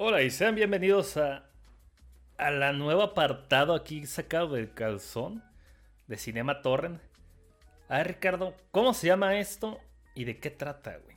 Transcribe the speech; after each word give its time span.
Hola 0.00 0.22
y 0.22 0.30
sean 0.30 0.54
bienvenidos 0.54 1.16
a, 1.16 1.42
a 2.36 2.52
la 2.52 2.72
nuevo 2.72 3.02
apartado 3.02 3.74
aquí 3.74 4.06
sacado 4.06 4.54
del 4.54 4.72
calzón 4.72 5.42
de 6.06 6.16
Cinema 6.16 6.62
Torrent. 6.62 7.00
A 7.88 7.96
ver, 7.96 8.06
Ricardo, 8.06 8.54
¿cómo 8.70 8.94
se 8.94 9.08
llama 9.08 9.40
esto 9.40 9.80
y 10.14 10.22
de 10.22 10.38
qué 10.38 10.50
trata, 10.50 10.98
güey? 11.04 11.16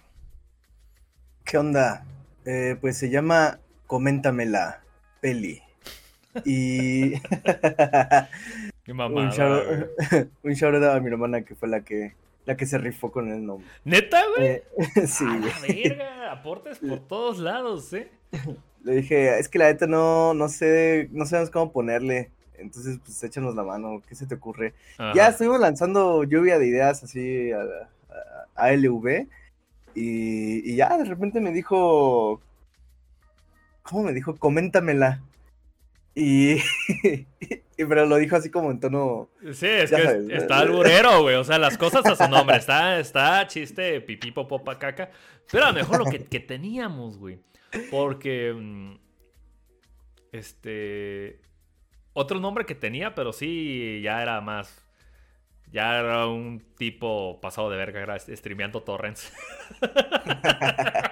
¿Qué 1.43 1.59
onda? 1.59 2.05
Eh, 2.43 2.75
pues 2.81 2.97
se 2.97 3.11
llama 3.11 3.59
Coméntamela, 3.85 4.81
peli. 5.19 5.61
Y. 6.43 7.11
Qué 8.83 8.93
un 8.93 8.97
mamada, 8.97 9.29
shout 9.29 9.63
güey. 10.09 10.27
un 10.41 10.53
shout 10.53 10.73
out 10.73 10.83
a 10.85 10.99
mi 10.99 11.11
hermana 11.11 11.43
que 11.43 11.53
fue 11.53 11.69
la 11.69 11.81
que 11.81 12.15
la 12.45 12.57
que 12.57 12.65
se 12.65 12.79
rifó 12.79 13.11
con 13.11 13.31
el 13.31 13.45
nombre. 13.45 13.67
¿Neta, 13.83 14.23
güey? 14.35 14.47
Eh, 14.47 14.63
sí, 15.05 15.25
güey. 15.25 15.83
verga, 15.83 16.31
aportes 16.31 16.79
por 16.79 17.07
todos 17.07 17.37
lados, 17.37 17.93
¿eh? 17.93 18.09
Le 18.83 18.95
dije, 18.95 19.37
es 19.39 19.47
que 19.47 19.59
la 19.59 19.65
neta 19.65 19.85
no, 19.87 20.33
no 20.33 20.49
sé, 20.49 21.07
no 21.11 21.25
sabemos 21.25 21.49
cómo 21.51 21.71
ponerle. 21.71 22.31
Entonces, 22.57 22.99
pues 23.03 23.23
échanos 23.23 23.55
la 23.55 23.63
mano, 23.63 24.01
¿qué 24.07 24.15
se 24.15 24.25
te 24.27 24.35
ocurre? 24.35 24.73
Ajá. 24.97 25.13
Ya 25.15 25.27
estuvimos 25.29 25.59
lanzando 25.59 26.23
lluvia 26.23 26.59
de 26.59 26.67
ideas 26.67 27.03
así 27.03 27.51
a, 27.51 27.61
a- 27.61 28.67
a 28.67 28.71
LV. 28.73 29.27
Y, 29.95 30.71
y 30.71 30.75
ya 30.75 30.97
de 30.97 31.05
repente 31.05 31.39
me 31.41 31.51
dijo. 31.51 32.41
¿Cómo 33.83 34.03
me 34.03 34.13
dijo? 34.13 34.35
Coméntamela. 34.35 35.21
Y, 36.13 36.53
y- 37.03 37.85
pero 37.87 38.05
lo 38.05 38.17
dijo 38.17 38.35
así 38.35 38.49
como 38.49 38.69
en 38.71 38.79
tono. 38.79 39.29
Sí, 39.53 39.65
es 39.67 39.89
que 39.89 40.03
sabes, 40.03 40.29
está 40.29 40.59
alburero, 40.59 41.21
güey. 41.23 41.35
O 41.35 41.43
sea, 41.43 41.57
las 41.57 41.77
cosas 41.77 42.05
a 42.05 42.15
su 42.15 42.29
nombre. 42.29 42.57
Está, 42.57 42.99
está 42.99 43.47
chiste, 43.47 44.01
pipí, 44.01 44.31
popopa, 44.31 44.77
caca. 44.77 45.09
Pero 45.51 45.65
a 45.65 45.69
lo 45.69 45.73
mejor 45.75 45.99
lo 45.99 46.05
que, 46.05 46.23
que 46.25 46.39
teníamos, 46.39 47.17
güey. 47.17 47.39
Porque. 47.89 48.53
mm, 48.55 48.95
Este. 50.31 51.41
Otro 52.13 52.39
nombre 52.39 52.65
que 52.65 52.75
tenía, 52.75 53.15
pero 53.15 53.31
sí, 53.33 54.01
ya 54.03 54.21
era 54.21 54.41
más. 54.41 54.85
Ya 55.71 55.99
era 55.99 56.27
un 56.27 56.59
tipo 56.77 57.39
pasado 57.39 57.69
de 57.69 57.77
verga, 57.77 58.01
era 58.01 58.19
streameando 58.19 58.83
torrents. 58.83 59.31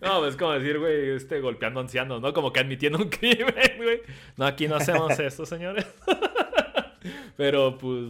No, 0.00 0.26
es 0.26 0.34
como 0.36 0.52
decir, 0.52 0.78
güey, 0.78 1.10
este, 1.10 1.40
golpeando 1.40 1.80
ancianos, 1.80 2.22
¿no? 2.22 2.32
Como 2.32 2.52
que 2.54 2.60
admitiendo 2.60 2.96
un 2.98 3.10
crimen, 3.10 3.52
güey. 3.76 4.00
No, 4.38 4.46
aquí 4.46 4.66
no 4.66 4.76
hacemos 4.76 5.18
esto, 5.18 5.44
señores. 5.44 5.86
Pero, 7.36 7.76
pues, 7.76 8.02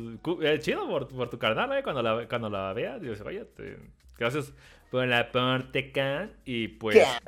eh, 0.42 0.58
chido 0.60 0.86
por, 0.88 1.08
por 1.08 1.28
tu 1.28 1.36
carnal, 1.38 1.76
¿eh? 1.76 1.82
Cuando 1.82 2.00
la, 2.00 2.28
cuando 2.28 2.48
la 2.48 2.72
veas, 2.74 3.00
dices, 3.00 3.20
oye, 3.22 3.44
te- 3.44 3.76
gracias 4.16 4.52
por 4.90 5.06
la 5.06 5.32
parte 5.32 5.92
can. 5.92 6.32
Y 6.44 6.68
pues, 6.68 7.20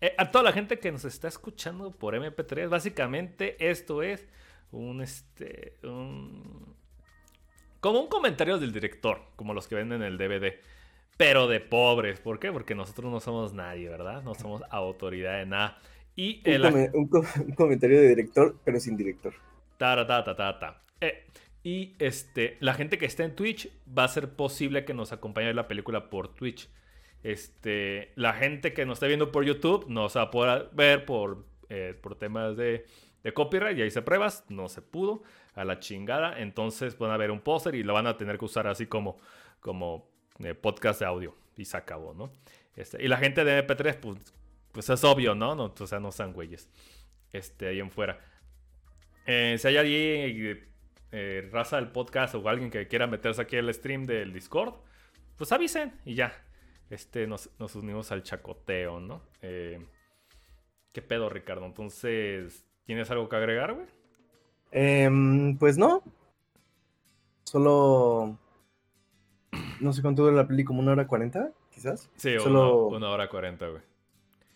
eh, 0.00 0.14
a 0.18 0.30
toda 0.30 0.44
la 0.44 0.52
gente 0.52 0.78
que 0.78 0.92
nos 0.92 1.04
está 1.04 1.28
escuchando 1.28 1.90
por 1.92 2.14
MP3, 2.14 2.68
básicamente 2.68 3.70
esto 3.70 4.02
es 4.02 4.26
un, 4.72 5.02
este, 5.02 5.78
un... 5.82 6.76
Como 7.80 8.00
un 8.00 8.08
comentario 8.08 8.58
del 8.58 8.72
director, 8.72 9.22
como 9.36 9.54
los 9.54 9.66
que 9.68 9.74
venden 9.74 10.02
el 10.02 10.18
DVD. 10.18 10.60
Pero 11.16 11.48
de 11.48 11.60
pobres, 11.60 12.20
¿por 12.20 12.38
qué? 12.38 12.52
Porque 12.52 12.74
nosotros 12.74 13.10
no 13.12 13.20
somos 13.20 13.52
nadie, 13.54 13.88
¿verdad? 13.88 14.22
No 14.22 14.34
somos 14.34 14.62
autoridad 14.70 15.38
de 15.38 15.46
nada. 15.46 15.78
Y 16.16 16.42
Un, 16.44 16.52
el, 16.52 16.62
come- 16.62 16.90
un 16.94 17.08
co- 17.08 17.24
un 17.46 17.54
comentario 17.54 18.00
de 18.00 18.08
director, 18.08 18.60
pero 18.64 18.78
sin 18.80 18.96
director. 18.96 19.34
Ta, 19.78 19.96
ta, 20.06 20.24
ta, 20.24 20.34
ta, 20.36 20.58
ta. 20.58 20.82
Eh, 21.00 21.26
y 21.62 21.96
este, 21.98 22.56
la 22.60 22.74
gente 22.74 22.98
que 22.98 23.06
está 23.06 23.24
en 23.24 23.34
Twitch 23.34 23.70
va 23.86 24.04
a 24.04 24.08
ser 24.08 24.34
posible 24.36 24.84
que 24.84 24.94
nos 24.94 25.12
acompañe 25.12 25.46
a 25.46 25.48
ver 25.48 25.56
la 25.56 25.68
película 25.68 26.10
por 26.10 26.34
Twitch. 26.34 26.68
Este, 27.22 28.12
la 28.16 28.32
gente 28.32 28.72
que 28.72 28.86
nos 28.86 28.96
está 28.96 29.06
viendo 29.06 29.30
por 29.30 29.44
YouTube 29.44 29.86
no 29.88 30.08
se 30.08 30.18
va 30.18 30.26
a 30.26 30.30
poder 30.30 30.70
ver 30.72 31.04
por, 31.04 31.44
eh, 31.68 31.98
por 32.00 32.16
temas 32.16 32.56
de, 32.56 32.86
de 33.22 33.32
copyright. 33.32 33.76
Ya 33.76 33.84
hice 33.84 34.02
pruebas, 34.02 34.44
no 34.48 34.68
se 34.68 34.82
pudo. 34.82 35.22
A 35.54 35.64
la 35.64 35.80
chingada. 35.80 36.38
Entonces 36.38 36.96
van 36.96 37.10
a 37.10 37.16
ver 37.16 37.30
un 37.30 37.40
póster 37.40 37.74
y 37.74 37.82
lo 37.82 37.92
van 37.92 38.06
a 38.06 38.16
tener 38.16 38.38
que 38.38 38.44
usar 38.44 38.66
así 38.66 38.86
como, 38.86 39.18
como 39.60 40.08
eh, 40.38 40.54
podcast 40.54 41.00
de 41.00 41.06
audio. 41.06 41.36
Y 41.56 41.64
se 41.64 41.76
acabó, 41.76 42.14
¿no? 42.14 42.32
Este, 42.76 43.02
y 43.02 43.08
la 43.08 43.18
gente 43.18 43.44
de 43.44 43.66
MP3, 43.66 43.96
pues, 43.96 44.34
pues 44.72 44.88
es 44.88 45.04
obvio, 45.04 45.34
¿no? 45.34 45.54
no 45.54 45.74
o 45.78 45.86
sea, 45.86 46.00
no 46.00 46.12
sean 46.12 46.32
güeyes. 46.32 46.70
Este, 47.32 47.68
ahí 47.68 47.80
en 47.80 47.90
fuera. 47.90 48.18
Eh, 49.26 49.56
si 49.58 49.68
hay 49.68 49.76
alguien, 49.76 50.70
raza 51.52 51.76
del 51.76 51.88
podcast 51.88 52.34
o 52.36 52.48
alguien 52.48 52.70
que 52.70 52.86
quiera 52.86 53.06
meterse 53.06 53.42
aquí 53.42 53.56
al 53.56 53.72
stream 53.74 54.06
del 54.06 54.32
Discord, 54.32 54.74
pues 55.36 55.52
avisen 55.52 55.92
y 56.06 56.14
ya. 56.14 56.32
Este, 56.90 57.26
nos, 57.26 57.50
nos 57.58 57.74
unimos 57.76 58.10
al 58.12 58.22
chacoteo, 58.22 59.00
¿no? 59.00 59.22
Eh, 59.42 59.84
¿Qué 60.92 61.02
pedo, 61.02 61.28
Ricardo? 61.30 61.64
Entonces, 61.66 62.66
¿tienes 62.84 63.10
algo 63.10 63.28
que 63.28 63.36
agregar, 63.36 63.74
güey? 63.74 63.86
Em, 64.72 65.56
pues 65.56 65.78
no. 65.78 66.02
Solo. 67.44 68.36
No 69.80 69.92
sé 69.92 70.02
cuánto 70.02 70.22
dura 70.22 70.34
la 70.36 70.46
peli, 70.46 70.64
como 70.64 70.80
una 70.80 70.92
hora 70.92 71.06
cuarenta, 71.06 71.52
quizás. 71.72 72.10
Sí, 72.16 72.34
Solo- 72.38 72.86
una, 72.88 72.96
una 72.98 73.10
hora 73.10 73.28
cuarenta, 73.28 73.68
güey. 73.68 73.82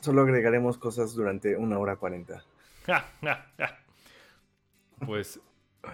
Solo 0.00 0.22
agregaremos 0.22 0.76
cosas 0.76 1.14
durante 1.14 1.56
una 1.56 1.78
hora 1.78 1.96
cuarenta. 1.96 2.44
Ja, 2.86 3.10
ja, 3.22 3.46
ja. 3.56 3.78
Pues 5.06 5.40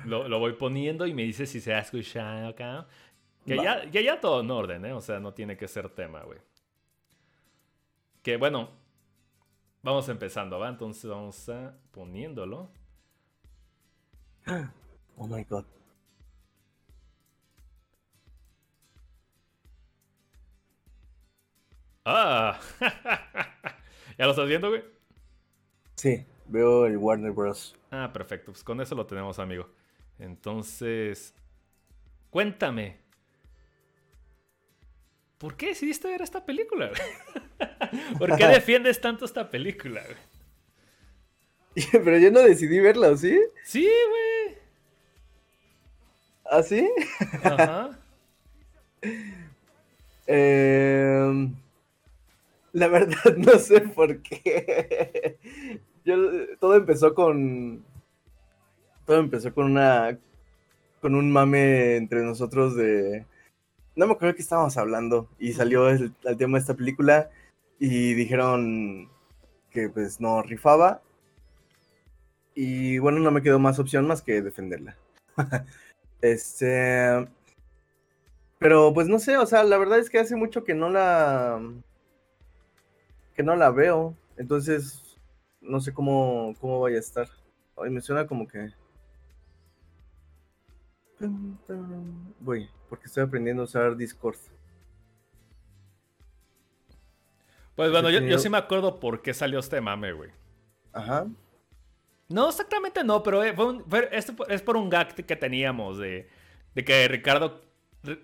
lo, 0.05 0.27
lo 0.29 0.39
voy 0.41 0.55
poniendo 0.55 1.07
y 1.07 1.15
me 1.15 1.23
dice 1.23 1.47
si 1.47 1.61
se 1.61 1.73
ha 1.75 1.79
escuchado 1.79 2.49
acá. 2.49 2.89
Que 3.51 3.57
ya, 3.57 3.91
que 3.91 4.05
ya 4.05 4.21
todo 4.21 4.43
en 4.43 4.51
orden, 4.53 4.85
¿eh? 4.85 4.93
O 4.93 5.01
sea, 5.01 5.19
no 5.19 5.35
tiene 5.35 5.57
que 5.57 5.67
ser 5.67 5.89
tema, 5.89 6.23
güey. 6.23 6.39
Que 8.23 8.37
bueno, 8.37 8.71
vamos 9.83 10.09
empezando, 10.09 10.61
¿va? 10.61 10.69
Entonces 10.69 11.11
vamos 11.11 11.49
a 11.49 11.77
poniéndolo. 11.91 12.71
Oh 15.17 15.27
my 15.27 15.43
god. 15.43 15.65
¡Ah! 22.05 22.61
¿Ya 24.17 24.27
lo 24.27 24.31
estás 24.31 24.47
viendo, 24.47 24.69
güey? 24.69 24.85
Sí, 25.97 26.25
veo 26.47 26.87
el 26.87 26.97
Warner 26.99 27.33
Bros. 27.33 27.77
Ah, 27.91 28.13
perfecto. 28.13 28.53
Pues 28.53 28.63
con 28.63 28.81
eso 28.81 28.95
lo 28.95 29.07
tenemos, 29.07 29.41
amigo. 29.41 29.69
Entonces, 30.21 31.35
cuéntame. 32.31 33.00
¿Por 35.41 35.57
qué 35.57 35.69
decidiste 35.69 36.07
ver 36.07 36.21
esta 36.21 36.45
película? 36.45 36.91
güey? 36.91 37.01
¿Por 38.19 38.37
qué 38.37 38.47
defiendes 38.47 39.01
tanto 39.01 39.25
esta 39.25 39.51
película? 39.51 40.03
güey? 40.05 41.87
Pero 42.05 42.19
yo 42.19 42.31
no 42.31 42.41
decidí 42.41 42.79
verla, 42.79 43.09
¿o 43.09 43.17
sí? 43.17 43.41
Sí, 43.65 43.89
güey. 44.09 44.59
¿Ah, 46.45 46.63
sí? 46.63 46.89
Ajá. 47.43 47.99
Em, 50.33 51.57
la 52.73 52.87
verdad 52.87 53.37
no 53.37 53.59
sé 53.59 53.81
por 53.81 54.23
qué. 54.23 55.39
Yo, 56.05 56.17
todo 56.61 56.77
empezó 56.77 57.15
con. 57.15 57.83
Todo 59.07 59.19
empezó 59.19 59.53
con 59.53 59.73
una. 59.73 60.17
Con 61.01 61.17
un 61.17 61.33
mame 61.33 61.97
entre 61.97 62.23
nosotros 62.23 62.77
de. 62.77 63.25
No 64.01 64.07
me 64.07 64.15
acuerdo 64.15 64.35
qué 64.35 64.41
estábamos 64.41 64.79
hablando. 64.79 65.29
Y 65.39 65.53
salió 65.53 65.91
el, 65.91 66.15
el 66.25 66.37
tema 66.39 66.57
de 66.57 66.63
esta 66.63 66.73
película. 66.73 67.29
Y 67.79 68.15
dijeron 68.15 69.11
que 69.71 69.91
pues 69.91 70.23
no 70.23 70.41
rifaba. 70.41 71.03
Y 72.55 72.97
bueno, 72.97 73.19
no 73.19 73.31
me 73.31 73.43
quedó 73.43 73.59
más 73.59 73.79
opción 73.79 74.07
más 74.07 74.23
que 74.23 74.41
defenderla. 74.41 74.97
este. 76.23 77.29
Pero 78.59 78.95
pues 78.95 79.07
no 79.07 79.19
sé, 79.19 79.37
o 79.37 79.45
sea, 79.45 79.65
la 79.65 79.77
verdad 79.77 79.99
es 79.99 80.09
que 80.09 80.19
hace 80.19 80.35
mucho 80.35 80.65
que 80.65 80.73
no 80.73 80.89
la 80.89 81.61
que 83.35 83.43
no 83.43 83.55
la 83.57 83.71
veo, 83.71 84.17
entonces 84.39 85.19
no 85.61 85.81
sé 85.81 85.93
cómo 85.93 86.55
cómo 86.59 86.81
vaya 86.81 86.97
a 86.97 87.01
estar. 87.01 87.29
Ay, 87.77 87.91
me 87.91 88.01
suena 88.01 88.27
como 88.27 88.49
que 88.49 88.73
voy, 92.41 92.69
porque 92.89 93.07
estoy 93.07 93.23
aprendiendo 93.25 93.63
a 93.63 93.65
usar 93.67 93.97
Discord. 93.97 94.37
Pues 97.77 97.91
bueno, 97.91 98.11
yo, 98.11 98.21
yo 98.21 98.39
sí 98.39 98.49
me 98.51 98.59
acuerdo 98.59 99.01
por 99.01 99.23
qué 99.23 99.33
salió 99.33 99.59
este 99.59 99.81
mame, 99.81 100.13
güey. 100.13 100.31
Ajá. 100.93 101.27
No, 102.29 102.49
exactamente 102.49 103.03
no, 103.05 103.23
pero 103.23 103.43
eh, 103.43 103.55
fue 103.55 103.67
un- 103.67 103.85
fue- 103.89 104.09
esto 104.13 104.35
es 104.49 104.63
por 104.63 104.77
un 104.77 104.91
gag 104.91 105.15
que 105.15 105.37
teníamos 105.37 105.99
de, 105.99 106.29
de 106.75 106.85
que 106.85 107.09
Ricardo, 107.09 107.63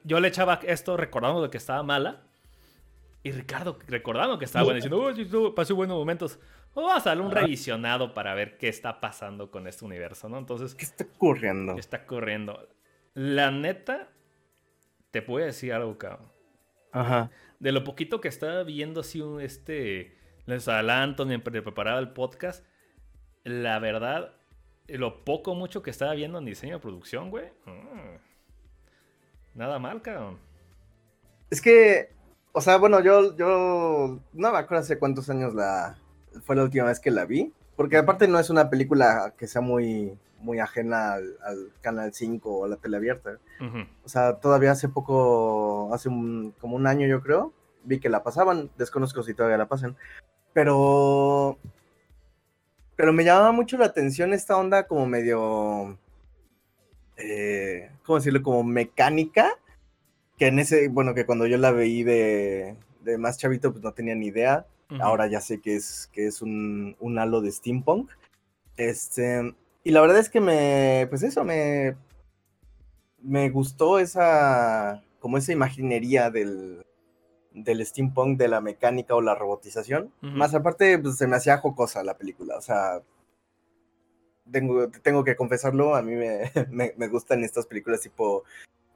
yo 0.04 0.20
le 0.20 0.28
echaba 0.28 0.60
esto 0.64 0.96
recordando 0.96 1.42
de 1.42 1.50
que 1.50 1.56
estaba 1.58 1.82
mala. 1.82 2.22
Y 3.22 3.32
Ricardo 3.32 3.76
recordando 3.88 4.38
que 4.38 4.44
estaba 4.44 4.64
buena, 4.64 4.76
diciendo, 4.76 4.98
uy, 5.02 5.14
sí, 5.24 5.52
pasé 5.56 5.72
buenos 5.72 5.96
momentos. 5.96 6.38
Vamos 6.76 7.04
a 7.04 7.08
darle 7.08 7.24
un 7.24 7.32
Ajá. 7.32 7.40
revisionado 7.40 8.14
para 8.14 8.34
ver 8.34 8.56
qué 8.58 8.68
está 8.68 9.00
pasando 9.00 9.50
con 9.50 9.66
este 9.66 9.84
universo, 9.84 10.28
¿no? 10.28 10.38
Entonces, 10.38 10.74
¿Qué 10.76 10.84
está 10.84 11.04
ocurriendo? 11.04 11.74
¿qué 11.74 11.80
está 11.80 12.06
corriendo? 12.06 12.68
La 13.16 13.50
neta, 13.50 14.10
te 15.10 15.22
voy 15.22 15.42
a 15.42 15.46
decir 15.46 15.72
algo, 15.72 15.96
cabrón. 15.96 16.30
Ajá. 16.92 17.30
De 17.58 17.72
lo 17.72 17.82
poquito 17.82 18.20
que 18.20 18.28
estaba 18.28 18.62
viendo 18.62 19.00
así 19.00 19.22
un, 19.22 19.40
este 19.40 20.14
les 20.44 20.68
adelanto, 20.68 21.24
ni 21.24 21.38
preparaba 21.38 21.98
el 21.98 22.10
podcast. 22.10 22.62
La 23.42 23.78
verdad, 23.78 24.34
lo 24.86 25.24
poco 25.24 25.54
mucho 25.54 25.82
que 25.82 25.88
estaba 25.88 26.12
viendo 26.12 26.38
en 26.38 26.44
diseño 26.44 26.74
de 26.74 26.82
producción, 26.82 27.30
güey. 27.30 27.46
mm, 27.64 28.18
nada 29.54 29.78
mal, 29.78 30.02
cabrón. 30.02 30.38
Es 31.48 31.62
que, 31.62 32.10
o 32.52 32.60
sea, 32.60 32.76
bueno, 32.76 33.00
yo, 33.00 33.34
yo 33.34 34.20
no 34.34 34.52
me 34.52 34.58
acuerdo 34.58 34.82
hace 34.82 34.98
cuántos 34.98 35.30
años 35.30 35.54
la 35.54 35.96
fue 36.44 36.54
la 36.54 36.64
última 36.64 36.84
vez 36.84 37.00
que 37.00 37.10
la 37.10 37.24
vi. 37.24 37.50
Porque 37.76 37.96
aparte 37.96 38.28
no 38.28 38.38
es 38.38 38.50
una 38.50 38.68
película 38.68 39.32
que 39.38 39.46
sea 39.46 39.62
muy, 39.62 40.18
muy 40.40 40.58
ajena 40.60 41.14
al, 41.14 41.36
al 41.42 41.72
Canal 41.80 42.12
5 42.14 42.50
o 42.58 42.64
a 42.64 42.68
la 42.68 42.76
tele 42.76 42.96
abierta. 42.96 43.38
O 44.04 44.08
sea, 44.08 44.34
todavía 44.36 44.72
hace 44.72 44.88
poco, 44.88 45.92
hace 45.94 46.08
un- 46.08 46.52
como 46.60 46.76
un 46.76 46.86
año 46.86 47.06
yo 47.06 47.22
creo, 47.22 47.52
vi 47.84 47.98
que 48.00 48.08
la 48.08 48.22
pasaban. 48.22 48.70
Desconozco 48.78 49.22
si 49.22 49.34
todavía 49.34 49.58
la 49.58 49.68
pasan. 49.68 49.96
Pero. 50.52 51.58
Pero 52.96 53.12
me 53.12 53.24
llamaba 53.24 53.52
mucho 53.52 53.76
la 53.76 53.86
atención 53.86 54.32
esta 54.32 54.56
onda 54.56 54.86
como 54.86 55.06
medio. 55.06 55.98
eh, 57.16 57.90
¿Cómo 58.04 58.18
decirlo? 58.18 58.42
Como 58.42 58.62
mecánica. 58.64 59.50
Que 60.38 60.48
en 60.48 60.58
ese. 60.58 60.88
Bueno, 60.88 61.14
que 61.14 61.26
cuando 61.26 61.46
yo 61.46 61.56
la 61.58 61.72
veí 61.72 62.02
de, 62.02 62.76
de 63.00 63.18
más 63.18 63.38
chavito, 63.38 63.72
pues 63.72 63.82
no 63.82 63.92
tenía 63.92 64.14
ni 64.14 64.26
idea. 64.26 64.66
Ahora 65.00 65.26
ya 65.26 65.40
sé 65.40 65.60
que 65.60 65.74
es, 65.76 66.08
que 66.12 66.26
es 66.28 66.42
un, 66.42 66.94
un 67.00 67.18
halo 67.18 67.40
de 67.40 67.50
steampunk. 67.50 68.10
Este, 68.76 69.54
y 69.86 69.92
la 69.92 70.00
verdad 70.00 70.18
es 70.18 70.28
que 70.28 70.40
me, 70.40 71.06
pues 71.10 71.22
eso, 71.22 71.44
me, 71.44 71.94
me 73.22 73.50
gustó 73.50 74.00
esa, 74.00 75.04
como 75.20 75.38
esa 75.38 75.52
imaginería 75.52 76.28
del, 76.28 76.84
del 77.52 77.86
steampunk, 77.86 78.36
de 78.36 78.48
la 78.48 78.60
mecánica 78.60 79.14
o 79.14 79.20
la 79.20 79.36
robotización. 79.36 80.12
Más 80.22 80.56
aparte, 80.56 80.98
pues 80.98 81.18
se 81.18 81.28
me 81.28 81.36
hacía 81.36 81.58
jocosa 81.58 82.02
la 82.02 82.18
película, 82.18 82.56
o 82.56 82.60
sea, 82.60 83.00
tengo, 84.50 84.90
tengo 84.90 85.22
que 85.22 85.36
confesarlo, 85.36 85.94
a 85.94 86.02
mí 86.02 86.16
me, 86.16 86.50
me, 86.68 86.92
me 86.96 87.06
gustan 87.06 87.44
estas 87.44 87.66
películas 87.66 88.00
tipo 88.00 88.42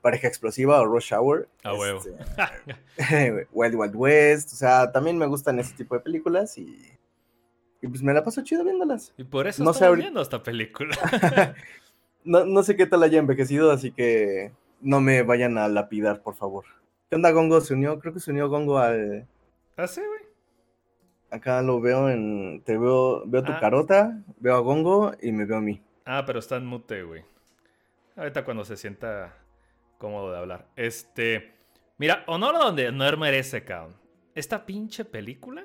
Pareja 0.03 0.27
Explosiva 0.27 0.81
o 0.81 0.87
Rush 0.87 1.15
Hour. 1.15 1.49
A 1.63 1.73
huevo. 1.73 2.01
este, 2.01 3.47
Wild 3.53 3.77
Wild 3.77 3.95
West, 3.95 4.53
o 4.55 4.57
sea, 4.57 4.91
también 4.91 5.19
me 5.19 5.27
gustan 5.27 5.61
ese 5.61 5.73
tipo 5.77 5.95
de 5.95 6.01
películas 6.01 6.59
y, 6.59 6.99
y 7.83 7.89
pues 7.89 8.03
me 8.03 8.13
la 8.15 8.23
paso 8.23 8.43
chido 8.43 8.65
viéndolas. 8.65 9.13
y 9.17 9.25
por 9.25 9.47
eso 9.47 9.63
no 9.65 9.73
sé 9.73 9.79
estamos 9.79 9.89
ahorita- 9.89 10.05
viendo 10.05 10.21
esta 10.23 10.43
película. 10.43 10.97
no, 12.25 12.45
no 12.45 12.63
sé 12.63 12.77
qué 12.77 12.87
tal 12.87 13.03
haya 13.03 13.19
envejecido, 13.19 13.71
así 13.71 13.91
que 13.93 14.53
no 14.81 15.01
me 15.01 15.23
vayan 15.23 15.59
a 15.59 15.69
lapidar, 15.69 16.23
por 16.23 16.35
favor. 16.35 16.65
¿Qué 17.09 17.17
onda, 17.17 17.31
Gongo? 17.33 17.61
Se 17.61 17.75
unió, 17.75 17.99
creo 17.99 18.13
que 18.15 18.21
se 18.21 18.31
unió 18.31 18.49
Gongo 18.49 18.79
al... 18.79 19.27
¿Ah, 19.77 19.87
sí, 19.87 20.01
güey? 20.01 20.21
Acá 21.31 21.63
lo 21.63 21.81
veo 21.81 22.09
en... 22.11 22.63
Te 22.65 22.77
veo, 22.79 23.23
veo 23.27 23.43
tu 23.43 23.53
Ah. 23.53 23.61
carota, 23.61 24.23
veo 24.39 24.55
a 24.57 24.61
Gongo 24.61 25.13
y 25.23 25.33
me 25.33 25.45
veo 25.45 25.59
a 25.59 25.61
mí. 25.61 25.81
Ah, 26.05 26.25
pero 26.27 26.39
está 26.39 26.57
en 26.57 26.67
mute, 26.67 27.03
güey. 27.03 27.23
Ahorita 28.17 28.45
cuando 28.45 28.65
se 28.65 28.77
sienta 28.77 29.35
cómodo 29.99 30.33
de 30.33 30.39
hablar. 30.39 30.67
Este. 30.77 31.53
Mira, 31.99 32.25
honor 32.27 32.59
donde 32.59 32.89
honor 32.89 33.17
merece, 33.17 33.65
cabrón. 33.65 33.95
Esta 34.35 34.67
pinche 34.67 35.05
película 35.05 35.65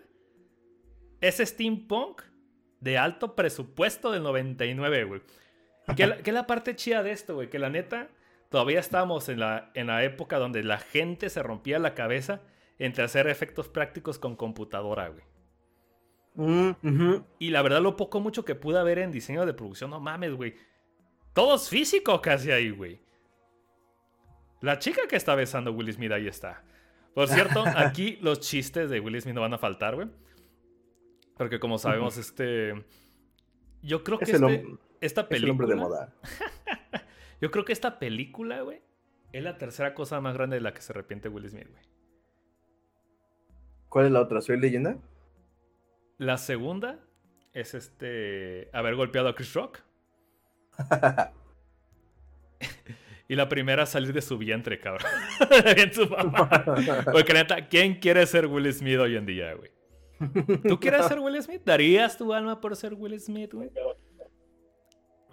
es 1.21 1.37
steampunk 1.37 2.21
de 2.79 2.97
alto 2.97 3.35
presupuesto 3.35 4.11
del 4.11 4.23
99, 4.23 5.03
güey. 5.05 5.21
Que 5.95 6.07
la, 6.07 6.17
que 6.17 6.31
la 6.31 6.47
parte 6.47 6.75
chida 6.75 7.03
de 7.03 7.11
esto, 7.11 7.35
güey. 7.35 7.49
Que 7.49 7.59
la 7.59 7.69
neta, 7.69 8.09
todavía 8.49 8.79
estábamos 8.79 9.29
en 9.29 9.39
la, 9.39 9.71
en 9.73 9.87
la 9.87 10.03
época 10.03 10.37
donde 10.37 10.63
la 10.63 10.77
gente 10.77 11.29
se 11.29 11.43
rompía 11.43 11.79
la 11.79 11.93
cabeza 11.93 12.41
entre 12.79 13.03
hacer 13.03 13.27
efectos 13.27 13.69
prácticos 13.69 14.19
con 14.19 14.35
computadora, 14.35 15.09
güey. 15.09 15.23
Mm. 16.35 17.23
Y 17.39 17.49
la 17.49 17.61
verdad, 17.61 17.81
lo 17.81 17.95
poco 17.95 18.19
mucho 18.19 18.43
que 18.43 18.55
pude 18.55 18.83
ver 18.83 18.99
en 18.99 19.11
diseño 19.11 19.45
de 19.45 19.53
producción, 19.53 19.89
no 19.89 19.99
mames, 19.99 20.33
güey. 20.33 20.55
Todo 21.33 21.55
es 21.55 21.69
físico 21.69 22.21
casi 22.21 22.51
ahí, 22.51 22.71
güey. 22.71 23.01
La 24.61 24.79
chica 24.79 25.01
que 25.07 25.15
está 25.15 25.35
besando 25.35 25.71
a 25.71 25.73
Will 25.73 25.91
Smith 25.93 26.11
ahí 26.11 26.27
está. 26.27 26.63
Por 27.13 27.27
cierto, 27.27 27.63
aquí 27.75 28.17
los 28.21 28.39
chistes 28.39 28.89
de 28.89 28.99
Will 28.99 29.21
Smith 29.21 29.35
no 29.35 29.41
van 29.41 29.53
a 29.53 29.57
faltar, 29.57 29.95
güey. 29.95 30.07
Porque 31.37 31.59
como 31.59 31.77
sabemos, 31.77 32.17
este... 32.17 32.85
Yo 33.81 34.03
creo 34.03 34.17
que 34.17 34.25
Es 34.25 34.33
este- 34.33 34.65
esta 35.01 35.21
es 35.21 35.25
el 35.25 35.27
película... 35.27 35.51
hombre 35.51 35.67
de 35.67 35.75
moda. 35.75 36.13
Yo 37.41 37.51
creo 37.51 37.65
que 37.65 37.73
esta 37.73 37.99
película, 37.99 38.61
güey, 38.61 38.81
es 39.33 39.43
la 39.43 39.57
tercera 39.57 39.93
cosa 39.93 40.21
más 40.21 40.33
grande 40.35 40.55
de 40.55 40.61
la 40.61 40.73
que 40.73 40.81
se 40.81 40.93
arrepiente 40.93 41.29
Will 41.29 41.49
Smith, 41.49 41.67
güey. 41.69 41.83
¿Cuál 43.89 44.05
es 44.07 44.11
la 44.11 44.21
otra? 44.21 44.41
¿Soy 44.41 44.59
leyenda? 44.59 44.97
La 46.17 46.37
segunda 46.37 46.99
es 47.53 47.73
este... 47.73 48.69
Haber 48.73 48.95
golpeado 48.95 49.27
a 49.27 49.35
Chris 49.35 49.53
Rock. 49.53 49.79
Y 53.27 53.35
la 53.35 53.49
primera 53.49 53.85
salir 53.87 54.13
de 54.13 54.21
su 54.21 54.37
vientre, 54.37 54.79
cabrón. 54.79 55.09
Bien 55.75 55.91
su 55.91 56.07
mamá. 56.07 56.47
Porque 57.11 57.33
neta, 57.33 57.67
¿quién 57.67 57.95
quiere 57.95 58.25
ser 58.27 58.45
Will 58.45 58.71
Smith 58.71 58.99
hoy 58.99 59.15
en 59.15 59.25
día, 59.25 59.53
güey? 59.55 59.71
¿Tú 60.67 60.79
quieres 60.79 61.05
ser 61.07 61.19
Will 61.19 61.41
Smith? 61.41 61.61
¿Darías 61.65 62.17
tu 62.17 62.33
alma 62.33 62.59
por 62.61 62.75
ser 62.75 62.93
Will 62.93 63.19
Smith, 63.19 63.53
güey? 63.53 63.69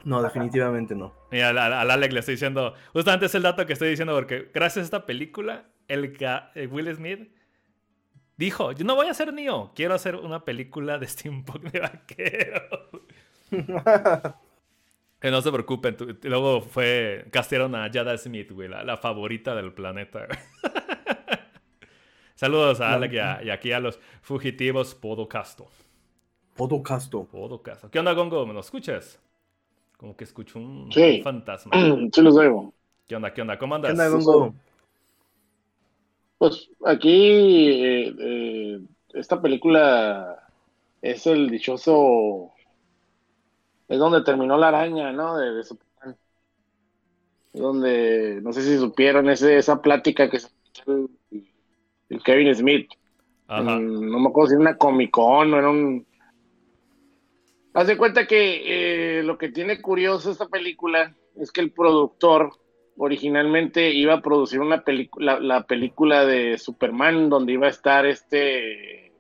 No, 0.05 0.23
definitivamente 0.23 0.95
no. 0.95 1.15
Mira, 1.31 1.51
al, 1.51 1.59
al 1.59 1.91
Alex 1.91 2.13
le 2.13 2.21
estoy 2.21 2.35
diciendo, 2.35 2.75
justamente 2.93 3.27
es 3.27 3.35
el 3.35 3.43
dato 3.43 3.65
que 3.67 3.73
estoy 3.73 3.91
diciendo, 3.91 4.15
porque 4.15 4.51
gracias 4.53 4.83
a 4.83 4.87
esta 4.87 5.07
película, 5.07 5.67
el, 5.89 6.17
el 6.55 6.69
Will 6.69 6.95
Smith 6.95 7.31
dijo, 8.37 8.73
yo 8.73 8.85
no 8.85 8.97
voy 8.97 9.07
a 9.07 9.15
ser 9.15 9.33
Neo, 9.33 9.73
quiero 9.75 9.95
hacer 9.95 10.17
una 10.17 10.45
película 10.45 10.99
de 10.99 11.07
steampunk 11.07 11.71
de 11.71 11.81
vaquero. 11.81 12.63
Que 15.23 15.31
no 15.31 15.41
se 15.41 15.53
preocupen, 15.53 15.97
luego 16.25 16.63
fue, 16.63 17.27
castearon 17.31 17.77
a 17.77 17.89
Jada 17.93 18.19
Smith, 18.19 18.51
güey, 18.51 18.69
la, 18.69 18.83
la 18.83 18.97
favorita 18.97 19.55
del 19.55 19.73
planeta. 19.73 20.27
Saludos 22.43 22.81
a 22.81 22.95
Alex 22.95 23.15
y, 23.15 23.19
a- 23.19 23.41
y 23.45 23.51
aquí 23.51 23.71
a 23.71 23.79
los 23.79 24.01
fugitivos 24.21 24.97
Podocasto. 24.97 25.69
Podocasto. 26.57 27.25
Podocasto. 27.25 27.91
¿Qué 27.91 27.99
onda, 28.01 28.13
Gongo? 28.15 28.47
¿Me 28.47 28.53
lo 28.55 28.61
escuchas? 28.61 29.21
Como 29.97 30.17
que 30.17 30.25
escucho 30.25 30.59
un 30.59 30.91
Sí. 30.95 31.23
fantasma. 31.23 31.73
Sí 32.13 32.21
los 32.23 32.37
oigo. 32.37 32.73
¿Qué 33.07 33.17
onda? 33.17 33.33
¿Qué 33.33 33.43
onda? 33.43 33.59
¿Cómo 33.59 33.75
¿Qué 33.81 33.93
andas? 33.93 33.99
onda, 33.99 34.09
Gongo? 34.11 34.55
Pues 36.39 36.69
aquí 36.85 37.09
eh, 37.11 38.15
eh, 38.19 38.81
esta 39.15 39.41
película 39.41 40.49
es 41.01 41.27
el 41.27 41.49
dichoso... 41.51 42.53
Es 43.87 43.97
donde 44.01 44.23
terminó 44.25 44.59
la 44.59 44.69
araña, 44.69 45.13
¿no? 45.13 45.37
De, 45.37 45.53
de 45.55 45.63
donde, 47.53 48.41
no 48.43 48.53
sé 48.53 48.63
si 48.63 48.79
supieron 48.79 49.29
ese, 49.29 49.57
esa 49.59 49.81
plática 49.83 50.31
que 50.31 50.41
se 50.41 50.49
el, 52.13 52.23
Kevin 52.23 52.55
Smith. 52.55 52.91
Ajá. 53.49 53.77
en- 53.77 54.11
no 54.11 54.19
me 54.19 54.29
acuerdo 54.29 54.49
si 54.49 54.55
era 54.55 54.61
una 54.61 54.77
Comic 54.77 55.11
Con 55.11 55.53
o 55.53 55.59
era 55.59 55.69
un... 55.71 56.07
Haz 57.75 57.87
de 57.87 57.97
cuenta 57.97 58.27
que 58.27 59.19
eh, 59.19 59.23
lo 59.23 59.39
que 59.39 59.49
tiene 59.49 59.81
curioso 59.81 60.31
esta 60.31 60.47
película 60.47 61.15
es 61.37 61.51
que 61.51 61.63
el 61.63 61.71
productor 61.71 62.51
originalmente 62.99 63.91
iba 63.91 64.15
a 64.15 64.21
producir 64.21 64.61
una 64.61 64.85
película, 64.85 65.41
la 65.41 65.63
película 65.67 66.27
de 66.27 66.59
Superman 66.59 67.31
donde 67.31 67.55
iba 67.55 67.67
a 67.67 67.71
estar 67.71 68.05
este... 68.05 69.13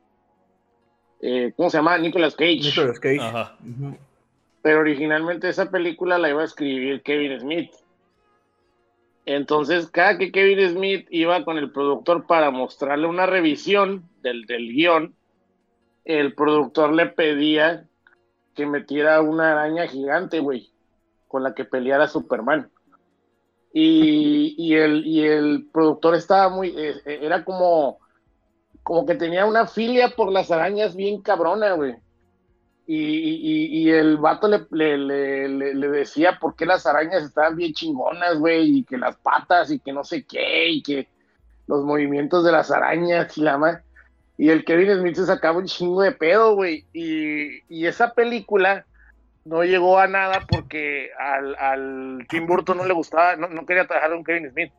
eh, 1.22 1.52
¿Cómo 1.56 1.70
se 1.70 1.78
llama? 1.78 1.96
Nicolas 1.96 2.36
Cage. 2.36 2.60
Nicolas 2.62 3.00
Cage. 3.00 3.20
Ajá. 3.20 3.56
Pero 4.60 4.80
originalmente 4.80 5.48
esa 5.48 5.70
película 5.70 6.18
la 6.18 6.28
iba 6.28 6.42
a 6.42 6.44
escribir 6.44 7.02
Kevin 7.02 7.40
Smith. 7.40 7.70
Entonces, 9.24 9.88
cada 9.88 10.18
que 10.18 10.32
Kevin 10.32 10.70
Smith 10.70 11.06
iba 11.10 11.44
con 11.44 11.58
el 11.58 11.70
productor 11.70 12.26
para 12.26 12.50
mostrarle 12.50 13.06
una 13.06 13.26
revisión 13.26 14.08
del, 14.22 14.46
del 14.46 14.72
guion, 14.72 15.14
el 16.04 16.34
productor 16.34 16.92
le 16.92 17.06
pedía 17.06 17.86
que 18.54 18.66
metiera 18.66 19.20
una 19.20 19.52
araña 19.52 19.86
gigante, 19.86 20.40
güey, 20.40 20.70
con 21.28 21.42
la 21.42 21.54
que 21.54 21.64
peleara 21.64 22.08
Superman. 22.08 22.70
Y, 23.72 24.54
y 24.58 24.74
el, 24.74 25.06
y 25.06 25.24
el 25.24 25.68
productor 25.72 26.14
estaba 26.14 26.50
muy, 26.50 26.68
eh, 26.76 26.94
eh, 27.06 27.20
era 27.22 27.44
como, 27.44 27.98
como 28.82 29.06
que 29.06 29.14
tenía 29.14 29.46
una 29.46 29.66
filia 29.66 30.10
por 30.10 30.30
las 30.30 30.50
arañas 30.50 30.94
bien 30.94 31.22
cabrona, 31.22 31.72
güey. 31.72 31.94
Y, 32.94 32.98
y- 32.98 33.66
y 33.84 33.90
el 33.90 34.18
vato 34.18 34.48
le, 34.48 34.66
le, 34.98 35.48
le- 35.48 35.88
decía 35.88 36.38
por 36.38 36.54
qué 36.56 36.66
las 36.66 36.84
arañas 36.84 37.22
estaban 37.22 37.56
bien 37.56 37.72
chingonas, 37.72 38.38
güey, 38.38 38.78
y 38.80 38.84
que 38.84 38.98
las 38.98 39.16
patas 39.16 39.70
y 39.70 39.78
que 39.78 39.94
no 39.94 40.04
sé 40.04 40.24
qué, 40.26 40.68
y 40.68 40.82
que 40.82 41.08
los 41.66 41.84
movimientos 41.84 42.44
de 42.44 42.52
las 42.52 42.70
arañas 42.70 43.38
y 43.38 43.40
la 43.40 43.56
más. 43.56 43.78
Y 44.36 44.50
el 44.50 44.64
Kevin 44.66 44.98
Smith 44.98 45.14
se 45.16 45.24
sacaba 45.24 45.56
un 45.58 45.64
chingo 45.66 46.02
de 46.02 46.12
pedo, 46.12 46.54
güey. 46.54 46.84
Y, 46.92 47.62
y 47.74 47.86
esa 47.86 48.12
película 48.12 48.84
no 49.46 49.64
llegó 49.64 49.98
a 49.98 50.06
nada 50.06 50.40
porque 50.46 51.08
al, 51.18 51.54
al 51.56 52.26
Tim 52.28 52.46
Burton 52.46 52.76
no 52.76 52.84
le 52.84 52.92
gustaba, 52.92 53.36
no, 53.36 53.48
no 53.48 53.64
quería 53.64 53.86
trabajar 53.86 54.10
con 54.10 54.22
Kevin 54.22 54.50
Smith. 54.50 54.72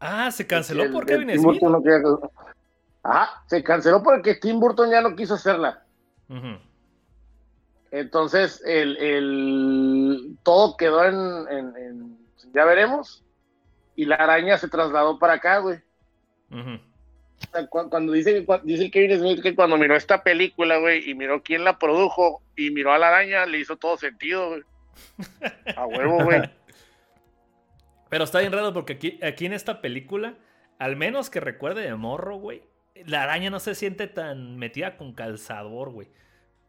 Ah, 0.00 0.30
se 0.30 0.46
canceló 0.46 0.84
El- 0.84 0.92
por 0.92 1.02
el 1.02 1.08
Kevin 1.08 1.28
Tim 1.28 1.38
Smith. 1.38 1.60
Burton 1.60 1.72
no 1.72 1.82
quería- 1.82 2.02
Ajá, 3.02 3.42
se 3.48 3.64
canceló 3.64 4.02
porque 4.02 4.36
Tim 4.36 4.60
Burton 4.60 4.90
ya 4.90 5.00
no 5.00 5.16
quiso 5.16 5.34
hacerla. 5.34 5.80
Entonces, 7.90 8.62
el, 8.66 8.96
el- 8.96 10.36
todo 10.42 10.76
quedó 10.76 11.04
en, 11.04 11.14
en- 11.50 11.76
en- 11.76 12.18
Ya 12.52 12.64
veremos. 12.64 13.22
Y 13.96 14.06
la 14.06 14.16
araña 14.16 14.58
se 14.58 14.68
trasladó 14.68 15.18
para 15.18 15.34
acá, 15.34 15.58
güey. 15.58 15.78
Ujú. 16.50 16.70
O 16.74 17.50
sea, 17.52 17.66
cu- 17.66 17.88
Cuando 17.90 18.12
dice, 18.12 18.44
dice 18.64 18.90
Kevin 18.90 19.18
Smith 19.18 19.42
que 19.42 19.54
cuando 19.54 19.76
miró 19.76 19.94
esta 19.96 20.22
película, 20.22 20.78
güey, 20.78 21.08
y 21.08 21.14
miró 21.14 21.42
quién 21.42 21.62
la 21.64 21.78
produjo 21.78 22.42
y 22.56 22.70
miró 22.70 22.92
a 22.92 22.98
la 22.98 23.08
araña, 23.08 23.46
le 23.46 23.58
hizo 23.60 23.76
todo 23.76 23.96
sentido, 23.96 24.48
güey. 24.48 24.62
A 25.76 25.86
huevo, 25.86 26.24
güey. 26.24 26.42
Pero 28.08 28.24
está 28.24 28.40
bien 28.40 28.52
raro 28.52 28.72
porque 28.72 28.94
aquí, 28.94 29.18
aquí 29.22 29.46
en 29.46 29.52
esta 29.52 29.80
película, 29.80 30.34
al 30.78 30.96
menos 30.96 31.30
que 31.30 31.40
recuerde 31.40 31.82
de 31.82 31.94
morro, 31.96 32.36
güey, 32.36 32.62
la 33.06 33.22
araña 33.24 33.50
no 33.50 33.60
se 33.60 33.74
siente 33.74 34.06
tan 34.06 34.56
metida 34.56 34.96
con 34.96 35.12
calzador, 35.12 35.90
güey. 35.90 36.08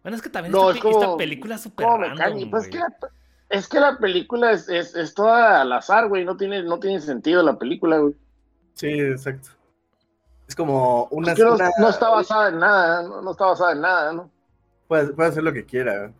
Bueno, 0.03 0.15
es 0.17 0.21
que 0.21 0.29
también 0.29 0.51
No, 0.51 0.69
esta, 0.71 0.87
es 0.87 0.93
esta 0.95 1.05
como- 1.05 1.17
película 1.17 1.55
es 1.55 1.61
súper 1.61 1.87
random. 1.87 2.49
Pues 2.49 2.65
es, 2.65 2.69
que 2.69 2.77
güey. 2.79 2.89
la, 3.01 3.09
es 3.49 3.67
que 3.67 3.79
la 3.79 3.97
película 3.97 4.51
es, 4.51 4.69
es, 4.69 4.95
es 4.95 5.13
toda 5.13 5.61
al 5.61 5.71
azar, 5.73 6.07
güey. 6.07 6.25
No 6.25 6.37
tiene, 6.37 6.63
no 6.63 6.79
tiene 6.79 6.99
sentido 7.01 7.41
la 7.43 7.57
película, 7.57 7.97
güey. 7.99 8.15
Sí, 8.73 8.87
exacto. 8.89 9.49
Es 10.47 10.55
como 10.55 11.05
una, 11.11 11.31
Es 11.31 11.37
que 11.37 11.43
no, 11.43 11.53
una- 11.55 11.71
no 11.79 11.89
está 11.89 12.09
basada 12.09 12.49
en 12.49 12.59
nada, 12.59 13.03
no, 13.03 13.21
no 13.21 13.31
está 13.31 13.45
basada 13.45 13.71
en 13.71 13.81
nada, 13.81 14.13
¿no? 14.13 14.31
puede, 14.87 15.13
puede 15.13 15.29
hacer 15.29 15.43
lo 15.43 15.51
que 15.53 15.65
quiera. 15.65 16.13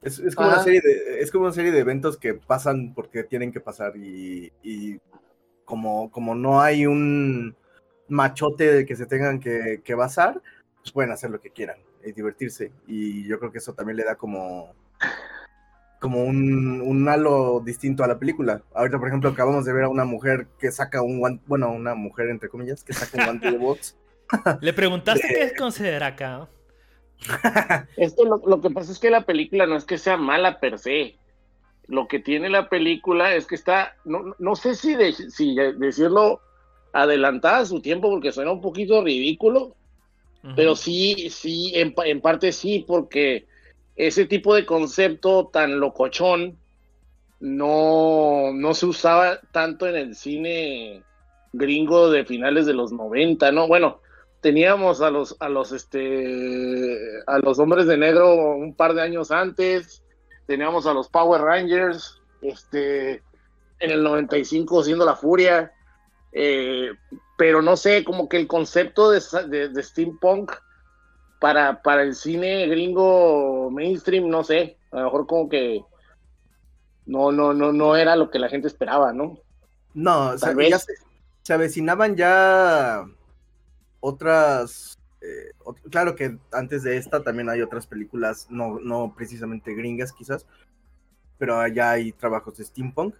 Es, 0.00 0.18
es 0.18 0.34
como 0.34 0.48
Ajá. 0.48 0.56
una 0.58 0.64
serie 0.64 0.80
de, 0.80 1.20
es 1.20 1.30
como 1.30 1.44
una 1.44 1.52
serie 1.52 1.72
de 1.72 1.80
eventos 1.80 2.16
que 2.16 2.32
pasan 2.34 2.94
porque 2.94 3.24
tienen 3.24 3.52
que 3.52 3.60
pasar 3.60 3.94
y, 3.96 4.50
y 4.62 4.98
como, 5.66 6.10
como 6.10 6.34
no 6.34 6.60
hay 6.62 6.86
un 6.86 7.54
machote 8.08 8.72
del 8.72 8.86
que 8.86 8.96
se 8.96 9.06
tengan 9.06 9.40
que, 9.40 9.80
que 9.84 9.94
basar, 9.94 10.40
pues 10.80 10.92
pueden 10.92 11.10
hacer 11.12 11.30
lo 11.30 11.40
que 11.40 11.50
quieran 11.50 11.78
y 12.04 12.12
divertirse. 12.12 12.72
Y 12.86 13.26
yo 13.26 13.38
creo 13.38 13.50
que 13.52 13.58
eso 13.58 13.74
también 13.74 13.96
le 13.96 14.04
da 14.04 14.14
como, 14.14 14.72
como 16.00 16.24
un, 16.24 16.80
un 16.80 17.08
halo 17.08 17.60
distinto 17.64 18.04
a 18.04 18.08
la 18.08 18.18
película. 18.18 18.62
Ahorita, 18.74 18.98
por 18.98 19.08
ejemplo, 19.08 19.30
acabamos 19.30 19.64
de 19.64 19.72
ver 19.72 19.84
a 19.84 19.88
una 19.88 20.04
mujer 20.04 20.46
que 20.58 20.70
saca 20.70 21.02
un 21.02 21.18
guante, 21.18 21.42
bueno, 21.46 21.70
una 21.72 21.94
mujer 21.94 22.28
entre 22.28 22.48
comillas, 22.48 22.84
que 22.84 22.92
saca 22.92 23.18
un 23.18 23.24
guante 23.24 23.50
de 23.50 23.58
box. 23.58 23.96
Le 24.60 24.72
preguntaste 24.72 25.26
qué 25.28 25.52
considera 25.56 26.08
acá. 26.08 26.48
Esto 27.96 28.24
lo, 28.24 28.42
lo 28.46 28.60
que 28.60 28.70
pasa 28.70 28.92
es 28.92 28.98
que 28.98 29.10
la 29.10 29.24
película 29.24 29.66
no 29.66 29.76
es 29.76 29.84
que 29.84 29.98
sea 29.98 30.16
mala 30.16 30.60
per 30.60 30.78
se. 30.78 31.16
Lo 31.88 32.08
que 32.08 32.18
tiene 32.18 32.50
la 32.50 32.68
película 32.68 33.34
es 33.34 33.46
que 33.46 33.54
está, 33.54 33.94
no, 34.04 34.34
no 34.38 34.56
sé 34.56 34.74
si, 34.74 34.96
de- 34.96 35.12
si 35.12 35.56
decirlo 35.78 36.40
adelantada 36.96 37.58
a 37.58 37.66
su 37.66 37.80
tiempo 37.80 38.08
porque 38.08 38.32
suena 38.32 38.52
un 38.52 38.62
poquito 38.62 39.02
ridículo, 39.02 39.74
pero 40.54 40.76
sí, 40.76 41.28
sí, 41.28 41.72
en, 41.74 41.92
en 42.04 42.20
parte 42.20 42.52
sí, 42.52 42.84
porque 42.86 43.46
ese 43.96 44.26
tipo 44.26 44.54
de 44.54 44.64
concepto 44.64 45.48
tan 45.52 45.80
locochón 45.80 46.56
no, 47.40 48.52
no 48.54 48.74
se 48.74 48.86
usaba 48.86 49.40
tanto 49.50 49.88
en 49.88 49.96
el 49.96 50.14
cine 50.14 51.02
gringo 51.52 52.10
de 52.10 52.24
finales 52.24 52.64
de 52.64 52.74
los 52.74 52.92
90, 52.92 53.50
¿no? 53.50 53.66
Bueno, 53.66 54.00
teníamos 54.40 55.00
a 55.00 55.10
los, 55.10 55.36
a 55.40 55.48
los, 55.48 55.72
este, 55.72 56.96
a 57.26 57.38
los 57.40 57.58
hombres 57.58 57.86
de 57.86 57.98
negro 57.98 58.54
un 58.56 58.74
par 58.74 58.94
de 58.94 59.02
años 59.02 59.32
antes, 59.32 60.02
teníamos 60.46 60.86
a 60.86 60.94
los 60.94 61.08
Power 61.08 61.42
Rangers, 61.42 62.22
este, 62.40 63.22
en 63.80 63.90
el 63.90 64.02
95 64.02 64.84
siendo 64.84 65.04
la 65.04 65.16
furia, 65.16 65.72
eh, 66.38 66.90
pero 67.38 67.62
no 67.62 67.76
sé, 67.76 68.04
como 68.04 68.28
que 68.28 68.36
el 68.36 68.46
concepto 68.46 69.10
de, 69.10 69.20
sa- 69.20 69.46
de- 69.46 69.70
de 69.70 69.82
steampunk 69.82 70.52
para, 71.40 71.82
para 71.82 72.02
el 72.02 72.14
cine 72.14 72.66
gringo 72.66 73.70
mainstream, 73.70 74.28
no 74.28 74.44
sé, 74.44 74.76
a 74.92 74.98
lo 74.98 75.04
mejor 75.04 75.26
como 75.26 75.48
que 75.48 75.82
no, 77.06 77.30
no, 77.32 77.54
no, 77.54 77.72
no 77.72 77.96
era 77.96 78.16
lo 78.16 78.30
que 78.30 78.38
la 78.38 78.48
gente 78.48 78.68
esperaba, 78.68 79.12
¿no? 79.12 79.38
No, 79.94 80.36
Tal 80.36 80.56
vez. 80.56 80.70
ya 80.70 80.78
se, 80.78 80.92
se 81.42 81.52
avecinaban 81.52 82.16
ya 82.16 83.06
otras. 84.00 84.98
eh, 85.20 85.52
claro 85.90 86.14
que 86.14 86.38
antes 86.52 86.82
de 86.82 86.96
esta 86.96 87.22
también 87.22 87.48
hay 87.48 87.62
otras 87.62 87.86
películas, 87.86 88.46
no, 88.50 88.78
no 88.80 89.14
precisamente 89.16 89.74
gringas 89.74 90.12
quizás, 90.12 90.46
pero 91.38 91.58
allá 91.58 91.92
hay 91.92 92.12
trabajos 92.12 92.56
de 92.56 92.64
steampunk. 92.64 93.14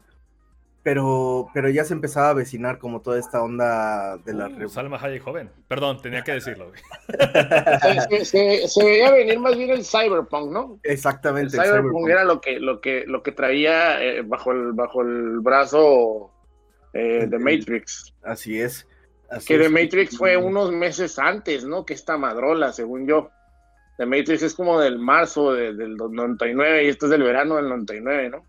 Pero, 0.87 1.49
pero 1.53 1.69
ya 1.69 1.83
se 1.85 1.95
empezaba 1.95 2.29
a 2.29 2.31
avecinar 2.31 2.79
como 2.79 3.01
toda 3.03 3.19
esta 3.19 3.43
onda 3.43 4.19
de 4.19 4.33
la 4.35 4.47
Uh, 4.47 4.69
Salma 4.69 4.99
Hayek 5.03 5.21
joven. 5.21 5.51
Perdón, 5.67 6.01
tenía 6.01 6.23
que 6.23 6.31
decirlo. 6.31 6.71
Se, 7.09 8.01
se- 8.09 8.25
se- 8.25 8.69
se 8.69 8.85
veía 8.85 9.11
venir 9.11 9.41
más 9.41 9.57
bien 9.57 9.71
el 9.71 9.85
cyberpunk, 9.85 10.53
¿no? 10.53 10.79
Exactamente. 10.85 11.57
el 11.57 11.63
cyberpunk 11.65 11.83
cyberpunk. 11.91 12.09
era 12.09 12.23
lo 12.23 12.41
que, 12.41 12.61
lo 12.61 12.81
que, 12.81 13.05
lo 13.05 13.21
que 13.25 13.33
traía 13.33 14.01
eh, 14.01 14.23
bajo, 14.23 14.53
el, 14.53 14.75
bajo 14.75 15.03
el 15.03 15.41
brazo 15.41 16.31
eh, 16.93 17.27
de 17.29 17.39
Matrix. 17.41 18.15
Así 18.23 18.61
es. 18.61 18.87
así 19.29 19.49
Que 19.49 19.59
The 19.59 19.65
es. 19.67 19.71
Matrix 19.73 20.17
fue 20.17 20.37
unos 20.37 20.71
meses 20.71 21.19
antes, 21.19 21.65
¿no? 21.65 21.85
Que 21.85 21.95
esta 21.95 22.17
madrola, 22.17 22.73
según 22.73 23.09
yo. 23.09 23.31
The 23.99 24.07
Matrix 24.07 24.43
es 24.43 24.55
como 24.55 24.79
del 24.81 25.01
marzo 25.01 25.53
de- 25.53 25.75
del 25.75 25.97
99 25.97 26.85
y 26.85 26.89
esto 26.91 27.07
es 27.07 27.11
del 27.11 27.25
verano 27.25 27.57
del 27.57 27.69
99, 27.71 28.31
¿no? 28.31 28.45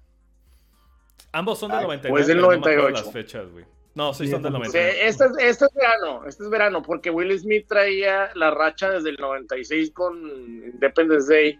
Ambos 1.31 1.59
son 1.59 1.69
del 1.71 1.79
Ay, 1.79 1.85
99. 1.85 2.11
pues 2.13 2.27
del 2.27 2.37
pero 2.37 2.41
no 2.41 2.49
me 2.51 2.57
acuerdo 2.57 2.81
98. 2.89 3.03
las 3.05 3.13
fechas, 3.13 3.51
güey. 3.51 3.65
No, 3.95 4.13
sí, 4.13 4.25
Sí, 4.25 4.31
son 4.31 4.43
del 4.43 4.51
son- 4.53 4.61
Sí, 4.65 4.69
99. 4.77 5.07
este, 5.07 5.25
es, 5.25 5.31
este 5.39 5.65
es 5.65 5.73
verano, 5.73 6.25
este 6.27 6.43
es 6.43 6.49
verano, 6.49 6.81
porque 6.83 7.09
Will 7.09 7.37
Smith 7.39 7.65
traía 7.67 8.29
la 8.35 8.51
racha 8.51 8.91
desde 8.91 9.09
el 9.09 9.17
96 9.17 9.91
con 9.91 10.17
Independence 10.65 11.33
Day. 11.33 11.59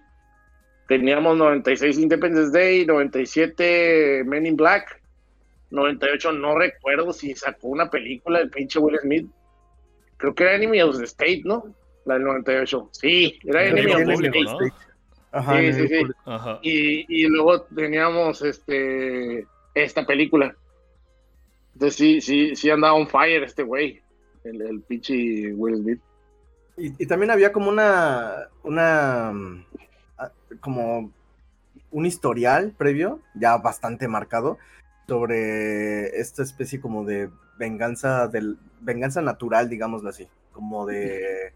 Teníamos 0.88 1.36
96 1.38 1.98
Independence 1.98 2.58
Day, 2.58 2.86
97 2.86 4.24
Men 4.26 4.46
in 4.46 4.56
Black, 4.56 5.02
98 5.72 6.32
no 6.32 6.58
recuerdo 6.58 7.12
si 7.12 7.34
sacó 7.36 7.68
una 7.70 7.90
película 7.90 8.40
del 8.40 8.50
pinche 8.50 8.80
Will 8.80 8.98
Smith. 9.00 9.28
Creo 10.18 10.34
que 10.34 10.44
era 10.44 10.56
Enemy 10.56 10.82
of 10.82 10.98
the 10.98 11.04
State, 11.04 11.42
¿no? 11.44 11.76
La 12.06 12.14
del 12.16 12.24
98. 12.24 12.90
Sí, 12.94 13.38
era 13.44 13.66
Enemy 13.66 13.92
of 13.92 14.06
the 14.06 14.14
State. 14.14 14.74
Ajá, 15.32 15.60
Sí, 15.60 15.74
sí, 15.74 15.88
sí. 15.88 16.04
Ajá. 16.26 16.60
Y, 16.62 17.06
y 17.24 17.28
luego 17.28 17.62
teníamos 17.64 18.42
este 18.42 19.46
esta 19.74 20.06
película. 20.06 20.56
Entonces 21.74 21.96
sí, 21.96 22.22
sí, 22.22 22.56
sí 22.56 22.70
andaba 22.70 22.94
on 22.94 23.08
fire 23.08 23.44
este 23.44 23.64
güey, 23.64 24.02
el, 24.44 24.62
el 24.62 24.82
pinche 24.82 25.54
Will 25.54 25.78
Smith. 25.78 26.02
Y, 26.78 27.04
y 27.04 27.08
también 27.08 27.32
había 27.32 27.52
como 27.52 27.70
una, 27.70 28.48
una, 28.64 29.32
ah, 30.18 30.32
como 30.60 31.12
un 31.92 32.06
historial 32.06 32.74
previo, 32.78 33.22
ya 33.36 33.58
bastante 33.58 34.08
marcado, 34.08 34.58
sobre 35.08 36.20
esta 36.20 36.44
especie 36.44 36.82
como 36.82 37.06
de 37.06 37.30
venganza 37.58 38.28
del, 38.28 38.58
venganza 38.82 39.22
natural, 39.22 39.70
digámoslo 39.70 40.10
así, 40.10 40.28
como 40.52 40.86
de 40.86 41.54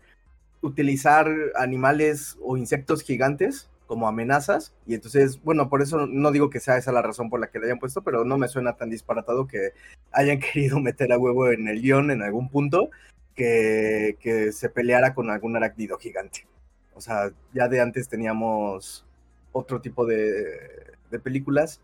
utilizar 0.61 1.27
animales 1.55 2.37
o 2.41 2.57
insectos 2.57 3.03
gigantes 3.03 3.69
como 3.87 4.07
amenazas, 4.07 4.73
y 4.87 4.93
entonces, 4.93 5.41
bueno, 5.43 5.67
por 5.67 5.81
eso 5.81 6.07
no 6.07 6.31
digo 6.31 6.49
que 6.49 6.61
sea 6.61 6.77
esa 6.77 6.93
la 6.93 7.01
razón 7.01 7.29
por 7.29 7.41
la 7.41 7.47
que 7.47 7.59
le 7.59 7.65
hayan 7.65 7.79
puesto, 7.79 8.01
pero 8.01 8.23
no 8.23 8.37
me 8.37 8.47
suena 8.47 8.77
tan 8.77 8.89
disparatado 8.89 9.47
que 9.47 9.73
hayan 10.13 10.39
querido 10.53 10.79
meter 10.79 11.11
a 11.11 11.17
huevo 11.17 11.49
en 11.51 11.67
el 11.67 11.81
guion 11.81 12.09
en 12.09 12.21
algún 12.21 12.49
punto, 12.49 12.89
que, 13.35 14.17
que 14.21 14.53
se 14.53 14.69
peleara 14.69 15.13
con 15.13 15.29
algún 15.29 15.57
arácnido 15.57 15.97
gigante. 15.97 16.47
O 16.93 17.01
sea, 17.01 17.31
ya 17.53 17.67
de 17.67 17.81
antes 17.81 18.07
teníamos 18.07 19.05
otro 19.51 19.81
tipo 19.81 20.05
de, 20.05 20.95
de 21.09 21.19
películas 21.19 21.81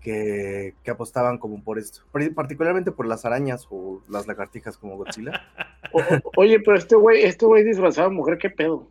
que, 0.00 0.74
que 0.84 0.90
apostaban 0.90 1.38
como 1.38 1.62
por 1.64 1.78
esto. 1.78 2.02
Par- 2.12 2.32
Particularmente 2.34 2.92
por 2.92 3.06
las 3.06 3.24
arañas 3.24 3.66
o 3.70 4.02
las 4.08 4.26
lagartijas 4.26 4.76
como 4.78 4.96
Godzilla. 4.96 5.32
O- 5.92 6.00
o- 6.00 6.32
oye, 6.38 6.58
pero 6.60 6.76
este 6.76 6.96
güey, 6.96 7.22
este 7.24 7.46
güey 7.46 7.62
disfrazado 7.64 8.08
de 8.10 8.14
mujer, 8.16 8.38
¿qué 8.38 8.50
pedo? 8.50 8.90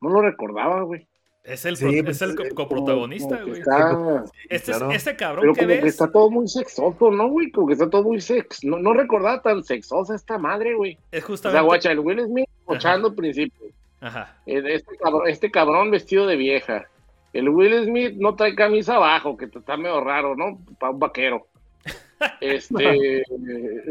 No 0.00 0.10
lo 0.10 0.22
recordaba, 0.22 0.82
güey. 0.82 1.08
Es 1.44 1.64
el, 1.64 1.76
Sí, 1.76 1.84
pro- 1.86 2.04
pues, 2.04 2.16
es 2.16 2.22
el 2.22 2.30
eh, 2.40 2.50
coprotagonista, 2.54 3.42
güey. 3.42 3.60
está- 3.60 4.24
Este, 4.48 4.70
es- 4.70 4.78
claro. 4.78 4.92
este 4.92 5.16
cabrón 5.16 5.40
pero 5.42 5.54
que 5.54 5.60
como 5.62 5.68
que 5.74 5.80
ves. 5.82 5.92
está 5.94 6.10
todo 6.12 6.30
muy 6.30 6.46
sexoso, 6.46 7.10
¿no, 7.10 7.28
güey? 7.28 7.50
Como 7.50 7.66
que 7.66 7.72
está 7.72 7.90
todo 7.90 8.04
muy 8.04 8.20
sex. 8.20 8.62
No, 8.64 8.78
no 8.78 8.92
recordaba 8.94 9.42
tan 9.42 9.64
sexosa 9.64 10.14
esta 10.14 10.38
madre, 10.38 10.74
güey. 10.74 10.98
Es 11.10 11.24
O 11.24 11.26
justamente. 11.28 11.56
sea, 11.58 11.62
guacha, 11.66 11.90
el 11.90 11.98
Will 11.98 12.24
Smith 12.24 12.48
cochando 12.64 13.08
al 13.08 13.14
principio. 13.16 13.66
Ajá. 14.00 14.36
Eh, 14.46 14.62
Este 14.66 14.96
cabrón, 14.96 15.28
este 15.28 15.50
cabrón 15.50 15.90
vestido 15.90 16.26
de 16.28 16.36
vieja. 16.36 16.86
El 17.32 17.48
Will 17.48 17.84
Smith 17.84 18.14
no 18.16 18.34
trae 18.34 18.54
camisa 18.54 18.96
abajo, 18.96 19.36
que 19.36 19.46
está 19.46 19.76
medio 19.76 20.00
raro, 20.00 20.36
¿no? 20.36 20.58
Para 20.78 20.92
un 20.92 20.98
vaquero. 20.98 21.46
Este, 22.40 23.24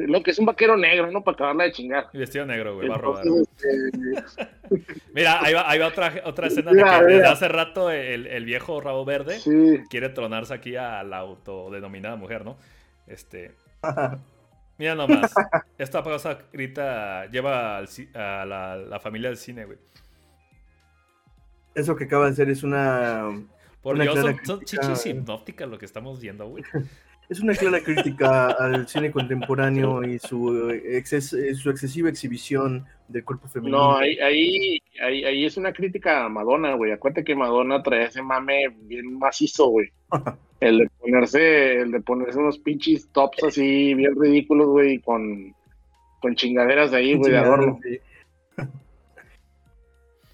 lo 0.07 0.23
que 0.23 0.31
es 0.31 0.39
un 0.39 0.45
vaquero 0.45 0.77
negro, 0.77 1.11
¿no? 1.11 1.21
Para 1.21 1.35
acabarla 1.35 1.65
de 1.65 1.73
chingar. 1.73 2.09
Vestido 2.13 2.45
negro, 2.45 2.75
güey. 2.75 2.87
Va 2.87 2.95
a 2.95 2.97
robar. 2.97 3.25
Este, 3.27 4.87
Mira, 5.13 5.43
ahí 5.43 5.53
va, 5.53 5.69
ahí 5.69 5.77
va 5.77 5.87
otra, 5.87 6.13
otra 6.23 6.47
escena 6.47 6.71
Mira, 6.71 7.01
de 7.01 7.07
que 7.07 7.13
desde 7.15 7.27
hace 7.27 7.49
rato 7.49 7.91
el, 7.91 8.27
el 8.27 8.45
viejo 8.45 8.79
rabo 8.79 9.03
verde 9.03 9.37
sí. 9.39 9.81
quiere 9.89 10.07
tronarse 10.07 10.53
aquí 10.53 10.77
a 10.77 11.03
la 11.03 11.17
autodenominada 11.17 12.15
mujer, 12.15 12.45
¿no? 12.45 12.57
Este. 13.05 13.51
Mira 14.77 14.95
nomás. 14.95 15.33
esta 15.77 16.01
cosa 16.01 16.39
grita 16.53 17.25
lleva 17.29 17.77
al 17.77 17.89
a 18.13 18.45
la, 18.45 18.77
la 18.77 18.99
familia 19.01 19.29
al 19.29 19.37
cine, 19.37 19.65
güey. 19.65 19.77
Eso 21.75 21.95
que 21.95 22.05
acaba 22.05 22.25
de 22.25 22.31
hacer 22.31 22.49
es 22.49 22.63
una. 22.63 23.29
Por 23.81 23.95
Una 23.95 24.03
Dios, 24.03 24.15
clara 24.15 24.31
son, 24.37 24.45
son 24.45 24.57
crítica, 24.59 24.81
chichis 25.43 25.67
lo 25.67 25.77
que 25.77 25.85
estamos 25.85 26.19
viendo, 26.19 26.47
güey. 26.47 26.63
Es 27.29 27.39
una 27.39 27.53
clara 27.53 27.79
crítica 27.79 28.47
al 28.51 28.89
cine 28.89 29.09
contemporáneo 29.09 30.03
y 30.03 30.19
su, 30.19 30.69
exces- 30.69 31.31
eh, 31.39 31.55
su 31.55 31.69
excesiva 31.69 32.09
exhibición 32.09 32.85
del 33.07 33.23
cuerpo 33.23 33.47
femenino. 33.47 33.77
No, 33.77 33.97
ahí, 33.97 34.19
ahí, 34.19 34.81
ahí, 35.01 35.23
ahí 35.23 35.45
es 35.45 35.55
una 35.55 35.71
crítica 35.71 36.25
a 36.25 36.29
Madonna, 36.29 36.73
güey. 36.73 36.91
Acuérdate 36.91 37.23
que 37.23 37.33
Madonna 37.33 37.81
traía 37.81 38.07
ese 38.07 38.21
mame 38.21 38.67
bien 38.81 39.17
macizo, 39.17 39.67
güey. 39.69 39.89
El 40.59 40.79
de 40.79 40.89
ponerse, 40.99 41.81
el 41.81 41.91
de 41.91 42.01
ponerse 42.01 42.37
unos 42.37 42.59
pinches 42.59 43.07
tops 43.13 43.45
así 43.45 43.93
bien 43.93 44.13
ridículos, 44.19 44.67
güey, 44.67 44.99
con, 44.99 45.55
con 46.21 46.35
chingaderas 46.35 46.91
ahí, 46.91 47.15
güey, 47.15 47.31
de 47.31 47.37
adorno. 47.37 47.79
Sí. 47.81 47.97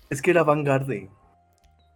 Es 0.10 0.22
que 0.22 0.32
era 0.32 0.44
vanguardia. 0.44 1.08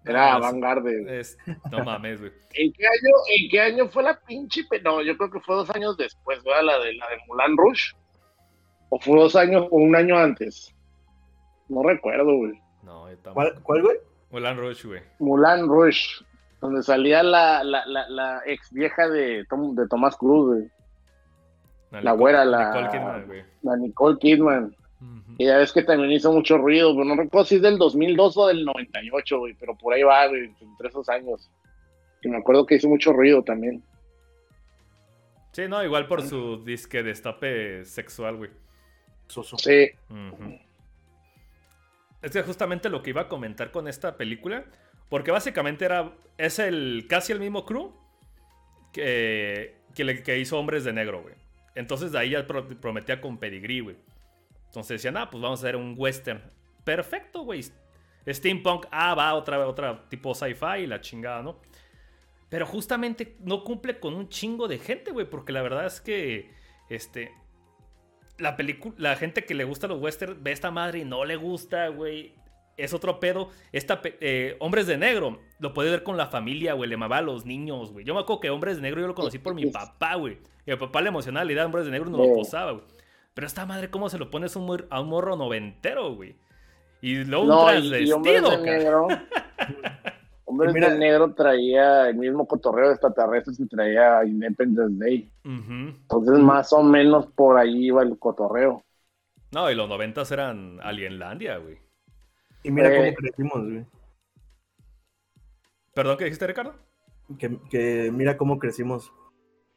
Era 0.05 0.31
No, 0.31 0.37
avant-garde. 0.45 1.19
es- 1.19 1.37
No 1.71 1.83
mames, 1.83 2.19
güey. 2.19 2.31
¿En 2.53 2.73
qué 2.73 2.85
año, 2.87 3.13
en 3.37 3.49
qué 3.49 3.61
año 3.61 3.87
fue 3.89 4.03
la 4.03 4.19
pinche? 4.19 4.63
pe- 4.69 4.81
No, 4.81 5.01
yo 5.01 5.15
creo 5.17 5.29
que 5.31 5.39
fue 5.41 5.55
dos 5.55 5.69
años 5.75 5.95
después, 5.97 6.43
¿verdad? 6.43 6.63
La 6.63 6.79
de 6.79 6.93
la 6.95 7.07
de 7.09 7.17
Mulan 7.27 7.55
Rush. 7.57 7.93
¿O 8.89 8.99
fue 8.99 9.19
dos 9.19 9.35
años 9.35 9.67
o 9.69 9.75
un 9.77 9.95
año 9.95 10.17
antes? 10.17 10.73
No 11.69 11.83
recuerdo, 11.83 12.35
güey. 12.35 12.53
No, 12.83 13.09
yo 13.09 13.17
tampoco. 13.19 13.33
¿Cuál, 13.51 13.63
cuál, 13.63 13.81
güey? 13.83 13.97
Mulan 14.31 14.57
Rush, 14.57 14.85
güey. 14.85 15.01
Mulan 15.19 15.67
Rush, 15.67 16.21
donde 16.59 16.81
salía 16.83 17.21
la, 17.23 17.63
la, 17.63 17.85
la, 17.85 18.09
la 18.09 18.41
ex 18.45 18.71
vieja 18.71 19.07
de, 19.07 19.45
Tom- 19.49 19.75
de 19.75 19.87
Tomás 19.87 20.17
Cruz, 20.17 20.47
güey. 20.55 20.71
La 21.91 22.01
Nicole- 22.13 22.17
güera, 22.17 22.45
la- 22.45 22.67
Nicole 22.67 22.89
Kidman, 22.89 23.27
güey. 23.27 23.43
La 23.61 23.75
Nicole 23.77 24.17
Kidman. 24.19 24.75
Y 25.37 25.45
ya 25.45 25.57
ves 25.57 25.71
que 25.71 25.81
también 25.81 26.11
hizo 26.11 26.31
mucho 26.31 26.57
ruido, 26.57 26.93
pero 26.93 27.05
no 27.05 27.15
recuerdo 27.15 27.45
si 27.45 27.55
es 27.55 27.61
del 27.63 27.77
2002 27.79 28.37
o 28.37 28.47
del 28.47 28.63
98, 28.65 29.39
güey, 29.39 29.53
pero 29.55 29.75
por 29.75 29.93
ahí 29.93 30.03
va, 30.03 30.27
güey, 30.27 30.53
entre 30.61 30.89
esos 30.89 31.09
años. 31.09 31.49
Y 32.21 32.29
me 32.29 32.37
acuerdo 32.37 32.65
que 32.67 32.75
hizo 32.75 32.87
mucho 32.87 33.11
ruido 33.13 33.43
también. 33.43 33.83
Sí, 35.53 35.63
no, 35.67 35.83
igual 35.83 36.07
por 36.07 36.21
su 36.21 36.63
disque 36.63 37.01
destape 37.03 37.83
sexual, 37.85 38.35
güey. 38.37 38.51
Soso. 39.27 39.57
Sí, 39.57 39.89
Ujú. 40.09 40.57
Es 42.21 42.31
que 42.31 42.43
justamente 42.43 42.89
lo 42.89 43.01
que 43.01 43.09
iba 43.09 43.21
a 43.21 43.27
comentar 43.27 43.71
con 43.71 43.87
esta 43.87 44.15
película, 44.15 44.63
porque 45.09 45.31
básicamente 45.31 45.85
era, 45.85 46.11
es 46.37 46.59
el 46.59 47.07
casi 47.09 47.31
el 47.33 47.39
mismo 47.39 47.65
crew 47.65 47.91
que, 48.93 49.75
que, 49.95 50.03
le- 50.03 50.21
que 50.21 50.37
hizo 50.37 50.59
Hombres 50.59 50.83
de 50.83 50.93
Negro, 50.93 51.23
güey. 51.23 51.33
Entonces 51.73 52.11
de 52.11 52.19
ahí 52.19 52.29
ya 52.31 52.45
pro- 52.45 52.67
prometía 52.79 53.19
con 53.21 53.37
pedigrí, 53.39 53.79
güey. 53.79 53.95
Entonces 54.71 55.01
decían, 55.01 55.17
ah, 55.17 55.29
pues 55.29 55.41
vamos 55.43 55.59
a 55.59 55.67
hacer 55.67 55.75
un 55.75 55.95
western. 55.97 56.41
Perfecto, 56.85 57.43
güey. 57.43 57.61
Steampunk, 58.27 58.85
ah, 58.91 59.13
va, 59.15 59.33
otra, 59.33 59.67
otra 59.67 60.07
tipo 60.07 60.33
sci-fi 60.33 60.83
y 60.83 60.87
la 60.87 61.01
chingada, 61.01 61.41
¿no? 61.43 61.57
Pero 62.49 62.65
justamente 62.65 63.35
no 63.41 63.63
cumple 63.63 63.99
con 63.99 64.13
un 64.13 64.29
chingo 64.29 64.67
de 64.67 64.77
gente, 64.79 65.11
güey, 65.11 65.29
porque 65.29 65.51
la 65.51 65.61
verdad 65.61 65.85
es 65.85 65.99
que, 66.01 66.51
este, 66.89 67.31
la 68.37 68.55
película, 68.55 68.95
la 68.97 69.15
gente 69.15 69.43
que 69.43 69.53
le 69.53 69.63
gusta 69.65 69.87
los 69.87 70.01
westerns 70.01 70.41
ve 70.41 70.51
esta 70.51 70.71
madre 70.71 70.99
y 70.99 71.05
no 71.05 71.25
le 71.25 71.35
gusta, 71.35 71.87
güey. 71.89 72.33
Es 72.77 72.93
otro 72.93 73.19
pedo. 73.19 73.49
Esta, 73.73 74.01
pe- 74.01 74.17
eh, 74.21 74.55
Hombres 74.59 74.87
de 74.87 74.97
Negro, 74.97 75.39
lo 75.59 75.73
puede 75.73 75.91
ver 75.91 76.03
con 76.03 76.15
la 76.17 76.27
familia, 76.27 76.73
güey. 76.73 76.87
Le 76.89 76.95
amaba 76.95 77.17
a 77.17 77.21
los 77.21 77.45
niños, 77.45 77.91
güey. 77.91 78.05
Yo 78.05 78.13
me 78.13 78.21
acuerdo 78.21 78.39
que 78.39 78.49
Hombres 78.49 78.77
de 78.77 78.81
Negro 78.83 79.01
yo 79.01 79.07
lo 79.07 79.15
conocí 79.15 79.37
por 79.39 79.53
mi 79.53 79.65
papá, 79.67 80.15
güey. 80.15 80.39
Y 80.65 80.71
a 80.71 80.75
mi 80.75 80.79
papá 80.79 81.01
le 81.01 81.09
emocionaba 81.09 81.43
la 81.45 81.51
idea 81.51 81.63
de 81.63 81.65
Hombres 81.65 81.85
de 81.85 81.91
Negro 81.91 82.07
y 82.07 82.11
no 82.11 82.17
lo 82.19 82.33
posaba, 82.33 82.71
güey. 82.71 82.83
Pero 83.33 83.47
esta 83.47 83.65
madre, 83.65 83.89
¿cómo 83.89 84.09
se 84.09 84.17
lo 84.17 84.29
pones 84.29 84.55
a 84.55 84.59
un, 84.59 84.85
a 84.89 85.01
un 85.01 85.07
morro 85.09 85.35
noventero, 85.37 86.13
güey? 86.15 86.35
Y 87.01 87.23
luego 87.23 87.45
no, 87.45 87.65
un 87.65 87.73
y, 87.73 87.77
y 87.77 87.89
transvestido, 88.09 88.49
cara. 88.49 88.61
Negro. 88.61 89.07
Hombres 90.45 90.71
Y 90.71 90.73
mira- 90.73 90.89
de 90.89 90.97
Negro 90.99 91.33
traía 91.33 92.09
el 92.09 92.15
mismo 92.15 92.45
cotorreo 92.45 92.87
de 92.87 92.93
extraterrestres 92.95 93.57
que 93.57 93.65
traía 93.67 94.23
Independence 94.25 94.97
Day. 95.03 95.31
Entonces, 95.45 96.39
más 96.39 96.73
o 96.73 96.83
menos 96.83 97.25
por 97.27 97.57
ahí 97.57 97.85
iba 97.87 98.03
el 98.03 98.19
cotorreo. 98.19 98.83
No, 99.53 99.71
y 99.71 99.75
los 99.75 99.87
noventas 99.87 100.29
eran 100.31 100.79
Alienlandia, 100.81 101.57
güey. 101.57 101.77
Y 102.63 102.71
mira 102.71 102.93
Eh. 102.93 102.97
cómo 102.97 103.15
crecimos, 103.15 103.63
güey. 103.63 103.85
¿Perdón, 105.93 106.17
qué 106.17 106.25
dijiste, 106.25 106.47
Ricardo? 106.47 106.75
Que, 107.39 107.57
que 107.69 108.11
mira 108.13 108.35
cómo 108.37 108.59
crecimos. 108.59 109.11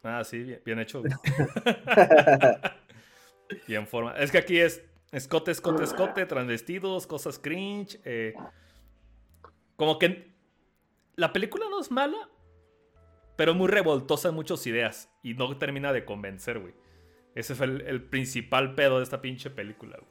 Ah, 0.02 0.22
sí, 0.24 0.42
bien, 0.42 0.60
bien 0.64 0.80
hecho. 0.80 1.02
y 3.66 3.74
en 3.74 3.86
forma. 3.86 4.12
Es 4.16 4.30
que 4.30 4.38
aquí 4.38 4.58
es 4.58 4.82
escote, 5.12 5.50
escote, 5.50 5.84
escote, 5.84 6.26
transvestidos, 6.26 7.06
cosas 7.06 7.38
cringe. 7.38 8.00
eh, 8.04 8.34
como 9.76 9.98
que 9.98 10.32
la 11.16 11.32
película 11.32 11.66
no 11.68 11.80
es 11.80 11.90
mala, 11.90 12.28
pero 13.36 13.52
es 13.52 13.56
muy 13.58 13.68
revoltosa 13.68 14.28
en 14.28 14.34
muchas 14.34 14.66
ideas 14.66 15.10
y 15.22 15.34
no 15.34 15.56
termina 15.58 15.92
de 15.92 16.04
convencer, 16.04 16.58
güey. 16.60 16.74
Ese 17.34 17.54
fue 17.54 17.66
el, 17.66 17.80
el 17.82 18.02
principal 18.02 18.74
pedo 18.74 18.98
de 18.98 19.04
esta 19.04 19.20
pinche 19.20 19.50
película, 19.50 19.96
güey. 19.98 20.10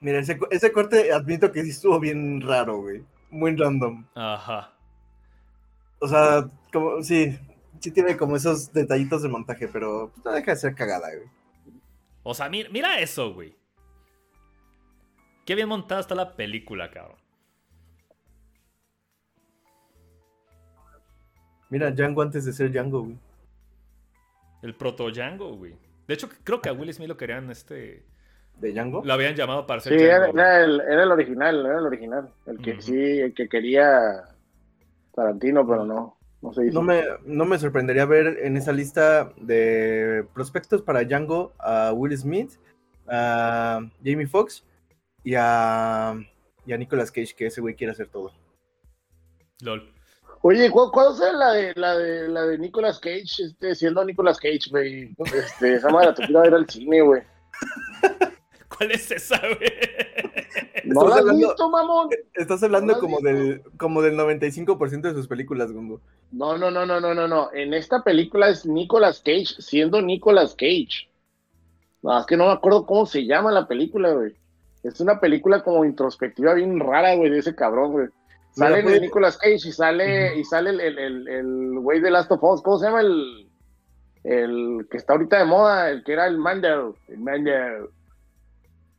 Mira, 0.00 0.18
ese, 0.18 0.38
ese 0.50 0.72
corte 0.72 1.12
admito 1.12 1.50
que 1.52 1.62
sí 1.62 1.70
estuvo 1.70 1.98
bien 2.00 2.40
raro, 2.42 2.78
güey. 2.78 3.04
Muy 3.30 3.56
random. 3.56 4.04
Ajá. 4.14 4.72
O 6.02 6.08
sea, 6.08 6.50
como, 6.72 7.00
sí, 7.00 7.38
sí 7.78 7.92
tiene 7.92 8.16
como 8.16 8.34
esos 8.34 8.72
detallitos 8.72 9.22
de 9.22 9.28
montaje, 9.28 9.68
pero 9.68 10.12
no 10.24 10.32
deja 10.32 10.50
de 10.50 10.56
ser 10.56 10.74
cagada, 10.74 11.06
güey. 11.14 11.28
O 12.24 12.34
sea, 12.34 12.48
mira, 12.48 12.68
mira 12.72 12.98
eso, 12.98 13.32
güey. 13.32 13.54
Qué 15.46 15.54
bien 15.54 15.68
montada 15.68 16.00
está 16.00 16.16
la 16.16 16.34
película, 16.34 16.90
cabrón. 16.90 17.18
Mira, 21.70 21.92
Django 21.92 22.22
antes 22.22 22.44
de 22.44 22.52
ser 22.52 22.72
Django, 22.72 23.02
güey. 23.02 23.18
El 24.62 24.74
proto 24.74 25.08
Django, 25.08 25.54
güey. 25.54 25.76
De 26.08 26.14
hecho, 26.14 26.28
creo 26.42 26.60
que 26.60 26.68
a 26.68 26.72
Will 26.72 26.92
Smith 26.92 27.08
lo 27.08 27.16
querían, 27.16 27.48
este... 27.48 28.04
¿De 28.56 28.72
Django? 28.72 29.04
Lo 29.04 29.12
habían 29.12 29.36
llamado 29.36 29.68
para 29.68 29.80
ser 29.80 29.96
Sí, 29.96 30.04
era, 30.04 30.18
Django, 30.26 30.40
era 30.40 30.64
el, 30.64 30.80
era 30.80 31.02
el 31.04 31.12
original, 31.12 31.64
era 31.64 31.78
el 31.78 31.86
original. 31.86 32.28
El 32.46 32.58
que 32.58 32.82
sí, 32.82 33.20
el 33.20 33.34
que 33.34 33.48
quería 33.48 34.31
Tarantino, 35.14 35.66
pero 35.66 35.84
no, 35.84 36.18
no 36.40 36.52
se 36.52 36.66
hizo. 36.66 36.74
No 36.74 36.82
me, 36.82 37.02
no 37.24 37.44
me 37.44 37.58
sorprendería 37.58 38.04
ver 38.06 38.38
en 38.42 38.56
esa 38.56 38.72
lista 38.72 39.32
de 39.36 40.24
prospectos 40.34 40.82
para 40.82 41.02
Django 41.04 41.52
a 41.58 41.92
Will 41.92 42.16
Smith, 42.16 42.52
a 43.08 43.80
Jamie 44.04 44.26
Foxx 44.26 44.64
y 45.24 45.34
a, 45.36 46.14
y 46.66 46.72
a 46.72 46.76
Nicolas 46.78 47.10
Cage, 47.12 47.34
que 47.36 47.46
ese 47.46 47.60
güey 47.60 47.74
quiere 47.74 47.92
hacer 47.92 48.08
todo. 48.08 48.32
LOL. 49.60 49.92
Oye, 50.44 50.70
¿cu- 50.70 50.90
¿cuándo 50.90 51.14
sale 51.14 51.38
la 51.38 51.52
de 51.52 51.72
la 51.76 51.96
de 51.96 52.28
la 52.28 52.42
de 52.46 52.58
Nicolas 52.58 52.98
Cage? 52.98 53.44
Este, 53.44 53.74
siendo 53.76 54.04
Nicolas 54.04 54.38
Cage, 54.40 54.70
güey. 54.70 55.14
Este, 55.36 55.74
esa 55.74 55.88
madre 55.88 56.08
la 56.08 56.14
te 56.14 56.26
quiero 56.26 56.44
ir 56.44 56.54
al 56.54 56.68
cine, 56.68 57.00
güey. 57.02 57.22
¿Cuál 58.76 58.90
es 58.90 59.08
esa, 59.12 59.38
güey? 59.38 59.70
¿No 60.92 61.02
Estás 61.02 61.18
hablando- 61.20 61.46
visto, 61.48 61.70
mamón? 61.70 62.08
Estás 62.34 62.62
hablando 62.62 62.86
¿No 62.86 62.92
lo 62.92 62.94
has 62.96 63.00
como 63.00 63.16
visto? 63.18 63.28
del, 63.28 63.62
como 63.78 64.02
del 64.02 64.16
95% 64.16 65.00
de 65.02 65.14
sus 65.14 65.28
películas, 65.28 65.72
Gongo. 65.72 66.00
No, 66.32 66.56
no, 66.58 66.70
no, 66.70 66.86
no, 66.86 67.00
no, 67.00 67.14
no, 67.14 67.28
no. 67.28 67.50
En 67.52 67.74
esta 67.74 68.02
película 68.02 68.48
es 68.48 68.66
Nicolas 68.66 69.20
Cage 69.24 69.60
siendo 69.60 70.00
Nicolas 70.02 70.54
Cage. 70.54 71.08
No, 72.02 72.18
es 72.18 72.26
que 72.26 72.36
no 72.36 72.46
me 72.46 72.52
acuerdo 72.52 72.84
cómo 72.86 73.06
se 73.06 73.24
llama 73.26 73.52
la 73.52 73.66
película, 73.68 74.12
güey. 74.12 74.34
Es 74.82 75.00
una 75.00 75.20
película 75.20 75.62
como 75.62 75.84
introspectiva 75.84 76.54
bien 76.54 76.80
rara, 76.80 77.14
güey, 77.14 77.30
de 77.30 77.38
ese 77.38 77.54
cabrón, 77.54 77.92
güey. 77.92 78.08
Sale 78.50 78.82
puede- 78.82 79.00
Nicolas 79.00 79.38
Cage 79.38 79.54
y 79.68 79.72
sale, 79.72 80.36
y 80.36 80.44
sale 80.44 80.70
el, 80.70 80.80
el, 80.80 80.98
el, 80.98 81.28
el 81.28 81.78
güey 81.78 82.00
de 82.00 82.10
Last 82.10 82.32
of 82.32 82.42
Us. 82.42 82.60
¿Cómo 82.62 82.78
se 82.78 82.86
llama 82.86 83.00
el, 83.02 83.48
el 84.24 84.86
que 84.90 84.96
está 84.96 85.12
ahorita 85.12 85.38
de 85.38 85.44
moda? 85.44 85.90
El 85.90 86.02
que 86.02 86.12
era 86.12 86.26
el 86.26 86.38
Mandel. 86.38 86.92
El 87.08 87.18
Mandel. 87.20 87.86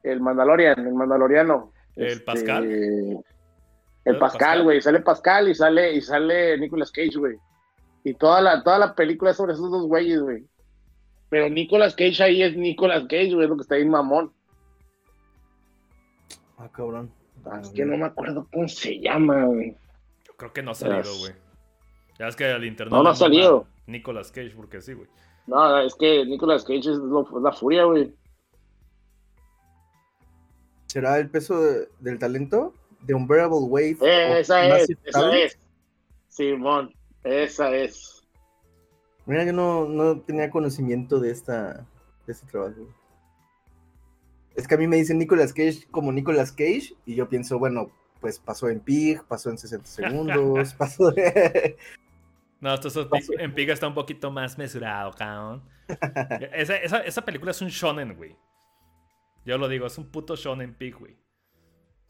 El 0.04 0.20
Mandalorian, 0.22 0.80
el 0.88 0.94
Mandaloriano. 0.94 1.73
¿El 1.96 2.08
Este, 2.08 2.24
Pascal? 2.26 2.64
El 2.72 3.18
¿El 4.06 4.18
Pascal, 4.18 4.64
güey. 4.64 4.82
Sale 4.82 5.00
Pascal 5.00 5.48
y 5.50 5.56
sale, 5.56 5.94
y 5.94 6.02
sale 6.02 6.58
Nicolas 6.58 6.92
Cage, 6.92 7.18
güey. 7.18 7.38
Y 8.04 8.14
toda 8.16 8.42
la, 8.42 8.62
toda 8.64 8.78
la 8.80 8.96
película 8.96 9.32
es 9.32 9.38
sobre 9.38 9.54
esos 9.54 9.72
dos 9.72 9.86
güeyes, 9.88 10.22
güey. 10.22 10.44
Pero 11.30 11.50
Nicolas 11.50 11.96
Cage 11.96 12.22
ahí 12.22 12.44
es 12.44 12.56
Nicolas 12.58 13.04
Cage, 13.04 13.34
güey, 13.34 13.44
es 13.46 13.50
lo 13.50 13.56
que 13.56 13.62
está 13.62 13.76
ahí 13.76 13.86
mamón. 13.86 14.32
Ah, 16.58 16.70
cabrón. 16.72 17.12
Ah, 17.46 17.60
Es 17.62 17.70
que 17.70 17.86
no 17.86 17.98
me 17.98 18.06
acuerdo 18.06 18.48
cómo 18.52 18.68
se 18.68 19.00
llama, 19.00 19.46
güey. 19.46 19.76
Yo 20.28 20.34
creo 20.38 20.54
que 20.54 20.62
no 20.64 20.72
ha 20.72 20.76
salido, 20.76 21.18
güey. 21.20 21.34
Ya 22.20 22.28
es 22.28 22.36
que 22.36 22.46
al 22.46 22.64
internet. 22.64 22.94
No, 22.94 23.04
no 23.04 23.10
ha 23.10 23.16
salido. 23.16 23.68
Nicolas 23.88 24.32
Cage, 24.32 24.54
porque 24.56 24.82
sí, 24.82 24.94
güey. 24.94 25.08
No, 25.48 25.80
es 25.80 25.96
que 25.96 26.26
Nicolas 26.26 26.64
Cage 26.64 26.80
es, 26.80 26.98
lo- 26.98 27.24
es 27.38 27.44
la 27.44 27.52
furia, 27.52 27.84
güey. 27.86 28.14
¿Será 30.94 31.18
el 31.18 31.28
peso 31.28 31.60
de- 31.60 31.90
del 32.02 32.20
talento? 32.20 32.72
The 33.08 33.16
Unbearable 33.16 33.62
Wave. 33.62 33.98
Eh, 34.02 34.40
esa 34.42 34.78
es, 34.78 34.90
esa 35.04 35.36
es. 35.36 35.58
Simón, 36.30 36.94
esa 37.24 37.76
es. 37.76 38.22
Mira, 39.26 39.44
yo 39.44 39.54
no, 39.54 39.86
no 39.88 40.20
tenía 40.22 40.52
conocimiento 40.52 41.20
de 41.20 41.32
esta 41.32 41.88
de 42.28 42.34
este 42.34 42.46
trabajo. 42.46 42.88
Es 44.56 44.68
que 44.68 44.76
a 44.76 44.78
mí 44.78 44.86
me 44.86 44.98
dicen 44.98 45.18
Nicolas 45.18 45.52
Cage 45.52 45.88
como 45.90 46.12
Nicolas 46.12 46.52
Cage 46.52 46.94
y 47.08 47.16
yo 47.16 47.28
pienso, 47.28 47.58
bueno, 47.58 47.90
pues 48.22 48.38
pasó 48.38 48.70
en 48.70 48.80
Pig, 48.80 49.24
pasó 49.24 49.50
en 49.50 49.58
60 49.58 49.88
segundos, 49.88 50.74
pasó 50.78 51.10
de... 51.10 51.76
No, 52.62 52.76
entonces 52.76 53.08
Pasó. 53.08 53.34
en 53.40 53.56
Piga 53.56 53.74
está 53.74 53.88
un 53.88 53.96
poquito 53.96 54.30
más 54.30 54.60
mesurado, 54.60 55.12
cabrón. 55.14 55.64
esa, 56.54 56.78
esa, 56.78 57.00
esa 57.00 57.26
película 57.26 57.50
es 57.50 57.62
un 57.64 57.70
shonen, 57.70 58.16
güey. 58.16 58.38
Yo 59.46 59.58
lo 59.58 59.68
digo, 59.68 59.88
es 59.88 59.98
un 59.98 60.10
puto 60.10 60.36
shonen 60.36 60.74
pig, 60.74 60.96
güey. 60.98 61.18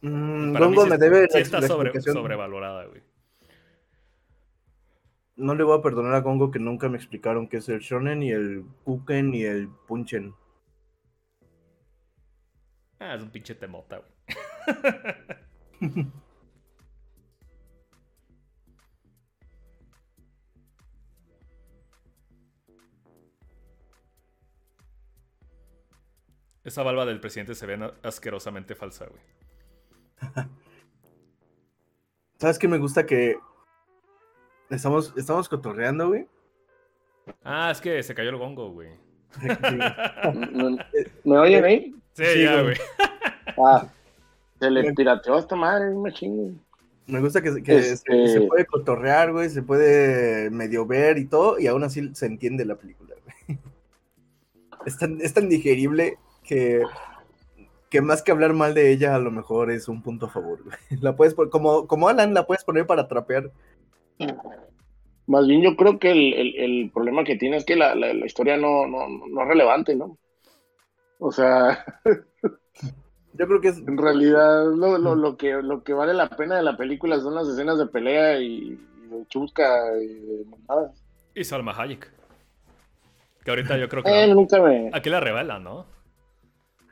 Mm, 0.01 0.53
Para 0.53 0.67
mí 0.67 0.77
sí- 0.77 0.89
me 0.89 0.97
debe 0.97 1.27
sí 1.29 1.39
está 1.39 1.61
sobre- 1.61 1.99
sobrevalorada, 2.01 2.85
güey. 2.85 3.01
No 5.35 5.55
le 5.55 5.63
voy 5.63 5.77
a 5.77 5.81
perdonar 5.81 6.13
a 6.13 6.19
Gongo 6.21 6.51
que 6.51 6.59
nunca 6.59 6.89
me 6.89 6.97
explicaron 6.97 7.47
qué 7.47 7.57
es 7.57 7.67
el 7.69 7.79
shonen, 7.79 8.19
ni 8.19 8.31
el 8.31 8.65
kuken, 8.83 9.31
ni 9.31 9.43
el 9.43 9.67
punchen. 9.87 10.35
Ah, 12.99 13.15
es 13.15 13.23
un 13.23 13.31
pinche 13.31 13.55
temota, 13.55 13.97
güey. 13.97 14.11
Esa 26.63 26.83
barba 26.83 27.05
del 27.05 27.19
presidente 27.19 27.55
se 27.55 27.65
ve 27.65 27.91
asquerosamente 28.03 28.75
falsa, 28.75 29.07
güey. 29.07 29.21
¿Sabes 32.39 32.57
qué 32.59 32.67
me 32.67 32.77
gusta 32.77 33.05
que 33.05 33.37
estamos, 34.69 35.13
estamos 35.17 35.49
cotorreando, 35.49 36.07
güey? 36.09 36.27
Ah, 37.43 37.69
es 37.71 37.79
que 37.81 38.01
se 38.03 38.15
cayó 38.15 38.29
el 38.29 38.37
gongo, 38.37 38.71
güey. 38.71 38.89
¿Me, 41.23 41.37
oyen 41.37 41.63
ahí? 41.63 41.95
Sí, 42.13 42.23
Sí, 42.25 42.43
ya, 42.43 42.61
güey. 42.61 42.75
güey. 42.75 42.77
Ah, 43.55 43.87
se 44.59 44.71
le 44.71 44.93
pirateó 44.93 45.35
a 45.35 45.39
esta 45.39 45.55
madre, 45.55 45.93
me 45.93 46.11
chingo. 46.11 46.53
Me 47.05 47.19
gusta 47.19 47.39
que, 47.41 47.61
que 47.61 47.83
se- 47.83 47.93
Este- 47.93 48.27
se, 48.29 48.41
puede 48.41 48.65
cotorrear, 48.65 49.31
güey, 49.31 49.49
se 49.49 49.61
puede 49.61 50.49
medio 50.49 50.87
ver 50.87 51.19
y 51.19 51.25
todo, 51.25 51.59
y 51.59 51.67
aún 51.67 51.83
así 51.83 52.15
se 52.15 52.25
entiende 52.25 52.65
la 52.65 52.75
película, 52.75 53.13
güey. 53.47 53.59
Es 54.87 54.97
tan, 54.97 55.21
es 55.21 55.33
tan 55.33 55.49
digerible 55.49 56.17
que, 56.43 56.83
que 57.89 58.01
más 58.01 58.21
que 58.21 58.31
hablar 58.31 58.53
mal 58.53 58.73
de 58.73 58.91
ella, 58.91 59.15
a 59.15 59.19
lo 59.19 59.31
mejor 59.31 59.71
es 59.71 59.87
un 59.87 60.01
punto 60.01 60.27
a 60.27 60.29
favor, 60.29 60.63
güey. 60.63 60.77
La 61.01 61.15
puedes 61.15 61.33
como, 61.51 61.87
como 61.87 62.07
Alan, 62.09 62.33
la 62.33 62.45
puedes 62.45 62.63
poner 62.63 62.85
para 62.85 63.07
trapear. 63.07 63.51
Más 65.25 65.47
bien 65.47 65.61
yo 65.61 65.75
creo 65.77 65.99
que 65.99 66.11
el, 66.11 66.33
el- 66.33 66.55
el 66.59 66.91
problema 66.91 67.23
que 67.23 67.37
tiene 67.37 67.57
es 67.57 67.65
que 67.65 67.75
la, 67.75 67.95
la- 67.95 68.13
la 68.13 68.25
historia 68.25 68.57
no, 68.57 68.85
no, 68.87 69.07
no 69.07 69.41
es 69.41 69.47
relevante, 69.47 69.95
¿no? 69.95 70.17
O 71.19 71.31
sea, 71.31 71.85
Yo 73.35 73.47
creo 73.47 73.61
que 73.61 73.69
es. 73.69 73.77
en 73.79 73.97
realidad 73.97 74.65
lo, 74.65 74.97
lo, 74.97 75.15
lo 75.15 75.37
que, 75.37 75.53
lo 75.63 75.83
que 75.83 75.93
vale 75.93 76.13
la 76.13 76.29
pena 76.29 76.55
de 76.57 76.63
la 76.63 76.77
película 76.77 77.19
son 77.19 77.33
las 77.35 77.47
escenas 77.47 77.79
de 77.79 77.87
pelea 77.87 78.39
y, 78.39 78.77
y 79.03 79.07
de 79.09 79.25
chusca 79.27 79.65
y 80.01 80.07
de 80.07 80.45
mamadas. 80.45 81.01
Y 81.33 81.43
Salma 81.43 81.73
Hayek. 81.75 82.11
Que 83.43 83.49
ahorita 83.49 83.77
yo 83.77 83.89
creo 83.89 84.03
que... 84.03 84.09
Eh, 84.23 84.27
la- 84.27 84.35
nunca 84.35 84.61
me... 84.61 84.89
Aquí 84.93 85.09
la 85.09 85.19
revelan, 85.19 85.63
¿no? 85.63 85.85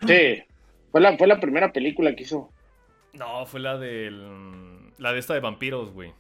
Sí, 0.08 0.44
fue 0.92 1.02
la, 1.02 1.18
fue 1.18 1.28
la 1.28 1.40
primera 1.40 1.72
película 1.72 2.16
que 2.16 2.24
hizo. 2.24 2.50
No, 3.14 3.46
fue 3.46 3.60
la 3.60 3.78
del... 3.78 4.92
La 4.98 5.14
de 5.14 5.20
esta 5.20 5.34
de 5.34 5.40
vampiros, 5.40 5.92
güey. 5.92 6.14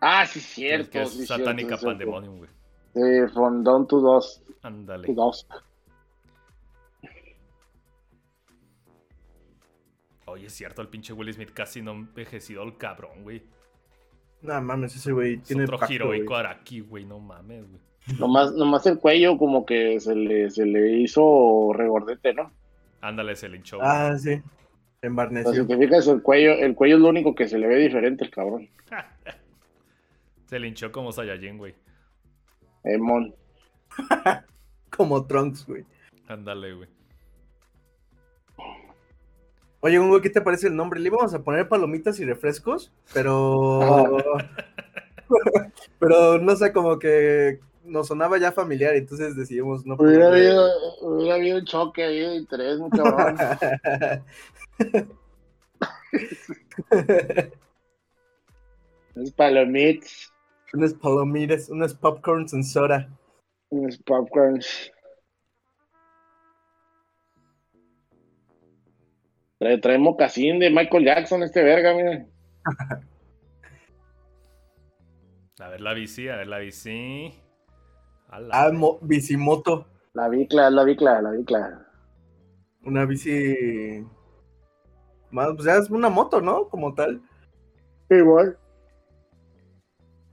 Ah, 0.00 0.26
sí, 0.26 0.40
cierto. 0.40 0.90
que 0.90 1.02
es 1.02 1.10
sí, 1.12 1.26
satánica 1.26 1.76
cierto, 1.76 1.86
pandemonium, 1.86 2.38
güey. 2.38 2.50
Sí, 2.94 3.32
from 3.32 3.62
Dawn 3.62 3.86
to 3.86 4.00
Dusk. 4.00 4.42
Ándale. 4.62 5.06
to 5.06 5.12
Dusk. 5.14 5.48
Oye, 10.26 10.46
es 10.46 10.52
cierto, 10.54 10.82
el 10.82 10.88
pinche 10.88 11.12
Will 11.12 11.32
Smith 11.32 11.52
casi 11.52 11.82
no 11.82 11.90
ha 11.90 11.94
envejecido 11.94 12.62
el 12.62 12.76
cabrón, 12.76 13.22
güey. 13.22 13.42
No 14.40 14.60
mames, 14.60 14.96
ese 14.96 15.12
güey 15.12 15.34
Es 15.34 15.42
tiene. 15.44 15.64
otro 15.64 15.78
pacto, 15.78 15.94
heroico 15.94 16.26
güey. 16.30 16.40
Araki, 16.40 16.80
güey, 16.80 17.04
no 17.04 17.18
mames, 17.18 17.68
güey. 17.68 17.80
Nomás, 18.18 18.52
nomás 18.52 18.84
el 18.86 18.98
cuello 18.98 19.38
como 19.38 19.64
que 19.64 20.00
se 20.00 20.14
le, 20.14 20.50
se 20.50 20.66
le 20.66 20.98
hizo 20.98 21.72
regordete, 21.72 22.34
¿no? 22.34 22.52
Ándale, 23.00 23.36
se 23.36 23.48
le 23.48 23.58
hinchó. 23.58 23.78
Ah, 23.80 24.16
sí. 24.18 24.34
O 24.34 24.34
sea, 24.34 24.42
Embarneció. 25.02 25.52
si 25.52 25.66
te 25.66 25.76
fijas, 25.76 26.06
el 26.08 26.22
cuello, 26.22 26.52
el 26.52 26.74
cuello 26.74 26.96
es 26.96 27.02
lo 27.02 27.08
único 27.08 27.34
que 27.34 27.48
se 27.48 27.58
le 27.58 27.66
ve 27.66 27.76
diferente 27.76 28.24
al 28.24 28.30
cabrón. 28.30 28.68
se 30.46 30.58
le 30.58 30.68
hinchó 30.68 30.90
como 30.92 31.12
Saiyajin, 31.12 31.58
güey. 31.58 31.74
Eh, 32.84 32.98
mon. 32.98 33.34
Como 34.96 35.26
Trunks, 35.26 35.66
güey. 35.66 35.84
Ándale, 36.28 36.74
güey. 36.74 36.88
Oye, 39.80 39.98
Gongo, 39.98 40.20
¿qué 40.20 40.30
te 40.30 40.40
parece 40.40 40.68
el 40.68 40.76
nombre? 40.76 41.00
Le 41.00 41.08
íbamos 41.08 41.34
a 41.34 41.42
poner 41.42 41.66
palomitas 41.68 42.20
y 42.20 42.24
refrescos, 42.24 42.92
pero. 43.12 44.16
pero 45.98 46.38
no 46.38 46.54
sé, 46.56 46.72
como 46.72 46.98
que 46.98 47.58
nos 47.84 48.08
sonaba 48.08 48.38
ya 48.38 48.52
familiar, 48.52 48.94
entonces 48.94 49.36
decidimos 49.36 49.84
no 49.86 49.94
Hubiera 49.96 50.28
ponerle- 50.30 50.48
habido, 50.50 50.68
hubiera 51.02 51.34
habido 51.34 51.58
un 51.58 51.64
choque 51.64 52.04
ahí 52.04 52.20
de 52.20 52.36
interés, 52.36 52.78
muy 52.78 52.90
cabrón. 52.90 53.36
unos 59.14 59.30
palomitas, 59.32 60.32
unas 60.72 60.94
palomitas, 60.94 61.68
unas 61.68 61.94
popcorns 61.94 62.52
en 62.54 62.64
soda. 62.64 63.08
unos 63.70 63.98
popcorns. 63.98 64.90
Trae, 69.58 69.78
trae 69.78 69.98
mocasín 69.98 70.58
de 70.58 70.70
Michael 70.70 71.04
Jackson 71.04 71.42
este 71.44 71.62
verga, 71.62 71.94
mira. 71.94 72.26
A 75.60 75.68
ver 75.68 75.80
la 75.80 75.94
bici, 75.94 76.28
a 76.28 76.36
ver 76.36 76.48
la 76.48 76.58
bici. 76.58 77.32
Ah, 78.32 78.70
bicimoto. 79.02 79.86
La 80.14 80.28
bicla, 80.28 80.70
la 80.70 80.84
bicla, 80.84 81.20
la 81.20 81.32
bicla. 81.32 81.86
Una 82.82 83.04
bici. 83.04 84.06
Más, 85.30 85.48
pues 85.54 85.64
ya 85.64 85.76
es 85.76 85.90
una 85.90 86.08
moto, 86.08 86.40
¿no? 86.40 86.68
Como 86.68 86.94
tal. 86.94 87.20
Igual. 88.08 88.58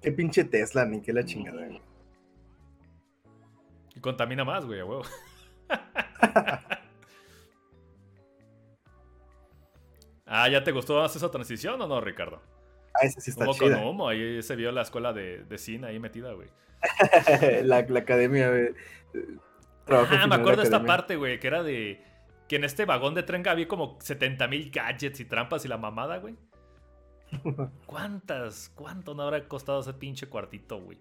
Qué 0.01 0.13
pinche 0.13 0.45
Tesla, 0.45 0.85
ni 0.85 1.01
qué 1.01 1.11
la 1.11 1.25
chingada. 1.25 1.65
güey. 1.65 1.81
Y 3.95 3.99
contamina 3.99 4.45
más, 4.45 4.65
güey, 4.65 4.79
a 4.79 4.85
huevo. 4.85 5.03
ah, 10.25 10.49
¿ya 10.49 10.63
te 10.63 10.71
gustó 10.71 11.01
más 11.01 11.13
esa 11.15 11.29
transición 11.29 11.81
o 11.81 11.87
no, 11.87 11.99
Ricardo? 11.99 12.41
Ah, 12.93 12.99
esa 13.05 13.19
sí 13.19 13.31
está 13.31 13.43
Humo 13.43 13.57
con 13.57 13.67
chida. 13.67 13.85
humo, 13.85 14.07
ahí 14.07 14.41
se 14.41 14.55
vio 14.55 14.71
la 14.71 14.83
escuela 14.83 15.11
de, 15.11 15.43
de 15.43 15.57
cine 15.57 15.87
ahí 15.87 15.99
metida, 15.99 16.31
güey. 16.31 16.47
la, 17.63 17.81
la 17.81 17.99
academia, 17.99 18.49
güey. 18.49 18.73
Trabajo 19.85 20.15
Ah, 20.17 20.27
me 20.27 20.35
acuerdo 20.35 20.61
de 20.61 20.63
esta 20.65 20.83
parte, 20.83 21.15
güey, 21.15 21.39
que 21.39 21.47
era 21.47 21.63
de... 21.63 22.01
Que 22.47 22.55
en 22.55 22.63
este 22.63 22.85
vagón 22.85 23.13
de 23.13 23.23
tren 23.23 23.47
había 23.47 23.67
como 23.67 23.97
70 24.01 24.47
mil 24.47 24.71
gadgets 24.71 25.19
y 25.19 25.25
trampas 25.25 25.65
y 25.65 25.67
la 25.67 25.77
mamada, 25.77 26.17
güey. 26.17 26.35
¿Cuántas? 27.85 28.69
¿Cuánto 28.75 29.13
no 29.13 29.23
habrá 29.23 29.47
costado 29.47 29.81
ese 29.81 29.93
pinche 29.93 30.27
cuartito, 30.27 30.81
güey? 30.81 30.97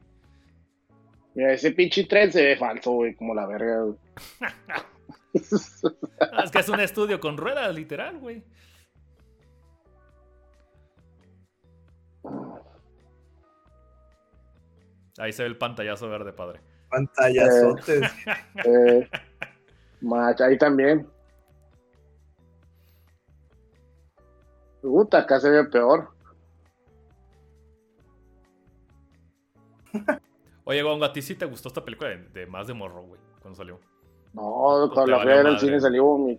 Mira, 1.35 1.53
ese 1.53 1.73
pinche 1.73 2.05
tren 2.05 2.33
se 2.33 2.43
ve 2.43 2.57
falso, 2.57 2.93
güey, 2.93 3.15
como 3.15 3.35
la 3.35 3.47
verga, 3.47 3.83
güey. 3.83 3.97
Es 5.33 6.51
que 6.51 6.59
es 6.59 6.69
un 6.69 6.81
estudio 6.81 7.21
con 7.21 7.37
ruedas, 7.37 7.73
literal, 7.75 8.19
güey. 8.19 8.43
Ahí 15.19 15.33
se 15.33 15.43
ve 15.43 15.49
el 15.49 15.59
pantallazo 15.59 16.09
verde, 16.09 16.33
padre. 16.33 16.61
Pantallazotes. 16.91 18.11
Eh, 18.65 19.09
mach, 20.01 20.41
ahí 20.41 20.57
también. 20.57 21.07
Puta, 24.81 25.19
acá 25.19 25.41
se 25.41 25.51
ve 25.51 25.65
peor. 25.65 26.09
Oye, 30.65 30.83
Gongo, 30.83 31.05
¿a 31.05 31.13
ti 31.13 31.23
sí 31.23 31.35
te 31.35 31.47
gustó 31.47 31.69
esta 31.69 31.85
película 31.85 32.11
de, 32.11 32.19
de 32.29 32.47
más 32.47 32.67
de 32.67 32.75
morro, 32.75 33.03
güey? 33.03 33.21
Cuando 33.41 33.57
salió. 33.57 33.81
No, 34.35 34.91
cuando 34.93 35.13
la 35.13 35.21
fui 35.21 35.33
a 35.33 35.37
ver 35.37 35.47
al 35.47 35.59
cine 35.59 35.81
salió 35.81 36.17
mi... 36.19 36.39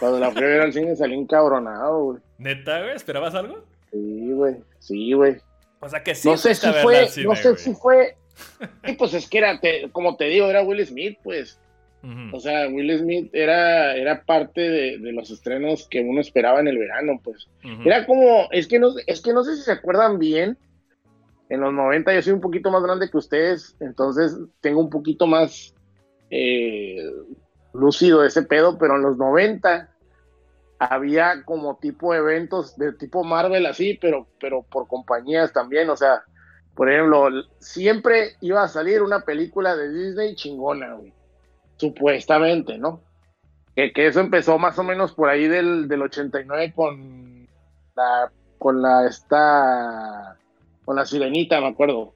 Cuando 0.00 0.18
la 0.18 0.30
fui 0.30 0.42
a 0.42 0.46
ver 0.46 0.60
al 0.62 0.72
cine 0.72 0.96
salí 0.96 1.14
encabronado, 1.14 2.04
güey. 2.04 2.18
¿Neta, 2.38 2.80
güey? 2.80 2.96
¿Esperabas 2.96 3.34
algo? 3.34 3.64
Sí, 3.90 4.32
güey. 4.32 4.56
Sí, 4.78 5.12
güey. 5.12 5.36
O 5.82 5.88
sea 5.88 6.02
que 6.02 6.14
sí. 6.14 6.28
no 6.28 6.36
sé 6.36 6.54
si 6.54 6.66
fue, 6.82 7.02
no 7.24 7.34
sé 7.34 7.48
güey. 7.50 7.56
si 7.58 7.74
fue. 7.74 8.16
Sí, 8.84 8.92
pues 8.94 9.12
es 9.14 9.28
que 9.28 9.38
era, 9.38 9.60
te- 9.60 9.90
como 9.90 10.16
te 10.16 10.24
digo, 10.26 10.46
era 10.48 10.62
Will 10.62 10.84
Smith, 10.86 11.18
pues. 11.22 11.58
O 12.32 12.40
sea, 12.40 12.66
Will 12.68 12.98
Smith 12.98 13.30
era, 13.32 13.94
era 13.94 14.24
parte 14.24 14.60
de, 14.60 14.98
de, 14.98 15.12
los 15.12 15.30
estrenos 15.30 15.86
que 15.88 16.00
uno 16.00 16.20
esperaba 16.20 16.58
en 16.58 16.66
el 16.66 16.78
verano, 16.78 17.20
pues. 17.22 17.46
Era 17.84 18.06
como, 18.06 18.48
es 18.50 18.66
que, 18.66 18.80
no, 18.80 18.88
es 19.06 19.20
que 19.20 19.32
no 19.32 19.44
sé 19.44 19.56
si 19.56 19.62
se 19.62 19.70
acuerdan 19.72 20.18
bien, 20.18 20.56
en 21.48 21.60
los 21.60 21.72
90 21.72 22.12
yo 22.14 22.22
soy 22.22 22.32
un 22.32 22.40
poquito 22.40 22.70
más 22.72 22.82
grande 22.82 23.08
que 23.10 23.18
ustedes, 23.18 23.76
entonces 23.78 24.36
tengo 24.60 24.80
un 24.80 24.90
poquito 24.90 25.26
más 25.28 25.74
eh, 26.30 27.08
lúcido 27.72 28.24
ese 28.24 28.42
pedo, 28.42 28.78
pero 28.78 28.96
en 28.96 29.02
los 29.02 29.16
90 29.18 29.91
había 30.84 31.44
como 31.44 31.76
tipo 31.76 32.14
eventos 32.14 32.76
de 32.76 32.92
tipo 32.92 33.24
Marvel 33.24 33.66
así, 33.66 33.98
pero, 34.00 34.26
pero 34.40 34.62
por 34.62 34.88
compañías 34.88 35.52
también, 35.52 35.90
o 35.90 35.96
sea, 35.96 36.22
por 36.74 36.90
ejemplo, 36.90 37.28
siempre 37.58 38.36
iba 38.40 38.62
a 38.62 38.68
salir 38.68 39.02
una 39.02 39.20
película 39.20 39.76
de 39.76 39.92
Disney 39.92 40.34
chingona, 40.34 40.94
güey 40.94 41.12
supuestamente, 41.82 42.78
¿no? 42.78 43.00
Que, 43.74 43.90
eso 43.96 44.20
empezó 44.20 44.56
más 44.56 44.78
o 44.78 44.84
menos 44.84 45.12
por 45.14 45.28
ahí 45.28 45.48
del, 45.48 45.88
del 45.88 46.02
89 46.02 46.72
con 46.76 47.48
la, 47.96 48.30
con 48.58 48.80
la, 48.80 49.06
esta, 49.08 50.36
con 50.84 50.94
la 50.94 51.04
sirenita, 51.04 51.60
me 51.60 51.68
acuerdo. 51.68 52.14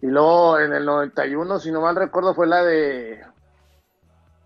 Y 0.00 0.06
luego 0.06 0.60
en 0.60 0.72
el 0.72 0.84
91, 0.84 1.58
si 1.58 1.72
no 1.72 1.80
mal 1.80 1.96
recuerdo, 1.96 2.32
fue 2.32 2.46
la 2.46 2.62
de 2.64 3.20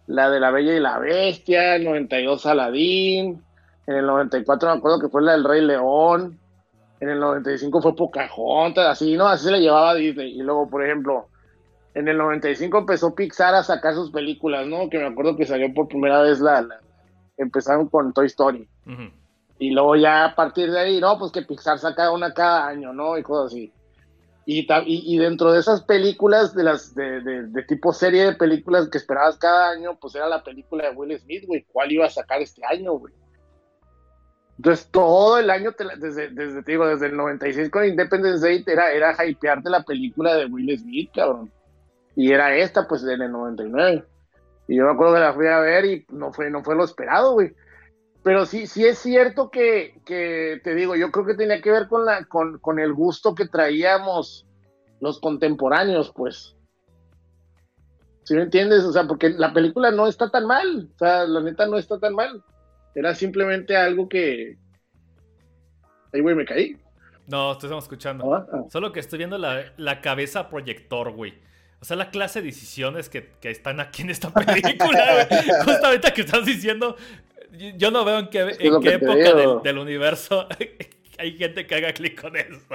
la 0.07 0.31
de 0.31 0.41
la 0.41 0.51
Bella 0.51 0.75
y 0.75 0.81
la 0.81 0.99
Bestia, 0.99 1.77
el 1.77 1.85
92 1.85 2.47
Aladín, 2.47 3.43
en 3.87 3.95
el 3.95 4.07
94 4.07 4.71
me 4.71 4.79
acuerdo 4.79 5.01
que 5.01 5.09
fue 5.09 5.23
la 5.23 5.33
del 5.33 5.45
Rey 5.45 5.61
León, 5.61 6.39
en 7.01 7.09
el 7.09 7.19
95 7.19 7.83
fue 7.83 7.97
Pocahontas, 7.97 8.87
así, 8.87 9.17
¿no? 9.17 9.27
Así 9.27 9.47
se 9.47 9.51
le 9.51 9.61
llevaba 9.61 9.95
Disney. 9.95 10.39
Y 10.39 10.43
luego, 10.43 10.71
por 10.71 10.85
ejemplo, 10.85 11.27
en 11.95 12.07
el 12.07 12.17
95 12.17 12.79
empezó 12.79 13.15
Pixar 13.15 13.55
a 13.55 13.65
sacar 13.65 13.95
sus 13.95 14.13
películas, 14.13 14.67
¿no? 14.69 14.89
Que 14.89 14.99
me 14.99 15.07
acuerdo 15.07 15.37
que 15.37 15.45
salió 15.45 15.73
por 15.75 15.89
primera 15.89 16.23
vez 16.23 16.41
la, 16.41 16.65
empezaron 17.37 17.89
con 17.89 18.13
Toy 18.13 18.27
Story. 18.27 18.69
Y 19.59 19.71
luego 19.71 19.97
ya 19.97 20.27
a 20.27 20.35
partir 20.37 20.71
de 20.71 20.79
ahí, 20.79 21.01
no, 21.01 21.19
pues 21.19 21.33
que 21.33 21.43
Pixar 21.43 21.79
saca 21.79 22.13
una 22.13 22.33
cada 22.33 22.69
año, 22.69 22.93
¿no? 22.93 23.19
Y 23.19 23.23
cosas 23.23 23.53
así. 23.53 23.73
Y, 24.45 24.67
y, 24.87 25.19
dentro 25.19 25.53
de 25.53 25.61
esas 25.61 25.83
películas, 25.83 26.53
de 26.55 26.65
las 26.65 26.97
de, 26.97 27.21
de, 27.21 27.63
tipo 27.63 27.93
serie 27.93 28.25
de 28.25 28.35
películas 28.35 28.89
que 28.89 28.99
esperabas 28.99 29.37
cada 29.39 29.71
año, 29.71 29.97
pues 30.01 30.17
era 30.17 30.29
la 30.29 30.43
película 30.43 30.89
de 30.89 30.97
Will 30.97 31.17
Smith, 31.21 31.45
güey. 31.47 31.65
¿Cuál 31.73 31.93
iba 31.93 32.07
a 32.07 32.11
sacar 32.11 32.43
este 32.43 32.61
año, 32.67 32.95
güey? 32.95 33.15
Entonces, 34.57 34.89
todo 34.91 35.39
el 35.39 35.49
año, 35.49 35.73
desde, 35.99 36.31
desde, 36.31 36.63
te 36.63 36.73
digo, 36.73 36.87
desde 36.87 37.07
el 37.07 37.17
96 37.17 37.71
con 37.71 37.85
Independence 37.85 38.45
Day, 38.45 38.65
era, 38.67 38.91
era 38.91 39.25
hypearte 39.25 39.71
la 39.71 39.85
película 39.85 40.35
de 40.35 40.47
Will 40.47 40.77
Smith, 40.77 41.11
cabrón. 41.15 41.51
Y 42.17 42.33
era 42.33 42.55
esta, 42.57 42.87
pues, 42.87 43.05
en 43.05 43.23
el 43.23 43.31
99. 43.31 44.05
Y 44.69 44.77
yo 44.77 44.85
me 44.85 44.93
acuerdo 44.93 45.15
que 45.15 45.21
la 45.21 45.33
fui 45.33 45.47
a 45.47 45.61
ver 45.61 45.85
y 45.85 46.07
no 46.11 46.33
fue, 46.33 46.51
no 46.51 46.65
fue 46.65 46.75
lo 46.75 46.85
esperado, 46.85 47.35
güey. 47.35 47.55
Pero 48.23 48.47
sí, 48.47 48.67
sí 48.67 48.85
es 48.87 48.99
cierto 48.99 49.51
que, 49.51 50.01
que, 50.05 50.61
te 50.63 50.75
digo, 50.75 50.95
yo 50.95 51.11
creo 51.11 51.27
que 51.27 51.35
tenía 51.35 51.61
que 51.61 51.73
ver 51.73 51.89
con, 51.89 52.05
la, 52.05 52.25
con, 52.27 52.59
con 52.59 52.79
el 52.79 52.93
gusto 52.93 53.35
que 53.35 53.49
traíamos 53.49 54.47
los 55.01 55.19
contemporáneos, 55.19 56.13
pues. 56.15 56.57
¿Sí 58.23 58.35
me 58.35 58.43
entiendes? 58.43 58.85
O 58.85 58.93
sea, 58.93 59.05
porque 59.05 59.31
la 59.31 59.53
película 59.53 59.91
no 59.91 60.07
está 60.07 60.31
tan 60.31 60.47
mal. 60.47 60.89
O 60.95 60.99
sea, 60.99 61.25
la 61.25 61.41
neta 61.41 61.67
no 61.67 61.77
está 61.77 61.99
tan 61.99 62.15
mal. 62.15 62.43
Era 62.95 63.15
simplemente 63.15 63.77
algo 63.77 64.09
que. 64.09 64.57
Ahí, 66.13 66.21
güey, 66.21 66.37
me 66.37 66.45
caí. 66.45 66.77
No, 67.27 67.53
estamos 67.53 67.85
escuchando. 67.85 68.33
Ah, 68.33 68.47
ah. 68.53 68.65
Solo 68.71 68.93
que 68.93 69.01
estoy 69.01 69.19
viendo 69.19 69.39
la, 69.39 69.73
la 69.77 70.01
cabeza 70.01 70.49
proyector, 70.49 71.11
güey. 71.13 71.35
O 71.81 71.85
sea, 71.85 71.97
la 71.97 72.11
clase 72.11 72.41
de 72.41 72.47
decisiones 72.47 73.09
que, 73.09 73.29
están 73.43 73.81
aquí 73.81 74.03
en 74.03 74.11
esta 74.11 74.33
película, 74.33 75.27
Justamente 75.65 76.13
que 76.13 76.21
estás 76.21 76.47
diciendo, 76.47 76.97
yo 77.77 77.91
no 77.91 78.05
veo 78.05 78.19
en 78.19 78.29
qué, 78.29 78.57
época 78.61 79.61
del, 79.63 79.79
universo 79.79 80.47
hay 81.19 81.33
gente 81.37 81.67
que 81.67 81.75
haga 81.75 81.93
clic 81.93 82.21
con 82.21 82.37
eso. 82.37 82.59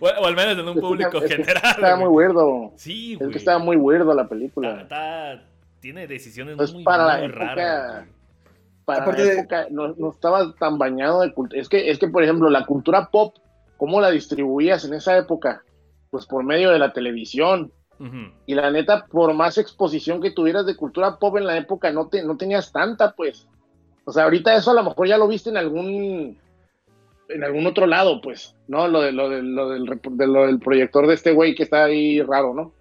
O, 0.00 0.08
al 0.08 0.34
menos 0.34 0.58
en 0.58 0.66
un 0.66 0.80
público 0.80 1.20
general. 1.20 1.62
Estaba 1.64 1.96
muy 1.96 2.08
weirdo. 2.08 2.72
Sí, 2.74 3.14
güey. 3.14 3.28
Es 3.28 3.32
que 3.32 3.38
estaba 3.38 3.60
muy 3.60 3.76
weirdo 3.76 4.12
la 4.12 4.28
película. 4.28 4.88
tiene 5.78 6.08
decisiones 6.08 6.56
muy, 6.72 6.82
para 6.82 7.18
muy 7.18 7.28
raras. 7.28 8.04
Para 8.84 9.06
la 9.06 9.32
época 9.34 9.66
no, 9.70 9.94
no, 9.96 10.10
estaba 10.10 10.52
tan 10.54 10.78
bañado 10.78 11.20
de 11.20 11.32
cultura. 11.32 11.60
Es 11.60 11.68
que, 11.68 11.90
es 11.90 12.00
que, 12.00 12.08
por 12.08 12.24
ejemplo, 12.24 12.50
la 12.50 12.66
cultura 12.66 13.08
pop, 13.08 13.36
¿cómo 13.76 14.00
la 14.00 14.10
distribuías 14.10 14.84
en 14.84 14.94
esa 14.94 15.16
época? 15.16 15.62
Pues 16.10 16.26
por 16.26 16.42
medio 16.42 16.70
de 16.70 16.80
la 16.80 16.92
televisión 16.92 17.70
y 18.46 18.54
la 18.54 18.70
neta, 18.72 19.06
por 19.06 19.32
más 19.34 19.58
exposición 19.58 20.20
que 20.20 20.32
tuvieras 20.32 20.66
de 20.66 20.74
cultura 20.76 21.18
pop 21.18 21.36
en 21.36 21.46
la 21.46 21.56
época, 21.56 21.92
no, 21.92 22.08
te, 22.08 22.24
no 22.24 22.36
tenías 22.36 22.72
tanta, 22.72 23.12
pues. 23.12 23.46
O 24.08 24.10
sea, 24.10 24.24
ahorita 24.24 24.56
eso 24.56 24.70
a 24.70 24.74
lo 24.74 24.84
mejor 24.84 25.06
ya 25.06 25.18
lo 25.18 25.28
viste 25.28 25.50
en 25.50 25.58
algún 25.58 26.38
en 27.28 27.44
algún 27.44 27.66
otro 27.66 27.86
lado, 27.86 28.22
pues, 28.22 28.56
¿no? 28.66 28.88
Lo, 28.88 29.02
de, 29.02 29.12
lo, 29.12 29.28
de, 29.28 29.42
lo, 29.42 29.68
del, 29.68 29.84
lo 29.84 30.46
del 30.46 30.58
proyector 30.60 31.06
de 31.06 31.12
este 31.12 31.32
güey 31.32 31.54
que 31.54 31.64
está 31.64 31.84
ahí 31.84 32.22
raro, 32.22 32.54
¿no? 32.54 32.72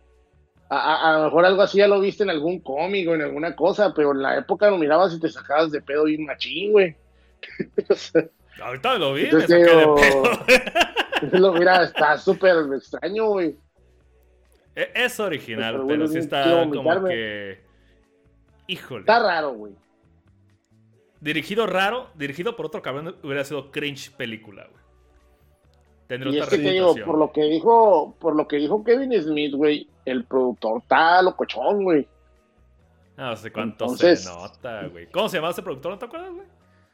A, 0.69 1.17
lo 1.17 1.25
mejor 1.25 1.43
algo 1.43 1.61
así 1.63 1.79
ya 1.79 1.87
lo 1.89 1.99
viste 1.99 2.23
en 2.23 2.29
algún 2.29 2.61
cómic 2.61 3.09
o 3.09 3.15
en 3.15 3.23
alguna 3.23 3.57
cosa, 3.57 3.93
pero 3.93 4.13
en 4.13 4.21
la 4.21 4.37
época 4.37 4.69
lo 4.69 4.77
mirabas 4.77 5.15
y 5.15 5.19
te 5.19 5.27
sacabas 5.27 5.69
de 5.69 5.81
pedo 5.81 6.07
y 6.07 6.17
machín, 6.17 6.71
güey. 6.71 6.95
Ahorita 8.61 8.97
lo 8.97 9.13
vi, 9.13 9.23
me 9.23 9.41
saqué 9.41 9.53
de 9.55 9.85
pedo. 11.29 11.53
mira, 11.59 11.83
está 11.83 12.17
súper 12.17 12.55
extraño, 12.73 13.27
güey. 13.31 13.53
E, 14.77 14.91
es 14.95 15.19
original, 15.19 15.83
pero, 15.85 16.07
sí 16.07 16.19
está 16.19 16.65
como 16.73 17.03
que. 17.03 17.59
Híjole. 18.67 19.01
Está 19.01 19.19
raro, 19.19 19.51
güey. 19.51 19.73
Dirigido 21.19 21.65
raro, 21.65 22.09
dirigido 22.15 22.55
por 22.55 22.67
otro 22.67 22.81
cabrón, 22.81 23.15
hubiera 23.23 23.43
sido 23.43 23.71
cringe 23.71 24.11
película, 24.11 24.67
güey. 24.69 24.83
Tendría 26.07 26.33
y 26.33 26.39
es 26.39 26.47
que 26.47 26.57
te 26.57 26.71
digo, 26.71 26.95
por 27.05 27.17
lo 27.17 27.31
que 27.31 27.43
dijo, 27.43 28.15
por 28.19 28.35
lo 28.35 28.47
que 28.47 28.57
dijo 28.57 28.83
Kevin 28.83 29.21
Smith, 29.21 29.53
güey, 29.53 29.89
el 30.05 30.23
productor 30.23 30.81
está 30.81 31.21
locochón, 31.21 31.83
güey. 31.83 32.07
No 33.17 33.35
sé 33.35 33.51
cuánto 33.51 33.89
se 33.89 34.15
nota, 34.23 34.87
güey. 34.87 35.07
¿Cómo 35.07 35.27
se 35.27 35.37
llama 35.37 35.49
ese 35.49 35.63
productor? 35.63 35.91
¿No 35.91 35.97
te 35.97 36.05
acuerdas, 36.05 36.31
güey? 36.31 36.47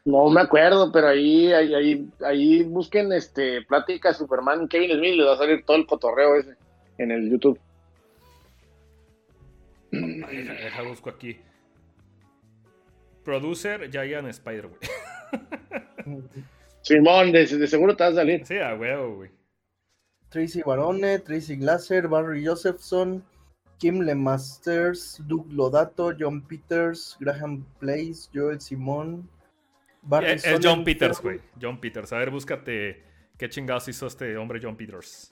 No 0.05 0.29
me 0.29 0.41
acuerdo, 0.41 0.91
pero 0.91 1.09
ahí, 1.09 1.53
ahí, 1.53 1.73
ahí, 1.73 2.09
ahí 2.25 2.63
busquen 2.63 3.13
este 3.13 3.61
plática 3.61 4.13
Superman 4.13 4.67
Kevin 4.67 4.97
Smith, 4.97 5.15
le 5.15 5.23
va 5.25 5.33
a 5.33 5.37
salir 5.37 5.63
todo 5.65 5.77
el 5.77 5.85
cotorreo 5.85 6.35
ese 6.35 6.55
en 6.97 7.11
el 7.11 7.29
YouTube. 7.29 7.59
Deja, 9.91 10.53
deja, 10.53 10.81
busco 10.81 11.09
aquí. 11.09 11.37
Producer 13.23 13.89
Giant 13.89 14.27
Spider, 14.29 14.67
güey. 14.67 14.79
Simón, 16.81 17.31
de, 17.31 17.47
seguro 17.67 17.95
te 17.95 18.03
vas 18.03 18.13
a 18.13 18.17
salir. 18.17 18.45
Sí, 18.45 18.57
a 18.57 18.75
huevo, 18.75 19.15
güey. 19.15 19.31
Tracy 20.29 20.61
Barone, 20.63 21.19
Tracy 21.19 21.55
Glasser, 21.55 22.07
Barry 22.07 22.45
Josephson, 22.45 23.23
Kim 23.77 24.01
Lemasters, 24.01 25.21
Doug 25.27 25.45
Lodato, 25.51 26.13
John 26.17 26.41
Peters, 26.41 27.15
Graham 27.19 27.65
Place, 27.79 28.29
Joel 28.33 28.59
Simón. 28.59 29.29
Barry 30.01 30.31
es 30.31 30.43
John 30.61 30.83
Peters, 30.83 31.21
güey. 31.21 31.39
John 31.61 31.79
Peters. 31.79 32.11
A 32.11 32.17
ver, 32.17 32.31
búscate 32.31 33.03
qué 33.37 33.47
chingados 33.47 33.87
hizo 33.87 34.07
este 34.07 34.35
hombre 34.37 34.59
John 34.61 34.75
Peters. 34.75 35.31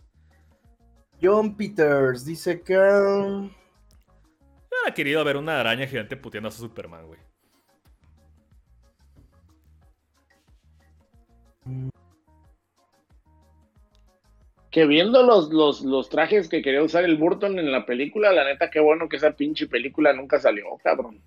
John 1.21 1.57
Peters 1.57 2.23
dice 2.25 2.61
que 2.61 2.77
hubiera 2.77 3.49
querido 4.95 5.23
ver 5.23 5.37
una 5.37 5.59
araña 5.59 5.85
gigante 5.87 6.15
puteando 6.15 6.49
a 6.49 6.51
su 6.51 6.61
Superman, 6.61 7.07
güey. 7.07 7.19
Que 14.69 14.85
viendo 14.85 15.23
los, 15.23 15.83
los, 15.83 16.09
trajes 16.09 16.47
que 16.47 16.61
quería 16.61 16.81
usar 16.81 17.03
el 17.03 17.17
Burton 17.17 17.59
en 17.59 17.71
la 17.71 17.85
película, 17.85 18.31
la 18.31 18.45
neta, 18.45 18.69
qué 18.69 18.79
bueno 18.79 19.09
que 19.09 19.17
esa 19.17 19.31
pinche 19.31 19.67
película 19.67 20.13
nunca 20.13 20.39
salió, 20.39 20.65
cabrón. 20.83 21.19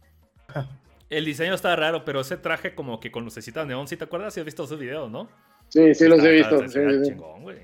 El 1.11 1.26
diseño 1.26 1.54
está 1.54 1.76
raro, 1.76 2.04
pero 2.04 2.20
ese 2.20 2.38
traje 2.38 2.74
como 2.74 2.98
que 2.98 3.12
con 3.12 3.24
lucecitas 3.24 3.66
neón, 3.66 3.87
¿sí 3.87 3.96
te 3.96 4.04
acuerdas? 4.04 4.33
Si 4.33 4.40
has 4.40 4.46
visto 4.46 4.64
esos 4.64 4.78
videos, 4.78 5.11
¿no? 5.11 5.28
Sí, 5.68 5.94
sí 5.94 6.09
los 6.09 6.24
he 6.24 6.33
visto. 6.33 6.66
sí, 6.66 6.80
sí. 6.80 7.11
Chingón, 7.11 7.42
güey. 7.42 7.59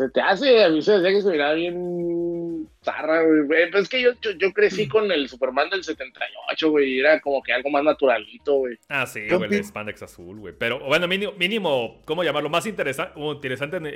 Se 0.00 0.08
te 0.08 0.22
hace, 0.22 0.64
a 0.64 0.70
mí 0.70 0.80
se 0.80 0.92
decía 0.92 1.10
que 1.10 1.20
se 1.20 1.30
miraba 1.30 1.52
bien 1.52 2.66
zarra, 2.82 3.22
güey. 3.22 3.70
Pues 3.70 3.82
es 3.82 3.88
que 3.90 4.00
yo, 4.00 4.12
yo, 4.38 4.50
crecí 4.54 4.88
con 4.88 5.12
el 5.12 5.28
Superman 5.28 5.68
del 5.68 5.84
78, 5.84 6.70
güey. 6.70 7.00
Era 7.00 7.20
como 7.20 7.42
que 7.42 7.52
algo 7.52 7.68
más 7.68 7.84
naturalito, 7.84 8.54
güey. 8.54 8.78
Ah, 8.88 9.04
sí, 9.04 9.28
güey, 9.28 9.54
el 9.54 9.62
spandex 9.62 10.02
azul, 10.02 10.38
güey. 10.38 10.54
Pero 10.58 10.80
bueno, 10.80 11.06
mínimo, 11.06 11.32
mínimo, 11.32 12.00
¿cómo 12.06 12.24
llamarlo? 12.24 12.48
Más 12.48 12.64
interesante, 12.64 13.20
interesante 13.20 13.76
en 13.76 13.86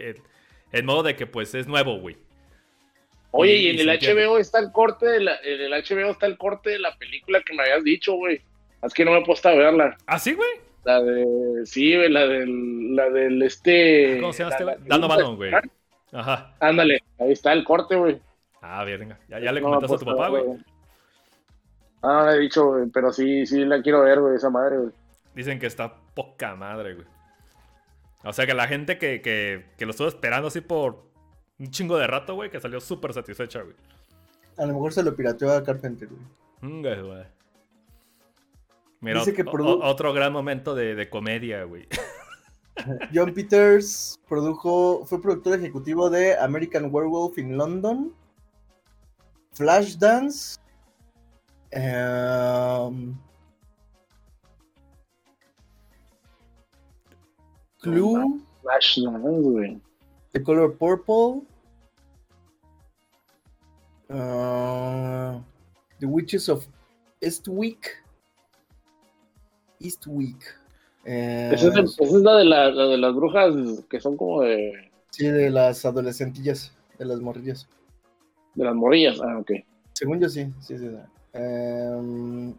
el, 0.73 0.85
modo 0.85 1.05
de 1.05 1.17
que 1.17 1.27
pues 1.27 1.55
es 1.55 1.67
nuevo, 1.67 1.99
güey. 1.99 2.19
Oye, 3.31 3.57
y, 3.57 3.71
en 3.71 3.89
el 3.89 3.99
HBO 3.99 4.37
está 4.37 4.59
el 4.59 4.73
corte 4.73 5.07
de 5.07 5.21
la, 5.21 5.37
en 5.43 5.59
el 5.59 5.73
HBO 5.73 6.11
está 6.11 6.27
el 6.27 6.37
corte 6.37 6.69
de 6.69 6.81
la 6.81 6.95
película 6.99 7.41
que 7.41 7.55
me 7.55 7.63
habías 7.63 7.83
dicho, 7.83 8.13
güey. 8.13 8.43
Es 8.83 8.93
que 8.93 9.07
no 9.07 9.13
me 9.13 9.21
he 9.21 9.25
puesto 9.25 9.49
a 9.49 9.55
verla. 9.55 9.97
¿Ah, 10.05 10.19
sí, 10.19 10.35
güey? 10.35 10.51
La 10.85 11.03
de, 11.03 11.65
sí, 11.65 11.95
la 11.95 12.27
del, 12.27 12.95
la 12.95 13.09
del 13.09 13.43
este. 13.43 14.19
¿Cómo 14.21 14.35
se 14.35 14.43
llama 14.43 14.51
este, 14.51 14.65
güey? 14.65 14.77
Dando 14.85 15.09
balón, 15.09 15.37
güey. 15.37 15.51
Ajá. 16.15 16.55
Ándale, 16.61 17.03
ahí 17.19 17.33
está 17.33 17.53
el 17.53 17.65
corte, 17.65 17.97
güey. 17.97 18.21
Ah, 18.63 18.83
bien, 18.85 19.01
venga. 19.01 19.19
Ya, 19.29 19.39
le 19.53 19.61
comentaste 19.61 19.97
a 19.97 19.99
tu 19.99 20.05
papá, 20.07 20.29
güey. 20.29 20.45
Ah, 22.03 22.21
no 22.21 22.25
la 22.27 22.35
he 22.37 22.39
dicho, 22.39 22.67
güey, 22.67 22.89
pero 22.91 23.13
sí, 23.13 23.45
sí 23.47 23.65
la 23.65 23.83
quiero 23.83 24.03
ver, 24.03 24.21
güey, 24.21 24.37
esa 24.37 24.49
madre, 24.51 24.79
güey. 24.79 24.91
Dicen 25.35 25.59
que 25.59 25.67
está 25.67 25.95
poca 26.15 26.55
madre, 26.55 26.95
güey. 26.95 27.07
O 28.25 28.33
sea 28.33 28.47
que 28.47 28.55
la 28.55 28.67
gente 28.69 28.97
que, 28.99 29.21
que, 29.21 29.67
que 29.77 29.85
lo 29.85 29.91
estuvo 29.91 30.09
esperando 30.09 30.49
así 30.49 30.61
por 30.63 31.03
un 31.59 31.71
chingo 31.71 31.99
de 31.99 32.07
rato, 32.07 32.35
güey, 32.35 32.51
que 32.51 32.61
salió 32.61 32.81
súper 32.81 33.13
satisfecha, 33.13 33.61
güey. 33.63 33.75
A 34.57 34.65
lo 34.67 34.73
mejor 34.75 34.93
se 34.93 35.03
lo 35.03 35.15
pirateó 35.17 35.53
a 35.53 35.63
Carpenter, 35.63 36.09
güey. 36.09 36.21
Mm, 36.73 36.81
güey. 36.83 37.25
Mira, 39.01 39.19
Dice 39.19 39.35
que 39.35 39.43
o- 39.43 39.47
produ- 39.47 39.81
o- 39.83 39.85
otro 39.87 40.13
gran 40.15 40.33
momento 40.33 40.75
de, 40.75 40.95
de 40.95 41.11
comedia, 41.11 41.65
güey. 41.65 41.87
John 43.13 43.33
Peters 43.33 44.19
produjo, 44.29 45.05
fue 45.07 45.21
productor 45.21 45.55
ejecutivo 45.55 46.11
de 46.11 46.37
American 46.39 46.89
Werewolf 46.93 47.39
in 47.39 47.57
London, 47.57 48.13
Flashdance, 49.53 50.59
em, 51.71 53.17
Clue. 57.81 58.41
The 60.33 60.43
Color 60.43 60.73
Purple, 60.79 61.43
uh, 64.11 65.41
The 66.01 66.07
Witches 66.07 66.49
of 66.49 66.67
Eastwick, 67.21 68.03
Eastwick. 69.79 70.64
Eh, 71.05 71.51
Esa 71.53 71.69
es, 71.69 71.75
el- 71.77 71.85
esa 71.85 72.03
es 72.17 72.23
la, 72.23 72.37
de 72.37 72.45
la, 72.45 72.71
la 72.71 72.87
de 72.87 72.99
las 72.99 73.15
brujas 73.15 73.53
que 73.91 74.01
son 74.01 74.17
como 74.17 74.43
de, 74.43 74.91
sí, 75.11 75.27
de 75.29 75.51
las 75.51 75.85
adolescentillas, 75.85 76.75
de 76.99 77.05
las 77.05 77.21
morrillas. 77.21 77.69
de 78.55 78.65
las 78.65 78.75
morillas. 78.75 79.21
Ah, 79.21 79.39
ok. 79.39 79.53
Según 79.93 80.21
yo 80.21 80.29
sí, 80.29 80.47
sí, 80.61 80.79
sí. 80.79 80.89
sí. 80.89 80.97
Em, 81.35 82.55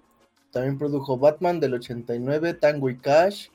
también 0.51 0.77
produjo 0.77 1.17
Batman 1.17 1.59
del 1.59 1.73
89, 1.75 2.53
Tango 2.55 2.89
y 2.89 2.97
Cash, 2.97 3.47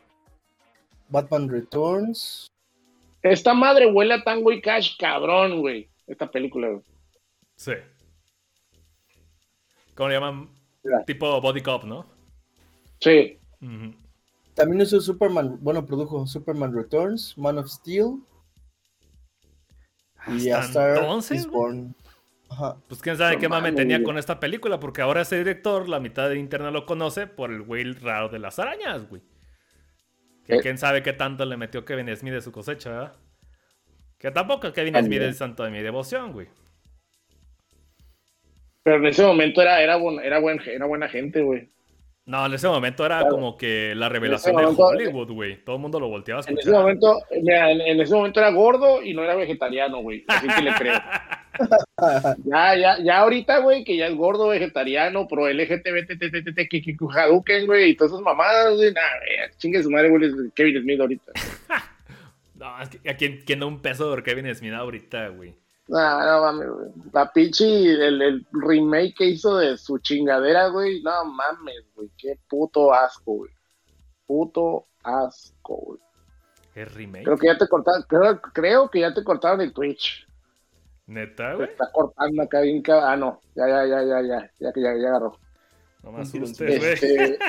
Batman 1.09 1.48
Returns. 1.48 2.46
Esta 3.22 3.53
madre 3.55 3.87
huele 3.87 4.14
a 4.14 4.24
Tango 4.24 4.50
y 4.53 4.61
Cash, 4.62 4.96
cabrón, 4.98 5.61
güey. 5.61 5.88
Esta 6.07 6.31
película, 6.31 6.68
güey. 6.68 6.83
Sí. 7.57 7.72
¿Cómo 9.94 10.09
le 10.09 10.14
llaman? 10.14 10.48
Tipo 11.07 11.40
Body 11.40 11.61
Cop, 11.62 11.85
¿no? 11.85 12.07
Sí. 13.00 13.38
Ujú. 13.61 13.94
También 14.54 14.82
hizo 14.82 15.00
Superman, 15.00 15.58
bueno, 15.60 15.86
produjo 15.86 16.26
Superman 16.26 16.74
Returns, 16.74 17.36
Man 17.38 17.58
of 17.58 17.68
Steel 17.68 18.18
y 20.26 20.50
Hasta 20.50 20.94
entonces. 20.96 21.48
Ajá. 22.50 22.76
Pues 22.88 23.00
quién 23.00 23.16
sabe 23.16 23.38
qué 23.38 23.48
mame 23.48 23.68
mames, 23.68 23.76
tenía 23.76 23.98
güey. 23.98 24.04
con 24.04 24.18
esta 24.18 24.40
película, 24.40 24.80
porque 24.80 25.02
ahora 25.02 25.20
ese 25.22 25.38
director, 25.38 25.88
la 25.88 26.00
mitad 26.00 26.28
de 26.28 26.38
internet 26.38 26.72
lo 26.72 26.84
conoce 26.84 27.26
por 27.28 27.52
el 27.52 27.62
güey 27.62 27.84
raro 27.92 28.28
de 28.28 28.40
las 28.40 28.58
arañas, 28.58 29.08
güey. 29.08 29.22
Que 30.44 30.56
Eh. 30.56 30.60
quién 30.60 30.76
sabe 30.76 31.02
qué 31.02 31.12
tanto 31.12 31.44
le 31.44 31.56
metió 31.56 31.84
Kevin 31.84 32.14
Smith 32.16 32.32
de 32.34 32.40
su 32.42 32.50
cosecha, 32.50 32.90
¿verdad? 32.90 33.16
Que 34.18 34.30
tampoco 34.32 34.72
Kevin. 34.72 34.96
Smith 34.96 35.22
es 35.22 35.38
santo 35.38 35.62
de 35.62 35.70
mi 35.70 35.80
devoción, 35.80 36.32
güey. 36.32 36.48
Pero 38.82 38.96
en 38.96 39.06
ese 39.06 39.24
momento 39.24 39.62
era, 39.62 39.80
era, 39.80 39.94
era, 40.24 40.38
buen, 40.40 40.60
era 40.60 40.86
buena 40.86 41.08
gente, 41.08 41.42
güey. 41.42 41.70
No, 42.30 42.46
en 42.46 42.54
ese 42.54 42.68
momento 42.68 43.04
era 43.04 43.18
Claro. 43.18 43.34
como 43.34 43.56
que 43.56 43.92
la 43.96 44.08
revelación 44.08 44.54
de 44.54 44.64
Hollywood, 44.64 45.32
güey. 45.32 45.64
Todo 45.64 45.74
el 45.76 45.82
mundo 45.82 45.98
lo 45.98 46.06
volteaba 46.06 46.40
a 46.40 46.48
En 46.48 46.56
ese 46.56 46.70
momento, 46.70 47.20
mira, 47.42 47.72
en, 47.72 47.80
en 47.80 48.00
ese 48.00 48.14
momento 48.14 48.38
era 48.38 48.50
gordo 48.50 49.02
y 49.02 49.14
no 49.14 49.24
era 49.24 49.34
vegetariano, 49.34 49.98
güey. 50.00 50.24
Así 50.28 50.46
que 50.46 50.62
le 50.62 50.72
creo. 50.74 50.94
Ya, 52.44 52.74
ya, 52.74 52.98
ya 53.02 53.18
ahorita, 53.18 53.58
güey, 53.58 53.84
que 53.84 53.94
ya 53.96 54.06
es 54.06 54.14
gordo, 54.14 54.48
vegetariano, 54.48 55.28
pro 55.28 55.46
LGTB, 55.46 56.06
Hadouken, 57.14 57.66
güey, 57.66 57.90
y 57.90 57.96
todas 57.96 58.12
esas 58.12 58.22
mamadas, 58.22 58.76
güey. 58.76 58.94
Nah, 58.94 59.00
chingue 59.58 59.82
su 59.82 59.90
madre, 59.90 60.08
güey, 60.08 60.24
es 60.24 60.34
Kevin 60.54 60.80
Smith 60.80 61.00
ahorita. 61.00 61.32
No, 62.54 62.80
es 62.82 62.90
que 62.90 63.10
a 63.10 63.16
quién, 63.16 63.42
quién 63.46 63.58
da 63.58 63.64
un 63.66 63.80
peso 63.80 64.10
por 64.10 64.22
Kevin 64.22 64.54
Smith 64.54 64.74
ahorita, 64.74 65.28
güey. 65.28 65.54
Nah, 65.90 66.24
no 66.24 66.42
mames, 66.42 66.68
güey. 66.68 66.88
La 67.12 67.33
pinche, 67.33 67.66
el, 67.66 68.22
el 68.22 68.46
remake 68.53 69.14
que 69.16 69.24
hizo 69.31 69.57
de 69.59 69.76
su 69.76 69.98
chingadera, 69.98 70.68
güey. 70.68 71.03
No 71.03 71.24
mames, 71.24 71.85
güey. 71.96 72.09
Qué 72.16 72.38
puto 72.48 72.94
asco, 72.94 73.33
güey. 73.38 73.50
Puto 74.24 74.87
asco, 75.03 75.76
güey. 75.76 76.00
¿Es 76.76 76.94
remake? 76.94 77.24
Creo 77.24 77.37
que 77.37 77.46
ya 77.48 77.59
te 77.59 77.66
cortaron, 77.66 78.05
creo, 78.09 78.40
creo 78.40 78.88
que 78.88 79.00
ya 79.00 79.12
te 79.12 79.24
cortaron 79.24 79.61
el 79.61 79.72
Twitch. 79.72 80.24
¿Neta, 81.09 81.50
Te 81.50 81.57
güey? 81.57 81.68
está 81.70 81.90
cortando 81.92 82.42
acá 82.42 82.61
bien 82.61 82.85
Ah, 82.88 83.16
no. 83.16 83.40
Ya, 83.57 83.66
ya, 83.66 83.85
ya, 83.85 84.05
ya, 84.05 84.22
ya. 84.22 84.50
Ya 84.61 84.72
que 84.72 84.81
ya, 84.81 84.94
ya 84.94 85.09
agarró. 85.09 85.37
No 86.05 86.12
me 86.12 86.20
asustes, 86.22 86.79
güey. 86.79 86.92
Este... 86.92 87.38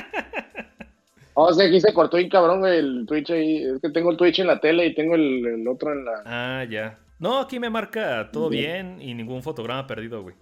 O 1.33 1.53
sea, 1.53 1.65
aquí 1.65 1.79
se 1.79 1.93
cortó 1.93 2.17
bien 2.17 2.29
cabrón, 2.29 2.65
el 2.65 3.05
Twitch 3.07 3.31
ahí. 3.31 3.63
Es 3.63 3.79
que 3.81 3.89
tengo 3.89 4.11
el 4.11 4.17
Twitch 4.17 4.39
en 4.39 4.47
la 4.47 4.59
tele 4.59 4.87
y 4.87 4.93
tengo 4.93 5.15
el, 5.15 5.45
el 5.45 5.67
otro 5.67 5.93
en 5.93 6.03
la... 6.03 6.21
Ah, 6.25 6.65
ya. 6.65 6.99
No, 7.21 7.39
aquí 7.39 7.59
me 7.59 7.69
marca 7.69 8.31
todo 8.31 8.49
bien 8.49 8.99
y 8.99 9.13
ningún 9.13 9.43
fotograma 9.43 9.85
perdido, 9.85 10.23
güey. 10.23 10.35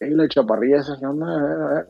Ahí 0.00 0.10
la 0.10 0.28
chaparrilla 0.28 0.78
esa, 0.78 0.96
¿qué 0.96 1.04
onda? 1.06 1.26
A 1.26 1.42
ver, 1.42 1.60
a 1.60 1.74
ver. 1.74 1.88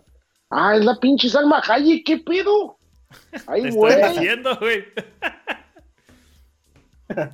Ah, 0.49 0.77
es 0.77 0.85
la 0.85 0.99
pinche 0.99 1.29
Salma 1.29 1.61
Hayek, 1.63 2.03
¿qué 2.07 2.17
pedo? 2.19 2.79
Te 3.31 3.39
Ay, 3.47 3.67
estoy 3.67 3.73
güey. 3.75 4.09
diciendo, 4.15 4.57
güey. 4.59 4.85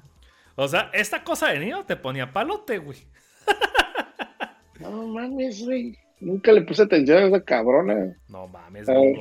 o 0.56 0.66
sea, 0.66 0.90
esta 0.92 1.22
cosa 1.22 1.50
de 1.50 1.60
niño 1.60 1.84
te 1.86 1.94
ponía 1.94 2.32
palote, 2.32 2.78
güey. 2.78 2.98
No 4.80 5.06
mames, 5.08 5.64
güey. 5.64 5.96
Nunca 6.20 6.52
le 6.52 6.62
puse 6.62 6.82
atención 6.82 7.18
a 7.18 7.26
esa 7.26 7.44
cabrona. 7.44 8.16
No 8.28 8.46
mames, 8.48 8.88
Ay. 8.88 9.14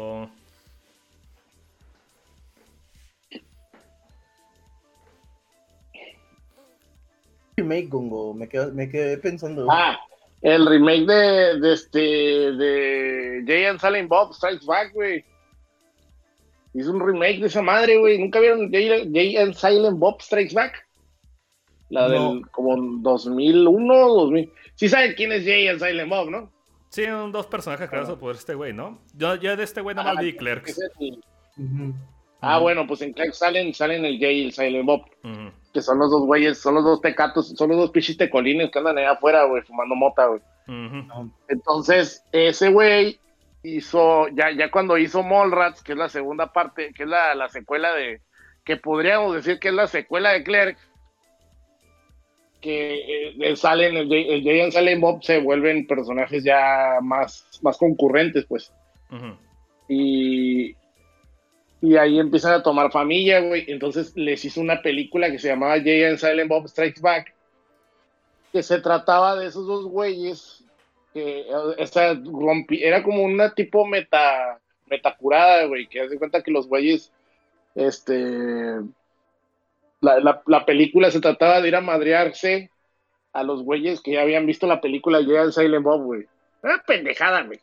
Remake, 7.59 7.87
Gongo, 7.89 8.35
me 8.35 8.47
quedé, 8.47 8.71
me 8.71 8.87
quedé 8.87 9.17
pensando. 9.17 9.65
Ah, 9.71 9.97
el 10.43 10.67
remake 10.67 11.07
de, 11.07 11.59
de 11.59 11.73
este 11.73 11.99
de 11.99 13.43
Jay 13.47 13.65
and 13.65 13.79
Silent 13.79 14.07
Bob 14.07 14.31
Strikes 14.35 14.65
Back, 14.67 14.93
güey. 14.93 15.25
Hizo 16.75 16.91
un 16.91 16.99
remake 17.03 17.39
de 17.39 17.47
esa 17.47 17.63
madre, 17.63 17.97
güey. 17.97 18.19
¿Nunca 18.19 18.39
vieron 18.39 18.71
Jay, 18.71 19.09
Jay 19.11 19.37
and 19.37 19.55
Silent 19.55 19.97
Bob 19.97 20.21
Strikes 20.21 20.53
Back? 20.53 20.87
La 21.89 22.07
No. 22.07 22.33
del 22.35 22.47
como 22.51 22.77
2001, 23.01 23.95
2000. 24.07 24.53
Sí 24.75 24.87
saben 24.87 25.15
quién 25.15 25.31
es 25.31 25.43
Jay 25.43 25.67
and 25.67 25.79
Silent 25.79 26.09
Bob, 26.11 26.29
¿no? 26.29 26.51
Sí, 26.89 27.05
son 27.05 27.31
dos 27.31 27.47
personajes 27.47 27.89
creados 27.89 28.19
por 28.19 28.35
este 28.35 28.53
güey, 28.53 28.71
¿no? 28.71 28.99
Yo, 29.15 29.33
yo 29.35 29.57
de 29.57 29.63
este 29.63 29.81
güey 29.81 29.95
nada 29.95 30.13
más 30.13 30.19
Ah, 30.19 30.21
vi 30.23 30.33
Clerks. 30.37 30.69
ese 30.71 30.85
es 30.85 31.15
el-. 32.41 32.49
Ah, 32.49 32.59
bueno, 32.59 32.85
pues 32.87 33.01
en 33.01 33.13
Clerks 33.13 33.37
salen, 33.37 33.73
salen 33.73 34.05
el 34.05 34.19
Jay 34.19 34.41
y 34.41 34.45
el 34.45 34.53
Silent 34.53 34.85
Bob. 34.85 35.01
Que 35.73 35.81
son 35.81 35.99
los 35.99 36.09
dos 36.11 36.21
güeyes, 36.25 36.59
son 36.59 36.75
los 36.75 36.83
dos 36.83 37.01
tecatos, 37.01 37.49
son 37.49 37.69
los 37.69 37.77
dos 37.77 37.91
pichis 37.91 38.17
tecolines 38.17 38.71
que 38.71 38.79
andan 38.79 38.97
allá 38.97 39.11
afuera, 39.11 39.43
güey, 39.45 39.61
fumando 39.63 39.95
mota, 39.95 40.25
güey. 40.27 40.41
Entonces, 41.49 42.23
ese 42.31 42.69
güey 42.69 43.19
hizo, 43.63 44.27
ya, 44.29 44.51
ya 44.51 44.71
cuando 44.71 44.97
hizo 44.97 45.23
Mallrats, 45.23 45.81
que 45.83 45.91
es 45.93 45.97
la 45.97 46.09
segunda 46.09 46.51
parte, 46.53 46.93
que 46.93 47.03
es 47.03 47.09
la, 47.09 47.35
la 47.35 47.49
secuela 47.49 47.93
de, 47.93 48.21
que 48.63 48.77
podríamos 48.77 49.33
decir 49.35 49.59
que 49.59 49.67
es 49.69 49.73
la 49.73 49.87
secuela 49.87 50.31
de 50.31 50.43
Clerk, 50.43 50.77
que 52.61 53.35
eh, 53.39 53.55
salen, 53.55 53.95
el, 53.97 54.09
Jay- 54.09 54.29
el 54.33 54.43
Jay 54.43 54.61
and 54.61 54.71
Silent 54.71 55.01
Bob 55.01 55.23
se 55.23 55.39
vuelven 55.39 55.85
personajes 55.85 56.43
ya 56.43 56.97
más, 57.01 57.45
más 57.61 57.77
concurrentes, 57.77 58.45
pues. 58.45 58.73
Y, 59.87 60.75
y 61.81 61.95
ahí 61.95 62.19
empiezan 62.19 62.53
a 62.53 62.63
tomar 62.63 62.91
familia, 62.91 63.39
güey. 63.41 63.65
Entonces 63.67 64.15
les 64.15 64.43
hizo 64.45 64.61
una 64.61 64.81
película 64.81 65.29
que 65.31 65.39
se 65.39 65.49
llamaba 65.49 65.79
Jay 65.79 66.03
and 66.03 66.17
Silent 66.17 66.49
Bob 66.49 66.67
Strikes 66.67 67.01
Back, 67.01 67.33
que 68.51 68.63
se 68.63 68.79
trataba 68.79 69.35
de 69.35 69.47
esos 69.47 69.67
dos 69.67 69.85
güeyes 69.85 70.63
que 71.13 71.45
rompi- 71.51 72.79
era 72.81 73.03
como 73.03 73.23
una 73.23 73.53
tipo 73.53 73.85
meta 73.85 74.59
metacurada, 74.87 75.65
güey, 75.65 75.87
que 75.87 76.01
hace 76.01 76.17
cuenta 76.17 76.41
que 76.41 76.51
los 76.51 76.67
güeyes, 76.67 77.11
este, 77.75 78.79
la, 80.01 80.19
la, 80.19 80.41
la 80.45 80.65
película 80.65 81.11
se 81.11 81.19
trataba 81.19 81.61
de 81.61 81.67
ir 81.67 81.75
a 81.75 81.81
madrearse 81.81 82.69
a 83.33 83.43
los 83.43 83.63
güeyes 83.63 84.01
que 84.01 84.13
ya 84.13 84.21
habían 84.21 84.45
visto 84.45 84.65
la 84.65 84.81
película 84.81 85.23
Jay 85.23 85.35
and 85.37 85.51
Silent 85.51 85.83
Bob, 85.83 86.03
güey. 86.03 86.25
Una 86.63 86.81
pendejada, 86.85 87.43
güey. 87.43 87.59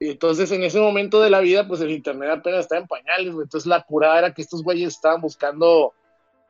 Y 0.00 0.10
entonces 0.10 0.50
en 0.50 0.62
ese 0.64 0.80
momento 0.80 1.20
de 1.20 1.30
la 1.30 1.40
vida, 1.40 1.66
pues 1.68 1.80
el 1.80 1.90
internet 1.90 2.30
apenas 2.30 2.60
estaba 2.60 2.80
en 2.80 2.88
pañales, 2.88 3.32
güey. 3.32 3.44
Entonces 3.44 3.66
la 3.66 3.82
curada 3.82 4.18
era 4.18 4.34
que 4.34 4.42
estos 4.42 4.62
güeyes 4.62 4.88
estaban 4.94 5.20
buscando 5.20 5.92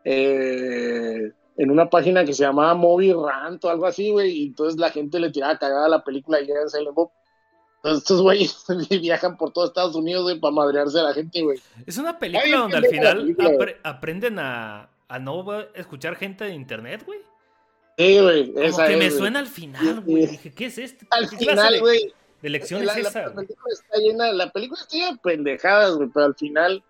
eh, 0.05 1.33
en 1.57 1.71
una 1.71 1.89
página 1.89 2.25
que 2.25 2.33
se 2.33 2.43
llamaba 2.43 2.75
Movie 2.75 3.15
Rant 3.15 3.65
o 3.65 3.71
algo 3.71 3.87
así, 3.87 4.11
güey. 4.11 4.31
Y 4.33 4.47
entonces 4.49 4.79
la 4.79 4.91
gente 4.91 5.19
le 5.21 5.31
tiraba 5.31 5.59
cagada 5.59 5.87
a 5.87 5.91
la 5.91 6.05
película 6.05 6.41
y 6.41 6.51
en 6.51 6.69
Silent 6.69 6.95
Bob. 6.95 7.11
Entonces 7.77 8.03
estos 8.03 8.23
güeyes 8.23 8.65
viajan 9.03 9.37
por 9.37 9.53
todo 9.53 9.67
Estados 9.67 9.95
Unidos, 9.95 10.23
güey, 10.25 10.41
para 10.41 10.55
madrearse 10.55 10.99
a 11.01 11.05
la 11.05 11.13
gente, 11.15 11.43
güey. 11.43 11.59
Es 11.87 11.99
una 11.99 12.19
película 12.19 12.45
Ay, 12.45 12.53
donde 12.53 12.77
al 12.79 12.87
final 12.87 13.17
película, 13.19 13.49
güey. 13.51 13.59
apre- 13.59 13.77
aprenden 13.85 14.39
a, 14.39 14.89
a 15.07 15.19
no 15.19 15.45
escuchar 15.75 16.17
gente 16.17 16.45
de 16.45 16.55
internet, 16.55 17.03
güey. 17.05 17.19
Sí, 17.99 18.19
güey. 18.21 18.53
Como 18.53 18.65
Esa 18.67 18.87
que 18.87 18.93
es, 18.95 18.99
me 18.99 19.11
suena 19.11 19.39
al 19.39 19.47
final, 19.47 20.01
güey. 20.01 20.27
Dije, 20.27 20.53
¿qué 20.53 20.67
es 20.67 20.79
esto? 20.79 21.07
Al 21.11 21.29
¿Qué 21.31 21.37
clase 21.37 21.51
final, 21.69 21.81
güey. 21.81 22.13
De 22.45 22.51
lecciones 22.51 22.87
la, 22.87 22.99
esa? 22.99 23.23
la 23.23 23.35
película 23.35 23.73
está 23.73 23.97
llena, 23.97 24.33
la 24.35 24.53
película 24.53 24.79
está 24.79 24.95
llena 24.95 25.13
de 25.13 25.19
pendejadas, 25.23 25.95
güey, 25.97 26.11
pero 26.13 26.27
al 26.27 26.35
final 26.35 26.85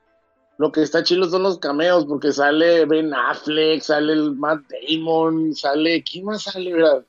lo 0.59 0.73
que 0.73 0.83
está 0.83 1.05
chido 1.05 1.31
son 1.31 1.45
los 1.45 1.61
cameos, 1.61 2.07
porque 2.07 2.33
sale 2.33 2.85
Ben 2.87 3.15
Affleck, 3.15 3.81
sale 3.81 4.15
el 4.15 4.33
Matt 4.33 4.63
Damon, 4.69 5.55
sale, 5.55 6.03
¿quién 6.03 6.25
más 6.25 6.43
sale, 6.43 6.73
verdad? 6.73 7.05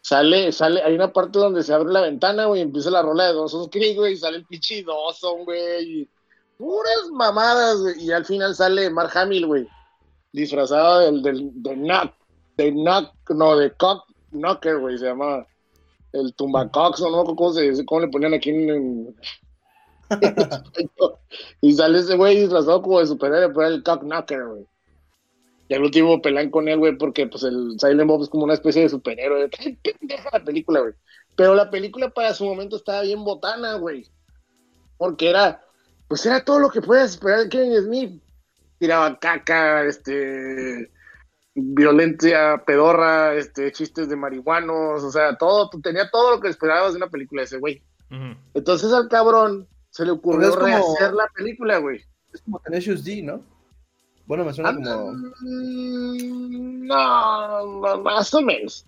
Sale, 0.00 0.52
sale, 0.52 0.80
hay 0.82 0.94
una 0.94 1.12
parte 1.12 1.38
donde 1.38 1.62
se 1.62 1.74
abre 1.74 1.92
la 1.92 2.00
ventana, 2.00 2.46
güey, 2.46 2.60
y 2.60 2.62
empieza 2.62 2.90
la 2.90 3.02
rola 3.02 3.26
de 3.26 3.34
Dawson's 3.34 3.68
Creek, 3.70 3.94
güey, 3.98 4.14
y 4.14 4.16
sale 4.16 4.38
el 4.38 4.46
pinche 4.46 4.82
Dawson, 4.82 5.44
güey, 5.44 6.00
y 6.00 6.08
puras 6.56 7.10
mamadas, 7.12 7.80
güey, 7.80 8.04
y 8.04 8.10
al 8.10 8.24
final 8.24 8.54
sale 8.54 8.88
Mark 8.88 9.10
Hamill, 9.14 9.46
güey, 9.46 9.68
disfrazado 10.32 11.00
del, 11.00 11.22
del, 11.22 11.50
de 11.62 11.74
Knock, 11.74 12.14
de 12.56 12.72
Knock, 12.72 13.12
no, 13.34 13.54
de 13.54 13.70
Cock 13.72 14.06
Knocker, 14.30 14.78
güey, 14.78 14.96
se 14.96 15.04
llama 15.04 15.46
el 16.12 16.34
Tumbacox, 16.34 17.00
o 17.00 17.10
no 17.10 17.20
acuerdo 17.20 17.36
cómo, 17.36 17.52
se, 17.52 17.62
dice, 17.62 17.84
cómo 17.84 18.00
le 18.02 18.08
ponían 18.08 18.34
aquí 18.34 18.50
en, 18.50 18.70
en- 18.70 19.16
y 21.60 21.72
sale 21.72 21.98
ese 21.98 22.16
güey 22.16 22.40
disfrazado 22.40 22.80
como 22.82 23.00
de 23.00 23.06
superhéroe, 23.06 23.48
pero 23.48 23.62
era 23.62 23.74
el 23.74 23.82
Cock 23.82 24.02
Knocker, 24.02 24.44
güey. 24.44 24.66
Y 25.68 25.74
al 25.74 25.82
último 25.82 26.22
pelan 26.22 26.50
con 26.50 26.68
él, 26.68 26.78
güey, 26.78 26.96
porque 26.96 27.26
pues 27.26 27.42
el 27.42 27.74
Silent 27.80 28.08
Bob 28.08 28.22
es 28.22 28.28
como 28.28 28.44
una 28.44 28.54
especie 28.54 28.82
de 28.82 28.88
superhéroe. 28.88 29.48
Pendeja 29.82 30.30
la 30.32 30.44
película, 30.44 30.80
güey. 30.80 30.92
Pero 31.34 31.54
la 31.54 31.70
película 31.70 32.10
para 32.10 32.34
su 32.34 32.44
momento 32.44 32.76
estaba 32.76 33.02
bien 33.02 33.24
botana, 33.24 33.74
güey. 33.74 34.06
Porque 34.96 35.28
era, 35.28 35.60
pues 36.06 36.24
era 36.24 36.44
todo 36.44 36.60
lo 36.60 36.70
que 36.70 36.80
puedes 36.80 37.10
esperar 37.10 37.40
de 37.40 37.48
Kevin 37.48 37.82
Smith. 37.82 38.22
Tiraba 38.78 39.18
caca, 39.18 39.84
este, 39.84 40.90
violencia 41.58 42.62
pedorra, 42.66 43.34
este, 43.34 43.72
chistes 43.72 44.08
de 44.08 44.16
marihuanos, 44.16 45.02
o 45.02 45.10
sea, 45.10 45.36
todo, 45.36 45.70
tenía 45.82 46.10
todo 46.10 46.32
lo 46.36 46.40
que 46.40 46.48
esperabas 46.48 46.92
de 46.92 46.98
una 46.98 47.08
película 47.08 47.42
de 47.42 47.46
ese 47.46 47.58
güey. 47.58 47.82
Entonces 48.54 48.92
al 48.92 49.08
cabrón 49.08 49.66
se 49.90 50.04
le 50.04 50.12
ocurrió 50.12 50.50
como- 50.50 50.66
rehacer 50.66 51.12
la 51.14 51.26
película, 51.34 51.78
güey. 51.78 52.02
Es 52.32 52.42
como 52.42 52.60
Tenacious 52.60 53.02
D, 53.04 53.22
¿no? 53.22 53.40
Bueno, 54.26 54.44
me 54.44 54.52
suena 54.52 54.74
como. 54.74 55.12
No, 55.12 55.12
no, 57.80 58.02
más 58.02 58.34
o 58.34 58.42
menos. 58.42 58.84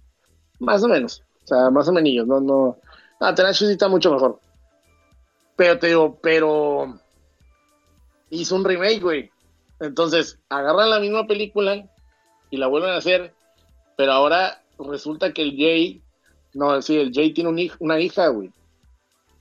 Más 0.58 0.82
o 0.82 0.88
menos. 0.88 1.22
O 1.44 1.46
sea, 1.46 1.70
más 1.70 1.88
o 1.88 1.92
menos. 1.92 2.26
No, 2.26 2.40
no. 2.40 2.76
Ah, 3.20 3.34
Tenacious 3.34 3.68
D 3.68 3.72
está 3.72 3.88
mucho 3.88 4.12
mejor. 4.12 4.38
Pero 5.56 5.78
te 5.78 5.88
digo, 5.88 6.18
pero 6.22 6.98
hizo 8.30 8.54
un 8.56 8.64
remake, 8.64 9.00
güey. 9.00 9.30
Entonces, 9.80 10.38
agarran 10.48 10.90
la 10.90 11.00
misma 11.00 11.26
película 11.26 11.84
y 12.50 12.56
la 12.56 12.66
vuelven 12.66 12.90
a 12.90 12.96
hacer, 12.96 13.34
pero 13.96 14.12
ahora 14.12 14.62
resulta 14.78 15.32
que 15.32 15.42
el 15.42 15.56
Jay, 15.56 16.02
no, 16.54 16.80
sí, 16.82 16.96
el 16.96 17.12
Jay 17.12 17.32
tiene 17.32 17.70
una 17.80 18.00
hija, 18.00 18.28
güey. 18.28 18.50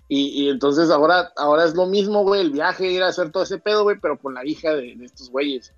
Y, 0.10 0.43
y 0.43 0.49
entonces 0.49 0.89
ahora, 0.89 1.34
ahora 1.36 1.66
es 1.66 1.76
lo 1.76 1.86
mismo, 1.86 2.24
güey, 2.24 2.41
el 2.41 2.51
viaje, 2.51 2.91
ir 2.91 3.03
a 3.03 3.08
hacer 3.08 3.32
todo 3.32 3.43
ese 3.43 3.58
pedo, 3.58 3.84
güey, 3.84 3.97
pero 4.01 4.18
con 4.18 4.34
la 4.34 4.45
hija 4.45 4.74
de, 4.74 4.95
de 4.95 5.05
estos 5.05 5.30
güeyes. 5.30 5.74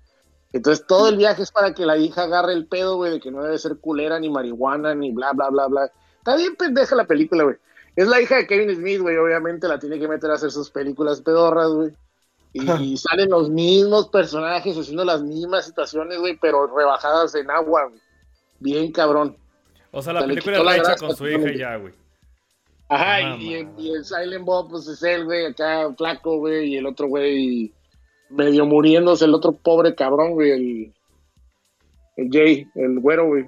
Entonces 0.52 0.86
todo 0.86 1.08
el 1.08 1.16
viaje 1.16 1.42
es 1.42 1.50
para 1.50 1.74
que 1.74 1.86
la 1.86 1.96
hija 1.96 2.24
agarre 2.24 2.52
el 2.52 2.66
pedo, 2.66 2.96
güey, 2.96 3.12
de 3.12 3.20
que 3.20 3.30
no 3.30 3.42
debe 3.42 3.58
ser 3.58 3.78
culera, 3.78 4.18
ni 4.18 4.28
marihuana, 4.28 4.94
ni 4.94 5.12
bla, 5.12 5.32
bla, 5.32 5.48
bla, 5.50 5.66
bla. 5.66 5.92
Está 6.18 6.36
bien 6.36 6.56
pendeja 6.56 6.94
la 6.94 7.06
película, 7.06 7.44
güey. 7.44 7.56
Es 7.96 8.08
la 8.08 8.20
hija 8.20 8.36
de 8.36 8.46
Kevin 8.46 8.74
Smith, 8.74 9.00
güey, 9.00 9.16
obviamente 9.16 9.68
la 9.68 9.78
tiene 9.78 9.98
que 9.98 10.08
meter 10.08 10.30
a 10.30 10.34
hacer 10.34 10.50
sus 10.50 10.70
películas 10.70 11.22
pedorras, 11.22 11.70
güey. 11.70 11.92
Y, 12.52 12.70
y 12.82 12.96
salen 12.96 13.30
los 13.30 13.48
mismos 13.50 14.08
personajes 14.08 14.76
haciendo 14.76 15.04
las 15.04 15.22
mismas 15.22 15.66
situaciones, 15.66 16.18
güey, 16.18 16.36
pero 16.40 16.66
rebajadas 16.66 17.34
en 17.36 17.50
agua, 17.50 17.84
güey. 17.88 18.00
Bien 18.58 18.90
cabrón. 18.92 19.36
O 19.92 20.02
sea, 20.02 20.12
la 20.12 20.26
película 20.26 20.58
está 20.76 20.92
hecha 20.92 20.96
con 21.06 21.16
su 21.16 21.26
hija 21.28 21.52
ya, 21.56 21.76
güey. 21.76 21.94
Ajá, 22.88 23.14
Ah, 23.16 23.36
y, 23.38 23.44
y 23.50 23.54
el, 23.54 23.66
madre. 23.66 23.82
y 23.82 23.90
el 23.92 24.04
Silent 24.04 24.44
Bob, 24.44 24.70
pues 24.70 24.88
es 24.88 25.00
él, 25.04 25.24
güey, 25.24 25.46
acá 25.46 25.92
flaco, 25.96 26.38
güey, 26.38 26.74
y 26.74 26.76
el 26.76 26.86
otro 26.86 27.06
güey 27.06 27.72
medio 28.30 28.66
muriéndose, 28.66 29.24
el 29.26 29.34
otro 29.34 29.52
pobre 29.52 29.94
cabrón, 29.94 30.32
güey, 30.32 30.50
el, 30.50 30.94
el 32.16 32.28
Jay, 32.32 32.66
el 32.74 32.98
güero, 32.98 33.26
güey. 33.28 33.46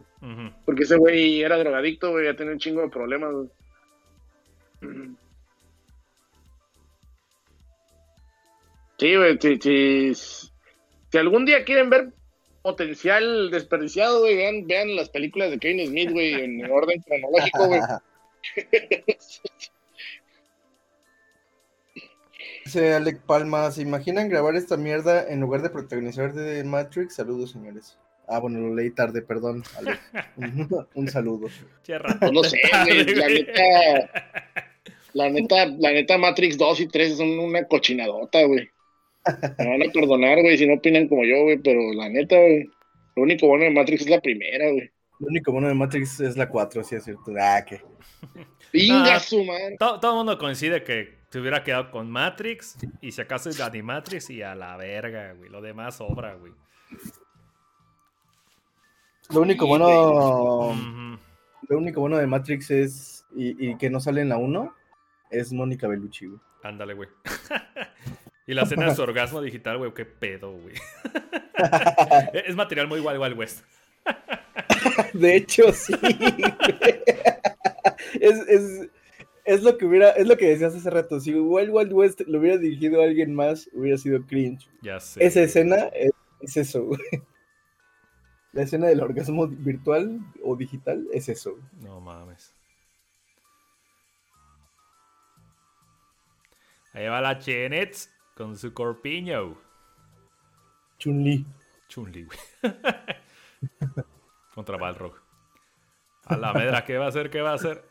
Porque 0.64 0.84
ese 0.84 0.96
güey 0.96 1.42
era 1.42 1.59
drogadicto, 1.59 2.12
güey, 2.12 2.26
ya 2.26 2.36
tenía 2.36 2.53
un 2.53 2.59
chingo 2.61 2.82
de 2.82 2.88
problemas, 2.88 3.32
güey. 3.32 3.48
Sí, 9.03 9.16
güey, 9.16 9.36
si, 9.40 9.57
si, 9.57 10.14
si 10.14 11.18
algún 11.18 11.44
día 11.44 11.64
quieren 11.64 11.90
ver 11.90 12.12
potencial 12.62 13.50
desperdiciado, 13.50 14.20
güey, 14.20 14.36
vean, 14.36 14.64
vean 14.68 14.94
las 14.94 15.09
películas 15.09 15.50
de 15.50 15.59
Kevin 15.59 15.88
Smith, 15.88 16.12
güey, 16.12 16.34
en 16.34 16.64
orden 16.70 17.03
cronológico, 17.03 17.66
güey. 17.66 17.80
Dice 22.64 22.94
Alec 22.94 23.22
Palma, 23.22 23.72
¿se 23.72 23.82
imaginan 23.82 24.28
grabar 24.28 24.55
esta 24.55 24.76
mierda 24.76 25.28
en 25.28 25.40
lugar 25.40 25.62
de 25.62 25.70
protagonizar 25.70 26.32
de 26.32 26.62
Matrix? 26.62 27.16
Saludos, 27.16 27.50
señores. 27.50 27.98
Ah, 28.28 28.38
bueno, 28.38 28.61
lo 28.61 28.72
leí 28.72 28.92
tarde, 28.92 29.20
perdón, 29.20 29.64
Alec. 29.78 29.98
Un, 30.36 30.86
un 30.94 31.09
saludo. 31.09 31.48
Rato 31.88 32.20
Pues 32.20 32.30
no 32.30 32.44
sé, 32.44 32.61
tarde, 32.70 33.03
güey, 33.03 33.16
la 33.16 33.26
neta, 33.26 33.62
la 35.12 35.28
neta, 35.28 35.66
la 35.66 35.90
neta 35.90 36.18
Matrix 36.18 36.57
2 36.57 36.80
y 36.82 36.86
3 36.86 37.16
son 37.16 37.36
una 37.40 37.66
cochinadota, 37.66 38.44
güey. 38.44 38.70
Me 39.59 39.68
van 39.68 39.89
a 39.89 39.93
perdonar, 39.93 40.41
güey, 40.43 40.59
si 40.59 40.66
no 40.66 40.75
opinan 40.75 41.09
como 41.09 41.25
yo, 41.25 41.43
güey, 41.43 41.59
pero 41.59 41.93
la 41.93 42.09
neta, 42.09 42.37
güey, 42.37 42.68
lo 43.16 43.23
único 43.23 43.47
bueno 43.47 43.64
de 43.64 43.70
Matrix 43.70 44.03
es 44.03 44.11
la 44.11 44.20
primera, 44.20 44.70
güey. 44.70 44.91
Lo 45.20 45.29
único 45.29 45.53
bueno 45.53 45.68
de 45.68 45.75
Matrix 45.75 46.18
es 46.20 46.37
la 46.37 46.49
4, 46.49 46.83
sí 46.83 46.97
es 46.97 47.05
cierto. 47.05 47.33
Ah, 47.39 47.64
que. 47.64 47.81
Inga 48.73 49.20
su 49.20 49.45
madre. 49.45 49.77
Todo, 49.79 50.01
todo 50.01 50.12
el 50.12 50.16
mundo 50.16 50.39
coincide 50.39 50.83
que 50.83 51.20
se 51.31 51.39
hubiera 51.39 51.62
quedado 51.62 51.91
con 51.91 52.11
Matrix 52.11 52.77
y 53.01 53.12
si 53.12 53.20
acaso 53.20 53.49
es 53.49 53.61
Animatrix 53.61 54.31
y 54.31 54.43
a 54.43 54.55
la 54.55 54.77
verga, 54.77 55.33
güey. 55.35 55.49
Lo 55.51 55.61
demás 55.61 55.97
sobra, 55.97 56.35
güey. 56.35 56.53
Lo 59.33 59.43
único 59.43 59.66
bueno. 59.66 60.75
Lo 61.68 61.79
único 61.79 62.01
bueno 62.01 62.18
de 62.18 62.27
Matrix 62.27 62.70
es. 62.70 63.25
Y, 63.35 63.70
y 63.70 63.77
que 63.79 63.89
no 63.89 64.01
sale 64.01 64.23
en 64.23 64.29
la 64.29 64.37
1 64.37 64.75
es 65.31 65.53
Mónica 65.53 65.87
Bellucci, 65.87 66.27
güey. 66.27 66.41
Ándale, 66.62 66.95
güey. 66.95 67.09
y 68.47 68.55
la 68.55 68.62
escena 68.62 68.86
de 68.86 68.95
su 68.95 69.03
orgasmo 69.03 69.40
digital, 69.40 69.78
güey, 69.78 69.93
qué 69.95 70.05
pedo, 70.05 70.53
güey. 70.53 70.74
es 72.47 72.57
material 72.57 72.88
muy 72.88 73.01
Wild 73.01 73.20
Wild 73.20 73.38
West. 73.38 73.64
De 75.12 75.36
hecho, 75.36 75.72
sí. 75.72 75.95
es, 78.20 78.38
es, 78.49 78.88
es 79.45 79.62
lo 79.62 79.78
que 79.78 79.86
hubiera, 79.86 80.11
es 80.11 80.26
lo 80.26 80.36
que 80.36 80.49
decías 80.49 80.74
hace 80.74 80.90
rato. 80.90 81.20
Si 81.20 81.32
Wild 81.32 81.70
Wild 81.70 81.93
West 81.93 82.20
lo 82.26 82.40
hubiera 82.40 82.59
dirigido 82.59 83.01
a 83.01 83.05
alguien 83.05 83.34
más, 83.34 83.68
hubiera 83.72 83.97
sido 83.97 84.26
cringe. 84.26 84.68
Ya 84.82 84.99
sé. 84.99 85.24
Esa 85.24 85.43
escena 85.43 85.76
es, 85.95 86.11
es 86.40 86.57
eso, 86.57 86.84
güey. 86.84 87.01
La 88.53 88.62
escena 88.64 88.88
del 88.88 89.01
orgasmo 89.01 89.47
virtual 89.47 90.20
o 90.43 90.57
digital 90.57 91.07
es 91.12 91.28
eso. 91.28 91.53
güey. 91.53 91.64
No 91.80 92.01
mames. 92.01 92.53
Ahí 96.93 97.07
va 97.07 97.20
la 97.20 97.38
Chenets 97.38 98.11
con 98.43 98.59
su 98.59 98.74
corpiño. 98.74 99.57
Chun-Li. 100.99 101.47
Chunli, 101.88 102.24
güey. 102.24 102.38
Contra 104.55 104.76
Balrog. 104.76 105.14
A 106.24 106.36
la 106.36 106.53
medra, 106.53 106.84
¿qué 106.84 106.99
va 106.99 107.05
a 107.05 107.09
hacer? 107.09 107.30
¿Qué 107.30 107.40
va 107.40 107.53
a 107.53 107.55
hacer? 107.55 107.84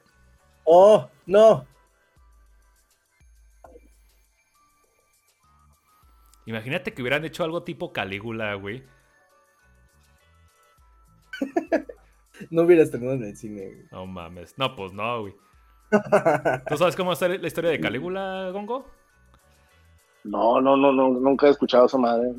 ¡Oh! 0.65 1.09
¡No! 1.25 1.65
Imagínate 6.45 6.93
que 6.93 7.01
hubieran 7.01 7.23
hecho 7.23 7.45
algo 7.45 7.63
tipo 7.63 7.93
Calígula, 7.93 8.53
güey. 8.55 8.83
No 12.49 12.63
hubiera 12.63 12.81
estrenado 12.81 13.13
en 13.13 13.23
el 13.23 13.37
cine, 13.37 13.67
güey. 13.67 13.85
No 13.91 14.07
mames. 14.07 14.57
No, 14.57 14.75
pues 14.75 14.91
no, 14.91 15.21
güey. 15.21 15.35
¿Tú 16.67 16.75
sabes 16.75 16.95
cómo 16.95 17.13
está 17.13 17.27
la 17.27 17.47
historia 17.47 17.69
de 17.69 17.79
Calígula, 17.79 18.49
Gongo? 18.51 18.89
No, 20.23 20.61
no, 20.61 20.77
no, 20.77 20.91
no, 20.91 21.09
nunca 21.09 21.47
he 21.47 21.49
escuchado 21.49 21.85
esa 21.85 21.97
madre. 21.97 22.33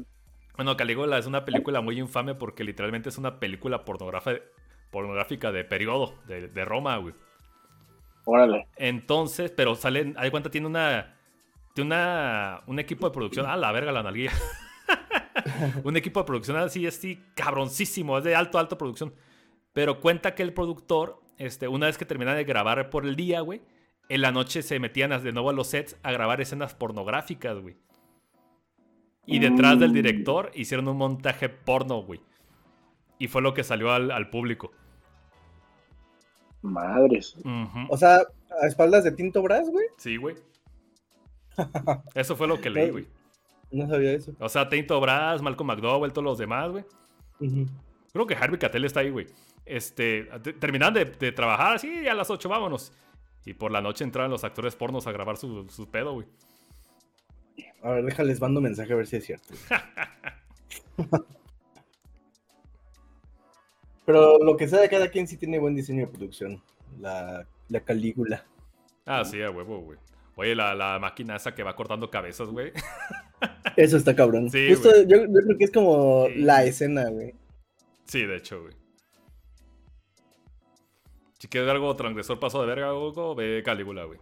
Bueno, 0.57 0.77
Calígula 0.77 1.19
es 1.19 1.27
una 1.27 1.45
película 1.45 1.81
muy 1.81 1.99
infame 1.99 2.35
porque 2.35 2.65
literalmente 2.65 3.09
es 3.09 3.19
una 3.19 3.41
película 3.41 3.85
pornográfica, 3.85 5.51
de 5.51 5.65
periodo, 5.65 6.15
de, 6.27 6.49
de 6.49 6.65
Roma, 6.65 6.97
güey. 6.99 7.15
Órale. 8.25 8.69
Entonces, 8.77 9.51
pero 9.51 9.75
salen, 9.75 10.15
hay 10.17 10.31
cuenta, 10.31 10.51
tiene 10.51 10.67
una, 10.67 11.17
tiene 11.75 11.89
una, 11.89 12.61
un 12.67 12.79
equipo 12.79 13.09
de 13.09 13.15
producción, 13.15 13.47
ah, 13.49 13.57
la 13.57 13.73
verga, 13.73 13.91
la 13.91 14.03
nalguilla. 14.03 14.33
un 15.85 15.97
equipo 15.97 16.21
de 16.21 16.27
producción 16.27 16.57
así, 16.57 16.87
así, 16.87 17.21
cabroncísimo, 17.35 18.19
es 18.19 18.25
de 18.25 18.37
alto, 18.37 18.59
alto 18.59 18.79
producción. 18.79 19.13
Pero 19.73 20.01
cuenta 20.01 20.35
que 20.35 20.43
el 20.43 20.53
productor, 20.53 21.21
este, 21.39 21.67
una 21.67 21.87
vez 21.87 21.99
que 21.99 22.05
terminan 22.05 22.37
de 22.37 22.45
grabar 22.45 22.91
por 22.91 23.07
el 23.07 23.17
día, 23.17 23.41
güey, 23.41 23.63
en 24.15 24.21
la 24.23 24.33
noche 24.33 24.63
se 24.63 24.79
metían 24.79 25.11
de 25.23 25.33
nuevo 25.33 25.51
a 25.51 25.53
los 25.53 25.69
sets 25.69 25.97
a 26.03 26.13
grabar 26.13 26.41
escenas 26.41 26.75
pornográficas, 26.75 27.59
güey. 27.59 27.77
Y 29.27 29.39
detrás 29.39 29.79
del 29.79 29.91
Mm. 29.91 29.95
director 29.95 30.51
hicieron 30.55 30.89
un 30.89 30.97
montaje 30.97 31.49
porno, 31.49 32.03
güey. 32.03 32.21
Y 33.19 33.29
fue 33.29 33.41
lo 33.43 33.55
que 33.55 33.63
salió 33.63 33.93
al, 33.93 34.11
al 34.11 34.31
público. 34.31 34.73
Madres. 36.63 37.37
O 37.89 37.97
sea, 37.97 38.23
a 38.61 38.67
espaldas 38.67 39.05
de 39.05 39.13
Tinto 39.13 39.43
Brass, 39.43 39.69
güey. 39.71 39.87
Sí, 39.97 40.17
güey. 40.17 40.37
Eso 42.15 42.37
fue 42.37 42.47
lo 42.47 42.61
que 42.61 42.71
leí, 42.71 42.91
güey. 42.91 43.07
No 43.71 43.89
sabía 43.89 44.13
eso. 44.13 44.33
O 44.39 44.49
sea, 44.51 44.69
Tinto 44.69 45.01
Brass, 45.01 45.41
Malcolm 45.41 45.69
McDowell, 45.69 46.13
todos 46.13 46.25
los 46.25 46.39
demás, 46.39 46.71
güey. 46.71 46.85
Creo 48.13 48.27
que 48.27 48.35
Harvey 48.35 48.59
Keitel 48.59 48.85
está 48.85 49.01
ahí, 49.01 49.09
güey. 49.11 49.27
Este, 49.65 50.25
te- 50.43 50.53
terminaban 50.53 50.93
de, 50.95 51.07
de 51.07 51.33
trabajar, 51.33 51.79
sí, 51.79 52.07
a 52.07 52.13
las 52.15 52.29
8 52.31 52.49
vámonos. 52.51 52.93
Y 53.45 53.55
por 53.55 53.71
la 53.73 53.81
noche 53.81 54.05
entraban 54.05 54.31
los 54.31 54.45
actores 54.45 54.77
pornos 54.77 55.07
a 55.07 55.13
grabar 55.13 55.37
su, 55.37 55.69
su 55.69 55.91
pedo, 55.91 56.13
güey. 56.15 56.27
A 57.83 57.91
ver, 57.91 58.05
déjales 58.05 58.41
mando 58.41 58.61
mensaje 58.61 58.93
a 58.93 58.97
ver 58.97 59.07
si 59.07 59.17
es 59.17 59.25
cierto. 59.25 59.55
Pero 64.05 64.39
lo 64.39 64.57
que 64.57 64.69
sea 64.69 64.81
de 64.81 64.89
cada 64.89 65.09
quien 65.09 65.27
sí 65.27 65.37
tiene 65.37 65.59
buen 65.59 65.75
diseño 65.75 66.07
de 66.07 66.13
producción. 66.13 66.63
La, 67.01 67.47
la 67.69 67.81
Calígula. 67.81 68.45
Ah, 69.07 69.25
sí, 69.25 69.41
a 69.43 69.51
huevo, 69.51 69.81
güey. 69.81 69.99
Oye, 70.37 70.55
la, 70.55 70.75
la 70.75 70.99
máquina 70.99 71.37
esa 71.37 71.55
que 71.55 71.63
va 71.63 71.77
cortando 71.77 72.11
cabezas, 72.11 72.49
güey. 72.49 72.73
Eso 73.77 73.97
está 73.97 74.15
cabrón. 74.15 74.51
Sí, 74.51 74.69
Justo, 74.71 74.91
yo, 75.03 75.19
yo 75.25 75.41
creo 75.45 75.59
que 75.59 75.65
es 75.65 75.71
como 75.71 76.27
Sí. 76.29 76.35
la 76.41 76.65
escena, 76.65 77.09
güey. 77.11 77.35
Sí, 78.07 78.25
de 78.27 78.37
hecho, 78.37 78.63
güey. 78.63 78.75
Si 81.43 81.49
quieres 81.49 81.67
ver 81.67 81.75
algo 81.75 81.97
transgresor 81.97 82.39
paso 82.39 82.61
de 82.61 82.69
verga 82.69 82.95
o 82.95 83.09
algo, 83.09 83.35
ve 83.35 83.65
Calígula, 83.65 84.05
güey. 84.05 84.21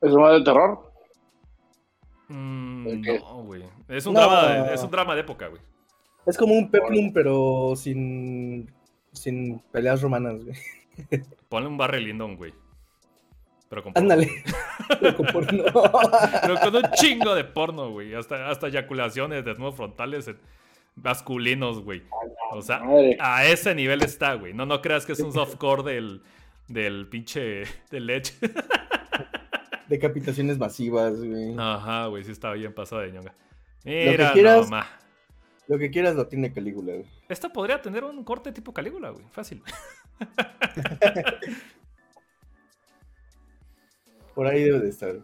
¿Es 0.00 0.12
más 0.12 0.34
de 0.34 0.44
terror? 0.44 0.92
Mm, 2.28 3.00
no, 3.00 3.42
güey. 3.42 3.64
Es 3.88 4.06
un, 4.06 4.14
No. 4.14 4.20
drama 4.20 4.46
de, 4.46 4.74
es 4.74 4.82
un 4.84 4.90
drama 4.92 5.14
de 5.16 5.22
época, 5.22 5.48
güey. 5.48 5.60
Es 6.26 6.36
como 6.38 6.54
un 6.54 6.70
peplum, 6.70 7.12
pero 7.12 7.72
sin, 7.74 8.72
sin 9.10 9.58
peleas 9.72 10.00
romanas, 10.00 10.44
güey. 10.44 10.56
Ponle 11.48 11.66
un 11.70 11.76
Barry 11.76 12.04
Lyndon, 12.04 12.36
güey. 12.36 12.54
Pero 13.68 13.82
con 13.82 13.94
porno, 13.94 14.04
Ándale. 14.12 14.30
Pero 15.00 15.16
con 15.16 15.26
porno. 15.26 15.64
Pero 16.40 16.60
con 16.60 16.76
un 16.76 16.82
chingo 16.92 17.34
de 17.34 17.42
porno, 17.42 17.90
güey. 17.90 18.14
Hasta, 18.14 18.48
hasta 18.48 18.68
eyaculaciones, 18.68 19.44
desnudos 19.44 19.74
frontales 19.74 20.28
en- 20.28 20.38
masculinos, 20.96 21.82
güey. 21.82 22.02
O 22.52 22.62
sea, 22.62 22.80
Madre. 22.80 23.16
a 23.20 23.46
ese 23.46 23.74
nivel 23.74 24.02
está, 24.02 24.34
güey. 24.34 24.52
No, 24.54 24.66
no 24.66 24.80
creas 24.82 25.06
que 25.06 25.12
es 25.12 25.20
un 25.20 25.32
softcore 25.32 25.82
del, 25.82 26.22
del 26.68 27.06
pinche 27.08 27.62
de 27.90 28.00
leche. 28.00 28.34
Decapitaciones 29.88 30.58
masivas, 30.58 31.16
güey. 31.22 31.54
Ajá, 31.58 32.06
güey, 32.06 32.24
sí 32.24 32.32
estaba 32.32 32.54
bien 32.54 32.74
pasado 32.74 33.02
de 33.02 33.12
ñonga. 33.12 33.34
que 33.84 34.08
Mira, 34.10 34.32
quieras. 34.32 34.64
nomás. 34.64 34.86
Lo 35.68 35.78
que 35.78 35.90
quieras 35.90 36.14
lo 36.16 36.26
tiene 36.28 36.52
Calígula, 36.52 36.92
güey. 36.94 37.06
Esta 37.28 37.48
podría 37.52 37.80
tener 37.82 38.04
un 38.04 38.22
corte 38.24 38.52
tipo 38.52 38.72
Calígula, 38.72 39.10
güey. 39.10 39.24
Fácil. 39.32 39.62
Por 44.34 44.46
ahí 44.46 44.62
debe 44.64 44.80
de 44.80 44.88
estar. 44.90 45.14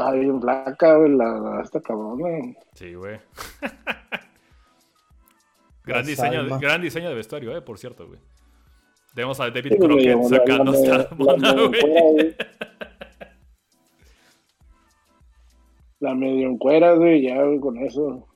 Está 0.00 0.12
bien 0.12 0.40
flaca, 0.40 0.96
güey, 0.96 1.10
la, 1.14 1.38
la- 1.38 1.60
esta 1.62 1.78
cabrona. 1.82 2.26
Sí, 2.72 2.94
güey. 2.94 3.20
gran, 5.84 6.06
diseño, 6.06 6.58
gran 6.58 6.80
diseño 6.80 7.10
de 7.10 7.14
vestuario, 7.14 7.54
eh, 7.54 7.60
por 7.60 7.78
cierto, 7.78 8.06
güey. 8.08 8.18
Tenemos 9.14 9.38
a 9.40 9.50
David 9.50 9.72
Sí, 9.72 9.78
Crockett 9.78 10.22
sacando 10.24 10.72
la- 10.72 10.78
esta 10.78 11.14
mona, 11.16 11.52
la- 11.54 11.66
güey. 11.68 11.82
güey. 12.12 12.36
La 15.98 16.14
medio 16.14 16.48
encuera, 16.48 16.94
güey, 16.94 17.20
ya, 17.20 17.42
güey, 17.42 17.60
con 17.60 17.76
eso. 17.76 18.26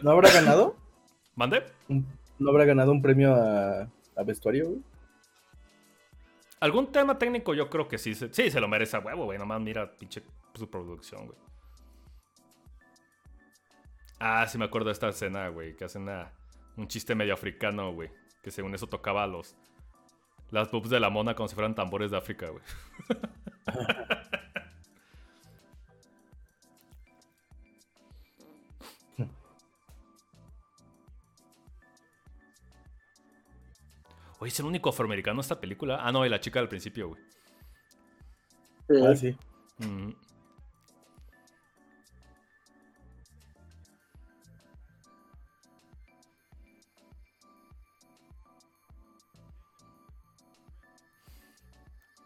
¿No 0.00 0.10
habrá 0.12 0.30
ganado? 0.30 0.76
¿Mande? 1.34 1.64
¿No 2.38 2.50
habrá 2.50 2.66
ganado 2.66 2.92
un 2.92 3.02
premio 3.02 3.34
a, 3.34 3.88
a 4.14 4.22
vestuario, 4.24 4.66
güey? 4.68 4.80
Algún 6.60 6.90
tema 6.90 7.18
técnico 7.18 7.54
yo 7.54 7.68
creo 7.68 7.86
que 7.88 7.98
sí. 7.98 8.14
Sí, 8.14 8.50
se 8.50 8.60
lo 8.60 8.68
merece 8.68 8.96
a 8.96 9.00
huevo, 9.00 9.24
güey. 9.24 9.38
Nomás 9.38 9.60
mira 9.60 9.96
pinche 9.96 10.22
su 10.54 10.70
producción, 10.70 11.26
güey. 11.26 11.38
Ah, 14.18 14.46
sí 14.48 14.56
me 14.56 14.64
acuerdo 14.64 14.86
de 14.86 14.92
esta 14.92 15.08
escena, 15.08 15.48
güey. 15.48 15.76
Que 15.76 15.84
hacen 15.84 16.08
un 16.76 16.88
chiste 16.88 17.14
medio 17.14 17.34
africano, 17.34 17.92
güey. 17.92 18.10
Que 18.42 18.50
según 18.50 18.74
eso 18.74 18.86
tocaba 18.86 19.26
los... 19.26 19.56
Las 20.50 20.70
boobs 20.70 20.88
de 20.88 21.00
la 21.00 21.10
mona 21.10 21.34
como 21.34 21.48
si 21.48 21.54
fueran 21.54 21.74
tambores 21.74 22.10
de 22.10 22.16
África, 22.16 22.48
güey. 22.48 22.62
Oye, 34.38 34.50
¿es 34.50 34.60
el 34.60 34.66
único 34.66 34.90
afroamericano 34.90 35.36
en 35.36 35.40
esta 35.40 35.60
película? 35.60 35.98
Ah, 36.02 36.12
no, 36.12 36.26
y 36.26 36.28
la 36.28 36.40
chica 36.40 36.58
del 36.58 36.68
principio, 36.68 37.08
güey. 37.08 37.22
Sí. 38.88 38.94
Ah, 39.04 39.16
sí. 39.16 39.36
Ujú. 39.80 40.14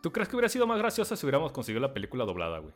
¿Tú 0.02 0.12
crees 0.12 0.28
que 0.28 0.36
hubiera 0.36 0.48
sido 0.48 0.66
más 0.66 0.78
graciosa 0.78 1.14
si 1.14 1.26
hubiéramos 1.26 1.52
conseguido 1.52 1.80
la 1.80 1.92
película 1.92 2.24
doblada, 2.24 2.58
güey? 2.58 2.74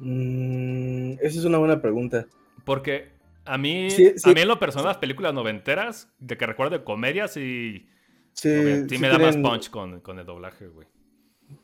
Mm, 0.00 1.12
esa 1.20 1.38
es 1.38 1.44
una 1.44 1.58
buena 1.58 1.80
pregunta. 1.80 2.26
Porque 2.64 3.12
a 3.52 3.58
mí, 3.58 3.90
Sí, 3.90 4.12
sí. 4.16 4.30
a 4.30 4.34
mí 4.34 4.40
en 4.40 4.48
lo 4.48 4.58
personal, 4.58 4.88
las 4.88 4.98
películas 4.98 5.34
noventeras, 5.34 6.12
de 6.18 6.36
que 6.36 6.46
recuerdo 6.46 6.78
de 6.78 6.84
comedias, 6.84 7.32
sí, 7.32 7.86
Sí, 8.32 8.48
sí 8.48 8.88
sí 8.88 8.98
me 8.98 9.08
da 9.08 9.18
más 9.18 9.36
punch 9.36 9.70
con, 9.70 10.00
con 10.00 10.18
el 10.18 10.26
doblaje, 10.26 10.68
güey. 10.68 10.86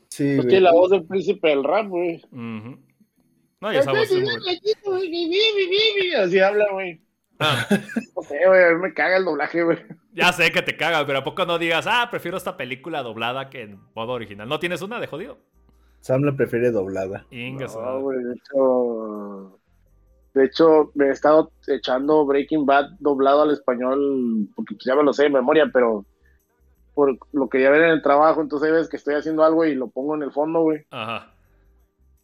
Sí, 0.09 0.35
Pues 0.35 0.61
la 0.61 0.71
voz 0.71 0.91
del 0.91 1.05
príncipe 1.05 1.49
del 1.49 1.63
rap, 1.63 1.87
güey. 1.87 2.17
Ujú. 2.31 2.79
No, 3.61 3.73
y 3.73 3.77
esa 3.77 3.91
voz 3.91 4.11
es 4.11 4.21
muy... 4.21 6.13
Así 6.17 6.39
habla, 6.39 6.65
güey. 6.71 7.01
Ah, 7.39 7.67
No 8.15 8.21
sé, 8.23 8.39
güey, 8.47 8.63
a 8.63 8.69
mí 8.73 8.81
me 8.81 8.93
caga 8.93 9.17
el 9.17 9.25
doblaje, 9.25 9.63
güey. 9.63 9.77
ya 10.13 10.33
sé 10.33 10.51
que 10.51 10.61
te 10.61 10.75
caga, 10.75 11.05
pero 11.05 11.19
¿a 11.19 11.23
poco 11.23 11.45
no 11.45 11.57
digas, 11.59 11.85
ah, 11.87 12.07
prefiero 12.09 12.37
esta 12.37 12.57
película 12.57 13.03
doblada 13.03 13.49
que 13.49 13.61
en 13.61 13.79
modo 13.95 14.13
original? 14.13 14.49
¿No 14.49 14.59
tienes 14.59 14.81
una 14.81 14.99
de 14.99 15.07
jodido? 15.07 15.37
Sam 15.99 16.23
la 16.23 16.35
prefiere 16.35 16.71
doblada. 16.71 17.25
Inga 17.31 17.67
su 17.67 17.79
No, 17.81 18.01
güey, 18.01 18.23
de 18.23 18.33
hecho... 18.33 19.59
De 20.37 20.45
hecho, 20.45 20.91
me 20.93 21.07
he 21.07 21.11
estado 21.11 21.51
echando 21.67 22.25
Breaking 22.25 22.65
Bad 22.65 22.91
doblado 22.99 23.41
al 23.41 23.51
español, 23.51 24.47
porque 24.55 24.75
ya 24.85 24.95
me 24.95 25.03
lo 25.03 25.13
sé 25.13 25.23
de 25.23 25.29
memoria, 25.29 25.69
pero 25.73 26.05
por 26.93 27.17
lo 27.31 27.49
quería 27.49 27.69
ver 27.69 27.83
en 27.83 27.91
el 27.91 28.01
trabajo, 28.01 28.41
entonces 28.41 28.71
veces 28.71 28.89
que 28.89 28.97
estoy 28.97 29.15
haciendo 29.15 29.43
algo 29.43 29.65
y 29.65 29.75
lo 29.75 29.87
pongo 29.87 30.15
en 30.15 30.23
el 30.23 30.31
fondo, 30.31 30.61
güey. 30.61 30.85
Ajá. 30.89 31.31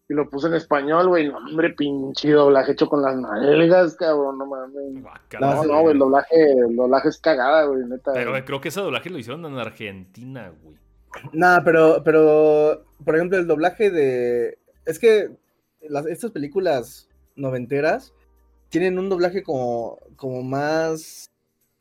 Y 0.09 0.13
lo 0.13 0.29
puse 0.29 0.47
en 0.47 0.55
español, 0.55 1.07
güey. 1.07 1.27
No, 1.27 1.37
hombre, 1.37 1.69
pinche 1.71 2.31
doblaje 2.31 2.73
hecho 2.73 2.87
con 2.87 3.01
las 3.01 3.15
nalgas, 3.15 3.95
cabrón, 3.95 4.37
no 4.37 4.45
mames. 4.45 5.01
Guácala, 5.01 5.55
No, 5.55 5.63
no, 5.63 5.81
güey, 5.81 5.93
el 5.93 5.99
doblaje, 5.99 6.51
el 6.67 6.75
doblaje 6.75 7.09
es 7.09 7.17
cagada, 7.19 7.65
güey, 7.65 7.85
neta. 7.85 8.13
Pero 8.13 8.31
güey, 8.31 8.43
creo 8.45 8.61
que 8.61 8.69
ese 8.69 8.81
doblaje 8.81 9.09
lo 9.09 9.17
hicieron 9.17 9.45
en 9.45 9.57
Argentina, 9.57 10.51
güey. 10.61 10.77
Nah, 11.31 11.61
pero, 11.63 12.01
pero, 12.03 12.83
por 13.05 13.15
ejemplo, 13.15 13.37
el 13.37 13.47
doblaje 13.47 13.91
de. 13.91 14.57
Es 14.85 14.99
que 14.99 15.29
las, 15.81 16.05
estas 16.07 16.31
películas 16.31 17.07
noventeras 17.35 18.13
tienen 18.69 18.97
un 18.97 19.07
doblaje 19.07 19.43
como, 19.43 19.99
como 20.15 20.41
más. 20.41 21.29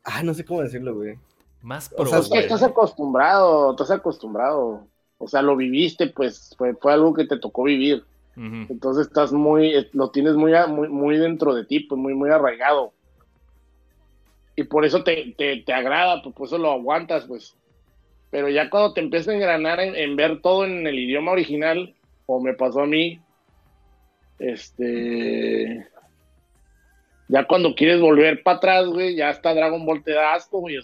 Ah, 0.03 0.21
no 0.21 0.33
sé 0.33 0.45
cómo 0.45 0.61
decirlo, 0.61 0.93
güey. 0.93 1.17
Más 1.61 1.91
O 1.93 1.95
pro, 1.95 2.05
sea, 2.05 2.19
Es 2.19 2.25
que 2.25 2.29
güey. 2.29 2.41
estás 2.43 2.61
acostumbrado, 2.61 3.71
estás 3.71 3.89
acostumbrado. 3.89 4.85
O 5.17 5.27
sea, 5.27 5.41
lo 5.41 5.55
viviste, 5.55 6.07
pues, 6.07 6.53
fue, 6.57 6.75
fue 6.75 6.93
algo 6.93 7.13
que 7.13 7.25
te 7.25 7.39
tocó 7.39 7.63
vivir. 7.63 8.03
Entonces 8.35 9.07
estás 9.07 9.31
muy, 9.31 9.75
eh, 9.75 9.89
lo 9.93 10.09
tienes 10.09 10.33
muy, 10.33 10.53
muy, 10.67 10.89
muy 10.89 11.17
dentro 11.17 11.53
de 11.53 11.65
ti, 11.65 11.81
pues 11.81 11.99
muy, 11.99 12.15
muy 12.15 12.31
arraigado. 12.31 12.91
Y 14.55 14.63
por 14.63 14.85
eso 14.85 15.03
te, 15.03 15.33
te, 15.37 15.57
te 15.57 15.73
agrada, 15.73 16.21
pues 16.21 16.35
por 16.35 16.47
eso 16.47 16.57
lo 16.57 16.71
aguantas, 16.71 17.25
pues. 17.25 17.55
Pero 18.31 18.49
ya 18.49 18.69
cuando 18.69 18.93
te 18.93 19.01
empiezas 19.01 19.29
a 19.29 19.35
engranar 19.35 19.79
en, 19.79 19.95
en 19.95 20.15
ver 20.15 20.41
todo 20.41 20.65
en 20.65 20.85
el 20.85 20.97
idioma 20.97 21.31
original, 21.31 21.95
o 22.25 22.41
me 22.41 22.53
pasó 22.53 22.81
a 22.81 22.87
mí, 22.87 23.19
este. 24.51 25.87
Ya 27.29 27.45
cuando 27.47 27.73
quieres 27.73 27.99
volver 28.01 28.43
para 28.43 28.57
atrás, 28.57 28.85
güey, 28.87 29.15
ya 29.15 29.29
hasta 29.29 29.53
Dragon 29.55 29.85
Ball 29.85 30.03
te 30.03 30.11
da 30.11 30.33
asco, 30.35 30.59
güey. 30.59 30.77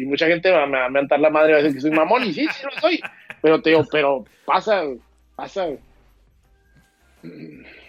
Y 0.00 0.04
mucha 0.06 0.26
gente 0.26 0.50
me 0.52 0.56
va 0.68 0.84
a 0.84 0.90
mentar 0.90 1.18
la 1.18 1.30
madre, 1.30 1.54
a 1.54 1.56
decir 1.56 1.74
que 1.74 1.80
soy 1.80 1.90
mamón, 1.90 2.22
y 2.24 2.32
sí, 2.32 2.46
sí 2.52 2.64
lo 2.72 2.80
soy. 2.80 3.00
Pero 3.42 3.60
te 3.62 3.70
digo, 3.70 3.84
pero 3.90 4.24
pasa, 4.44 4.82
pasa. 5.34 5.66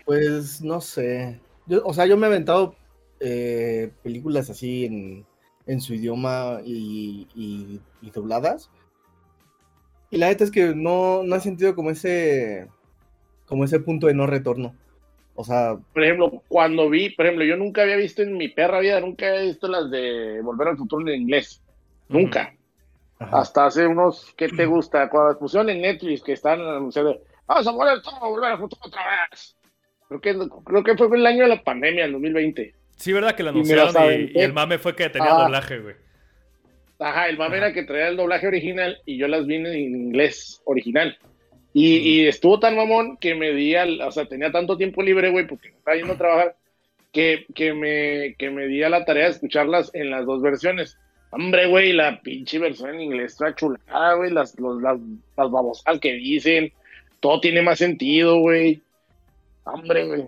Pues 0.06 0.62
no 0.62 0.82
sé. 0.82 1.40
Yo, 1.68 1.82
o 1.86 1.94
sea, 1.94 2.06
yo 2.06 2.18
me 2.18 2.26
he 2.28 2.30
aventado 2.30 2.76
eh, 3.20 3.92
películas 4.02 4.50
así 4.50 4.86
en, 4.86 5.26
en 5.68 5.82
su 5.82 5.94
idioma 5.94 6.62
y, 6.66 7.28
y- 7.36 7.82
y 8.02 8.12
dobladas. 8.12 8.70
Y 10.10 10.18
la 10.18 10.30
neta 10.30 10.46
es 10.46 10.52
que 10.52 10.74
no, 10.74 11.22
no 11.24 11.36
he 11.36 11.40
sentido 11.42 11.76
como 11.76 11.92
ese 11.92 12.68
como 13.48 13.64
ese 13.64 13.80
punto 13.80 14.08
de 14.08 14.14
no 14.14 14.28
retorno. 14.28 14.76
O 15.36 15.44
sea, 15.44 15.78
Por 15.94 16.04
ejemplo, 16.04 16.42
cuando 16.48 16.90
vi, 16.90 17.10
por 17.12 17.26
ejemplo, 17.26 17.46
yo 17.46 17.56
nunca 17.58 17.84
había 17.84 17.96
visto 17.96 18.22
en 18.24 18.38
mi 18.38 18.48
perra 18.48 18.80
vida, 18.80 19.00
nunca 19.00 19.28
había 19.28 19.42
visto 19.42 19.68
las 19.68 19.90
de 19.92 20.42
Volver 20.42 20.70
al 20.70 20.78
Futuro 20.78 21.08
en 21.08 21.22
inglés. 21.22 21.62
Nunca. 22.10 22.54
ajá. 23.20 23.40
Hasta 23.40 23.66
hace 23.68 23.86
unos, 23.86 24.34
¿qué 24.36 24.48
te 24.50 24.66
gusta? 24.66 25.10
Cuando 25.10 25.30
las 25.30 25.38
pusieron 25.38 25.70
en 25.70 25.82
Netflix, 25.82 26.24
que 26.24 26.34
están 26.34 26.60
anunciando, 26.62 27.20
vamos 27.46 27.68
a 27.68 27.72
volver 27.72 28.02
todo, 28.02 28.20
volver 28.30 28.52
al 28.52 28.58
futuro 28.60 28.82
otra 28.86 29.02
vez. 29.32 29.56
Creo 30.08 30.22
que, 30.22 30.50
creo 30.66 30.84
que 30.84 30.98
fue 30.98 31.18
el 31.18 31.26
año 31.26 31.44
de 31.44 31.50
la 31.50 31.64
pandemia, 31.64 32.06
el 32.06 32.14
2020. 32.14 32.74
Sí, 32.96 33.14
¿verdad? 33.14 33.36
Que 33.36 33.44
las 33.44 33.54
anunciaron 33.54 33.94
y, 34.34 34.40
el 34.40 34.54
mame 34.54 34.80
fue 34.80 34.96
que 34.96 35.10
tenía 35.10 35.36
Ah. 35.36 35.44
doblaje, 35.44 35.80
güey. 35.80 35.96
Ajá, 37.00 37.28
el 37.28 37.38
mame 37.38 37.58
era 37.58 37.74
que 37.74 37.84
traía 37.84 38.08
el 38.08 38.18
doblaje 38.18 38.48
original 38.48 38.98
y 39.06 39.18
yo 39.20 39.28
las 39.28 39.46
vi 39.46 39.56
en 39.56 39.68
inglés 39.68 40.62
original. 40.66 41.16
Y, 41.80 41.98
y 41.98 42.28
estuvo 42.28 42.60
tan 42.60 42.76
mamón 42.76 43.18
que 43.18 43.36
me 43.36 43.52
di 43.54 43.76
al, 43.76 44.02
o 44.02 44.12
sea, 44.12 44.26
tenía 44.26 44.52
tanto 44.52 44.78
tiempo 44.78 45.04
libre, 45.04 45.30
güey, 45.30 45.46
porque 45.46 45.68
estaba 45.68 45.96
yendo 45.96 46.14
a 46.14 46.18
trabajar, 46.18 46.56
que, 47.14 47.46
que, 47.54 47.72
me, 47.74 48.34
que 48.40 48.50
me 48.50 48.66
di 48.66 48.82
a 48.82 48.90
la 48.90 49.06
tarea 49.06 49.26
de 49.26 49.32
escucharlas 49.34 49.92
en 49.94 50.10
las 50.10 50.26
dos 50.26 50.42
versiones. 50.42 50.98
Hombre, 51.30 51.68
güey, 51.68 51.94
la 51.94 52.20
pinche 52.22 52.58
versión 52.58 52.96
en 52.96 53.02
inglés 53.02 53.34
está 53.34 53.54
chulada, 53.54 54.14
güey, 54.16 54.32
las, 54.32 54.58
los- 54.60 54.82
las, 54.82 54.98
las 55.38 55.52
babosas 55.52 56.00
que 56.00 56.14
dicen, 56.14 56.74
todo 57.20 57.40
tiene 57.42 57.62
más 57.62 57.78
sentido, 57.78 58.40
güey. 58.40 58.82
Hombre, 59.64 60.06
güey. 60.08 60.24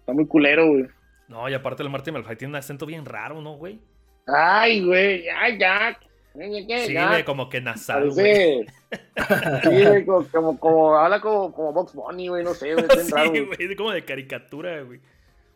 Está 0.00 0.12
muy 0.12 0.26
culero, 0.26 0.66
güey. 0.66 0.86
No, 1.28 1.48
y 1.48 1.54
aparte 1.54 1.84
el 1.84 1.90
Martin 1.90 2.14
McFly 2.14 2.36
tiene 2.36 2.50
un 2.52 2.56
acento 2.56 2.84
bien 2.84 3.04
raro, 3.04 3.40
¿no, 3.40 3.54
güey? 3.56 3.78
Ay, 4.26 4.84
güey. 4.84 5.24
Ya, 5.24 5.56
ya, 5.56 5.98
Sí, 6.34 6.94
güey, 6.94 7.24
como 7.24 7.48
que 7.48 7.60
nasal, 7.60 8.10
güey. 8.10 8.66
Sí, 9.62 9.84
güey, 9.86 10.04
como, 10.04 10.26
como, 10.28 10.58
como- 10.58 10.96
habla 10.96 11.20
como, 11.20 11.52
como 11.52 11.72
Box 11.72 11.94
Bunny, 11.94 12.28
güey, 12.28 12.44
no 12.44 12.54
sé, 12.54 12.74
güey, 12.74 12.86
Sí, 13.04 13.40
güey. 13.66 13.76
como 13.76 13.90
de 13.92 14.04
caricatura, 14.04 14.82
güey. 14.82 15.00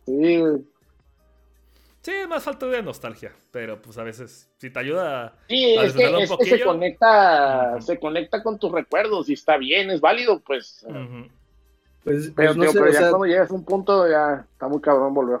Sí, 0.05 0.37
güey. 0.39 0.61
Sí, 2.01 2.13
más 2.29 2.43
falta 2.43 2.67
de 2.67 2.81
nostalgia, 2.81 3.33
pero 3.51 3.81
pues 3.81 3.97
a 3.97 4.03
veces, 4.03 4.49
si 4.57 4.69
te 4.69 4.79
ayuda 4.79 5.33
Sí, 5.49 5.75
A 5.77 5.83
es 5.83 5.93
que, 5.93 6.07
un 6.07 6.15
es 6.15 6.21
que 6.21 6.27
se 6.27 6.37
poquillo. 6.51 6.65
conecta, 6.67 7.71
Ujú. 7.75 7.81
se 7.81 7.99
conecta 7.99 8.43
con 8.43 8.57
tus 8.57 8.71
recuerdos 8.71 9.27
y 9.29 9.33
está 9.33 9.57
bien, 9.57 9.89
es 9.91 9.99
válido, 9.99 10.39
pues. 10.39 10.85
Pues, 12.03 12.31
Pero, 12.35 12.53
pues, 12.53 12.55
no 12.55 12.63
tío, 12.63 12.71
sé, 12.71 12.79
pero 12.79 12.91
ya 12.93 12.99
sea, 12.99 13.09
cuando 13.09 13.25
llegas 13.25 13.51
a 13.51 13.53
un 13.53 13.65
punto 13.65 14.07
ya 14.09 14.45
está 14.53 14.67
muy 14.69 14.79
cabrón 14.79 15.13
volver. 15.13 15.39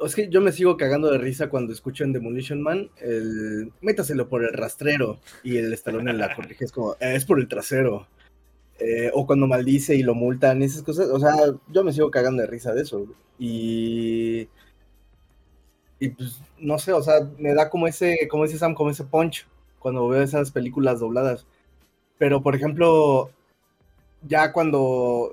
Es 0.00 0.14
que 0.14 0.28
yo 0.28 0.40
me 0.40 0.52
sigo 0.52 0.76
cagando 0.76 1.10
de 1.10 1.18
risa 1.18 1.48
cuando 1.48 1.72
escucho 1.72 2.04
en 2.04 2.12
Demolition 2.12 2.60
Man 2.62 2.90
el 3.00 3.72
métaselo 3.80 4.28
por 4.28 4.42
el 4.44 4.52
rastrero 4.52 5.18
y 5.42 5.56
el 5.56 5.72
estalón 5.72 6.08
en 6.08 6.18
la 6.18 6.34
corrige 6.34 6.64
es 6.64 6.72
como, 6.72 6.94
"Eh, 6.94 7.14
es 7.14 7.24
por 7.24 7.38
el 7.40 7.48
trasero. 7.48 8.06
Eh, 8.80 9.10
o 9.14 9.24
cuando 9.26 9.46
maldice 9.46 9.94
y 9.94 10.02
lo 10.02 10.14
multan, 10.14 10.62
esas 10.62 10.82
cosas. 10.82 11.08
O 11.10 11.20
sea, 11.20 11.34
yo 11.68 11.84
me 11.84 11.92
sigo 11.92 12.10
cagando 12.10 12.42
de 12.42 12.48
risa 12.48 12.74
de 12.74 12.82
eso. 12.82 13.06
Y. 13.38 14.48
Y 16.00 16.08
pues, 16.10 16.40
no 16.58 16.78
sé, 16.78 16.92
o 16.92 17.02
sea, 17.02 17.20
me 17.38 17.54
da 17.54 17.70
como 17.70 17.86
ese, 17.86 18.26
como 18.28 18.44
ese 18.44 18.58
Sam, 18.58 18.74
como 18.74 18.90
ese 18.90 19.04
punch 19.04 19.46
cuando 19.78 20.08
veo 20.08 20.22
esas 20.22 20.50
películas 20.50 21.00
dobladas. 21.00 21.46
Pero, 22.18 22.42
por 22.42 22.56
ejemplo, 22.56 23.30
ya 24.26 24.52
cuando. 24.52 25.30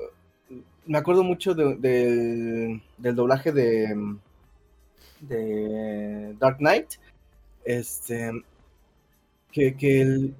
Me 0.85 0.97
acuerdo 0.99 1.23
mucho 1.23 1.53
de- 1.55 1.75
del- 1.77 2.81
del 2.97 3.15
doblaje 3.15 3.51
de. 3.51 3.95
De 5.21 6.35
Dark 6.39 6.57
Knight. 6.57 6.93
Este. 7.65 8.31
Que, 9.51 9.75
que 9.75 10.01
el. 10.01 10.35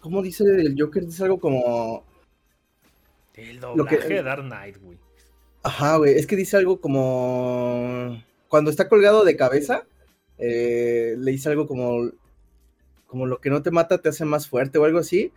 ¿Cómo 0.00 0.22
dice 0.22 0.44
el 0.44 0.74
Joker? 0.78 1.04
Dice 1.06 1.24
algo 1.24 1.38
como. 1.38 2.04
El 3.34 3.56
Lo 3.56 3.84
que- 3.86 3.96
doblaje 3.96 4.14
de 4.14 4.22
Dark 4.22 4.42
Knight, 4.42 4.76
güey. 4.78 4.98
Ajá, 5.62 5.96
güey. 5.96 6.14
Es 6.14 6.26
que 6.26 6.36
dice 6.36 6.56
algo 6.56 6.80
como. 6.80 8.22
Cuando 8.48 8.70
está 8.70 8.88
colgado 8.88 9.24
de 9.24 9.36
cabeza, 9.36 9.84
eh, 10.38 11.14
le 11.18 11.30
dice 11.32 11.48
algo 11.48 11.66
como. 11.66 12.10
Como 13.06 13.24
lo 13.26 13.40
que 13.40 13.48
no 13.50 13.62
te 13.62 13.70
mata 13.70 13.98
te 13.98 14.10
hace 14.10 14.24
más 14.26 14.48
fuerte 14.48 14.78
o 14.78 14.84
algo 14.84 14.98
así. 14.98 15.32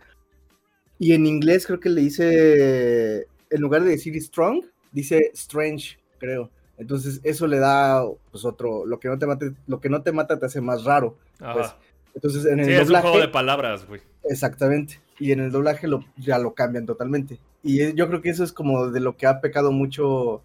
Y 0.98 1.14
en 1.14 1.26
inglés 1.26 1.66
creo 1.66 1.80
que 1.80 1.88
le 1.88 2.02
dice. 2.02 3.26
En 3.50 3.60
lugar 3.60 3.82
de 3.82 3.90
decir 3.90 4.14
strong, 4.22 4.64
dice 4.92 5.30
strange, 5.34 5.98
creo. 6.18 6.50
Entonces 6.78 7.20
eso 7.22 7.46
le 7.46 7.58
da 7.58 8.02
pues 8.30 8.44
otro. 8.44 8.84
Lo 8.86 8.98
que 8.98 9.08
no 9.08 9.18
te 9.18 9.26
mate, 9.26 9.52
lo 9.66 9.80
que 9.80 9.88
no 9.88 10.02
te 10.02 10.12
mata 10.12 10.38
te 10.38 10.46
hace 10.46 10.60
más 10.60 10.84
raro. 10.84 11.16
Pues, 11.38 11.74
Entonces 12.14 12.44
en 12.46 12.60
el 12.60 12.66
sí, 12.66 12.72
es 12.72 12.78
un 12.80 12.84
doblaje. 12.86 13.08
juego 13.08 13.20
de 13.20 13.28
palabras, 13.28 13.86
güey. 13.86 14.00
Exactamente. 14.24 15.00
Y 15.18 15.32
en 15.32 15.40
el 15.40 15.50
doblaje 15.52 15.86
lo, 15.86 16.04
ya 16.16 16.38
lo 16.38 16.54
cambian 16.54 16.86
totalmente. 16.86 17.38
Y 17.62 17.80
eh, 17.82 17.92
yo 17.94 18.08
creo 18.08 18.20
que 18.22 18.30
eso 18.30 18.42
es 18.42 18.52
como 18.52 18.88
de 18.90 19.00
lo 19.00 19.16
que 19.16 19.26
ha 19.26 19.40
pecado 19.40 19.70
mucho 19.70 20.42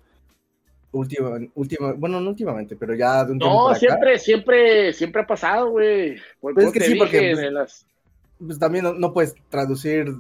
última, 0.92 1.38
última, 1.56 1.94
bueno, 1.94 2.20
no 2.22 2.30
últimamente, 2.30 2.76
pero 2.76 2.94
ya 2.96 3.26
de 3.26 3.32
un 3.34 3.40
tiempo 3.40 3.56
No, 3.56 3.64
para 3.66 3.72
acá. 3.78 3.80
siempre, 3.80 4.20
siempre, 4.20 4.94
siempre 4.94 5.22
ha 5.22 5.28
pasado, 5.28 5.70
güey. 5.72 6.16
Por- 6.40 6.54
Pues 6.54 6.68
es 6.68 6.74
que 6.74 6.82
sí, 6.82 6.96
porque, 6.96 7.32
pues, 7.34 7.46
en 7.46 7.54
las- 7.54 7.86
Pues 8.46 8.60
también 8.60 8.84
no, 8.84 8.94
no 8.94 9.14
puedes 9.14 9.36
traducir, 9.50 10.14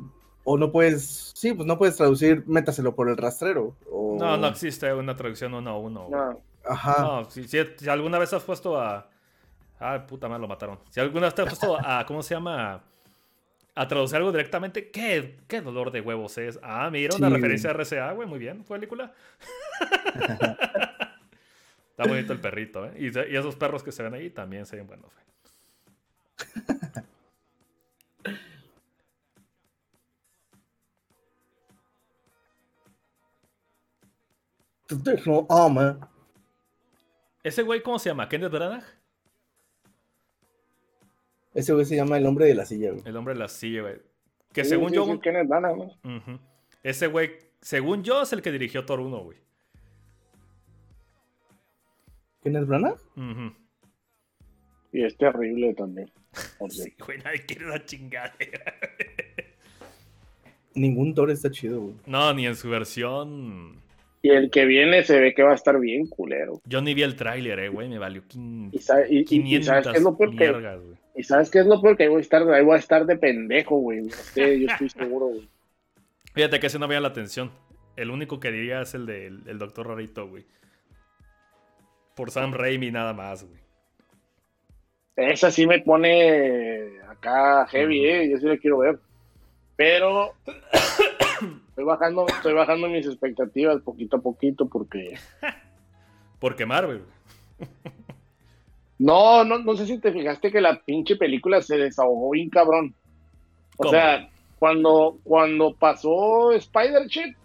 o 0.49 0.57
no 0.57 0.71
puedes, 0.71 1.33
sí, 1.35 1.53
pues 1.53 1.67
no 1.67 1.77
puedes 1.77 1.97
traducir, 1.97 2.43
métaselo 2.47 2.95
por 2.95 3.09
el 3.09 3.17
rastrero. 3.17 3.75
O... 3.91 4.15
No, 4.17 4.37
no 4.37 4.47
existe 4.47 4.93
una 4.93 5.13
traducción 5.15 5.53
uno 5.53 5.69
a 5.71 5.77
uno. 5.77 6.07
no. 6.09 6.41
Ajá. 6.65 6.95
No, 7.01 7.29
si, 7.29 7.47
si- 7.47 7.57
si 7.77 7.89
alguna 7.89 8.17
vez 8.17 8.31
has 8.33 8.43
puesto 8.43 8.79
a. 8.79 9.09
Ah, 9.79 10.05
puta 10.07 10.27
madre, 10.27 10.41
lo 10.41 10.47
mataron. 10.47 10.79
Si 10.89 10.99
alguna 10.99 11.27
vez 11.27 11.35
te 11.35 11.41
has 11.41 11.47
puesto 11.49 11.77
a. 11.85 12.05
¿Cómo 12.05 12.21
se 12.23 12.33
llama? 12.35 12.81
A 13.75 13.87
traducir 13.87 14.17
algo 14.17 14.31
directamente. 14.31 14.89
¿Qué, 14.89 15.37
qué 15.47 15.61
dolor 15.61 15.91
de 15.91 16.01
huevos 16.01 16.37
es? 16.37 16.59
Ah, 16.63 16.89
mira, 16.91 17.15
una 17.15 17.27
Sí. 17.29 17.33
referencia 17.35 17.69
a 17.69 17.73
RCA, 17.73 18.11
güey. 18.13 18.27
Muy 18.27 18.39
bien, 18.39 18.63
película. 18.63 19.13
Está 21.91 22.07
bonito 22.07 22.31
el 22.33 22.39
perrito, 22.39 22.85
¿eh? 22.85 22.93
Y, 22.97 23.05
y 23.05 23.35
esos 23.37 23.55
perros 23.55 23.83
que 23.83 23.91
se 23.91 24.03
ven 24.03 24.13
ahí 24.13 24.29
también 24.29 24.65
se 24.65 24.75
ven 24.75 24.87
buenos, 24.87 25.09
güey. 25.13 25.25
Traditional 34.87 35.45
armor. 35.49 35.99
¿Ese 37.43 37.61
güey 37.63 37.81
cómo 37.81 37.99
se 37.99 38.09
llama? 38.09 38.27
¿Kenneth 38.29 38.51
Branagh? 38.51 38.83
Ese 41.53 41.73
güey 41.73 41.85
se 41.85 41.95
llama 41.95 42.17
el 42.17 42.25
hombre 42.25 42.45
de 42.45 42.55
la 42.55 42.65
silla, 42.65 42.91
güey. 42.91 43.01
El 43.05 43.15
hombre 43.17 43.33
de 43.33 43.39
la 43.39 43.47
silla, 43.47 43.81
güey. 43.81 43.95
Que 44.53 44.63
Sí, 44.63 44.71
según 44.71 44.89
sí, 44.89 44.95
yo. 44.95 45.05
sí, 45.05 45.19
Kenneth. 45.19 45.49
Ese 46.83 47.07
güey, 47.07 47.31
según 47.61 48.03
yo, 48.03 48.21
es 48.21 48.31
el 48.33 48.41
que 48.41 48.51
dirigió 48.51 48.85
Thor 48.85 48.99
1, 48.99 49.17
güey. 49.23 49.37
¿Quién 52.43 52.55
es 52.55 52.67
Branagh? 52.67 52.97
Ujú. 53.15 53.53
Y 54.93 55.03
es 55.03 55.17
terrible 55.17 55.73
también. 55.73 56.11
Sí, 56.69 56.95
güey, 57.05 57.17
nadie 57.19 57.45
quiere 57.45 57.65
una 57.65 57.83
chingadera. 57.83 58.73
Ningún 60.75 61.13
Thor 61.15 61.31
está 61.31 61.49
chido, 61.49 61.81
güey. 61.81 61.95
No, 62.05 62.33
ni 62.33 62.45
en 62.45 62.55
su 62.55 62.69
versión. 62.69 63.81
Y 64.21 64.29
el 64.31 64.49
que 64.49 64.65
viene 64.65 65.03
se 65.03 65.19
ve 65.19 65.33
que 65.33 65.43
va 65.43 65.51
a 65.51 65.55
estar 65.55 65.79
bien 65.79 66.07
culero. 66.07 66.59
Yo 66.65 66.81
ni 66.81 66.93
vi 66.93 67.03
el 67.03 67.15
tráiler, 67.15 67.59
eh, 67.59 67.69
güey. 67.69 67.87
Me 67.87 67.99
valió 67.99 68.23
quin- 68.27 68.69
Y, 68.71 68.79
sabe- 68.79 69.07
y- 69.09 69.17
y- 69.17 69.19
y 69.21 69.25
500 69.25 69.65
sabes 69.67 69.87
qué 69.87 69.97
es 69.97 70.03
lo 70.03 70.17
peor 70.17 70.29
que, 70.31 70.35
mierdas, 70.37 70.81
güey. 70.81 70.97
y 71.15 71.23
sabes 71.23 71.49
qué 71.51 71.59
es 71.59 71.65
lo 71.67 71.81
peor 71.81 71.95
que 71.97 72.03
ahí 72.03 72.09
voy 72.09 72.17
a 72.17 72.21
estar, 72.21 72.41
ahí 72.51 72.63
voy 72.63 72.75
a 72.75 72.79
estar 72.79 73.05
de 73.05 73.15
pendejo, 73.17 73.77
güey. 73.77 74.03
Yo 74.07 74.11
estoy 74.71 74.89
seguro, 74.89 75.27
güey. 75.27 75.47
Fíjate 76.33 76.59
que 76.59 76.67
ese 76.67 76.79
no 76.79 76.87
me 76.87 76.95
llama 76.95 77.03
la 77.07 77.07
atención. 77.09 77.51
El 77.95 78.09
único 78.11 78.39
que 78.39 78.51
diría 78.51 78.81
es 78.81 78.93
el 78.95 79.05
del 79.05 79.41
el 79.47 79.57
Doctor 79.59 79.87
Rarito, 79.87 80.27
güey. 80.27 80.45
Por 82.15 82.31
Sam 82.31 82.53
Raimi 82.53 82.91
nada 82.91 83.13
más, 83.13 83.43
güey. 83.43 83.59
Esa 85.15 85.49
sí 85.51 85.65
me 85.65 85.79
pone 85.81 86.99
acá 87.07 87.65
heavy, 87.67 88.05
eh. 88.05 88.29
Yo 88.29 88.37
sí 88.37 88.45
la 88.45 88.57
quiero 88.57 88.79
ver. 88.79 88.99
Pero 89.75 90.33
estoy 91.77 91.85
bajando, 91.85 92.25
estoy 92.27 92.53
bajando 92.53 92.89
mis 92.89 93.05
expectativas 93.05 93.83
poquito 93.83 94.17
a 94.17 94.19
poquito 94.19 94.67
porque 94.67 95.15
Porque 96.39 96.65
Marvel, 96.65 97.03
no, 98.97 99.43
no, 99.43 99.59
no 99.59 99.75
sé 99.75 99.85
si 99.85 99.99
te 99.99 100.11
fijaste 100.11 100.51
que 100.51 100.59
la 100.59 100.81
pinche 100.83 101.15
película 101.17 101.61
se 101.61 101.77
desahogó 101.77 102.31
bien 102.31 102.49
cabrón. 102.49 102.95
O 103.77 103.83
¿Cómo? 103.83 103.91
sea, 103.91 104.27
cuando, 104.57 105.19
cuando 105.23 105.75
pasó 105.75 106.51
Spider 106.53 107.05
Shit, 107.07 107.35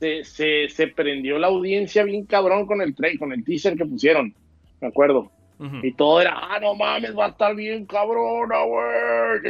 se, 0.00 0.24
se, 0.24 0.68
se 0.70 0.86
prendió 0.88 1.38
la 1.38 1.48
audiencia 1.48 2.04
bien 2.04 2.24
cabrón 2.24 2.66
con 2.66 2.80
el 2.80 2.94
tra- 2.94 3.18
con 3.18 3.32
el 3.34 3.44
teaser 3.44 3.76
que 3.76 3.84
pusieron. 3.84 4.34
Me 4.80 4.88
acuerdo. 4.88 5.30
Y 5.82 5.92
todo 5.92 6.20
era, 6.20 6.34
ah, 6.40 6.58
no 6.60 6.74
mames, 6.74 7.14
va 7.18 7.26
a 7.26 7.30
estar 7.30 7.54
bien 7.54 7.84
cabrona, 7.84 8.62
güey. 8.62 9.40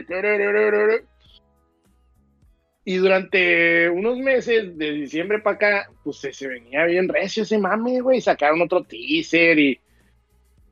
Que 2.93 3.01
tererere". 3.01 3.29
Y 3.29 3.51
durante 3.89 3.91
unos 3.91 4.19
meses, 4.19 4.77
de 4.79 4.93
diciembre 4.93 5.41
para 5.41 5.57
acá, 5.57 5.91
pues 6.05 6.19
se, 6.19 6.33
se 6.33 6.49
venía 6.49 6.85
bien 6.85 7.09
recio 7.09 7.43
ese 7.43 7.59
mame, 7.59 8.01
güey. 8.01 8.21
Sacaron 8.21 8.63
otro 8.63 8.85
teaser 8.85 9.59
y, 9.59 9.81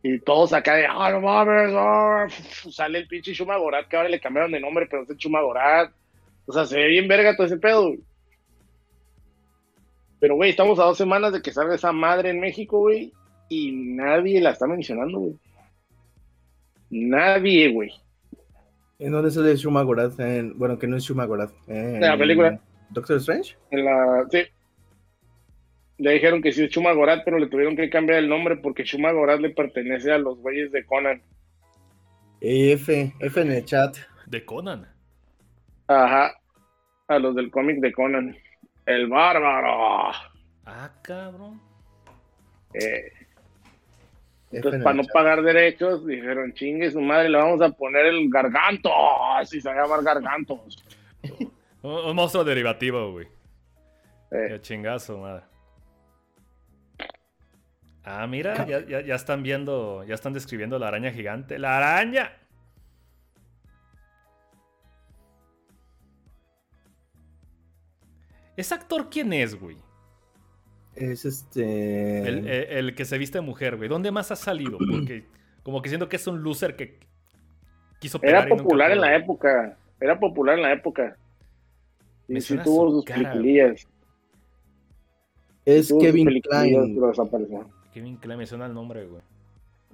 y 0.02 0.18
todos 0.20 0.52
acá 0.52 0.76
de, 0.76 0.86
ah, 0.86 1.10
no 1.10 1.20
mames, 1.20 1.72
ah", 1.76 2.26
sale 2.70 2.98
el 3.00 3.08
pinche 3.08 3.34
Shuma 3.34 3.58
Gorat, 3.58 3.88
que 3.88 3.96
ahora 3.96 4.08
le 4.08 4.20
cambiaron 4.20 4.52
de 4.52 4.60
nombre, 4.60 4.86
pero 4.90 5.02
es 5.02 5.10
el 5.10 5.16
Shuma 5.16 5.42
Gorat. 5.42 5.92
O 6.46 6.52
sea, 6.52 6.64
se 6.64 6.76
ve 6.76 6.88
bien 6.88 7.08
verga 7.08 7.36
todo 7.36 7.46
ese 7.46 7.58
pedo, 7.58 7.88
güey. 7.88 8.00
Pero, 10.18 10.36
güey, 10.36 10.50
estamos 10.50 10.78
a 10.78 10.84
dos 10.84 10.96
semanas 10.96 11.32
de 11.32 11.42
que 11.42 11.52
salga 11.52 11.74
esa 11.74 11.92
madre 11.92 12.30
en 12.30 12.40
México, 12.40 12.78
güey, 12.80 13.12
y 13.48 13.72
nadie 13.72 14.40
la 14.40 14.50
está 14.50 14.66
mencionando, 14.66 15.18
güey. 15.18 15.38
Nadie, 16.90 17.72
güey. 17.72 17.90
¿En 18.98 19.12
dónde 19.12 19.30
sale 19.30 19.56
Shuma 19.56 19.82
Gorath? 19.82 20.18
En- 20.20 20.58
bueno, 20.58 20.78
que 20.78 20.86
no 20.86 20.96
es 20.96 21.04
Shuma 21.04 21.26
Gorath. 21.26 21.52
En 21.68 22.00
la 22.00 22.16
película. 22.16 22.60
Doctor 22.90 23.18
Strange. 23.18 23.56
En 23.70 23.84
la, 23.84 24.26
sí. 24.30 24.42
Le 25.98 26.12
dijeron 26.12 26.42
que 26.42 26.52
sí 26.52 26.64
es 26.64 26.70
Shuma 26.70 26.92
Gorat, 26.92 27.22
pero 27.24 27.38
le 27.38 27.48
tuvieron 27.48 27.74
que 27.76 27.90
cambiar 27.90 28.18
el 28.18 28.28
nombre 28.28 28.56
porque 28.56 28.84
Shuma 28.84 29.12
Gorat 29.12 29.40
le 29.40 29.50
pertenece 29.50 30.12
a 30.12 30.18
los 30.18 30.38
güeyes 30.38 30.70
de 30.72 30.84
Conan. 30.84 31.22
F, 32.40 33.14
F 33.18 33.40
en 33.40 33.52
el 33.52 33.64
chat. 33.64 33.96
De 34.26 34.44
Conan. 34.44 34.86
Ajá. 35.88 36.32
A 37.08 37.18
los 37.18 37.34
del 37.34 37.50
cómic 37.50 37.78
de 37.80 37.92
Conan. 37.92 38.36
El 38.84 39.08
bárbaro. 39.08 40.12
Ah, 40.66 40.90
cabrón. 41.02 41.60
Eh, 42.74 43.10
entonces, 44.52 44.78
en 44.78 44.84
para 44.84 44.96
no 44.96 45.02
pagar 45.12 45.42
derechos, 45.42 46.06
dijeron, 46.06 46.52
chingue 46.54 46.90
su 46.90 47.00
madre, 47.00 47.28
le 47.28 47.38
vamos 47.38 47.60
a 47.60 47.70
poner 47.70 48.06
el 48.06 48.28
garganto. 48.30 48.90
Así 49.34 49.60
se 49.60 49.68
va 49.68 49.74
a 49.74 49.82
llamar 49.82 50.02
gargantos. 50.02 50.84
Un, 51.82 51.92
un 51.92 52.16
monstruo 52.16 52.42
derivativo, 52.42 53.12
güey. 53.12 53.26
Eh, 54.32 54.46
Qué 54.48 54.60
chingazo, 54.60 55.18
madre. 55.18 55.44
Ah, 58.02 58.26
mira, 58.26 58.66
ya, 58.66 58.84
ya, 58.84 59.00
ya 59.02 59.14
están 59.14 59.42
viendo, 59.42 60.02
ya 60.04 60.14
están 60.14 60.32
describiendo 60.32 60.78
la 60.78 60.88
araña 60.88 61.12
gigante. 61.12 61.58
¡La 61.58 61.76
araña! 61.76 62.32
¿Ese 68.56 68.74
actor 68.74 69.10
quién 69.10 69.32
es, 69.32 69.54
güey? 69.54 69.76
Es 70.96 71.24
este. 71.24 72.20
El, 72.26 72.46
el- 72.48 72.48
el 72.48 72.94
que 72.94 73.04
se 73.04 73.18
viste 73.18 73.38
de 73.38 73.42
mujer, 73.42 73.76
güey. 73.76 73.88
¿Dónde 73.88 74.10
más 74.10 74.30
ha 74.30 74.36
salido? 74.36 74.78
Porque 74.90 75.24
como 75.62 75.82
que 75.82 75.88
siento 75.88 76.08
que 76.08 76.16
es 76.16 76.26
un 76.26 76.42
loser 76.42 76.74
que 76.76 76.98
quiso 78.00 78.20
pegar 78.20 78.46
era 78.46 78.56
popular 78.56 78.90
en 78.92 79.00
la 79.00 79.14
época. 79.16 79.76
Era 80.00 80.18
popular 80.18 80.56
en 80.56 80.62
la 80.62 80.72
época. 80.72 81.16
Me 82.28 82.38
Y 82.38 82.40
sí 82.40 82.48
suena 82.48 82.64
tuvo 82.64 82.88
su 82.90 82.96
sus 82.96 83.04
cara, 83.04 83.18
peliculillas. 83.22 83.86
es 85.64 85.88
Tuvo 85.88 86.00
sus 86.00 86.06
Kevin 86.06 86.24
peliculillas, 86.26 86.84
Klein. 87.30 87.66
Kevin 87.92 88.16
Klein, 88.16 88.38
me 88.38 88.46
suena 88.46 88.66
el 88.66 88.74
nombre, 88.74 89.06
güey. 89.06 89.22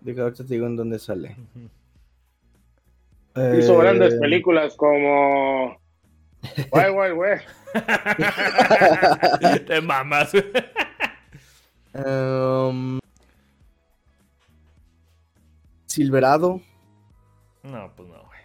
Diga, 0.00 0.24
ahorita 0.24 0.44
te 0.44 0.55
digo 0.55 0.66
en 0.66 0.76
dónde 0.76 0.98
sale. 0.98 1.36
Hizo 3.59 3.74
Eh, 3.74 3.82
grandes 3.82 4.14
películas 4.16 4.74
como. 4.76 5.80
Guay, 6.70 6.90
guay, 6.92 7.12
güey. 7.12 7.38
Te 9.66 9.80
mamas. 9.80 10.32
Em, 11.95 12.99
Silverado. 15.86 16.61
no, 17.62 17.93
pues 17.95 18.09
no, 18.09 18.14
güey. 18.24 18.40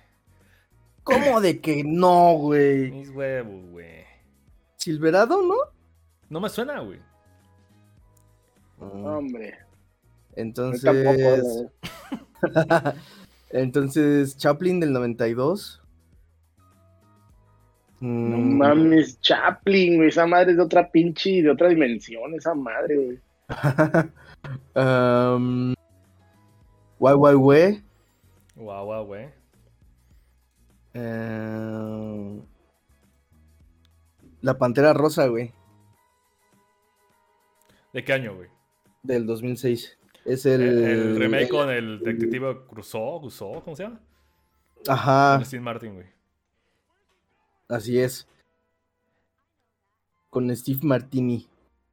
¿Cómo 1.04 1.40
de 1.40 1.62
que 1.62 1.84
no, 1.86 2.34
güey? 2.38 2.92
Mis 2.92 3.10
huevos, 3.10 3.66
güey. 3.72 4.04
Silverado, 4.76 5.42
¿no? 5.42 5.56
No 6.30 6.40
me 6.42 6.50
suena, 6.50 6.80
güey. 6.82 7.00
Mm, 8.78 9.06
Hombre. 9.06 9.58
yo 9.60 9.66
Entonces. 10.36 10.84
tampoco. 10.84 11.72
Entonces, 13.52 14.38
Chaplin 14.38 14.80
del 14.82 14.92
92. 14.94 15.82
No 18.02 18.38
Mm, 18.38 18.58
mames, 18.58 19.20
Chaplin, 19.22 19.96
güey. 19.96 20.10
Esa 20.10 20.28
madre 20.28 20.52
es 20.52 20.58
de 20.58 20.64
otra 20.64 20.92
pinche, 20.92 21.42
de 21.42 21.50
otra 21.50 21.70
dimensión, 21.70 22.34
esa 22.36 22.54
madre, 22.54 22.96
güey. 22.98 23.20
um, 24.76 25.74
Wai 27.00 27.14
Wai 27.16 27.36
Wei. 27.36 27.84
Guau, 28.56 28.86
guau, 28.86 29.06
güey. 29.06 29.30
eh, 30.94 32.42
La 34.42 34.58
Pantera 34.58 34.94
Rosa, 34.94 35.28
güey. 35.28 35.54
¿De 37.94 38.04
qué 38.04 38.14
año, 38.14 38.36
güey? 38.36 38.50
Del 39.04 39.26
2006. 39.26 39.98
Es 40.26 40.46
El, 40.46 40.62
el. 40.62 40.84
el 40.84 41.20
remake 41.20 41.50
con 41.50 41.70
el 41.70 42.00
detective 42.00 42.66
Crusoe, 42.68 43.20
Crusoe, 43.22 43.62
¿cómo 43.64 43.76
se 43.76 43.84
llama? 43.84 44.02
Ajá, 44.88 45.38
Con 45.38 45.46
Steve 45.46 45.64
Martin, 45.64 45.94
güey. 45.96 46.08
así 47.70 48.00
es. 48.00 48.28
Con 50.30 50.54
Steve 50.56 50.80
Martini. 50.84 51.48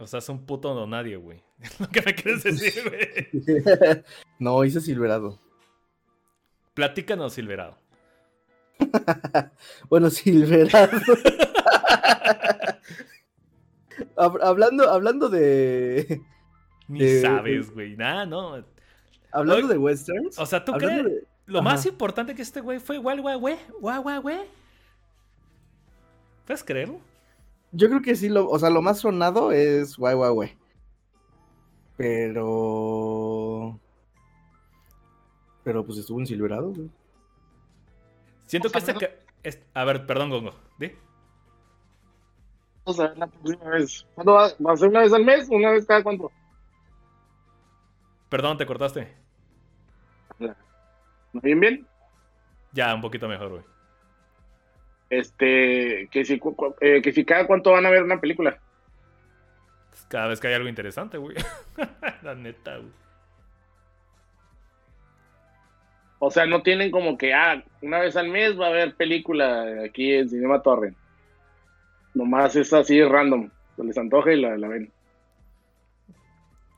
O 0.05 0.07
sea, 0.07 0.19
es 0.19 0.29
un 0.29 0.45
puto 0.45 0.75
no 0.75 0.87
nadie, 0.87 1.17
güey. 1.17 1.43
Lo 1.79 1.89
que 1.89 2.03
me 2.03 2.15
quieres 2.15 2.43
decir, 2.45 2.75
güey. 2.89 4.03
no, 4.39 4.63
hice 4.65 4.81
Silverado. 4.81 5.41
Platícanos, 6.75 7.33
Silverado. 7.33 7.79
Bueno, 9.89 10.11
Silverado. 10.11 10.99
Hab- 14.17 14.43
hablando, 14.43 14.91
hablando 14.91 15.29
de. 15.29 16.21
Ni 16.89 17.21
sabes, 17.21 17.73
güey. 17.73 17.97
Nada, 17.97 18.27
no. 18.27 18.63
Hablando 19.33 19.67
Oye, 19.67 19.75
de 19.75 19.79
westerns. 19.79 20.39
O 20.39 20.45
sea, 20.47 20.65
¿tú 20.65 20.73
crees? 20.73 21.05
de- 21.05 21.27
Lo 21.47 21.61
Ajá. 21.61 21.71
más 21.71 21.87
importante 21.87 22.35
que 22.35 22.43
este 22.43 22.61
güey 22.61 22.79
fue. 22.79 22.99
Guay, 22.99 23.19
guay, 23.21 23.57
güey. 24.21 24.39
¿Puedes 26.47 26.63
creerlo? 26.63 27.01
Yo 27.77 27.89
creo 27.89 28.03
que 28.03 28.15
sí, 28.15 28.29
lo, 28.29 28.49
o 28.49 28.59
sea, 28.59 28.71
lo 28.71 28.83
más 28.83 29.01
sonado 29.01 29.51
es 29.53 29.97
Guay 29.97 30.15
Guay 30.15 30.31
Guay. 30.33 30.59
Pero. 31.97 33.81
Pero 35.65 35.85
pues 35.85 35.99
estuvo 35.99 36.21
en 36.21 36.27
Silverado, 36.27 36.71
güey. 36.73 36.91
Siento 38.47 38.69
O 38.69 38.71
que 38.71 38.79
este... 38.79 38.95
ca- 38.95 39.11
es- 39.43 39.63
A 39.75 39.85
ver, 39.85 40.07
perdón, 40.07 40.31
Gongo. 40.31 40.55
¿Di? 40.79 40.93
Vamos 42.85 43.01
a 43.01 43.09
ver 43.09 43.19
la 43.19 43.27
próxima 43.27 43.71
vez. 43.71 44.07
¿Cuándo 44.15 44.33
va? 44.35 44.49
¿Va 44.65 44.73
a 44.73 44.77
ser 44.77 44.89
una 44.89 45.01
vez 45.01 45.13
al 45.13 45.25
mes? 45.25 45.49
¿Una 45.49 45.71
vez 45.71 45.87
cada 45.87 46.03
cuánto? 46.03 46.31
Perdón, 48.29 48.59
te 48.59 48.67
cortaste. 48.67 49.15
¿No 50.39 51.41
bien, 51.41 51.59
bien? 51.61 51.87
Ya, 52.73 52.95
un 52.95 53.01
poquito 53.01 53.27
mejor, 53.29 53.49
güey. 53.51 53.63
Este, 55.19 56.09
que 56.11 56.25
si, 56.25 56.41
eh, 56.81 57.03
que 57.03 57.13
si 57.13 57.25
cada 57.25 57.47
cuánto 57.47 57.73
van 57.73 57.87
a 57.87 57.91
ver 57.91 58.03
una 58.03 58.21
película. 58.21 58.59
Pues 59.91 60.07
Cada 60.09 60.29
vez 60.29 60.41
que 60.41 60.49
hay 60.49 60.55
algo 60.55 60.69
interesante, 60.69 61.19
güey. 61.19 61.37
La 62.23 62.35
neta, 62.35 62.77
güey. 62.79 62.91
O 66.19 66.31
sea, 66.31 66.47
no 66.47 66.63
tienen 66.63 66.91
como 66.91 67.19
que, 67.19 67.35
ah, 67.35 67.63
una 67.83 68.01
vez 68.01 68.17
al 68.17 68.29
mes 68.29 68.59
va 68.59 68.67
a 68.67 68.71
haber 68.71 68.95
película 68.95 69.85
aquí 69.85 70.15
en 70.15 70.29
Cinema 70.29 70.63
Torre. 70.63 70.95
Nomás 72.15 72.57
es 72.57 72.73
así 72.73 73.03
random. 73.03 73.51
Se 73.77 73.85
les 73.85 73.99
antoja 73.99 74.33
y 74.33 74.41
la, 74.41 74.57
la 74.57 74.69
ven. 74.69 74.91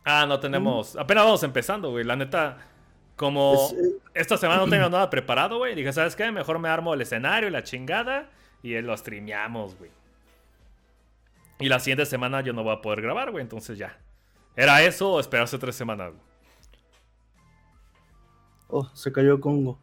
Ah, 0.05 0.25
no 0.27 0.41
tenemos. 0.41 0.97
Apenas 0.97 1.25
vamos 1.25 1.43
empezando, 1.43 1.91
güey. 1.91 2.05
La 2.05 2.17
neta, 2.17 2.59
como 3.17 3.71
eh, 3.73 3.99
esta 4.15 4.37
semana 4.37 4.65
no 4.65 4.71
tengo 4.71 4.89
nada 4.91 5.11
preparado, 5.11 5.59
güey. 5.59 5.75
Dije, 5.75 5.93
¿sabes 5.93 6.15
qué? 6.15 6.31
Mejor 6.31 6.59
me 6.59 6.69
armo 6.69 6.95
el 6.95 7.01
escenario 7.01 7.49
y 7.49 7.53
la 7.53 7.63
chingada. 7.63 8.31
Y 8.63 8.81
lo 8.81 8.97
streameamos, 8.97 9.77
güey. 9.77 9.91
Y 11.59 11.69
la 11.69 11.81
siguiente 11.81 12.07
semana 12.07 12.43
yo 12.43 12.53
no 12.53 12.63
voy 12.63 12.75
a 12.75 12.83
poder 12.83 13.01
grabar, 13.01 13.31
güey. 13.31 13.43
Entonces 13.43 13.79
ya. 13.79 13.99
¿Era 14.55 14.83
eso 14.83 15.13
o 15.13 15.21
esperarse 15.21 15.59
tres 15.59 15.77
semanas, 15.77 16.13
güey? 16.13 16.23
Oh, 18.69 18.89
se 18.95 19.13
cayó 19.13 19.41
Congo. 19.41 19.79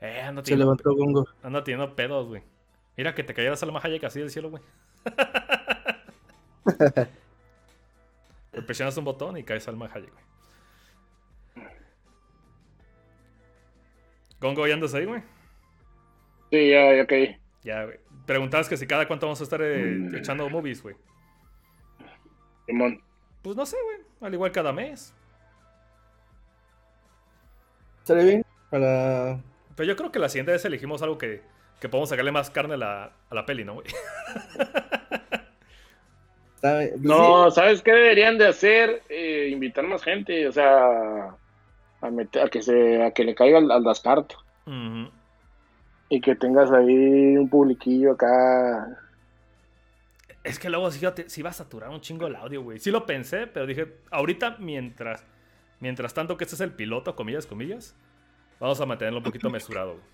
Eh, 0.00 0.20
anda 0.20 0.44
Se 0.44 0.56
levantó 0.56 0.94
Congo. 0.94 1.26
anda 1.42 1.64
teniendo 1.64 1.94
pedos, 1.94 2.28
güey. 2.28 2.42
Mira 2.96 3.14
que 3.14 3.24
te 3.24 3.34
cayera 3.34 3.56
Salma 3.56 3.80
Hayek 3.82 4.04
así 4.04 4.20
del 4.20 4.30
cielo, 4.30 4.50
güey. 4.50 4.62
Presionas 8.66 8.96
un 8.96 9.04
botón 9.04 9.36
y 9.36 9.44
cae 9.44 9.60
Salma 9.60 9.86
Hayek, 9.92 10.12
güey. 10.12 10.24
Gongo, 14.40 14.66
¿ya 14.66 14.74
andas 14.74 14.94
ahí, 14.94 15.04
güey? 15.04 15.22
Sí, 16.50 16.70
ya, 16.70 16.94
ya 16.94 17.06
caí. 17.06 17.36
Ya, 17.62 17.84
güey. 17.84 17.98
Preguntabas 18.26 18.68
que 18.68 18.76
si 18.76 18.86
cada 18.86 19.06
cuánto 19.06 19.26
vamos 19.26 19.40
a 19.40 19.44
estar 19.44 19.60
eh, 19.62 20.10
echando 20.14 20.48
movies, 20.48 20.82
güey. 20.82 20.96
Simón. 22.66 23.00
Pues 23.42 23.56
no 23.56 23.66
sé, 23.66 23.76
güey. 23.82 23.98
Al 24.20 24.34
igual 24.34 24.52
cada 24.52 24.72
mes. 24.72 25.14
¿Estaré 27.98 28.24
bien? 28.24 28.44
Para. 28.70 29.40
Pero 29.74 29.88
yo 29.88 29.96
creo 29.96 30.12
que 30.12 30.18
la 30.18 30.28
siguiente 30.28 30.52
vez 30.52 30.64
elegimos 30.64 31.02
algo 31.02 31.18
que 31.18 31.42
que 31.80 31.88
podemos 31.88 32.08
sacarle 32.08 32.32
más 32.32 32.50
carne 32.50 32.74
a 32.74 32.78
la, 32.78 33.12
a 33.28 33.34
la 33.34 33.44
peli, 33.44 33.64
¿no, 33.64 33.74
güey? 33.74 33.86
¿Sabe? 36.60 36.94
No, 36.98 37.50
¿sabes 37.50 37.82
qué 37.82 37.92
deberían 37.92 38.38
de 38.38 38.46
hacer? 38.48 39.02
Eh, 39.08 39.48
invitar 39.52 39.86
más 39.86 40.02
gente, 40.02 40.48
o 40.48 40.52
sea, 40.52 41.36
a, 42.06 42.10
meter, 42.10 42.42
a 42.42 42.48
que 42.48 42.62
se, 42.62 43.02
a 43.02 43.10
que 43.12 43.24
le 43.24 43.34
caiga 43.34 43.58
al, 43.58 43.70
al 43.70 43.84
Dascart 43.84 44.32
Ujú. 44.66 45.10
y 46.08 46.20
que 46.20 46.34
tengas 46.36 46.70
ahí 46.72 47.36
un 47.36 47.48
publiquillo 47.48 48.12
acá. 48.12 48.98
Es 50.44 50.58
que 50.58 50.70
luego 50.70 50.90
sí, 50.90 51.04
te- 51.14 51.28
sí 51.28 51.42
va 51.42 51.50
a 51.50 51.52
saturar 51.52 51.90
un 51.90 52.00
chingo 52.00 52.26
el 52.28 52.36
audio, 52.36 52.62
güey. 52.62 52.78
Sí 52.78 52.90
lo 52.90 53.04
pensé, 53.06 53.46
pero 53.48 53.66
dije, 53.66 53.96
ahorita 54.10 54.56
mientras, 54.60 55.24
mientras 55.80 56.14
tanto 56.14 56.36
que 56.36 56.44
este 56.44 56.54
es 56.54 56.60
el 56.60 56.72
piloto, 56.72 57.16
comillas, 57.16 57.46
comillas, 57.46 57.96
vamos 58.60 58.80
a 58.80 58.86
mantenerlo 58.86 59.18
un 59.18 59.24
poquito 59.24 59.50
mesurado, 59.50 59.92
güey. 59.94 60.04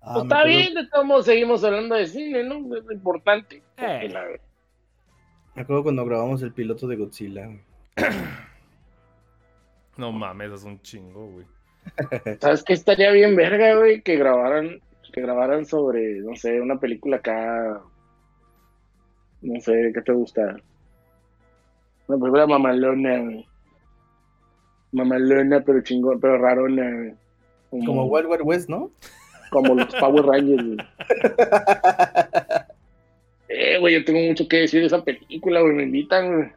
Ah, 0.00 0.12
Pues 0.14 0.24
está 0.24 0.44
bien, 0.44 0.74
de 0.74 0.86
todos 0.86 1.04
modos 1.04 1.24
seguimos 1.26 1.62
hablando 1.64 1.94
de 1.96 2.06
cine, 2.06 2.44
¿no? 2.44 2.54
Es 2.76 2.84
lo 2.84 2.92
importante. 2.92 3.62
Eh. 3.76 4.08
la- 4.10 4.26
Me 5.54 5.62
acuerdo 5.62 5.82
cuando 5.82 6.04
grabamos 6.06 6.40
el 6.42 6.52
piloto 6.52 6.86
de 6.86 6.96
Godzilla. 6.96 7.48
No 9.96 10.12
mames, 10.12 10.52
es 10.52 10.64
un 10.64 10.80
chingo, 10.80 11.26
güey. 11.26 11.46
¿Sabes 12.40 12.62
qué 12.62 12.72
estaría 12.72 13.10
bien 13.10 13.34
verga, 13.34 13.76
güey? 13.76 14.00
Que 14.02 14.16
grabaran, 14.16 14.80
que 15.12 15.20
grabaran 15.20 15.66
sobre, 15.66 16.20
no 16.20 16.36
sé, 16.36 16.60
una 16.60 16.78
película 16.78 17.16
acá. 17.16 17.80
No 19.42 19.60
sé, 19.60 19.90
¿qué 19.92 20.02
te 20.02 20.12
gusta? 20.12 20.56
Una 22.06 22.18
película 22.18 22.46
mamalona, 22.46 23.18
güey. 23.18 23.46
Mamalona, 24.92 25.60
pero 25.60 25.82
chingón, 25.82 26.20
pero 26.20 26.38
rarona, 26.38 26.90
güey. 26.90 27.14
Como 27.84 28.04
Wild 28.06 28.28
Wild 28.28 28.42
West, 28.44 28.68
¿no? 28.68 28.90
como 29.50 29.74
los 29.74 29.94
Power 29.94 30.24
Rangers, 30.24 30.64
güey. 30.64 30.78
Eh, 33.50 33.78
güey, 33.78 33.94
yo 33.94 34.04
tengo 34.04 34.20
mucho 34.20 34.46
que 34.46 34.58
decir 34.58 34.80
de 34.80 34.88
esa 34.88 35.02
película, 35.02 35.62
güey. 35.62 35.72
Me 35.72 35.84
invitan, 35.84 36.36
güey. 36.36 36.52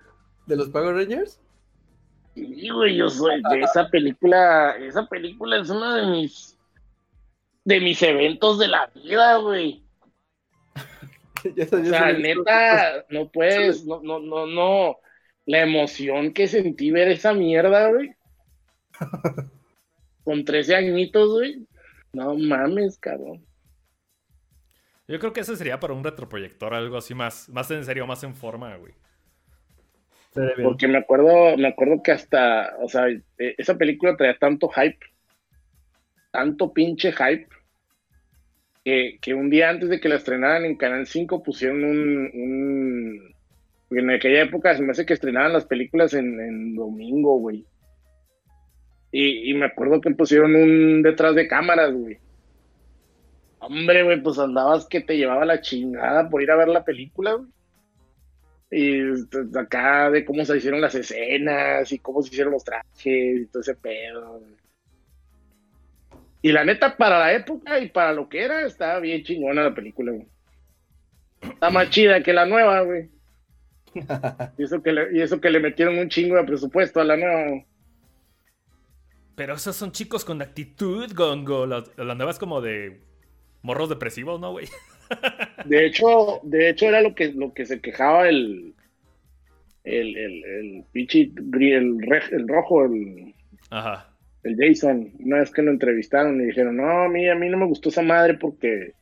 ¿De 0.45 0.55
los 0.55 0.69
Power 0.69 0.95
Rangers? 0.95 1.39
Sí, 2.35 2.69
güey, 2.69 2.95
yo 2.95 3.09
soy 3.09 3.41
de 3.49 3.59
esa 3.61 3.89
película. 3.89 4.75
Esa 4.77 5.05
película 5.07 5.59
es 5.59 5.69
uno 5.69 5.93
de 5.93 6.07
mis. 6.07 6.57
de 7.65 7.79
mis 7.79 8.01
eventos 8.01 8.59
de 8.59 8.67
la 8.67 8.87
vida, 8.87 9.37
güey. 9.37 9.83
Ya 11.55 11.65
O 11.65 11.83
sea, 11.83 12.13
neta, 12.13 13.03
no 13.09 13.27
puedes, 13.31 13.83
no, 13.83 13.99
no, 14.03 14.19
no, 14.19 14.45
no. 14.45 14.97
La 15.47 15.61
emoción 15.61 16.33
que 16.33 16.47
sentí 16.47 16.91
ver 16.91 17.07
esa 17.07 17.33
mierda, 17.33 17.89
güey. 17.89 18.15
Con 20.23 20.45
13 20.45 20.75
añitos, 20.75 21.29
güey. 21.29 21.65
No 22.13 22.35
mames, 22.35 22.99
cabrón. 22.99 23.43
Yo 25.07 25.19
creo 25.19 25.33
que 25.33 25.39
ese 25.41 25.55
sería 25.55 25.79
para 25.79 25.93
un 25.93 26.03
retroproyector, 26.03 26.73
algo 26.73 26.97
así 26.97 27.15
más, 27.15 27.49
más 27.49 27.71
en 27.71 27.83
serio, 27.83 28.05
más 28.05 28.23
en 28.23 28.35
forma, 28.35 28.75
güey. 28.75 28.93
Porque 30.63 30.87
me 30.87 30.97
acuerdo, 30.97 31.57
me 31.57 31.67
acuerdo 31.67 32.01
que 32.03 32.11
hasta, 32.11 32.75
o 32.81 32.87
sea, 32.87 33.07
eh, 33.09 33.21
esa 33.57 33.77
película 33.77 34.15
traía 34.15 34.37
tanto 34.37 34.69
hype, 34.69 34.99
tanto 36.31 36.71
pinche 36.73 37.11
hype, 37.11 37.47
que, 38.83 39.19
que 39.21 39.33
un 39.33 39.49
día 39.49 39.69
antes 39.69 39.89
de 39.89 39.99
que 39.99 40.09
la 40.09 40.15
estrenaran 40.15 40.65
en 40.65 40.75
Canal 40.77 41.05
5 41.05 41.43
pusieron 41.43 41.83
un, 41.83 42.31
un- 42.33 43.35
en 43.97 44.09
aquella 44.09 44.43
época 44.43 44.73
se 44.75 44.81
me 44.83 44.91
hace 44.91 45.05
que 45.05 45.13
estrenaban 45.13 45.51
las 45.53 45.65
películas 45.65 46.13
en, 46.13 46.39
en 46.39 46.75
domingo, 46.75 47.37
güey. 47.39 47.65
Y, 49.11 49.51
y 49.51 49.53
me 49.53 49.65
acuerdo 49.65 49.99
que 49.99 50.11
pusieron 50.11 50.55
un 50.55 51.01
detrás 51.03 51.35
de 51.35 51.47
cámaras, 51.47 51.91
güey. 51.93 52.17
Hombre, 53.59 54.03
güey, 54.03 54.21
pues 54.23 54.39
andabas 54.39 54.87
que 54.87 55.01
te 55.01 55.17
llevaba 55.17 55.45
la 55.45 55.59
chingada 55.61 56.29
por 56.29 56.41
ir 56.41 56.49
a 56.51 56.55
ver 56.55 56.69
la 56.69 56.85
película, 56.85 57.33
güey. 57.33 57.49
Y 58.71 59.11
este, 59.11 59.39
acá 59.59 60.09
de 60.09 60.23
cómo 60.23 60.45
se 60.45 60.57
hicieron 60.57 60.79
las 60.79 60.95
escenas 60.95 61.91
y 61.91 61.99
cómo 61.99 62.21
se 62.21 62.29
hicieron 62.29 62.53
los 62.53 62.63
trajes 62.63 62.87
y 63.05 63.45
todo 63.47 63.61
ese 63.61 63.75
pedo. 63.75 64.41
Y 66.41 66.51
la 66.51 66.63
neta, 66.63 66.95
para 66.95 67.19
la 67.19 67.33
época 67.33 67.79
y 67.79 67.89
para 67.89 68.13
lo 68.13 68.29
que 68.29 68.43
era, 68.43 68.65
estaba 68.65 68.99
bien 68.99 69.23
chingona 69.23 69.63
la 69.63 69.75
película, 69.75 70.11
güey. 70.13 70.27
Está 71.41 71.69
más 71.69 71.89
chida 71.89 72.23
que 72.23 72.33
la 72.33 72.45
nueva, 72.45 72.81
güey. 72.81 73.09
Y 74.57 74.63
eso 74.63 74.81
que 74.81 74.93
le, 74.93 75.17
y 75.17 75.21
eso 75.21 75.41
que 75.41 75.49
le 75.49 75.59
metieron 75.59 75.97
un 75.97 76.07
chingo 76.07 76.37
de 76.37 76.45
presupuesto 76.45 77.01
a 77.01 77.03
la 77.03 77.17
nueva. 77.17 77.49
güey. 77.49 77.65
Pero 79.35 79.55
esos 79.55 79.75
son 79.75 79.91
chicos 79.91 80.23
con 80.23 80.41
actitud, 80.41 81.11
Gongo. 81.13 81.65
La, 81.65 81.83
la 81.97 82.15
nueva 82.15 82.31
es 82.31 82.39
como 82.39 82.61
de 82.61 83.01
morros 83.61 83.89
depresivos, 83.89 84.39
¿no, 84.39 84.51
güey? 84.51 84.67
De 85.65 85.85
hecho, 85.85 86.39
de 86.43 86.69
hecho 86.69 86.87
era 86.87 87.01
lo 87.01 87.13
que, 87.15 87.31
lo 87.33 87.53
que 87.53 87.65
se 87.65 87.79
quejaba 87.81 88.27
el 88.27 88.73
el, 89.83 90.15
el, 90.15 90.43
el 90.43 90.85
pinche 90.91 91.31
gri- 91.31 91.73
el, 91.73 92.47
rojo, 92.47 92.85
el, 92.85 93.33
Ajá. 93.71 94.15
el 94.43 94.55
Jason, 94.57 95.11
una 95.19 95.39
vez 95.39 95.51
que 95.51 95.63
lo 95.63 95.71
entrevistaron 95.71 96.39
y 96.39 96.45
dijeron, 96.45 96.77
no, 96.77 97.03
a 97.03 97.09
mí, 97.09 97.27
a 97.27 97.35
mí 97.35 97.49
no 97.49 97.57
me 97.57 97.65
gustó 97.65 97.89
esa 97.89 98.03
madre 98.03 98.35
porque 98.35 98.93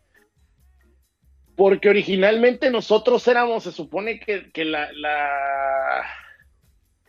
porque 1.56 1.90
originalmente 1.90 2.72
nosotros 2.72 3.28
éramos, 3.28 3.66
se 3.66 3.74
supone 3.74 4.22
que, 4.22 4.50
que 4.52 4.64
la, 4.64 4.90
la 4.94 6.06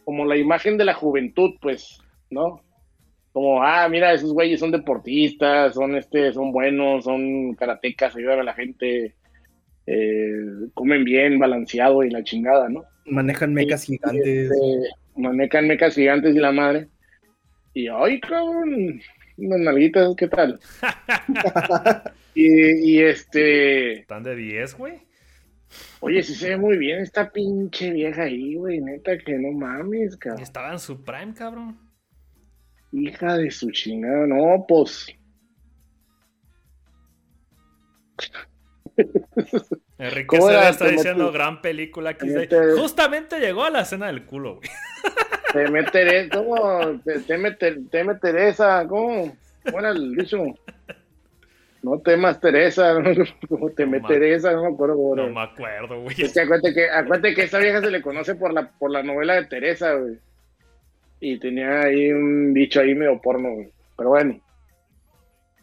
como 0.05 0.25
la 0.25 0.37
imagen 0.37 0.77
de 0.77 0.85
la 0.85 0.95
juventud, 0.95 1.53
pues, 1.61 2.01
¿no? 2.31 2.65
Como, 3.33 3.63
ah, 3.63 3.89
mira, 3.89 4.13
esos 4.13 4.33
güeyes 4.33 4.59
son 4.59 4.73
deportistas, 4.73 5.75
son 5.75 5.97
este, 5.97 6.33
son 6.33 6.53
buenos, 6.53 7.05
son 7.05 7.55
karatecas, 7.55 8.17
ayudan 8.17 8.41
a 8.41 8.45
la 8.45 8.55
gente, 8.55 9.15
eh, 9.87 10.33
comen 10.75 11.05
bien, 11.05 11.39
balanceado 11.39 12.03
y 12.03 12.11
la 12.11 12.25
chingada, 12.25 12.69
¿no? 12.69 12.85
Manejan 13.07 13.55
mecas 13.55 13.85
gigantes. 13.85 14.51
Este, 14.51 14.91
manejan 15.17 15.69
mecas 15.69 15.95
gigantes 15.95 16.35
y 16.35 16.39
la 16.41 16.53
madre. 16.53 16.89
Y 17.73 17.87
ay, 17.87 18.19
cabrón, 18.21 19.01
unas 19.37 19.61
nalguitas, 19.61 20.15
¿qué 20.17 20.27
tal? 20.27 20.59
y, 22.35 22.95
y 22.95 23.01
este, 23.01 24.01
¿Están 24.01 24.25
de 24.25 24.35
10, 24.35 24.77
güey? 24.77 25.11
oye, 26.01 26.23
sí 26.23 26.35
se 26.35 26.51
ve 26.51 26.57
muy 26.57 26.79
bien 26.79 27.01
esta 27.01 27.31
pinche 27.31 27.93
vieja 27.93 28.23
ahí, 28.23 28.57
güey, 28.57 28.81
neta 28.81 29.17
que 29.19 29.35
no 29.35 29.53
mames, 29.53 30.17
cabrón. 30.17 30.43
Estaba 30.43 30.73
en 30.73 30.79
su 30.79 31.05
prime, 31.05 31.35
cabrón. 31.35 31.79
Hija 32.93 33.37
de 33.37 33.51
su 33.51 33.71
chingada, 33.71 34.27
no, 34.27 34.65
pues. 34.69 35.07
Enrique 39.99 40.27
¿Cómo 40.27 40.47
se 40.49 40.53
era? 40.53 40.69
está 40.71 40.87
Te 40.87 40.93
diciendo 40.93 41.25
metes- 41.27 41.35
gran 41.35 41.63
película. 41.63 42.15
te 42.17 42.27
metes- 42.27 42.79
Justamente 42.79 43.39
llegó 43.41 43.65
a 43.65 43.71
la 43.71 43.81
escena 43.83 44.07
del 44.07 44.25
culo, 44.25 44.57
güey. 44.57 44.69
Teme 45.53 45.83
Teresa, 45.85 46.37
¿cómo? 46.37 47.01
Te- 47.05 47.21
Teme, 47.21 47.51
Ter- 47.53 47.81
teme 47.91 48.15
Teresa, 48.17 48.87
¿cómo? 48.89 49.37
¿Cómo 49.65 49.79
era 49.81 49.91
el 49.91 50.15
dicho? 50.15 50.39
No 51.83 51.99
temas 52.01 52.41
Teresa, 52.41 52.95
como 53.49 53.71
teme 53.71 53.99
No 53.99 54.03
ma- 54.03 54.09
Teresa, 54.09 54.53
no 54.53 54.63
me 54.63 54.75
acuerdo 54.75 55.15
era. 55.15 55.27
No 55.27 55.33
me 55.35 55.41
acuerdo, 55.43 56.01
güey. 56.03 56.15
Es 56.21 56.33
que 56.33 56.41
acuérdate 56.41 56.75
que, 56.75 56.91
acuérdate 56.91 57.35
que 57.35 57.43
esa 57.45 57.59
vieja 57.59 57.81
se 57.81 57.91
le 57.91 58.03
conoce 58.03 58.35
por 58.35 58.53
la, 58.53 58.71
por 58.73 58.91
la 58.91 59.03
novela 59.03 59.35
de 59.35 59.47
Teresa, 59.47 59.95
güey. 59.95 60.19
Y 61.21 61.39
tenía 61.39 61.83
ahí 61.83 62.11
un 62.13 62.55
dicho 62.55 62.81
ahí 62.81 62.95
medio 62.95 63.21
porno, 63.21 63.53
güey. 63.53 63.71
Pero 63.97 64.11
bueno. 64.11 64.41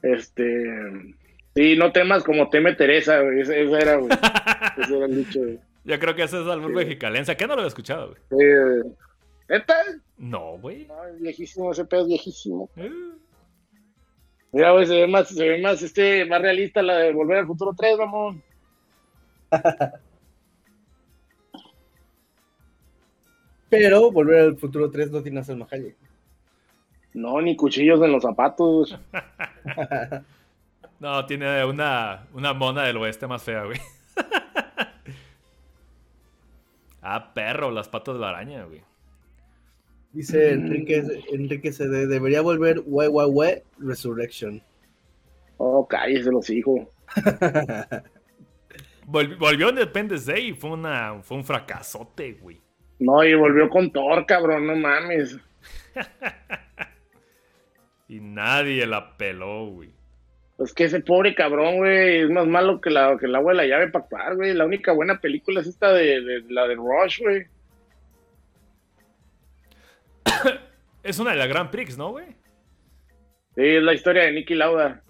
Este. 0.04 0.66
Sí, 1.56 1.76
no 1.76 1.92
temas 1.92 2.24
como 2.24 2.50
teme 2.50 2.76
Teresa, 2.76 3.20
güey. 3.22 3.42
Ese, 3.42 3.64
ese 3.64 3.76
era, 3.76 3.96
güey. 3.96 4.12
Ese 4.78 4.96
era 4.96 5.06
el 5.08 5.16
dicho, 5.16 5.40
güey. 5.40 5.60
Yo 5.84 6.00
creo 6.00 6.16
que 6.16 6.24
ese 6.24 6.42
es 6.42 6.48
albur 6.48 6.74
mexicalense. 6.74 7.36
¿Qué 7.36 7.48
no 7.48 7.56
lo 7.56 7.62
había 7.62 7.70
escuchado, 7.70 8.10
güey? 8.10 8.20
Sí. 8.30 8.96
No, 10.18 10.58
güey. 10.58 10.86
No, 10.86 11.06
es 11.06 11.20
viejísimo, 11.22 11.72
ese 11.72 11.86
pedo 11.86 12.02
es 12.02 12.08
viejísimo. 12.08 12.70
Eh, 12.76 12.92
Mira, 14.52 14.72
güey, 14.72 14.86
se 14.86 14.96
ve 14.96 15.08
más, 15.08 15.30
se 15.30 15.48
ve 15.48 15.62
más, 15.62 15.82
este, 15.82 16.26
más 16.26 16.42
realista 16.42 16.82
la 16.82 16.98
de 16.98 17.14
Volver 17.14 17.38
al 17.40 17.48
Futuro 17.48 17.74
3, 17.78 17.98
mamón. 17.98 18.44
Pero 23.70 24.12
Volver 24.12 24.40
al 24.40 24.58
Futuro 24.58 24.90
3 24.90 25.12
no 25.12 25.22
tiene 25.22 25.40
a 25.40 25.44
Salma 25.44 25.68
Hayek. 25.70 25.96
No, 27.14 27.42
ni 27.42 27.56
cuchillos 27.56 28.02
en 28.02 28.12
los 28.12 28.24
zapatos. 28.24 28.98
No, 31.00 31.24
tiene 31.28 31.64
una, 31.64 32.26
una 32.34 32.54
mona 32.54 32.82
del 32.86 32.98
oeste 32.98 33.28
más 33.28 33.44
fea, 33.44 33.66
güey. 33.66 33.78
ah, 37.02 37.34
perro, 37.34 37.72
las 37.72 37.88
patas 37.88 38.16
de 38.16 38.22
la 38.22 38.30
araña, 38.30 38.64
güey. 38.66 38.82
Dice 40.14 40.54
Enrique, 40.54 41.04
Enrique 41.32 41.72
CD, 41.72 42.08
debería 42.08 42.42
volver 42.42 42.82
Wai 42.86 43.08
Wai 43.10 43.28
Wai 43.28 43.64
Resurrection. 43.78 44.62
Oh, 45.58 45.88
cállese 45.88 46.32
los 46.32 46.50
hijos. 46.50 46.88
Vol- 49.06 49.38
volvió 49.38 49.70
Independence 49.70 50.32
Day 50.32 50.50
y 50.50 50.54
fue, 50.54 50.72
una, 50.72 51.22
fue 51.22 51.38
un 51.38 51.46
fracasote, 51.46 52.34
güey. 52.34 52.60
No, 53.00 53.24
y 53.24 53.34
volvió 53.36 53.70
con 53.70 53.92
Thor, 53.92 54.26
cabrón, 54.26 54.68
no 54.68 54.76
mames. 54.76 55.38
Y 58.10 58.22
nadie 58.22 58.86
la 58.88 59.18
peló, 59.18 59.66
güey. 59.66 59.92
Es 60.60 60.74
que 60.74 60.86
ese 60.86 61.02
pobre 61.02 61.36
cabrón, 61.36 61.76
güey, 61.78 62.22
es 62.22 62.30
más 62.30 62.48
malo 62.48 62.80
que 62.80 62.90
la, 62.90 63.18
que 63.20 63.26
el 63.26 63.36
agua 63.36 63.52
de 63.52 63.58
la 63.58 63.66
llave 63.66 63.90
para 63.92 64.06
actuar, 64.06 64.36
güey. 64.38 64.54
La 64.54 64.64
única 64.66 64.94
buena 64.94 65.20
película 65.20 65.60
es 65.60 65.68
esta 65.68 65.92
de, 65.92 66.22
de- 66.22 66.44
la 66.50 66.68
de 66.70 66.76
Rush, 66.76 67.20
güey. 67.22 67.46
Es 71.04 71.20
una 71.20 71.32
de 71.32 71.38
la 71.38 71.48
Grand 71.48 71.70
Prix, 71.70 71.98
¿no, 71.98 72.12
güey? 72.12 72.28
Sí, 73.56 73.62
es 73.64 73.84
la 73.84 73.94
historia 73.94 74.24
de 74.24 74.32
Nicky 74.34 74.56
Lauda. 74.56 75.02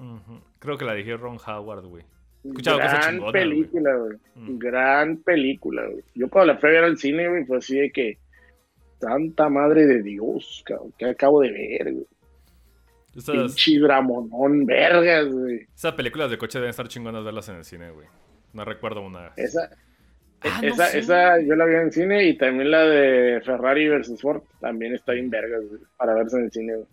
Creo 0.60 0.78
que 0.78 0.86
la 0.86 0.94
dije 0.94 1.18
Ron 1.18 1.38
Howard, 1.46 1.86
güey. 1.86 2.04
Escuchado 2.50 2.78
Gran 2.78 3.02
chingona, 3.16 3.32
película, 3.32 3.96
güey. 3.96 4.18
Mm. 4.36 4.58
Gran 4.60 5.18
película, 5.18 5.86
güey. 5.88 6.04
Yo 6.16 6.30
cuando 6.30 6.54
la 6.54 6.60
fui 6.60 6.70
a 6.70 6.74
ver 6.74 6.84
al 6.84 6.98
cine, 6.98 7.28
güey, 7.30 7.46
fue 7.46 7.58
así 7.58 7.78
de 7.80 7.92
que... 7.92 8.18
Santa 9.00 9.48
madre 9.48 9.86
de 9.86 10.02
Dios, 10.02 10.64
cabrón, 10.66 10.92
que 10.98 11.06
acabo 11.06 11.42
de 11.42 11.52
ver, 11.52 11.94
güey. 11.94 12.06
Esas, 13.16 13.36
Pinche 13.36 13.80
dramonón, 13.80 14.66
vergas, 14.66 15.28
güey. 15.32 15.68
esas 15.76 15.94
películas 15.94 16.32
de 16.32 16.38
coche 16.40 16.58
deben 16.58 16.72
estar 16.72 16.88
chingonas 16.88 17.24
verlas 17.24 17.48
en 17.50 17.58
el 17.58 17.64
cine, 17.64 17.92
güey. 17.92 18.08
No 18.54 18.66
recuerdo 18.66 19.02
una. 19.02 19.34
Esa, 19.36 19.70
Ah, 20.42 20.60
no 20.62 20.68
esa, 20.68 20.86
sé. 20.86 21.00
esa 21.00 21.42
yo 21.42 21.56
la 21.56 21.66
vi 21.66 21.74
en 21.76 21.92
cine 21.92 22.24
y 22.26 22.38
también 22.38 22.70
la 22.70 22.84
de 22.84 23.42
Ferrari 23.42 23.88
versus 23.88 24.22
Ford 24.22 24.44
también 24.62 24.94
está 24.94 25.14
bien 25.14 25.32
vergas, 25.32 25.62
güey, 25.68 25.82
para 25.98 26.14
verse 26.14 26.38
en 26.38 26.44
el 26.46 26.52
cine, 26.52 26.76
güey. 26.76 26.88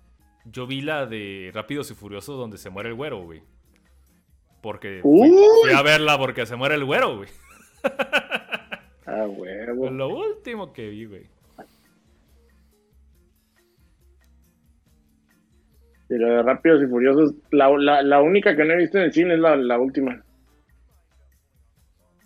Yo 0.46 0.66
vi 0.66 0.80
la 0.80 1.04
de 1.06 1.50
Rápidos 1.54 1.90
y 1.90 1.94
Furiosos 1.94 2.38
donde 2.38 2.56
se 2.58 2.70
muere 2.70 2.88
el 2.90 2.94
güero, 2.94 3.22
güey. 3.22 3.42
Porque 4.64 5.00
fui, 5.02 5.28
fui 5.62 5.72
a 5.74 5.82
verla 5.82 6.16
porque 6.16 6.46
se 6.46 6.56
muere 6.56 6.76
el 6.76 6.86
güero, 6.86 7.18
güey. 7.18 7.28
Ah, 9.06 9.26
huevo. 9.26 9.90
Lo 9.90 10.08
último 10.08 10.72
que 10.72 10.88
vi, 10.88 11.04
güey. 11.04 11.26
Y 16.08 16.14
la 16.16 16.36
de 16.36 16.42
Rápidos 16.42 16.82
y 16.82 16.86
Furiosos, 16.86 17.34
la, 17.50 17.68
la, 17.76 18.00
la 18.00 18.22
única 18.22 18.56
que 18.56 18.64
no 18.64 18.72
he 18.72 18.78
visto 18.78 18.96
en 18.96 19.04
el 19.04 19.12
cine 19.12 19.34
es 19.34 19.40
la, 19.40 19.56
la 19.56 19.78
última. 19.78 20.24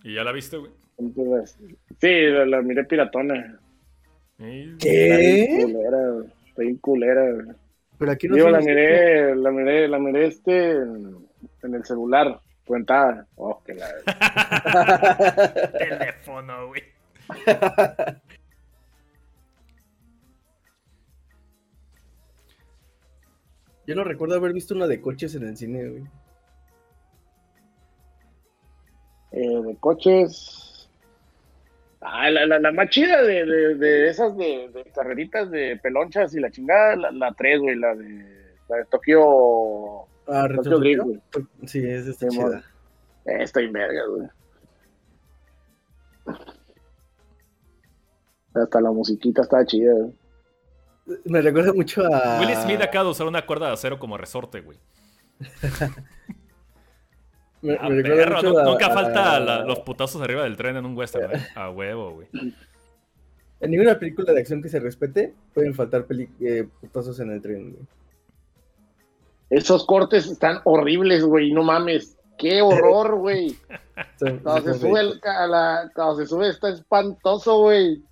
¿Y 0.05 0.15
ya 0.15 0.23
la 0.23 0.31
viste, 0.31 0.57
güey? 0.57 0.71
Entonces, 0.99 1.59
sí, 2.01 2.27
la, 2.29 2.47
la 2.47 2.63
miré 2.63 2.85
piratona. 2.85 3.59
Está 4.39 4.79
¿Qué? 4.79 5.59
culera, 5.65 6.11
güey. 6.13 6.29
Está 6.47 6.63
bien 6.63 6.77
culera, 6.77 7.33
güey. 7.33 7.57
Pero 7.99 8.13
aquí 8.13 8.29
no 8.29 8.37
Digo, 8.37 8.51
la 8.51 8.61
miré, 8.61 9.35
la 9.35 9.51
miré, 9.51 9.89
la 9.89 9.99
miré 9.99 10.27
este 10.27 10.71
en, 10.71 11.28
en 11.63 11.75
el 11.75 11.85
celular, 11.85 12.41
cuentada. 12.67 13.27
Oh, 13.37 13.63
que 13.65 13.75
la... 13.75 13.89
Teléfono, 15.79 16.69
güey. 16.69 16.83
Yo 23.87 23.95
no 23.95 24.05
recuerdo 24.05 24.37
haber 24.37 24.53
visto 24.53 24.75
una 24.75 24.87
de 24.87 25.01
coches 25.01 25.35
en 25.35 25.45
el 25.45 25.57
cine, 25.57 25.89
güey. 25.89 26.03
eh, 29.33 29.63
de 29.63 29.77
coches. 29.77 30.89
Ah, 32.01 32.31
la, 32.31 32.47
la, 32.47 32.59
la 32.59 32.73
más 32.73 32.91
chida 32.91 33.23
de, 33.23 33.45
de, 33.45 33.75
de 33.75 34.09
esas 34.09 34.37
de, 34.37 34.71
de 34.73 34.85
carreritas 34.95 35.51
de 35.51 35.77
pelonchas 35.83 36.35
y 36.35 36.41
la 36.41 36.51
chingada, 36.51 36.97
la, 36.97 37.11
la 37.11 37.33
3, 37.33 37.61
güey, 37.61 37.77
la 37.77 37.95
de, 37.95 38.55
la 38.69 38.77
de 38.77 38.85
Tokio. 38.87 40.07
Ah, 40.29 40.47
Tokyo 40.55 40.79
Drift, 40.79 41.03
güey. 41.05 41.21
Sí, 41.67 41.79
esa 41.85 42.11
está 42.11 42.31
Sí, 42.31 42.37
chida. 42.37 42.63
Eh, 43.25 43.45
bien 43.57 43.73
verga, 43.73 44.03
güey. 44.07 44.29
Hasta 48.55 48.81
la 48.81 48.91
musiquita 48.91 49.43
está 49.43 49.65
chida, 49.65 49.93
güey. 49.95 50.13
Me 51.25 51.41
recuerda 51.41 51.73
mucho 51.73 52.03
a. 52.05 52.39
Will 52.41 52.55
Smith 52.57 52.83
acaba 52.83 53.05
de 53.05 53.11
usar 53.11 53.27
una 53.27 53.47
cuerda 53.47 53.69
de 53.69 53.73
acero 53.75 53.99
como 53.99 54.19
resorte, 54.19 54.61
güey. 54.61 54.79
Me, 57.61 57.75
Ah, 57.77 57.89
me 57.89 57.97
recuerda 58.03 58.17
perro, 58.25 58.37
mucho 58.37 58.51
nu- 58.51 58.59
a- 58.59 58.65
nunca 58.65 58.87
a- 58.87 58.91
falta 58.95 59.41
la- 59.41 59.65
los 59.65 59.81
putazos 59.81 60.23
arriba 60.23 60.45
del 60.45 60.57
tren 60.57 60.77
en 60.77 60.87
un 60.87 60.97
western, 60.97 61.35
¿eh? 61.35 61.47
A 61.57 61.71
huevo, 61.71 62.13
güey. 62.13 62.29
En 62.33 63.71
ninguna 63.73 63.99
película 63.99 64.33
de 64.33 64.39
acción 64.41 64.63
que 64.63 64.69
se 64.69 64.79
respete 64.79 65.35
pueden 65.55 65.75
faltar 65.75 66.05
peli- 66.07 66.31
eh, 66.41 66.69
putazos 66.81 67.19
en 67.19 67.33
el 67.33 67.43
tren, 67.43 67.73
güey. 67.73 67.83
Esos 69.51 69.87
cortes 69.87 70.27
están 70.27 70.61
horribles, 70.65 71.25
güey, 71.25 71.53
no 71.53 71.63
mames. 71.63 72.17
Qué 72.39 72.63
horror, 72.63 73.17
güey. 73.17 73.57
Cuando 74.43 74.73
se 74.73 74.79
sube, 74.79 75.01
el, 75.01 75.21
a 75.25 75.47
la, 75.47 75.91
cuando 75.95 76.17
se 76.17 76.27
sube 76.27 76.49
está 76.49 76.69
espantoso, 76.69 77.63
güey. 77.63 78.03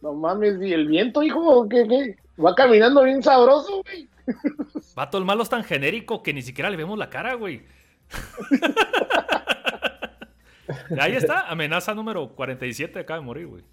No 0.00 0.12
mames, 0.12 0.62
¿y 0.62 0.72
el 0.72 0.86
viento, 0.86 1.22
hijo? 1.22 1.68
¿Qué, 1.68 1.88
qué? 1.88 2.16
Va 2.40 2.54
caminando 2.54 3.02
bien 3.02 3.22
sabroso, 3.22 3.82
güey. 3.82 4.08
Vato, 4.94 5.18
el 5.18 5.24
malo 5.24 5.42
es 5.42 5.48
tan 5.48 5.64
genérico 5.64 6.22
que 6.22 6.32
ni 6.32 6.42
siquiera 6.42 6.70
le 6.70 6.76
vemos 6.76 6.98
la 6.98 7.10
cara, 7.10 7.34
güey. 7.34 7.64
Ahí 10.98 11.16
está, 11.16 11.48
amenaza 11.48 11.94
número 11.94 12.34
47 12.34 13.00
acaba 13.00 13.18
de 13.18 13.26
morir, 13.26 13.46
güey. 13.46 13.64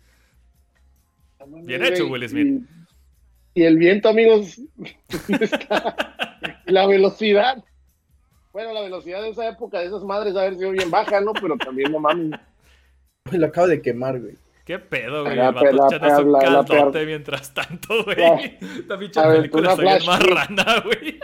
Bien 1.63 1.84
hecho, 1.84 2.07
güey. 2.07 2.22
Will 2.22 2.30
Smith. 2.30 2.47
Y, 2.47 2.80
y 3.53 3.63
el 3.63 3.77
viento, 3.77 4.09
amigos, 4.09 4.59
la 6.65 6.87
velocidad. 6.87 7.63
Bueno, 8.53 8.73
la 8.73 8.81
velocidad 8.81 9.21
de 9.21 9.29
esa 9.29 9.47
época, 9.47 9.79
de 9.79 9.85
esas 9.87 10.03
madres, 10.03 10.35
ha 10.35 10.41
haber 10.41 10.55
sido 10.55 10.71
bien 10.71 10.91
baja, 10.91 11.21
¿no? 11.21 11.33
Pero 11.33 11.55
también, 11.57 11.91
no 11.91 11.99
mames. 11.99 12.39
Lo 13.31 13.45
acabo 13.45 13.67
de 13.67 13.81
quemar, 13.81 14.19
güey. 14.19 14.35
¿Qué 14.65 14.77
pedo, 14.79 15.23
güey? 15.23 15.35
La 15.35 15.47
El 15.49 15.53
vato 15.53 15.65
pe- 15.65 15.73
la 15.73 16.19
un 16.19 16.31
la- 16.31 16.39
la 16.41 16.65
caldote 16.65 17.05
mientras 17.05 17.53
tanto, 17.53 18.03
güey. 18.03 18.17
La- 18.17 18.35
Esta 18.35 18.97
pinche 18.99 19.19
a 19.19 19.27
ver, 19.27 19.37
película 19.37 19.75
bien 19.75 19.99
flash 20.01 20.05
marrana, 20.05 20.81
güey. 20.83 21.19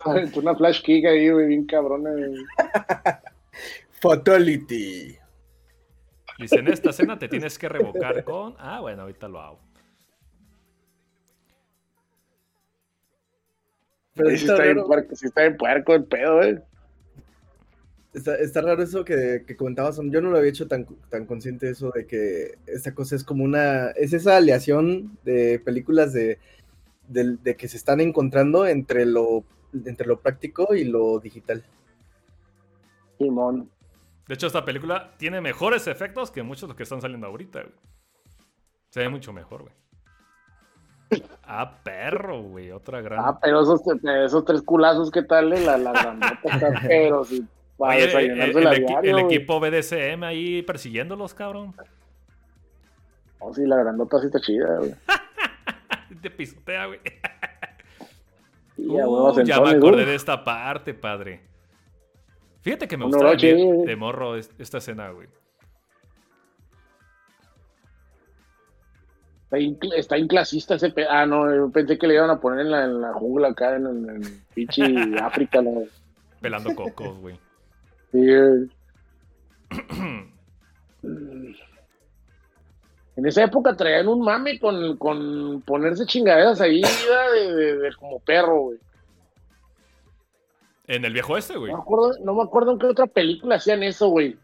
Aventó 0.00 0.40
Una 0.40 0.54
flash 0.54 0.82
kick 0.82 1.04
ahí, 1.06 1.28
güey, 1.30 1.48
bien 1.48 1.66
cabrona. 1.66 2.10
güey. 2.10 2.34
Fatality. 4.00 5.16
Dice, 6.38 6.56
en 6.56 6.68
esta 6.68 6.90
escena 6.90 7.18
te 7.18 7.28
tienes 7.28 7.58
que 7.58 7.68
revocar 7.68 8.22
con... 8.24 8.54
Ah, 8.58 8.80
bueno, 8.80 9.02
ahorita 9.02 9.26
lo 9.26 9.40
hago. 9.40 9.58
Pero 14.16 14.30
Sí 14.30 14.34
está 14.36 14.52
está, 14.54 14.64
bien 14.64 14.82
puerco, 14.84 15.14
sí 15.14 15.26
está 15.26 15.42
bien 15.42 15.56
puerco 15.56 15.94
el 15.94 16.04
pedo, 16.04 16.36
güey. 16.38 16.58
está, 18.14 18.34
está 18.36 18.62
raro 18.62 18.82
eso 18.82 19.04
que, 19.04 19.44
que 19.46 19.56
comentabas. 19.56 20.00
Yo 20.04 20.20
no 20.20 20.30
lo 20.30 20.38
había 20.38 20.50
hecho 20.50 20.66
tan, 20.66 20.86
tan 21.10 21.26
consciente 21.26 21.68
eso 21.70 21.90
de 21.94 22.06
que 22.06 22.58
esta 22.66 22.94
cosa 22.94 23.14
es 23.14 23.22
como 23.24 23.44
una. 23.44 23.90
Es 23.90 24.12
esa 24.14 24.36
aleación 24.36 25.18
de 25.24 25.60
películas 25.64 26.12
de, 26.12 26.38
del- 27.08 27.42
de 27.42 27.56
que 27.56 27.68
se 27.68 27.76
están 27.76 28.00
encontrando 28.00 28.66
entre 28.66 29.04
lo, 29.06 29.44
entre 29.84 30.06
lo 30.06 30.20
práctico 30.20 30.74
y 30.74 30.84
lo 30.84 31.18
digital. 31.20 31.62
Simón. 33.18 33.70
De 34.26 34.34
hecho, 34.34 34.46
esta 34.48 34.64
película 34.64 35.14
tiene 35.18 35.40
mejores 35.40 35.86
efectos 35.86 36.30
que 36.30 36.42
muchos 36.42 36.62
de 36.62 36.68
los 36.68 36.76
que 36.76 36.82
están 36.82 37.00
saliendo 37.00 37.26
ahorita, 37.28 37.60
güey. 37.62 37.74
Se 38.90 39.00
ve 39.00 39.08
mucho 39.08 39.32
mejor, 39.32 39.62
güey. 39.62 39.74
Ah, 41.44 41.78
perro, 41.82 42.42
güey. 42.42 42.72
Otra 42.72 43.00
gran... 43.00 43.20
Ah, 43.20 43.38
pero 43.40 43.62
esos, 43.62 43.80
esos 44.24 44.44
tres 44.44 44.62
culazos, 44.62 45.10
¿qué 45.10 45.22
tal? 45.22 45.52
eh? 45.52 45.64
La, 45.64 45.78
la 45.78 45.92
grandota 45.92 46.38
está, 46.42 46.72
pero 46.86 47.24
sí, 47.24 47.46
para 47.76 47.94
Oye, 47.94 48.06
desayunarse 48.06 48.58
el 48.58 48.86
diario, 48.86 49.18
el 49.18 49.24
equipo 49.24 49.60
BDSM 49.60 50.24
ahí 50.24 50.62
persiguiéndolos, 50.62 51.34
cabrón. 51.34 51.74
Oh, 53.38 53.54
sí, 53.54 53.64
la 53.66 53.76
grandota 53.76 54.18
sí 54.18 54.26
está 54.26 54.40
chida, 54.40 54.78
güey. 54.78 54.94
Te 56.22 56.30
pisotea, 56.30 56.86
güey. 56.86 57.00
Uh, 58.78 59.42
ya 59.42 59.60
me 59.60 59.70
acordé 59.70 60.02
uh. 60.02 60.06
de 60.06 60.14
esta 60.14 60.42
parte, 60.42 60.94
padre. 60.94 61.40
Fíjate 62.60 62.88
que 62.88 62.96
me 62.96 63.04
Un 63.04 63.10
gustaba 63.12 63.36
de 63.36 63.96
morro 63.96 64.36
es- 64.36 64.50
esta 64.58 64.78
escena, 64.78 65.10
güey. 65.10 65.28
Está, 69.46 69.58
incl- 69.58 69.94
está 69.94 70.18
inclasista 70.18 70.74
ese 70.74 70.90
pe... 70.90 71.06
Ah, 71.08 71.24
no, 71.24 71.54
yo 71.54 71.70
pensé 71.70 71.96
que 71.98 72.06
le 72.08 72.14
iban 72.14 72.30
a 72.30 72.40
poner 72.40 72.66
en 72.66 72.70
la, 72.72 72.84
en 72.84 73.00
la 73.00 73.12
jungla 73.12 73.48
acá 73.48 73.76
en, 73.76 73.86
en, 73.86 74.10
en 74.10 74.44
pinche 74.54 74.82
África. 75.22 75.62
¿no? 75.62 75.82
Pelando 76.40 76.74
cocos, 76.74 77.16
güey. 77.18 77.38
Sí. 78.12 78.18
En 83.16 83.24
esa 83.24 83.44
época 83.44 83.74
traían 83.76 84.08
un 84.08 84.20
mame 84.22 84.58
con, 84.58 84.96
con 84.98 85.62
ponerse 85.62 86.04
chingaderas 86.04 86.60
ahí 86.60 86.82
¿verdad? 86.82 87.32
de, 87.32 87.54
de- 87.54 87.76
de 87.78 87.94
como 87.94 88.20
perro, 88.20 88.60
güey. 88.62 88.78
En 90.88 91.04
el 91.04 91.12
viejo 91.12 91.36
este, 91.36 91.56
güey. 91.56 91.72
No 91.72 91.78
me 91.78 91.82
acuerdo, 91.82 92.12
no 92.22 92.34
me 92.34 92.42
acuerdo 92.42 92.72
en 92.72 92.78
qué 92.78 92.86
otra 92.86 93.06
película 93.06 93.56
hacían 93.56 93.82
eso, 93.82 94.08
güey. 94.08 94.36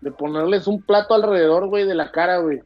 De 0.00 0.10
ponerles 0.12 0.66
un 0.66 0.80
plato 0.82 1.14
alrededor, 1.14 1.66
güey, 1.68 1.86
de 1.86 1.94
la 1.94 2.10
cara, 2.10 2.38
güey. 2.38 2.62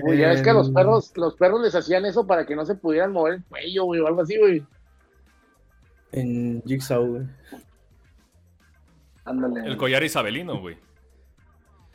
Güey, 0.00 0.18
ya 0.18 0.32
es 0.32 0.42
que 0.42 0.50
a 0.50 0.54
los 0.54 0.68
En- 0.68 0.74
perros, 0.74 1.12
los 1.16 1.34
perros 1.34 1.60
les 1.60 1.74
hacían 1.74 2.04
eso 2.06 2.26
para 2.26 2.46
que 2.46 2.54
no 2.54 2.64
se 2.64 2.74
pudieran 2.74 3.12
mover 3.12 3.34
el 3.34 3.44
cuello, 3.44 3.84
güey, 3.84 4.00
o 4.00 4.06
algo 4.06 4.22
así, 4.22 4.38
güey. 4.38 4.64
En 6.12 6.62
Jigsaw, 6.64 7.04
güey. 7.06 7.22
Ándale. 9.24 9.66
El 9.66 9.76
collar 9.76 10.02
isabelino, 10.04 10.60
güey. 10.60 10.76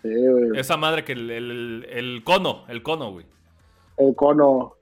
Sí, 0.01 0.09
güey. 0.13 0.59
Esa 0.59 0.77
madre 0.77 1.03
que 1.03 1.13
el, 1.13 1.29
el- 1.31 1.87
el 1.89 2.23
cono, 2.23 2.65
el 2.67 2.83
cono, 2.83 3.11
güey. 3.11 3.25
El 3.97 4.13
cono. 4.15 4.73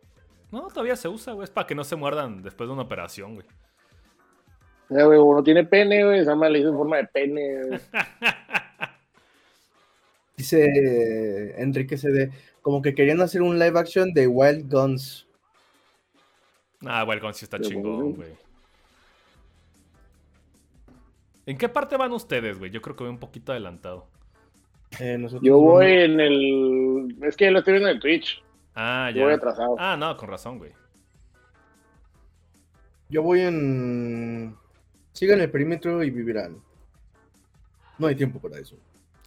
No, 0.51 0.67
todavía 0.67 0.95
se 0.95 1.07
usa, 1.07 1.33
güey. 1.33 1.45
Es 1.45 1.49
para 1.51 1.67
que 1.67 1.75
no 1.75 1.83
se 1.83 1.95
muerdan 1.95 2.41
después 2.41 2.67
de 2.67 2.73
una 2.73 2.81
operación, 2.83 3.35
güey. 3.35 3.47
Ya, 4.89 5.05
güey, 5.05 5.19
uno 5.19 5.41
tiene 5.43 5.63
pene, 5.63 6.03
güey. 6.03 6.19
Esa 6.19 6.35
madre 6.35 6.53
le 6.53 6.59
hizo 6.59 6.69
en 6.69 6.75
forma 6.77 6.97
de 6.97 7.05
pene, 7.05 7.63
güey. 7.67 7.79
Dice 10.41 11.61
Enrique 11.61 11.97
CD, 11.97 12.31
como 12.63 12.81
que 12.81 12.95
querían 12.95 13.21
hacer 13.21 13.43
un 13.43 13.59
live 13.59 13.77
action 13.77 14.11
de 14.11 14.25
Wild 14.25 14.71
Guns. 14.73 15.27
Ah, 16.83 17.03
Welcome 17.03 17.33
sí 17.35 17.45
está 17.45 17.57
Pero 17.57 17.69
chingón, 17.69 17.99
bueno. 17.99 18.15
güey. 18.15 18.29
¿En 21.45 21.59
qué 21.59 21.69
parte 21.69 21.95
van 21.95 22.11
ustedes, 22.11 22.57
güey? 22.57 22.71
Yo 22.71 22.81
creo 22.81 22.95
que 22.95 23.03
voy 23.03 23.13
un 23.13 23.19
poquito 23.19 23.51
adelantado. 23.51 24.07
Eh, 24.99 25.15
nosotros 25.19 25.43
Yo 25.45 25.59
voy 25.59 25.85
en 25.91 26.19
el. 26.19 27.17
Es 27.21 27.37
que 27.37 27.51
lo 27.51 27.59
estoy 27.59 27.73
viendo 27.73 27.89
en 27.89 27.99
Twitch. 27.99 28.41
Ah, 28.73 29.11
Yo 29.13 29.21
voy 29.21 29.33
ya. 29.33 29.37
atrasado. 29.37 29.75
Ah, 29.77 29.95
no, 29.95 30.17
con 30.17 30.27
razón, 30.27 30.57
güey. 30.57 30.71
Yo 33.09 33.21
voy 33.21 33.41
en... 33.41 34.55
Sigan 35.11 35.39
el 35.39 35.51
perímetro 35.51 36.03
y 36.03 36.09
vivirán. 36.09 36.57
No 37.99 38.07
hay 38.07 38.15
tiempo 38.15 38.39
para 38.39 38.57
eso. 38.57 38.75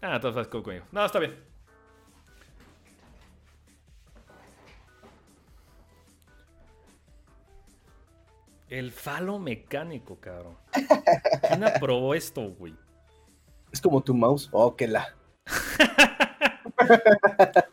Ah, 0.05 0.17
entonces 0.17 0.37
vas 0.37 0.49
conmigo. 0.49 0.85
No, 0.93 1.07
está 1.07 1.19
bien. 1.19 1.35
El 8.69 8.93
falo 8.93 9.39
mecánico, 9.39 10.19
cabrón. 10.21 10.59
¿Quién 11.49 11.65
aprobó 11.75 12.15
esto, 12.15 12.51
güey? 12.51 12.77
Es 13.73 13.81
como 13.81 14.03
tu 14.03 14.13
mouse. 14.13 14.51
Oh, 14.53 14.77
que 14.77 14.89
la. 14.89 15.17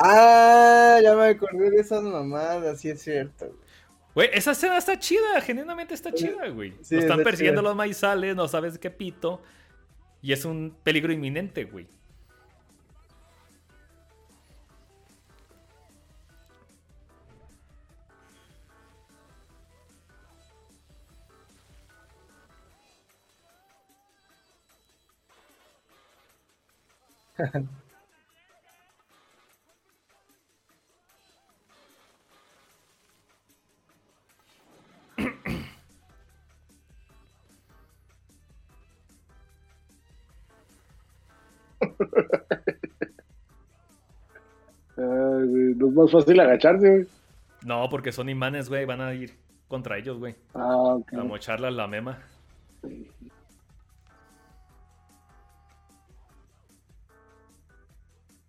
ah, 0.00 0.98
ya 1.00 1.14
me 1.14 1.28
acordé 1.28 1.70
de 1.70 1.82
esas 1.82 2.02
mamadas, 2.02 2.80
sí 2.80 2.90
es 2.90 3.00
cierto. 3.00 3.46
Güey, 3.46 3.65
esa 4.22 4.52
escena 4.52 4.78
está 4.78 4.98
chida, 4.98 5.40
genuinamente 5.42 5.94
está 5.94 6.12
chida, 6.12 6.48
güey. 6.48 6.70
Sí, 6.82 6.94
Nos 6.94 7.04
están 7.04 7.18
está 7.18 7.24
persiguiendo 7.24 7.60
chida. 7.60 7.68
los 7.70 7.76
maizales, 7.76 8.34
no 8.36 8.48
sabes 8.48 8.78
qué 8.78 8.90
pito. 8.90 9.42
Y 10.22 10.32
es 10.32 10.44
un 10.44 10.74
peligro 10.82 11.12
inminente, 11.12 11.64
güey. 11.64 11.86
no 44.96 45.88
es 45.88 45.94
más 45.94 46.10
fácil 46.10 46.40
agacharse, 46.40 46.88
güey. 46.88 47.06
No, 47.62 47.88
porque 47.88 48.12
son 48.12 48.28
imanes, 48.28 48.68
güey. 48.68 48.84
Van 48.84 49.00
a 49.00 49.12
ir 49.14 49.36
contra 49.68 49.98
ellos, 49.98 50.18
güey. 50.18 50.36
Ah, 50.54 50.94
ok. 50.94 51.14
A 51.14 51.24
mocharla 51.24 51.70
la 51.70 51.86
mema. 51.86 52.18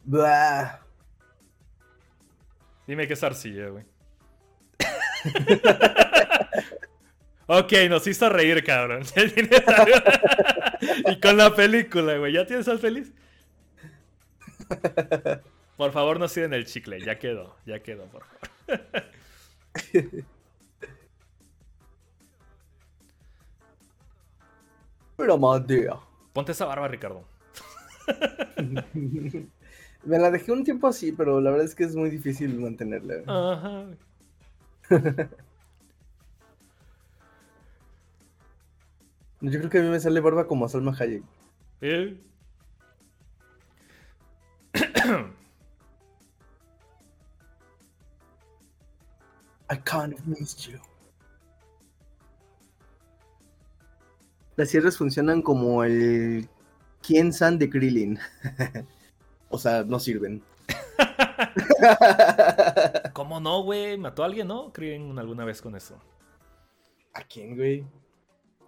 Blah. 0.04 0.80
Dime 2.86 3.08
que 3.08 3.14
es 3.14 3.24
arcilla, 3.24 3.70
güey. 3.70 3.84
ok, 7.48 7.74
nos 7.90 8.06
hizo 8.08 8.30
reír, 8.30 8.64
cabrón. 8.64 9.04
Y 11.10 11.20
con 11.20 11.38
la 11.38 11.56
película, 11.56 12.18
güey. 12.18 12.34
¿Ya 12.34 12.46
tienes 12.46 12.68
al 12.68 12.78
feliz? 12.80 13.12
Por 15.76 15.92
favor, 15.92 16.20
no 16.20 16.28
sigan 16.28 16.54
el 16.54 16.66
chicle. 16.66 17.02
Ya 17.02 17.18
quedó, 17.18 17.56
ya 17.66 17.80
quedó, 17.82 18.06
por 18.06 18.24
favor. 18.24 18.46
Pero 25.18 25.38
madea. 25.38 26.00
Ponte 26.32 26.52
esa 26.52 26.66
barba, 26.66 26.88
Ricardo. 26.88 27.24
Me 30.04 30.20
la 30.20 30.32
dejé 30.32 30.52
un 30.52 30.64
tiempo 30.64 30.88
así, 30.88 31.12
pero 31.12 31.42
la 31.42 31.50
verdad 31.50 31.66
es 31.66 31.76
que 31.76 31.84
es 31.84 31.96
muy 31.96 32.10
difícil 32.10 32.58
mantenerla. 32.60 33.16
Ajá. 33.28 33.88
Yo 39.42 39.60
creo 39.60 39.70
que 39.70 39.80
a 39.80 39.82
mí 39.82 39.90
me 39.90 40.00
sale 40.00 40.20
barba 40.20 40.48
como 40.48 40.66
a 40.66 40.70
Salma 40.70 40.96
Hayek. 40.98 41.24
Eh, 41.82 42.18
I 49.70 49.76
kind 49.84 50.14
of 50.14 50.26
missed 50.26 50.72
you. 50.72 50.80
Las 54.56 54.70
cierres 54.70 54.98
funcionan 54.98 55.44
como 55.44 55.84
el 55.84 56.50
Kien 57.02 57.32
San 57.32 57.60
de 57.60 57.70
Krillin. 57.70 58.18
o 59.50 59.60
sea, 59.60 59.84
no 59.84 60.00
sirven. 60.00 60.42
¿Cómo 63.14 63.40
no, 63.40 63.62
güey? 63.62 63.98
¿Mató 63.98 64.24
a 64.24 64.26
alguien, 64.26 64.48
no? 64.48 64.74
¿Creen 64.74 65.20
alguna 65.20 65.46
vez 65.46 65.62
con 65.62 65.76
eso? 65.76 65.96
¿A 67.14 67.22
quién, 67.22 67.56
güey? 67.56 67.86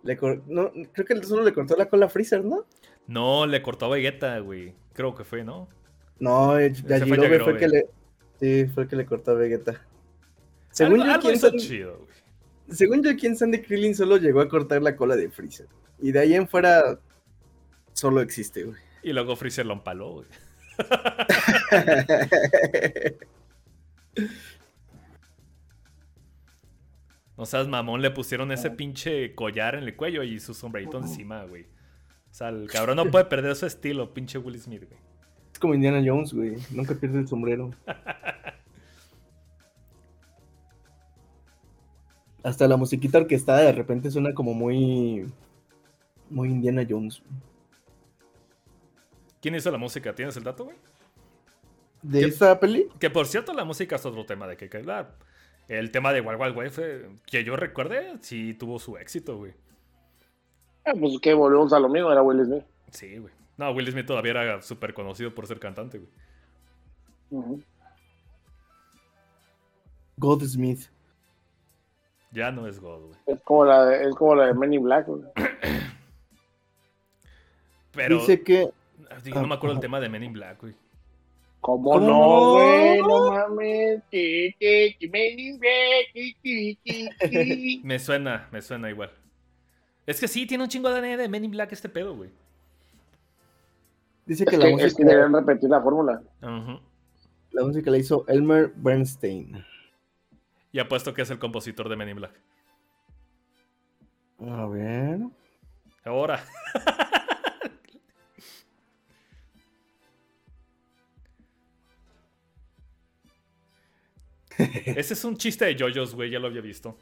Le 0.04 0.18
cor- 0.18 0.44
no, 0.48 0.72
creo 0.94 1.06
que 1.06 1.24
solo 1.24 1.44
le 1.44 1.54
cortó 1.54 1.76
la 1.76 1.88
cola 1.90 2.06
a 2.06 2.10
Freezer, 2.10 2.44
¿no? 2.46 2.66
No, 3.08 3.46
le 3.46 3.62
cortó 3.62 3.86
a 3.86 3.90
Vegeta, 3.90 4.40
güey. 4.40 4.74
Creo 4.94 5.14
que 5.16 5.24
fue, 5.24 5.44
¿no? 5.44 5.68
No, 6.20 6.58
eh, 6.60 6.72
Yajirobe 6.74 7.40
fue, 7.40 7.54
el 7.54 7.58
que 7.60 7.68
le. 7.68 7.86
Sí, 8.40 8.66
fue 8.74 8.84
el 8.84 8.90
que 8.90 8.96
le 8.96 9.06
cortó 9.06 9.32
a 9.32 9.36
Vegeta. 9.36 9.82
Según 10.72 11.02
algo, 11.02 11.06
yo, 11.06 11.12
algo 11.12 11.22
Kien 11.24 11.36
hizo 11.36 11.50
San- 11.50 11.60
chido, 11.60 11.98
güey. 11.98 12.10
según 12.78 13.04
yo, 13.04 13.16
Kien 13.16 13.36
San 13.36 13.52
de 13.52 13.62
Krillin 13.62 13.96
solo 13.96 14.18
llegó 14.18 14.42
a 14.42 14.50
cortar 14.50 14.82
la 14.82 14.96
cola 14.96 15.16
de 15.16 15.30
Freezer. 15.30 15.68
Y 16.00 16.12
de 16.12 16.20
ahí 16.20 16.34
en 16.36 16.48
fuera 16.48 17.00
solo 17.94 18.22
existe, 18.22 18.64
güey. 18.64 18.78
Y 19.04 19.14
luego 19.14 19.36
Freezer 19.36 19.66
lo 19.66 19.74
empaló, 19.74 20.14
güey. 20.14 20.28
No 27.40 27.46
seas 27.46 27.68
mamón, 27.70 28.02
le 28.02 28.12
pusieron 28.12 28.52
ese 28.52 28.70
pinche 28.70 29.34
collar 29.34 29.76
en 29.76 29.86
el 29.86 29.96
cuello 29.96 30.24
y 30.24 30.42
su 30.42 30.54
sombrerito 30.54 30.98
encima, 30.98 31.46
güey. 31.46 31.64
O 31.64 32.34
sea, 32.34 32.50
el 32.50 32.70
cabrón 32.70 32.98
no 32.98 33.10
puede 33.10 33.24
perder 33.24 33.56
su 33.56 33.66
estilo, 33.66 34.14
pinche 34.14 34.38
Will 34.38 34.60
Smith, 34.60 34.84
güey. 34.86 35.00
Es 35.54 35.58
como 35.58 35.74
Indiana 35.74 36.04
Jones, 36.06 36.34
güey. 36.34 36.58
Nunca 36.70 36.96
pierde 36.96 37.20
el 37.20 37.30
sombrero. 37.30 37.72
Hasta 42.44 42.68
la 42.68 42.76
musiquita 42.76 43.20
orquestada 43.20 43.62
de 43.62 43.72
repente 43.72 44.12
suena 44.12 44.34
como 44.34 44.54
muy. 44.54 45.26
Muy 46.30 46.50
Indiana 46.50 46.86
Jones. 46.88 47.24
¿Quién 49.42 49.56
hizo 49.56 49.72
la 49.72 49.78
música? 49.78 50.14
¿Tienes 50.14 50.36
el 50.36 50.44
dato, 50.44 50.66
güey? 50.66 50.76
¿De 52.02 52.26
esta 52.26 52.60
peli? 52.60 52.90
Que 53.00 53.10
por 53.10 53.28
cierto, 53.28 53.54
la 53.54 53.64
música 53.64 53.96
es 53.96 54.06
otro 54.06 54.26
tema 54.26 54.46
de 54.46 54.58
que 54.58 54.70
que 54.70 54.76
hablar. 54.76 55.29
El 55.70 55.92
tema 55.92 56.12
de 56.12 56.20
Wild 56.22 56.42
Wild 56.42 56.58
West, 56.58 56.76
fue- 56.76 57.10
que 57.26 57.44
yo 57.46 57.56
recuerde, 57.56 58.18
sí 58.22 58.54
tuvo 58.56 58.80
su 58.80 58.98
éxito, 58.98 59.38
güey. 59.38 59.54
Ah, 60.84 60.92
pues 61.00 61.20
que 61.22 61.34
volvemos 61.34 61.72
a 61.74 61.80
lo 61.80 61.88
mismo, 61.88 62.12
era 62.12 62.22
Will 62.22 62.44
Smith. 62.44 62.64
Sí, 62.92 63.18
güey. 63.20 63.34
No, 63.58 63.72
Will 63.72 63.90
Smith 63.92 64.06
todavía 64.08 64.32
era 64.32 64.62
súper 64.62 64.94
conocido 64.94 65.34
por 65.34 65.48
ser 65.48 65.60
cantante, 65.60 66.00
güey. 66.00 66.10
Ujú. 67.30 67.64
Goldsmith. 70.18 70.88
Ya 72.32 72.52
no 72.52 72.68
es 72.68 72.80
God, 72.80 73.06
güey. 73.08 73.20
Es 73.28 73.42
como 73.44 73.66
la 73.66 73.86
de, 73.86 74.10
es 74.10 74.16
como 74.16 74.36
la 74.36 74.48
de 74.48 74.54
Men 74.54 74.74
in 74.74 74.84
Black, 74.84 75.08
güey. 75.08 75.24
Pero 77.92 78.20
Dice 78.20 78.44
que. 78.44 78.70
digo, 79.24 79.42
no 79.42 79.48
me 79.48 79.56
acuerdo 79.56 79.76
el 79.76 79.82
tema 79.82 80.00
de 80.00 80.10
Men 80.10 80.24
in 80.24 80.34
Black, 80.34 80.62
güey. 80.62 80.74
¿Cómo, 81.62 81.92
¿Cómo 81.92 82.08
no, 82.08 82.52
güey? 82.54 83.02
No 83.02 83.32
mames. 83.32 84.02
Me 87.84 88.00
suena, 88.00 88.48
me 88.52 88.62
suena 88.62 88.90
igual. 88.90 89.12
Es 90.06 90.20
que 90.20 90.28
sí, 90.28 90.46
tiene 90.46 90.64
un 90.64 90.70
chingo 90.70 90.90
de 90.90 91.18
de 91.18 91.30
Men 91.30 91.46
in 91.46 91.52
Black 91.52 91.72
este 91.72 91.90
pedo, 91.90 92.16
güey. 92.16 92.30
Dice 94.26 94.44
Es 94.44 94.50
que, 94.50 94.58
la, 94.58 94.66
que, 94.66 94.74
es 94.74 94.96
que 94.96 95.04
música, 95.04 95.18
deben 95.18 95.34
repetir 95.34 95.70
la 95.70 95.82
fórmula. 95.82 96.22
Ujú. 96.42 96.80
la 97.52 97.64
música 97.64 97.92
la 97.92 97.98
hizo 97.98 98.26
Elmer 98.28 98.72
Bernstein. 98.76 99.66
Y 100.72 100.80
apuesto 100.80 101.14
que 101.14 101.24
es 101.24 101.32
el 101.32 101.40
compositor 101.40 101.90
de 101.90 101.96
Men 101.96 102.10
in 102.10 102.16
Black. 102.18 102.40
A 104.40 104.68
ver. 104.68 105.20
Ahora. 106.06 106.44
Ese 114.60 115.14
es 115.14 115.24
un 115.24 115.38
chiste 115.38 115.66
de 115.66 115.76
yoyos, 115.76 116.14
güey, 116.14 116.30
ya 116.30 116.40
lo 116.40 116.48
había 116.48 116.62
visto. 116.62 116.98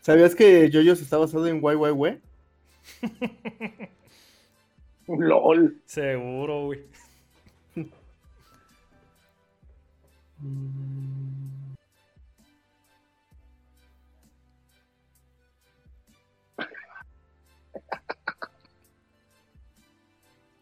¿Sabías 0.00 0.34
que 0.34 0.70
Yoyos 0.70 1.02
está 1.02 1.18
basado 1.18 1.46
en 1.48 1.60
YYW? 1.60 2.18
LOL. 5.08 5.82
Seguro, 5.84 6.64
güey. 6.66 6.80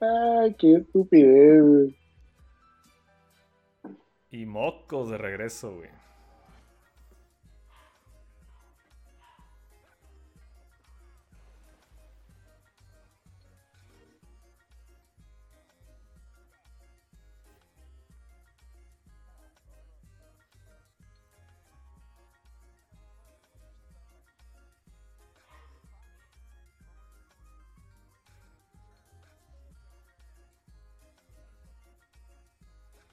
Ay, 0.01 0.55
qué 0.59 0.75
estupidez, 0.77 1.63
güey. 1.63 2.06
Y 4.31 4.47
mocos 4.47 5.11
de 5.11 5.19
regreso, 5.19 5.77
güey. 5.77 5.91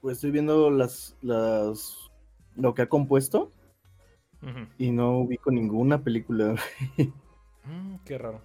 Pues 0.04 0.18
estoy 0.18 0.32
viendo 0.32 0.68
las, 0.68 1.16
las 1.22 2.10
lo 2.56 2.74
que 2.74 2.82
ha 2.82 2.90
compuesto 2.90 3.50
y 4.76 4.90
no 4.90 5.20
ubico 5.20 5.50
ninguna 5.50 6.04
película. 6.04 6.56
Mm, 7.64 7.96
qué 8.04 8.18
raro. 8.18 8.42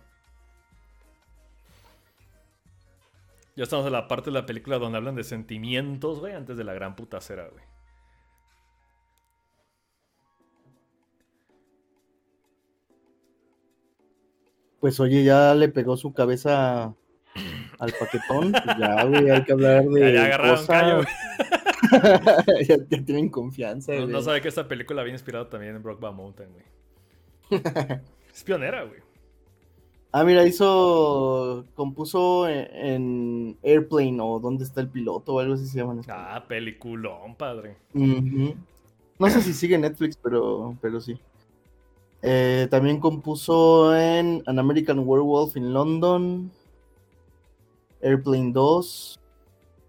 Ya 3.58 3.66
estamos 3.66 3.86
en 3.86 3.92
la 3.92 4.08
parte 4.08 4.30
de 4.30 4.36
la 4.36 4.46
película 4.46 4.80
donde 4.80 4.98
hablan 4.98 5.16
de 5.16 5.26
sentimientos, 5.26 6.22
güey, 6.22 6.34
antes 6.34 6.56
de 6.56 6.64
la 6.64 6.74
gran 6.74 6.96
putacera, 6.96 7.50
güey. 7.50 7.66
Pues 14.80 15.02
oye, 15.02 15.26
ya 15.26 15.54
le 15.56 15.68
pegó 15.68 15.98
su 15.98 16.14
cabeza 16.14 16.96
al 17.80 17.94
paquetón. 17.94 18.52
pues 18.52 18.78
ya, 18.78 19.04
güey, 19.06 19.30
hay 19.30 19.44
que 19.44 19.52
hablar 19.54 19.84
de. 19.86 20.00
Ya, 20.02 20.10
ya 20.12 20.26
agarraron 20.26 20.66
callo, 20.68 21.02
ya, 22.68 22.78
ya 22.90 23.06
tienen 23.06 23.30
confianza, 23.30 23.94
No, 23.94 24.02
güey. 24.02 24.12
no 24.14 24.22
sabe 24.22 24.42
que 24.42 24.48
esta 24.50 24.68
película 24.68 25.02
había 25.02 25.14
inspirado 25.14 25.48
también 25.48 25.76
en 25.76 25.84
Brockback 25.84 26.14
Mountain, 26.14 26.50
güey. 26.54 27.62
Es 28.34 28.44
pionera, 28.44 28.84
güey. 28.84 29.00
Ah, 30.12 30.24
mira, 30.24 30.46
hizo. 30.46 31.66
Compuso 31.76 32.48
en, 32.48 32.68
en 32.74 33.58
Airplane 33.64 34.18
o 34.22 34.40
¿Dónde 34.40 34.64
está 34.64 34.82
el 34.82 34.90
piloto? 34.90 35.34
o 35.36 35.40
algo 35.40 35.54
así 35.56 35.66
se 35.68 35.78
llama. 35.80 36.00
Ah, 36.08 36.46
peliculón, 36.48 37.36
padre. 37.36 37.78
No 37.94 39.30
sé 39.30 39.42
si 39.42 39.54
sigue 39.54 39.78
Netflix, 39.78 40.18
pero, 40.22 40.76
pero 40.82 41.02
sí. 41.02 41.20
Eh, 42.22 42.68
también 42.72 43.00
compuso 43.00 43.96
en 43.96 44.44
An 44.46 44.60
American 44.60 45.00
Werewolf 45.00 45.56
in 45.58 45.74
London, 45.74 46.52
Airplane 48.02 48.52
2, 48.52 49.20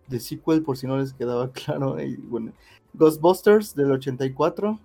The 0.09 0.21
Sequel, 0.21 0.63
por 0.63 0.77
si 0.77 0.87
no 0.87 0.97
les 0.99 1.13
quedaba 1.13 1.51
claro. 1.53 2.01
y 2.01 2.17
bueno, 2.17 2.53
Ghostbusters 2.95 3.75
del 3.75 3.93
84. 3.93 4.79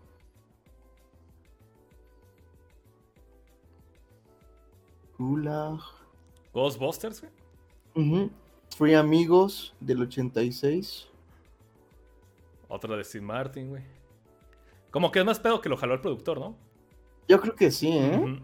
Gulag. 5.18 5.80
Ghostbusters, 6.54 7.22
güey. 7.22 7.32
Ujú. 7.96 8.30
Free 8.78 8.94
Amigos 8.94 9.74
del 9.80 10.02
86. 10.02 11.08
Otra 12.68 12.96
de 12.98 13.04
Steve 13.04 13.26
Martin, 13.26 13.70
güey. 13.70 13.84
Como 14.92 15.12
que 15.12 15.20
es 15.20 15.26
más 15.26 15.40
pedo 15.40 15.62
que 15.62 15.70
lo 15.70 15.78
jaló 15.78 15.94
el 15.94 16.02
productor, 16.02 16.40
¿no? 16.40 16.56
Yo 17.28 17.40
creo 17.40 17.56
que 17.56 17.72
sí, 17.72 17.90
¿eh? 17.90 18.42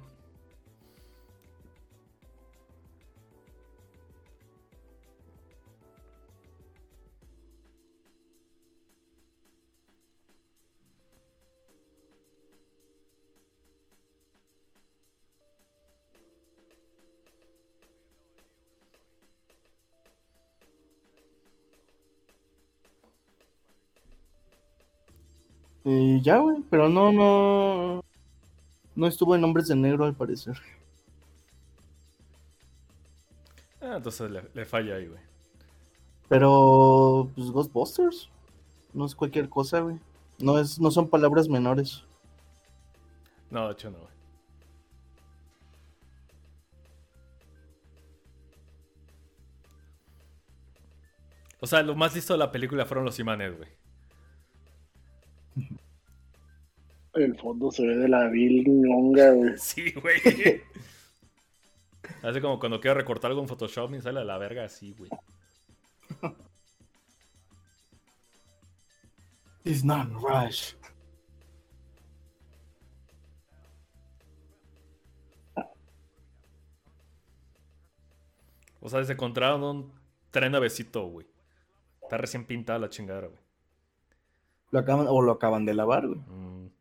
Y 25.94 26.22
ya, 26.22 26.38
güey, 26.38 26.64
pero 26.70 26.88
no, 26.88 27.12
no. 27.12 28.02
No 28.96 29.08
estuvo 29.08 29.36
en 29.36 29.44
Hombres 29.44 29.68
de 29.68 29.76
Negro 29.76 30.06
al 30.06 30.16
parecer. 30.16 30.58
Ah, 33.82 33.96
entonces 33.98 34.32
le, 34.32 34.44
le 34.54 34.66
falla 34.66 34.96
ahí, 34.96 35.08
güey. 35.08 35.20
Pero, 36.30 37.30
pues 37.36 37.52
Ghostbusters. 37.52 38.30
No 38.94 39.06
es 39.06 39.16
cualquier 39.16 39.50
cosa, 39.50 39.82
güey. 39.82 40.00
No, 40.40 40.60
es, 40.60 40.80
no 40.80 40.92
son 40.92 41.10
palabras 41.10 41.50
menores. 41.50 42.04
No, 43.50 43.68
de 43.68 43.74
hecho 43.74 43.92
no, 43.92 43.98
güey. 43.98 44.12
O 51.60 51.68
sea, 51.68 51.84
lo 51.84 51.96
más 51.96 52.16
listo 52.16 52.34
de 52.34 52.40
la 52.40 52.52
película 52.52 52.86
fueron 52.86 53.06
los 53.06 53.20
imanes, 53.20 53.58
güey. 53.58 53.81
El 57.14 57.38
fondo 57.38 57.72
se 57.72 57.86
ve 57.86 57.98
de 57.98 58.08
la 58.08 58.28
vil 58.30 58.64
ñonga, 58.66 59.32
güey. 59.32 59.54
Sí, 59.58 59.92
güey. 59.94 60.22
Hace 62.24 62.42
como 62.42 62.60
cuando 62.60 62.80
quiero 62.80 62.96
recortar 62.96 63.32
algo 63.32 63.42
en 63.42 63.48
Photoshop 63.48 63.94
y 63.96 64.02
sale 64.02 64.20
a 64.22 64.24
la 64.24 64.38
verga 64.38 64.64
así, 64.66 64.94
güey. 64.94 65.10
It's 69.64 69.84
not 69.84 70.10
rush. 70.12 70.74
O 78.80 78.90
sea, 78.90 79.04
se 79.04 79.14
encontraron 79.14 79.64
un 79.64 79.94
tren 80.32 80.52
nuevecito, 80.52 81.06
güey. 81.06 81.28
Está 82.02 82.18
recién 82.18 82.46
pintada 82.46 82.80
la 82.80 82.90
chingadera, 82.90 83.28
güey. 83.28 83.40
Lo 84.72 84.80
acaban, 84.80 85.06
o 85.08 85.22
lo 85.22 85.34
acaban 85.34 85.66
de 85.66 85.76
lavar, 85.76 86.08
güey. 86.08 86.20
Mm. 86.20 86.72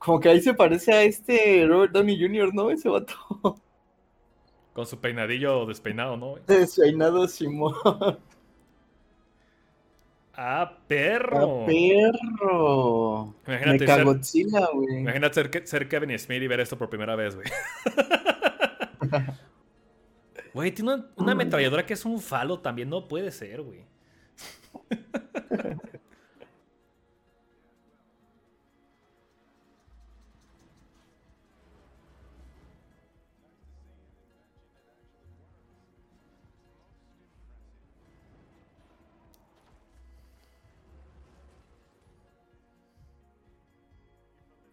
Como 0.00 0.18
que 0.18 0.30
ahí 0.30 0.40
se 0.40 0.54
parece 0.54 0.94
a 0.94 1.02
este 1.02 1.66
Robert 1.68 1.92
Downey 1.92 2.18
Jr., 2.18 2.54
¿no? 2.54 2.70
Ese 2.70 2.88
vato. 2.88 3.14
Con 4.72 4.86
su 4.86 4.98
peinadillo 4.98 5.66
despeinado, 5.66 6.16
¿no? 6.16 6.36
Despeinado 6.46 7.28
Simón. 7.28 7.74
¡Ah, 10.32 10.78
perro! 10.88 11.64
¡Ah, 11.64 11.66
perro! 11.66 13.34
Imagínate 13.46 13.86
Me 13.86 14.04
güey. 14.72 15.00
Imagínate 15.00 15.66
ser 15.66 15.86
Kevin 15.86 16.18
Smith 16.18 16.42
y 16.42 16.46
ver 16.46 16.60
esto 16.60 16.78
por 16.78 16.88
primera 16.88 17.14
vez, 17.14 17.36
güey. 17.36 17.46
Güey, 20.52 20.72
tiene 20.72 20.94
una, 20.94 21.06
una 21.14 21.32
ametralladora 21.32 21.86
que 21.86 21.94
es 21.94 22.04
un 22.04 22.18
falo 22.18 22.58
también. 22.58 22.88
No 22.88 23.06
puede 23.06 23.30
ser, 23.30 23.62
güey. 23.62 23.84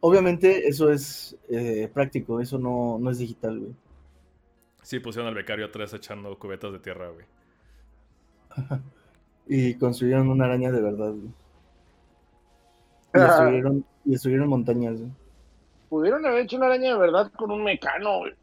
Obviamente 0.07 0.69
eso 0.69 0.89
es 0.89 1.35
eh, 1.49 1.89
práctico, 1.93 2.39
eso 2.39 2.57
no, 2.57 2.97
no 2.97 3.11
es 3.11 3.17
digital, 3.17 3.59
güey. 3.59 3.73
Sí, 4.81 5.01
pusieron 5.01 5.27
al 5.27 5.35
becario 5.35 5.65
atrás 5.65 5.93
echando 5.93 6.39
cubetas 6.39 6.71
de 6.71 6.79
tierra, 6.79 7.09
güey. 7.09 7.25
Y 9.49 9.75
construyeron 9.75 10.29
una 10.29 10.43
araña 10.45 10.71
de 10.71 10.81
verdad, 10.81 11.11
güey. 11.11 11.31
Y 13.15 13.19
destruyeron, 13.19 13.85
y 14.05 14.11
destruyeron 14.11 14.49
montañas, 14.49 14.97
güey. 14.99 15.11
Pudieron 15.89 16.25
haber 16.25 16.43
hecho 16.43 16.55
una 16.57 16.67
araña 16.67 16.91
de 16.93 16.99
verdad 16.99 17.31
con 17.33 17.51
un 17.51 17.63
mecano, 17.63 18.19
güey. 18.19 18.33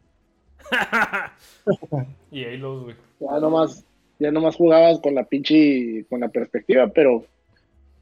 y 2.31 2.43
Halo, 2.43 2.83
güey. 2.83 2.95
Ya 3.19 3.39
nomás, 3.39 3.85
ya 4.19 4.31
nomás 4.31 4.55
jugabas 4.55 4.99
con 4.99 5.15
la 5.15 5.23
pinche, 5.25 6.05
con 6.09 6.19
la 6.19 6.29
perspectiva, 6.29 6.87
pero 6.87 7.25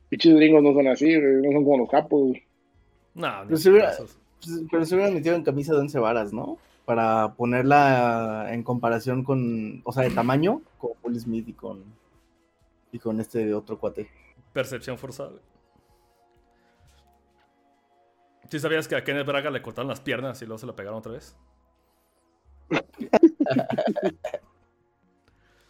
pinches 0.10 0.36
gringos 0.36 0.64
no 0.64 0.74
son 0.74 0.88
así, 0.88 1.14
güey, 1.14 1.42
no 1.42 1.52
son 1.52 1.64
como 1.64 1.78
los 1.78 1.90
capos. 1.90 2.22
güey. 2.28 2.44
No, 3.16 3.30
Pero 3.46 3.58
se 3.58 3.70
hubiera-. 3.70 3.94
Pues, 3.98 4.18
Pero 4.72 4.86
se 4.86 4.96
hubieran 4.96 5.14
metido 5.14 5.36
en 5.36 5.44
camisa 5.44 5.74
de 5.74 5.80
once 5.80 6.00
varas, 6.00 6.34
¿no? 6.34 6.58
Para 6.86 7.34
ponerla 7.34 8.48
en 8.52 8.64
comparación 8.64 9.24
con, 9.24 9.82
o 9.86 9.94
sea, 9.94 10.04
de 10.04 10.10
tamaño, 10.10 10.62
con 10.78 10.92
Will 11.04 11.20
Smith 11.20 11.48
y 11.48 11.54
con, 11.54 11.84
y 12.92 13.00
con 13.00 13.20
este 13.20 13.54
otro 13.54 13.80
cuate. 13.80 14.10
Percepción 14.52 14.98
forzada. 14.98 15.40
¿Sí 18.50 18.60
sabías 18.60 18.88
que 18.88 18.96
a 18.96 19.04
Kenneth 19.04 19.26
Braga 19.26 19.50
le 19.50 19.62
cortaron 19.62 19.88
las 19.88 20.02
piernas 20.02 20.42
y 20.42 20.46
luego 20.46 20.60
se 20.60 20.68
la 20.68 20.76
pegaron 20.76 21.00
otra 21.00 21.14
vez? 21.14 21.36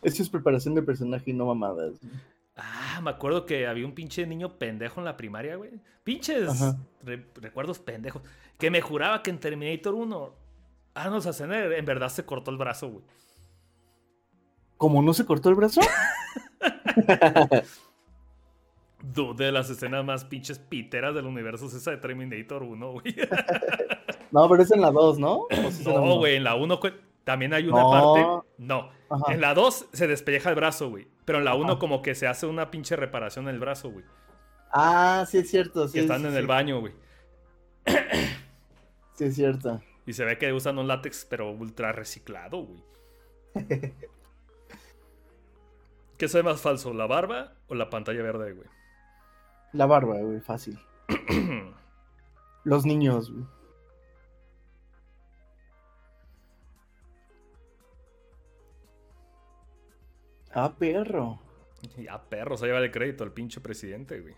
Esto 0.02 0.22
es 0.22 0.30
preparación 0.30 0.76
de 0.76 0.82
personaje 0.82 1.32
y 1.32 1.34
no 1.34 1.46
mamadas. 1.46 1.94
Ah, 2.96 3.02
me 3.02 3.10
acuerdo 3.10 3.46
que 3.46 3.66
había 3.68 3.86
un 3.86 3.94
pinche 3.94 4.26
niño 4.28 4.58
pendejo 4.60 5.00
en 5.00 5.06
la 5.06 5.18
primaria, 5.18 5.56
güey. 5.56 5.72
Pinches 6.04 6.62
re- 7.02 7.26
recuerdos 7.36 7.80
pendejos. 7.80 8.22
Que 8.60 8.70
me 8.70 8.82
juraba 8.82 9.24
que 9.24 9.30
en 9.32 9.40
Terminator 9.40 9.94
1 9.96 10.34
Arnold 10.96 11.22
Schwarzenegger 11.24 11.74
en 11.74 11.86
verdad 11.86 12.10
se 12.10 12.26
cortó 12.26 12.52
el 12.52 12.58
brazo, 12.58 12.90
güey. 12.90 13.04
¿Cómo 14.78 15.02
no 15.02 15.14
se 15.14 15.26
cortó 15.26 15.50
el 15.50 15.56
brazo? 15.56 15.82
De 19.36 19.52
las 19.52 19.70
escenas 19.70 20.06
más 20.06 20.24
pinches 20.24 20.60
piteras 20.60 21.14
del 21.14 21.26
universo 21.26 21.66
es 21.66 21.74
esa 21.74 21.92
de 21.92 21.98
Terminator 21.98 22.64
1, 22.64 22.92
güey. 22.92 23.16
No, 24.32 24.50
pero 24.50 24.64
es 24.64 24.72
en 24.72 24.82
la 24.82 24.90
2, 24.90 25.20
¿no? 25.20 25.42
¿O 25.42 25.48
sí 25.52 25.82
es 25.82 25.86
en 25.86 25.94
la 25.94 26.00
No, 26.02 26.16
güey, 26.18 26.36
en 26.38 26.44
la 26.44 26.56
1 26.56 26.80
también 27.24 27.54
hay 27.54 27.68
una 27.68 27.82
No. 27.84 27.92
parte. 27.92 28.48
No. 28.58 28.90
Ajá. 29.08 29.32
En 29.32 29.42
la 29.42 29.54
2 29.54 29.90
se 29.94 30.08
despelleja 30.08 30.50
el 30.50 30.56
brazo, 30.56 30.90
güey. 30.90 31.08
Pero 31.26 31.40
en 31.40 31.46
la 31.46 31.56
1 31.56 31.72
Ajá. 31.74 31.80
como 31.80 32.02
que 32.02 32.16
se 32.16 32.28
hace 32.28 32.46
una 32.46 32.70
pinche 32.72 32.96
reparación 32.96 33.48
en 33.48 33.56
el 33.56 33.60
brazo, 33.60 33.90
güey. 33.92 34.06
Ah, 34.72 35.26
sí 35.30 35.38
es 35.38 35.50
cierto. 35.50 35.88
Sí, 35.88 35.94
Que 35.94 36.00
están 36.02 36.22
sí, 36.22 36.26
en 36.28 36.32
sí. 36.34 36.38
el 36.38 36.48
baño, 36.48 36.80
güey. 36.80 36.94
Sí 39.14 39.26
es 39.26 39.36
cierto. 39.36 39.82
Y 40.06 40.14
se 40.14 40.26
ve 40.26 40.38
que 40.38 40.52
usan 40.52 40.80
un 40.80 40.88
látex, 40.88 41.26
pero 41.30 41.52
ultra 41.52 41.92
reciclado, 41.92 42.64
güey. 42.66 42.84
¿Qué 46.18 46.28
sabe 46.28 46.44
más 46.44 46.62
falso, 46.62 46.94
la 46.94 47.06
barba 47.08 47.54
o 47.68 47.76
la 47.76 47.90
pantalla 47.90 48.22
verde, 48.24 48.54
güey? 48.54 48.68
La 49.74 49.86
barba, 49.86 50.20
güey, 50.20 50.40
fácil. 50.42 50.80
Los 52.64 52.86
niños, 52.86 53.32
güey. 53.32 53.46
Ah, 60.54 60.74
perro. 60.78 61.40
ya, 61.98 62.22
perro, 62.30 62.58
se 62.58 62.66
lleva 62.68 62.80
el 62.80 62.92
crédito 62.92 63.24
el 63.24 63.32
pinche 63.32 63.60
presidente, 63.62 64.20
güey. 64.22 64.36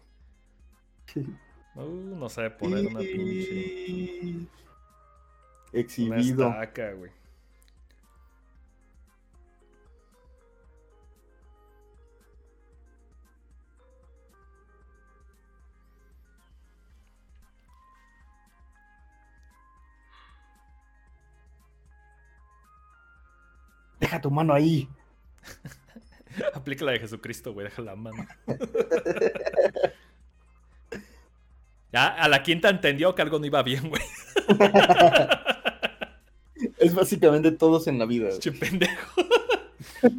Uh, 1.77 2.15
no 2.15 2.29
sabe 2.29 2.51
poner 2.51 2.87
una 2.87 2.99
pinche. 3.01 4.31
Una 4.37 4.47
Exhibido. 5.73 6.47
estaca, 6.47 6.93
güey. 6.93 7.11
Deja 23.99 24.21
tu 24.21 24.29
mano 24.31 24.53
ahí. 24.53 24.87
Aplica 26.53 26.85
la 26.85 26.93
de 26.93 26.99
Jesucristo, 26.99 27.53
güey, 27.53 27.65
deja 27.67 27.81
la 27.81 27.95
mano. 27.95 28.25
ya, 31.93 32.07
a 32.07 32.27
la 32.27 32.43
quinta 32.43 32.69
entendió 32.69 33.15
que 33.15 33.21
algo 33.21 33.39
no 33.39 33.45
iba 33.45 33.63
bien, 33.63 33.89
güey. 33.89 34.03
Es 36.77 36.95
básicamente 36.95 37.51
todos 37.51 37.87
en 37.87 37.99
la 37.99 38.05
vida. 38.05 38.29
Che 38.39 38.51
pendejo. 38.51 39.21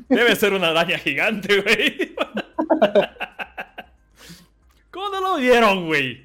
Debe 0.09 0.37
ser 0.37 0.53
una 0.53 0.69
araña 0.69 0.99
gigante, 0.99 1.61
güey. 1.61 2.15
¿Cómo 4.91 5.09
no 5.11 5.21
lo 5.21 5.37
vieron, 5.37 5.87
güey? 5.87 6.25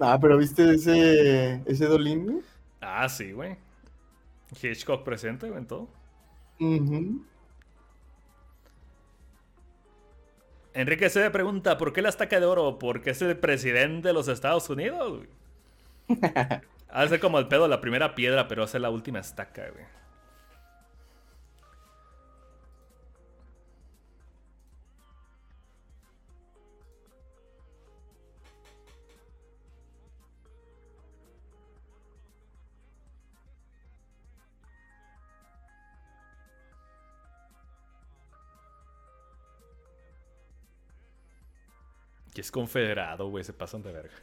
Ah, 0.00 0.18
pero 0.20 0.38
¿viste 0.38 0.74
ese, 0.74 1.62
ese 1.66 1.86
güey? 1.86 2.40
Ah, 2.80 3.08
sí, 3.08 3.32
güey. 3.32 3.56
Hitchcock 4.60 5.04
presente, 5.04 5.46
güey, 5.46 5.60
en 5.60 5.66
todo. 5.66 5.88
Enrique 10.74 11.10
se 11.10 11.30
pregunta, 11.30 11.76
¿por 11.76 11.92
qué 11.92 12.02
la 12.02 12.08
estaca 12.08 12.40
de 12.40 12.46
oro? 12.46 12.78
Porque 12.78 13.10
es 13.10 13.22
el 13.22 13.36
presidente 13.38 14.08
de 14.08 14.14
los 14.14 14.28
Estados 14.28 14.68
Unidos, 14.70 15.18
güey. 15.18 16.20
Hace 16.88 17.20
como 17.20 17.38
el 17.38 17.48
pedo 17.48 17.68
la 17.68 17.80
primera 17.80 18.14
piedra, 18.14 18.48
pero 18.48 18.64
hace 18.64 18.78
la 18.78 18.90
última 18.90 19.18
estaca, 19.18 19.70
güey. 19.70 19.84
Que 42.34 42.40
es 42.40 42.50
confederado, 42.50 43.28
güey, 43.28 43.44
se 43.44 43.52
pasan 43.52 43.82
de 43.82 43.92
verga. 43.92 44.14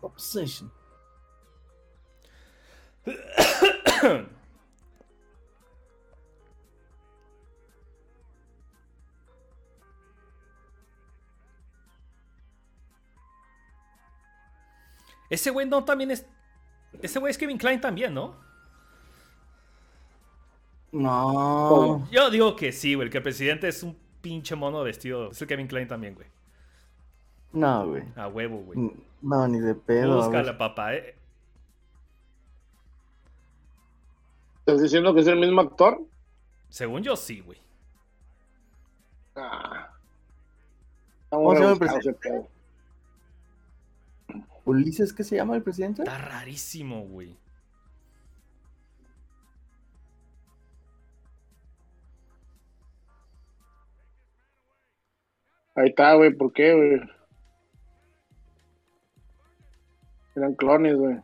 Proposition. 0.00 0.72
Ese 15.28 15.50
güey 15.50 15.66
no 15.66 15.84
también 15.84 16.12
es. 16.12 16.24
Ese 17.02 17.18
güey 17.18 17.30
es 17.30 17.38
Kevin 17.38 17.58
Klein 17.58 17.80
también, 17.80 18.14
¿no? 18.14 18.36
No. 20.92 22.08
Yo 22.10 22.30
digo 22.30 22.56
que 22.56 22.72
sí, 22.72 22.94
güey, 22.94 23.10
que 23.10 23.18
el 23.18 23.22
presidente 23.22 23.68
es 23.68 23.82
un 23.82 23.96
pinche 24.20 24.54
mono 24.54 24.82
vestido. 24.82 25.30
Es 25.30 25.40
el 25.40 25.48
Kevin 25.48 25.66
Klein 25.66 25.88
también, 25.88 26.14
güey. 26.14 26.26
No, 27.52 27.88
güey. 27.88 28.02
A 28.16 28.28
huevo, 28.28 28.58
güey. 28.58 28.92
No, 29.22 29.48
ni 29.48 29.60
de 29.60 29.74
pedo. 29.74 30.22
a 30.22 30.26
Búscala, 30.26 30.56
papá, 30.56 30.94
eh. 30.94 31.16
¿Estás 34.60 34.82
diciendo 34.82 35.14
que 35.14 35.20
es 35.20 35.26
el 35.26 35.38
mismo 35.38 35.60
actor? 35.60 36.00
Según 36.68 37.02
yo, 37.02 37.14
sí, 37.16 37.40
güey. 37.40 37.58
Ah. 39.36 39.90
¿Cómo 41.30 41.54
se 41.54 41.60
llama 41.60 42.00
el 42.04 42.14
pedo. 42.14 42.48
¿Ulises 44.66 45.12
qué 45.12 45.22
se 45.22 45.36
llama 45.36 45.54
el 45.54 45.62
presidente? 45.62 46.02
Está 46.02 46.18
rarísimo, 46.18 47.02
güey. 47.02 47.36
Ahí 55.76 55.90
está, 55.90 56.14
güey, 56.14 56.34
¿por 56.34 56.52
qué, 56.52 56.74
güey? 56.74 57.00
Eran 60.34 60.54
clones, 60.54 60.96
güey. 60.96 61.16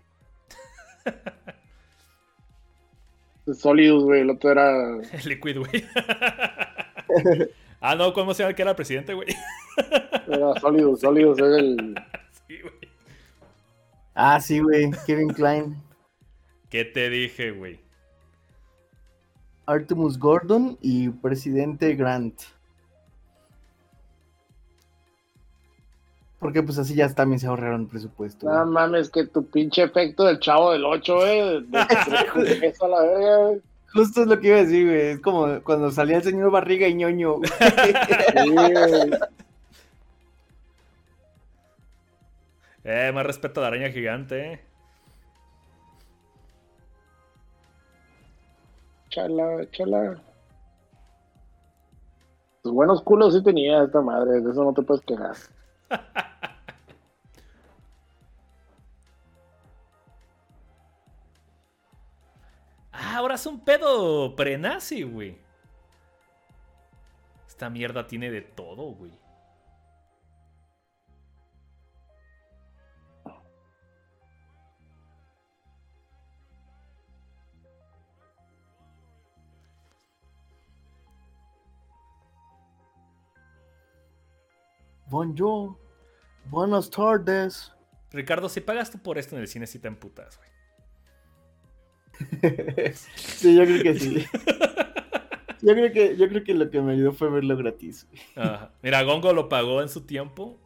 Sólidos, 3.54 4.04
güey, 4.04 4.20
el 4.20 4.30
otro 4.30 4.52
era. 4.52 4.70
El 5.12 5.28
Liquid, 5.28 5.58
güey. 5.58 5.82
ah, 7.80 7.96
no, 7.96 8.12
¿cómo 8.12 8.34
se 8.34 8.44
llama 8.44 8.50
el 8.50 8.56
que 8.56 8.62
era 8.62 8.70
el 8.70 8.76
presidente, 8.76 9.14
güey? 9.14 9.26
Era 10.28 10.54
sólidos, 10.60 11.00
sólidos, 11.00 11.38
era 11.38 11.58
el. 11.58 11.96
sí, 12.46 12.60
güey. 12.60 12.81
Ah, 14.14 14.40
sí, 14.40 14.60
güey. 14.60 14.90
Kevin 15.06 15.28
Klein. 15.28 15.82
¿Qué 16.68 16.84
te 16.84 17.08
dije, 17.10 17.50
güey? 17.50 17.80
Artemus 19.66 20.18
Gordon 20.18 20.76
y 20.80 21.08
presidente 21.10 21.94
Grant. 21.94 22.40
Porque 26.38 26.62
pues 26.62 26.76
así 26.78 26.94
ya 26.94 27.08
también 27.14 27.38
se 27.38 27.46
ahorraron 27.46 27.86
presupuesto. 27.86 28.46
No 28.46 28.62
güey. 28.62 28.72
mames, 28.72 29.10
que 29.10 29.26
tu 29.26 29.46
pinche 29.46 29.84
efecto 29.84 30.24
del 30.24 30.40
chavo 30.40 30.72
del 30.72 30.84
8, 30.84 31.14
güey. 31.14 31.66
De, 31.66 32.66
eso 32.66 32.86
a 32.86 32.88
la 32.88 33.02
verga, 33.02 33.36
güey. 33.36 33.60
Justo 33.94 34.22
es 34.22 34.26
lo 34.26 34.40
que 34.40 34.48
iba 34.48 34.56
a 34.56 34.64
decir, 34.64 34.86
güey. 34.86 35.00
Es 35.12 35.20
como 35.20 35.60
cuando 35.62 35.90
salía 35.90 36.16
el 36.16 36.22
señor 36.24 36.50
Barriga 36.50 36.88
y 36.88 36.94
ñoño. 36.94 37.34
güey. 37.34 37.50
Sí, 38.42 38.50
güey. 38.50 39.10
Eh, 42.84 43.12
más 43.14 43.24
respeto 43.26 43.60
a 43.60 43.62
la 43.62 43.68
araña 43.68 43.90
gigante, 43.90 44.52
eh. 44.54 44.60
Chala, 49.10 49.70
chala. 49.70 50.22
Pues 52.62 52.74
buenos 52.74 53.02
culos 53.02 53.34
sí 53.34 53.42
tenía 53.42 53.82
esta 53.84 54.00
madre, 54.00 54.40
de 54.40 54.50
eso 54.50 54.64
no 54.64 54.72
te 54.72 54.82
puedes 54.82 55.04
quejar. 55.04 55.36
Ah, 62.94 63.16
ahora 63.16 63.36
es 63.36 63.46
un 63.46 63.60
pedo 63.60 64.36
prenazi, 64.36 65.02
güey. 65.02 65.38
Esta 67.48 67.70
mierda 67.70 68.06
tiene 68.06 68.30
de 68.30 68.42
todo, 68.42 68.92
güey. 68.92 69.12
Bonjour. 85.12 85.76
Buenas 86.46 86.88
tardes. 86.88 87.70
Ricardo, 88.12 88.48
si 88.48 88.62
pagas 88.62 88.90
tú 88.90 88.98
por 88.98 89.18
esto 89.18 89.36
en 89.36 89.42
el 89.42 89.48
cine, 89.48 89.66
sí 89.66 89.78
te 89.78 89.86
emputas, 89.88 90.38
güey. 90.38 90.50
sí, 93.14 93.54
yo 93.54 93.64
creo 93.64 93.82
que 93.82 93.94
sí. 93.98 94.24
Yo 95.64 95.74
creo 95.74 95.92
que, 95.92 96.16
yo 96.16 96.28
creo 96.28 96.42
que 96.42 96.54
lo 96.54 96.68
que 96.70 96.80
me 96.80 96.94
ayudó 96.94 97.12
fue 97.12 97.30
verlo 97.30 97.56
gratis. 97.56 98.08
güey. 98.10 98.20
Ajá. 98.48 98.72
Mira, 98.82 99.00
Gongo 99.04 99.32
lo 99.32 99.48
pagó 99.48 99.80
en 99.80 99.88
su 99.88 100.00
tiempo. 100.06 100.58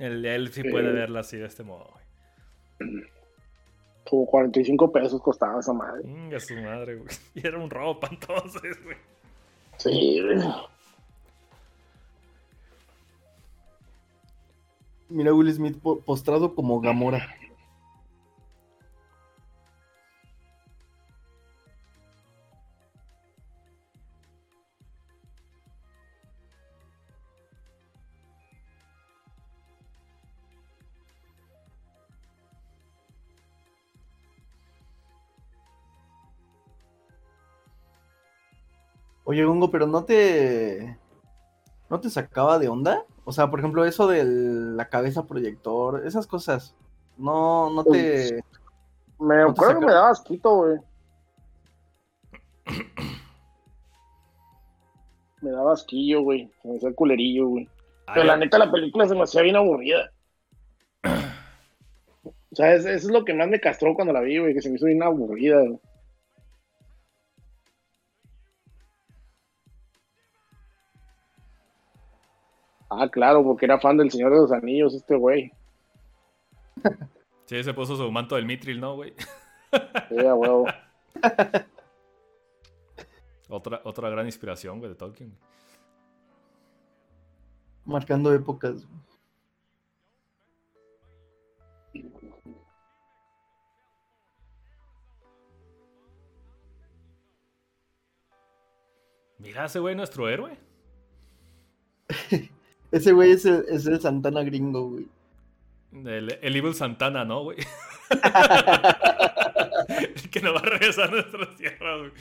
Él, 0.00 0.24
él 0.24 0.50
sí 0.52 0.64
puede 0.64 0.88
Sí. 0.88 0.92
verla 0.92 1.20
así 1.20 1.36
de 1.36 1.46
este 1.46 1.62
modo, 1.62 1.88
güey. 2.80 3.04
Como 4.08 4.26
45 4.26 4.90
pesos 4.90 5.22
costaba 5.22 5.60
esa 5.60 5.72
madre. 5.72 6.02
Mm, 6.04 6.34
a 6.34 6.40
su 6.40 6.56
madre, 6.56 6.96
güey. 6.96 7.08
Y 7.34 7.46
era 7.46 7.58
un 7.60 7.70
robo 7.70 8.00
para 8.00 8.12
entonces, 8.14 8.82
güey. 8.82 8.96
Sí, 9.76 10.20
güey. 10.20 10.38
Mira 15.10 15.34
Will 15.34 15.52
Smith 15.52 15.78
po- 15.82 16.00
postrado 16.00 16.54
como 16.54 16.80
Gamora. 16.80 17.28
Oye, 39.24 39.44
Gongo, 39.44 39.70
pero 39.70 39.86
no 39.86 40.04
te. 40.04 40.99
¿No 41.90 42.00
te 42.00 42.08
sacaba 42.08 42.58
de 42.58 42.68
onda? 42.68 43.04
O 43.24 43.32
sea, 43.32 43.50
por 43.50 43.58
ejemplo, 43.58 43.84
eso 43.84 44.06
de 44.06 44.24
la 44.24 44.88
cabeza 44.88 45.26
proyector, 45.26 46.06
esas 46.06 46.26
cosas. 46.26 46.74
No, 47.18 47.68
no 47.70 47.84
te. 47.84 48.42
Me 49.18 49.36
¿No 49.38 49.46
te 49.46 49.50
acuerdo 49.60 49.80
que 49.80 49.86
me 49.86 49.92
daba 49.92 50.10
asquito, 50.10 50.54
güey. 50.56 50.78
Me 55.42 55.50
daba 55.50 55.72
asquillo, 55.72 56.20
güey. 56.22 56.50
Se 56.60 56.68
me 56.68 56.76
hacía 56.76 56.94
culerillo, 56.94 57.46
güey. 57.48 57.66
Pero 58.08 58.22
Ay, 58.22 58.26
la 58.26 58.36
neta, 58.36 58.58
la 58.58 58.70
película 58.70 59.06
se 59.08 59.14
me 59.14 59.22
hacía 59.22 59.42
bien 59.42 59.56
aburrida. 59.56 60.10
O 62.52 62.56
sea, 62.56 62.74
es- 62.74 62.84
eso 62.84 63.06
es 63.06 63.12
lo 63.12 63.24
que 63.24 63.32
más 63.32 63.46
me 63.48 63.60
castró 63.60 63.94
cuando 63.94 64.12
la 64.12 64.20
vi, 64.22 64.36
güey, 64.38 64.52
que 64.52 64.60
se 64.60 64.68
me 64.68 64.74
hizo 64.76 64.86
bien 64.86 65.02
aburrida. 65.04 65.60
güey. 65.60 65.78
Ah, 72.90 73.08
claro, 73.08 73.44
porque 73.44 73.66
era 73.66 73.78
fan 73.78 73.96
del 73.96 74.10
Señor 74.10 74.32
de 74.32 74.38
los 74.40 74.52
Anillos, 74.52 74.94
este 74.94 75.16
güey. 75.16 75.52
Sí, 77.46 77.64
se 77.64 77.74
puso 77.74 77.96
su 77.96 78.12
manto 78.12 78.36
del 78.36 78.46
Mitril, 78.46 78.78
¿no, 78.78 78.94
güey? 78.94 79.12
Sí, 80.08 80.18
a 80.24 80.34
huevo. 80.36 80.66
Otra, 83.48 83.80
otra 83.82 84.08
gran 84.08 84.26
inspiración, 84.26 84.78
güey, 84.78 84.90
de 84.90 84.94
Tolkien. 84.94 85.36
Marcando 87.84 88.32
épocas. 88.32 88.86
Mira, 99.38 99.64
ese 99.64 99.80
güey, 99.80 99.96
nuestro 99.96 100.28
héroe. 100.28 100.56
Ese 102.92 103.12
güey 103.12 103.32
es 103.32 103.44
el, 103.44 103.64
es 103.68 103.86
el 103.86 104.00
Santana 104.00 104.42
gringo, 104.42 104.90
güey. 104.90 105.06
El, 105.92 106.38
el 106.40 106.56
Evil 106.56 106.74
Santana, 106.74 107.24
¿no, 107.24 107.44
güey? 107.44 107.58
El 109.88 110.30
que 110.30 110.40
nos 110.40 110.54
va 110.54 110.60
a 110.60 110.62
regresar 110.62 111.08
a 111.08 111.12
nuestras 111.12 111.56
tierras, 111.56 112.00
güey. 112.00 112.12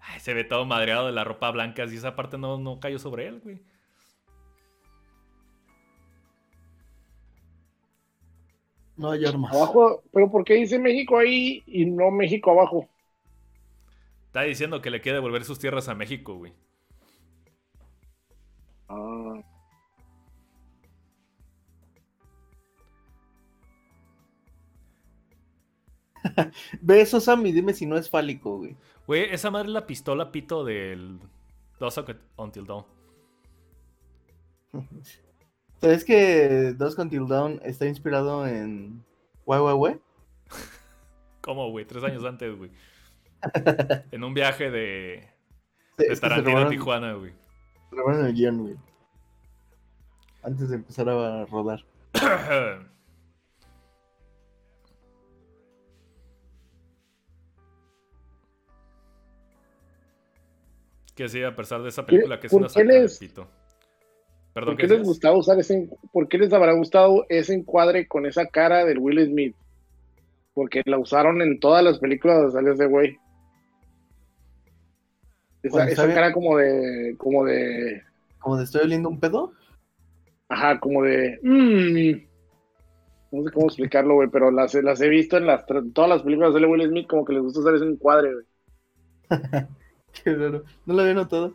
Ay, 0.00 0.20
se 0.20 0.34
ve 0.34 0.44
todo 0.44 0.64
madreado 0.64 1.06
de 1.06 1.12
la 1.12 1.24
ropa 1.24 1.50
blanca, 1.50 1.82
así 1.84 1.96
esa 1.96 2.14
parte 2.16 2.38
no, 2.38 2.58
no 2.58 2.80
cayó 2.80 2.98
sobre 2.98 3.26
él, 3.26 3.40
güey. 3.42 3.60
No 8.96 9.10
hay 9.10 9.24
armas. 9.24 9.52
Abajo, 9.52 10.02
pero 10.12 10.30
¿por 10.30 10.44
qué 10.44 10.54
dice 10.54 10.78
México 10.78 11.18
ahí 11.18 11.62
y 11.66 11.84
no 11.86 12.10
México 12.10 12.52
abajo? 12.52 12.88
Está 14.34 14.42
diciendo 14.42 14.82
que 14.82 14.90
le 14.90 15.00
quiere 15.00 15.18
devolver 15.18 15.44
sus 15.44 15.60
tierras 15.60 15.88
a 15.88 15.94
México, 15.94 16.34
güey. 16.34 16.52
Ah, 18.88 19.40
Ve 26.82 27.00
eso, 27.00 27.20
Sam, 27.20 27.46
y 27.46 27.52
dime 27.52 27.74
si 27.74 27.86
no 27.86 27.96
es 27.96 28.10
fálico, 28.10 28.58
güey. 28.58 28.76
Güey, 29.06 29.32
esa 29.32 29.52
madre 29.52 29.68
es 29.68 29.72
la 29.72 29.86
pistola 29.86 30.32
pito 30.32 30.64
del 30.64 31.20
Dusk 31.78 32.10
Until 32.34 32.66
Dawn. 32.66 32.86
¿Sabes 35.80 36.04
que 36.04 36.74
Dusk 36.76 36.98
Until 36.98 37.28
Dawn 37.28 37.60
está 37.62 37.86
inspirado 37.86 38.48
en 38.48 39.04
Huehue? 39.46 40.00
¿Cómo, 41.40 41.70
güey? 41.70 41.84
Tres 41.84 42.02
años 42.02 42.24
antes, 42.24 42.52
güey. 42.58 42.72
En 44.12 44.24
un 44.24 44.34
viaje 44.34 44.70
de, 44.70 45.28
Sí, 45.98 46.06
de 46.08 46.16
Tarantino 46.16 46.50
a 46.50 46.60
robaron, 46.60 46.70
Tijuana, 46.72 47.12
güey. 47.14 47.32
se 47.90 47.96
robaron 47.96 48.26
el 48.26 48.34
guion, 48.34 48.58
güey. 48.62 48.76
Antes 50.42 50.68
de 50.68 50.76
empezar 50.76 51.08
a 51.08 51.46
rodar. 51.46 51.84
que 61.14 61.28
sí, 61.28 61.42
a 61.42 61.54
pesar 61.54 61.82
de 61.82 61.88
esa 61.90 62.04
película, 62.04 62.40
que 62.40 62.48
es 62.48 62.52
una 62.52 62.66
qué 62.68 62.84
de 62.84 63.00
les- 63.02 63.18
pito. 63.18 63.46
Perdón, 64.52 64.74
¿Por 64.74 64.76
¿qué 64.76 64.82
qué 64.82 64.88
les 64.88 64.98
decías? 65.00 65.08
gustaba 65.08 65.36
usar 65.36 65.58
ese, 65.58 65.88
por 66.12 66.28
qué 66.28 66.38
les 66.38 66.52
habrá 66.52 66.72
gustado 66.74 67.26
ese 67.28 67.54
encuadre 67.54 68.06
con 68.06 68.24
esa 68.24 68.46
cara 68.46 68.84
del 68.84 68.98
Will 68.98 69.24
Smith? 69.26 69.56
Porque 70.54 70.82
la 70.84 70.98
usaron 70.98 71.42
en 71.42 71.58
todas 71.58 71.82
las 71.82 71.98
películas 71.98 72.52
sale 72.52 72.72
ese 72.72 72.86
güey. 72.86 73.18
Esa, 75.64 75.88
esa 75.88 76.12
cara 76.14 76.32
como 76.32 76.58
de, 76.58 77.16
como 77.18 77.44
de, 77.44 78.02
Como 78.38 78.56
de 78.56 78.64
estoy 78.64 78.82
oliendo 78.82 79.08
un 79.08 79.18
pedo. 79.18 79.52
ajá, 80.48 80.78
como 80.80 81.02
de, 81.02 81.38
mm, 81.42 82.24
no 83.32 83.42
sé 83.44 83.50
cómo 83.52 83.66
explicarlo, 83.66 84.14
güey, 84.14 84.28
pero 84.30 84.50
las, 84.50 84.74
las 84.74 85.00
he 85.00 85.08
visto 85.08 85.36
en 85.36 85.46
las, 85.46 85.64
todas 85.92 86.08
las 86.10 86.22
películas 86.22 86.54
de 86.54 86.64
Will 86.66 86.88
Smith 86.88 87.08
como 87.08 87.24
que 87.24 87.32
les 87.34 87.42
gusta 87.42 87.60
usar 87.60 87.74
ese 87.74 87.84
encuadre, 87.86 88.32
güey. 88.32 88.46
Qué 90.12 90.34
raro. 90.34 90.64
No 90.86 90.94
lo 90.94 91.02
había 91.02 91.14
notado. 91.14 91.54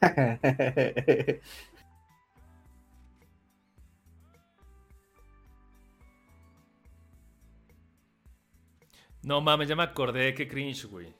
no 9.22 9.40
mames, 9.40 9.68
ya 9.68 9.76
me 9.76 9.82
acordé 9.82 10.34
que 10.34 10.48
cringe, 10.48 10.86
güey. 10.86 11.14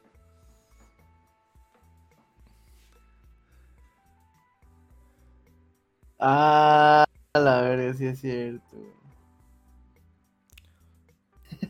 Ah, 6.19 7.07
la 7.35 7.62
verdad, 7.62 7.94
sí 7.94 8.07
es 8.07 8.20
cierto. 8.20 8.77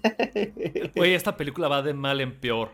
Güey, 0.95 1.15
esta 1.15 1.37
película 1.37 1.69
va 1.69 1.83
de 1.83 1.95
mal 1.95 2.21
en 2.21 2.39
peor. 2.39 2.71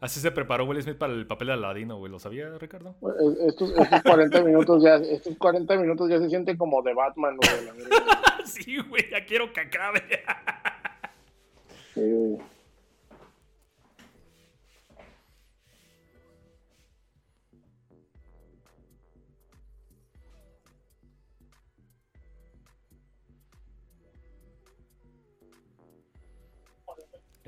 Así 0.00 0.20
se 0.20 0.30
preparó 0.30 0.64
Will 0.64 0.80
Smith 0.80 0.96
para 0.96 1.12
el 1.12 1.26
papel 1.26 1.48
de 1.48 1.54
Aladino, 1.54 1.98
güey. 1.98 2.10
¿Lo 2.12 2.18
sabía, 2.20 2.48
Ricardo? 2.58 2.94
Es- 3.02 3.48
Estos, 3.48 3.70
estos 3.76 4.02
40 4.02 4.42
minutos 4.44 4.82
ya, 4.82 4.94
estos 4.96 5.36
40 5.38 5.76
minutos 5.76 6.08
ya 6.08 6.18
se 6.20 6.28
sienten 6.28 6.56
como 6.56 6.82
de 6.82 6.94
Batman, 6.94 7.36
güey. 7.36 7.50
sí, 8.44 8.76
güey, 8.88 9.10
ya 9.10 9.24
quiero 9.26 9.52
que 9.52 9.60
acabe. 9.60 10.02
Sí, 11.94 12.00
güey. 12.00 12.38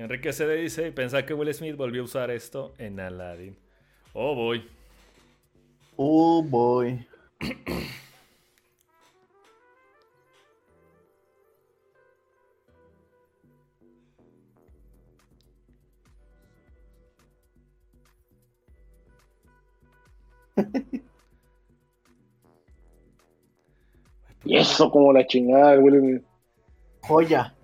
Enrique 0.01 0.33
CD 0.33 0.55
dice, 0.55 0.91
pensaba 0.91 1.25
que 1.25 1.33
Will 1.35 1.53
Smith 1.53 1.75
volvió 1.75 2.01
a 2.01 2.05
usar 2.05 2.31
esto 2.31 2.73
en 2.79 2.99
Aladdin. 2.99 3.55
Oh, 4.13 4.33
boy. 4.33 4.67
Oh 5.95 6.41
boy. 6.41 7.05
Y 24.43 24.57
eso 24.57 24.89
como 24.89 25.13
la 25.13 25.25
chingada, 25.27 25.75
güey. 25.75 26.21
Joya. 27.01 27.55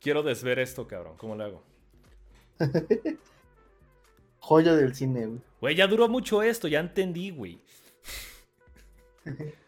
Quiero 0.00 0.22
desver 0.22 0.58
esto, 0.58 0.86
cabrón. 0.86 1.16
¿Cómo 1.16 1.34
lo 1.36 1.44
hago? 1.44 1.62
Joya 4.40 4.74
del 4.74 4.94
cine, 4.94 5.26
güey. 5.26 5.40
Güey, 5.60 5.74
ya 5.76 5.86
duró 5.86 6.08
mucho 6.08 6.42
esto, 6.42 6.68
ya 6.68 6.80
entendí, 6.80 7.30
güey. 7.30 7.58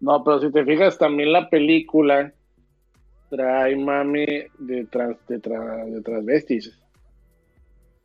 No, 0.00 0.24
pero 0.24 0.40
si 0.40 0.50
te 0.50 0.64
fijas, 0.64 0.96
también 0.96 1.30
la 1.30 1.50
película 1.50 2.32
trae 3.28 3.76
mami 3.76 4.24
de, 4.58 4.86
trans, 4.90 5.18
de, 5.28 5.38
tra- 5.42 5.84
de 5.90 6.00
transvestis. 6.00 6.72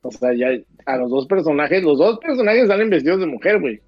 O 0.02 0.12
sea, 0.12 0.34
ya 0.34 0.50
a 0.86 0.98
los 0.98 1.10
dos 1.10 1.26
personajes, 1.26 1.82
los 1.84 1.98
dos 1.98 2.20
personajes 2.20 2.68
salen 2.68 2.90
vestidos 2.90 3.22
de 3.22 3.28
mujer, 3.28 3.62
güey. 3.62 3.82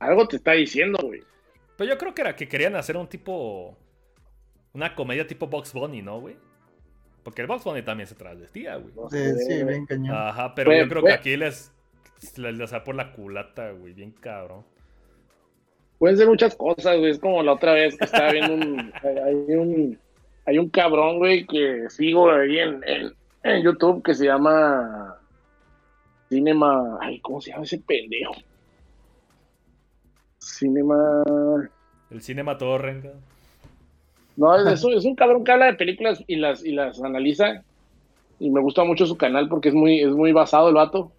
Algo 0.00 0.26
te 0.26 0.36
está 0.38 0.52
diciendo, 0.54 0.98
güey. 1.00 1.22
Pero 1.76 1.90
yo 1.90 1.98
creo 1.98 2.14
que 2.14 2.22
era 2.22 2.34
que 2.34 2.48
querían 2.48 2.74
hacer 2.74 2.96
un 2.96 3.06
tipo. 3.08 3.78
Una 4.74 4.94
comedia 4.94 5.26
tipo 5.26 5.46
Box 5.46 5.72
Bunny, 5.72 6.02
¿no, 6.02 6.20
güey? 6.20 6.36
Porque 7.22 7.42
el 7.42 7.46
Box 7.48 7.64
Bunny 7.64 7.82
también 7.82 8.06
se 8.06 8.14
transvestía, 8.14 8.76
güey. 8.76 8.94
No 8.94 9.08
Sí, 9.10 9.18
sí, 9.38 9.62
güey. 9.62 9.64
bien 9.64 9.86
cañón. 9.86 10.16
Ajá, 10.16 10.54
pero 10.54 10.70
Fue- 10.70 10.78
yo 10.80 10.88
creo 10.88 11.00
fue- 11.02 11.10
que 11.10 11.14
aquí 11.16 11.36
les. 11.36 11.72
Les, 12.36 12.54
les 12.56 12.70
da 12.70 12.82
por 12.84 12.94
la 12.94 13.12
culata, 13.12 13.70
güey. 13.72 13.92
Bien 13.94 14.12
cabrón. 14.12 14.64
Pueden 15.98 16.16
ser 16.16 16.26
muchas 16.28 16.54
cosas, 16.56 16.98
güey. 16.98 17.10
Es 17.10 17.18
como 17.18 17.42
la 17.42 17.52
otra 17.52 17.74
vez 17.74 17.96
que 17.96 18.04
estaba 18.04 18.32
viendo 18.32 18.54
un. 18.54 18.92
Hay 19.04 19.56
un, 19.56 19.98
hay 20.46 20.58
un 20.58 20.68
cabrón, 20.70 21.18
güey, 21.18 21.46
que 21.46 21.88
sigo 21.88 22.30
ahí 22.30 22.58
en, 22.58 22.80
en, 22.84 23.12
en 23.44 23.62
YouTube 23.62 24.02
que 24.02 24.14
se 24.14 24.24
llama. 24.26 25.16
Cinema. 26.28 26.98
Ay, 27.00 27.20
¿cómo 27.20 27.40
se 27.40 27.50
llama 27.50 27.62
ese 27.64 27.78
pendejo? 27.78 28.34
Cinema. 30.38 31.22
El 32.10 32.22
Cinema 32.22 32.58
Torren, 32.58 33.02
cabrón. 33.02 33.20
No, 34.36 34.56
es, 34.56 34.84
un 34.84 35.14
cabrón 35.14 35.44
que 35.44 35.52
habla 35.52 35.66
de 35.66 35.74
películas 35.74 36.22
y 36.26 36.36
las, 36.36 36.64
y 36.64 36.72
las 36.72 37.02
analiza. 37.02 37.62
Y 38.38 38.50
me 38.50 38.60
gusta 38.60 38.84
mucho 38.84 39.06
su 39.06 39.16
canal 39.16 39.48
porque 39.48 39.68
es 39.68 39.74
muy, 39.74 40.00
es 40.00 40.10
muy 40.10 40.32
basado 40.32 40.68
el 40.68 40.74
vato. 40.74 41.12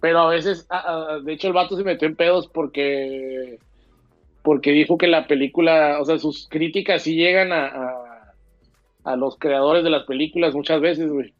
Pero 0.00 0.20
a 0.20 0.28
veces, 0.30 0.66
ah, 0.70 0.84
ah, 0.86 1.18
de 1.22 1.32
hecho, 1.32 1.48
el 1.48 1.54
vato 1.54 1.76
se 1.76 1.84
metió 1.84 2.08
en 2.08 2.16
pedos 2.16 2.48
porque, 2.48 3.58
porque 4.42 4.72
dijo 4.72 4.98
que 4.98 5.06
la 5.06 5.26
película, 5.26 5.98
o 6.00 6.04
sea, 6.04 6.18
sus 6.18 6.48
críticas 6.48 7.02
sí 7.02 7.14
llegan 7.14 7.52
a, 7.52 7.66
a, 7.66 8.34
a 9.04 9.16
los 9.16 9.38
creadores 9.38 9.84
de 9.84 9.90
las 9.90 10.04
películas 10.04 10.54
muchas 10.54 10.80
veces, 10.80 11.10
güey. 11.10 11.32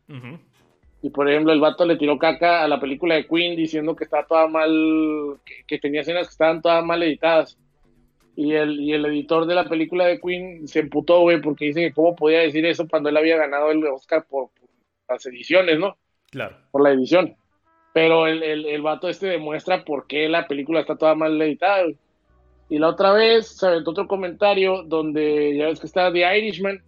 Y 1.03 1.11
por 1.11 1.29
ejemplo, 1.29 1.53
el 1.53 1.61
vato 1.61 1.85
le 1.85 1.97
tiró 1.97 2.19
caca 2.19 2.63
a 2.63 2.69
la 2.69 2.81
película 2.81 3.15
de 3.15 3.27
Queen 3.27 3.57
diciendo 3.57 3.95
que 3.95 4.05
estaba 4.05 4.27
toda 4.27 4.49
mal, 4.49 5.39
que, 5.45 5.65
que 5.67 5.79
tenía 5.79 6.01
escenas 6.01 6.29
que 6.29 6.33
estaban 6.33 6.63
todas 6.63 6.85
mal 6.85 7.03
editadas. 7.03 7.59
Y 8.37 8.53
el, 8.53 8.79
y 8.81 8.93
el 8.93 9.07
editor 9.07 9.47
de 9.47 9.55
la 9.55 9.65
película 9.65 10.05
de 10.05 10.21
Queen 10.21 10.69
se 10.69 10.81
emputó, 10.81 11.21
güey, 11.23 11.41
porque 11.41 11.65
dice 11.67 11.81
que 11.81 11.93
cómo 11.95 12.15
podía 12.15 12.41
decir 12.41 12.65
eso 12.67 12.87
cuando 12.87 13.09
él 13.09 13.17
había 13.17 13.39
ganado 13.39 13.71
el 13.71 13.85
Oscar 13.87 14.27
por, 14.29 14.51
por 14.51 14.69
las 15.09 15.25
ediciones, 15.27 15.79
¿no? 15.79 15.97
Claro. 16.31 16.57
Por 16.71 16.83
la 16.83 16.91
edición. 16.91 17.35
Pero 17.95 18.27
el, 18.27 18.43
el, 18.43 18.67
el 18.67 18.83
vato 18.83 19.09
este 19.09 19.27
demuestra 19.27 19.85
por 19.85 20.07
qué 20.07 20.29
la 20.29 20.47
película 20.47 20.81
está 20.81 20.97
toda 20.97 21.15
mal 21.15 21.41
editada, 21.41 21.85
güey. 21.85 21.97
Y 22.69 22.79
la 22.79 22.89
otra 22.89 23.13
vez 23.13 23.57
se 23.57 23.67
aventó 23.67 23.93
otro 23.93 24.07
comentario 24.07 24.83
donde 24.83 25.57
ya 25.57 25.67
ves 25.67 25.81
que 25.81 25.87
está 25.87 26.13
The 26.13 26.39
Irishman 26.39 26.83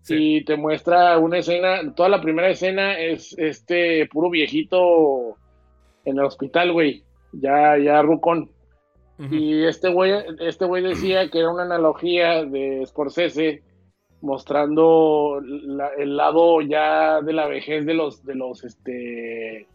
Sí. 0.00 0.36
y 0.38 0.44
te 0.44 0.56
muestra 0.56 1.16
una 1.18 1.38
escena, 1.38 1.94
toda 1.94 2.10
la 2.10 2.20
primera 2.20 2.50
escena 2.50 2.98
es 2.98 3.34
este 3.38 4.06
puro 4.06 4.28
viejito 4.28 5.38
en 6.04 6.18
el 6.18 6.24
hospital, 6.24 6.72
güey, 6.72 7.04
ya, 7.32 7.78
ya 7.78 8.02
rucón. 8.02 8.50
Y 9.30 9.64
este 9.64 9.90
güey, 9.92 10.12
este 10.40 10.64
güey 10.64 10.82
decía 10.82 11.28
que 11.30 11.38
era 11.38 11.50
una 11.50 11.62
analogía 11.62 12.44
de 12.44 12.84
Scorsese 12.86 13.62
mostrando 14.20 15.40
la- 15.44 15.90
el 15.98 16.16
lado 16.16 16.60
ya 16.62 17.20
de 17.20 17.32
la 17.32 17.46
vejez 17.46 17.86
de 17.86 17.94
los, 17.94 18.24
de 18.24 18.34
los, 18.34 18.64
este, 18.64 19.66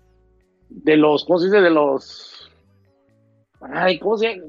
de 0.69 0.97
los, 0.97 1.23
¿cómo 1.25 1.39
se 1.39 1.45
dice? 1.45 1.61
De 1.61 1.69
los, 1.69 2.51
ay, 3.61 3.97
¿cómo 3.99 4.17
se, 4.17 4.41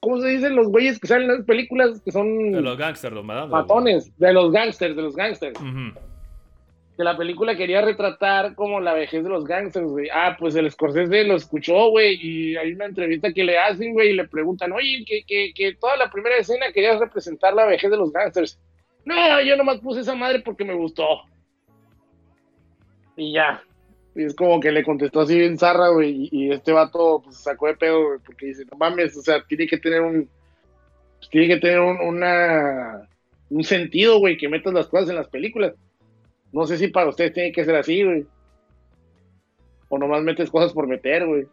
cómo 0.00 0.20
se 0.20 0.28
dicen 0.28 0.56
los 0.56 0.68
güeyes 0.68 0.98
que 0.98 1.08
salen 1.08 1.28
en 1.30 1.36
las 1.38 1.44
películas 1.46 2.00
que 2.02 2.12
son 2.12 2.52
De 2.52 2.60
los 2.62 2.78
gangsters, 2.78 3.14
los 3.14 3.24
matones? 3.24 4.16
De 4.18 4.32
los 4.32 4.50
gangsters, 4.52 4.96
de 4.96 5.02
los 5.02 5.14
gangsters 5.16 5.60
Ujú. 5.60 5.98
Que 6.98 7.04
la 7.04 7.16
película 7.16 7.56
quería 7.56 7.80
retratar 7.80 8.56
como 8.56 8.80
la 8.80 8.92
vejez 8.92 9.22
de 9.22 9.30
los 9.30 9.44
gangsters, 9.44 9.86
güey. 9.86 10.08
Ah, 10.12 10.34
pues 10.36 10.56
el 10.56 10.68
Scorsese 10.68 11.22
lo 11.22 11.36
escuchó, 11.36 11.90
güey, 11.90 12.18
y 12.20 12.56
hay 12.56 12.72
una 12.72 12.86
entrevista 12.86 13.32
que 13.32 13.44
le 13.44 13.56
hacen, 13.56 13.92
güey, 13.92 14.10
y 14.10 14.14
le 14.14 14.26
preguntan, 14.26 14.72
oye, 14.72 15.04
que, 15.06 15.22
que, 15.24 15.52
que 15.54 15.76
toda 15.76 15.96
la 15.96 16.10
primera 16.10 16.36
escena 16.36 16.72
querías 16.72 16.98
representar 16.98 17.54
la 17.54 17.66
vejez 17.66 17.88
de 17.88 17.96
los 17.96 18.12
gangsters. 18.12 18.58
No, 19.04 19.40
yo 19.42 19.56
nomás 19.56 19.78
puse 19.78 20.00
esa 20.00 20.16
madre 20.16 20.40
porque 20.40 20.64
me 20.64 20.74
gustó. 20.74 21.22
Y 23.16 23.34
ya. 23.34 23.62
Y 24.16 24.24
es 24.24 24.34
como 24.34 24.58
que 24.58 24.72
le 24.72 24.82
contestó 24.82 25.20
así 25.20 25.38
bien 25.38 25.56
zarra, 25.56 25.90
güey, 25.90 26.28
y, 26.32 26.50
este 26.50 26.72
vato 26.72 27.20
pues 27.22 27.36
sacó 27.36 27.68
de 27.68 27.76
pedo, 27.76 28.06
güey, 28.06 28.18
porque 28.26 28.46
dice, 28.46 28.64
no 28.68 28.76
mames, 28.76 29.16
o 29.16 29.22
sea, 29.22 29.40
tiene 29.44 29.68
que 29.68 29.78
tener 29.78 30.00
un, 30.00 30.28
tiene 31.30 31.46
que 31.46 31.60
tener 31.60 31.78
un, 31.78 32.00
una, 32.00 33.08
un 33.50 33.62
sentido, 33.62 34.18
güey, 34.18 34.36
que 34.36 34.48
metas 34.48 34.74
las 34.74 34.88
cosas 34.88 35.10
en 35.10 35.14
las 35.14 35.28
películas. 35.28 35.74
No 36.52 36.66
sé 36.66 36.78
si 36.78 36.88
para 36.88 37.08
ustedes 37.08 37.32
tiene 37.32 37.52
que 37.52 37.64
ser 37.64 37.76
así, 37.76 38.02
güey. 38.04 38.26
O 39.88 39.98
nomás 39.98 40.22
metes 40.22 40.50
cosas 40.50 40.72
por 40.72 40.86
meter, 40.86 41.26
güey. 41.26 41.46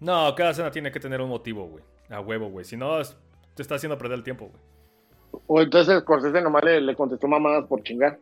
No, 0.00 0.34
cada 0.34 0.50
escena 0.50 0.70
tiene 0.70 0.90
que 0.90 1.00
tener 1.00 1.20
un 1.20 1.28
motivo, 1.28 1.66
güey. 1.68 1.84
A 2.10 2.20
huevo, 2.20 2.48
güey. 2.48 2.64
Si 2.64 2.76
no, 2.76 3.00
es- 3.00 3.16
te 3.54 3.62
está 3.62 3.76
haciendo 3.76 3.96
perder 3.98 4.18
el 4.18 4.24
tiempo, 4.24 4.48
güey. 4.48 5.42
O 5.46 5.60
entonces 5.62 6.00
Scorsese 6.00 6.40
nomás 6.42 6.64
le, 6.64 6.80
le 6.80 6.94
contestó 6.94 7.26
mamadas 7.28 7.66
por 7.66 7.82
chingar. 7.82 8.18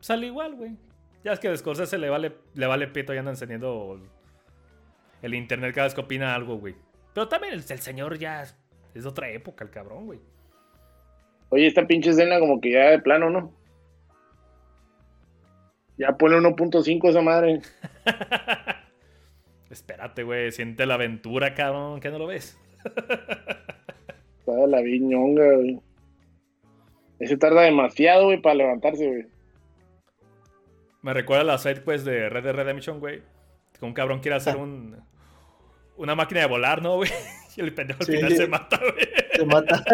Sale 0.00 0.26
igual, 0.26 0.54
güey. 0.54 0.76
Ya 1.24 1.32
es 1.32 1.40
que 1.40 1.48
a 1.48 1.56
Scorsese 1.56 1.98
le 1.98 2.08
vale, 2.10 2.36
le 2.54 2.66
vale 2.66 2.86
pito 2.88 3.14
y 3.14 3.18
anda 3.18 3.30
encendiendo 3.30 3.98
el 5.22 5.34
internet 5.34 5.74
cada 5.74 5.86
vez 5.86 5.94
que 5.94 6.00
opina 6.00 6.34
algo, 6.34 6.56
güey. 6.58 6.74
Pero 7.14 7.28
también 7.28 7.54
el, 7.54 7.60
el 7.60 7.78
señor 7.78 8.18
ya 8.18 8.42
es 8.42 8.54
de 8.94 9.08
otra 9.08 9.30
época, 9.30 9.64
el 9.64 9.70
cabrón, 9.70 10.06
güey. 10.06 10.20
Oye, 11.50 11.66
esta 11.66 11.86
pinche 11.86 12.10
escena 12.10 12.38
como 12.38 12.60
que 12.60 12.72
ya 12.72 12.90
de 12.90 12.98
plano, 13.00 13.30
¿no? 13.30 13.52
Ya 16.02 16.16
pone 16.18 16.36
1.5 16.36 17.08
esa 17.10 17.22
madre. 17.22 17.60
Espérate, 19.70 20.24
güey. 20.24 20.50
Siente 20.50 20.84
la 20.84 20.94
aventura, 20.94 21.54
cabrón. 21.54 22.00
¿Qué 22.00 22.10
no 22.10 22.18
lo 22.18 22.26
ves? 22.26 22.58
Toda 24.44 24.66
la 24.66 24.80
viñonga, 24.80 25.54
güey. 25.54 25.80
Ese 27.20 27.36
tarda 27.36 27.62
demasiado, 27.62 28.24
güey, 28.24 28.42
para 28.42 28.56
levantarse, 28.56 29.06
güey. 29.06 29.26
Me 31.02 31.14
recuerda 31.14 31.42
a 31.42 31.44
la 31.46 31.58
side 31.58 31.84
quest 31.84 32.04
de 32.04 32.28
Red 32.28 32.42
Dead 32.42 32.54
Redemption, 32.54 32.98
güey. 32.98 33.22
Que 33.78 33.84
un 33.84 33.92
cabrón 33.94 34.18
quiere 34.18 34.36
hacer 34.36 34.56
un. 34.56 34.96
Una 35.96 36.16
máquina 36.16 36.40
de 36.40 36.46
volar, 36.48 36.82
¿no, 36.82 36.96
güey? 36.96 37.10
Y 37.54 37.60
el 37.60 37.72
pendejo 37.74 38.00
al 38.00 38.06
Sí. 38.06 38.12
final 38.16 38.32
se 38.34 38.46
mata, 38.48 38.78
güey. 38.80 39.08
Se 39.34 39.44
mata. 39.44 39.84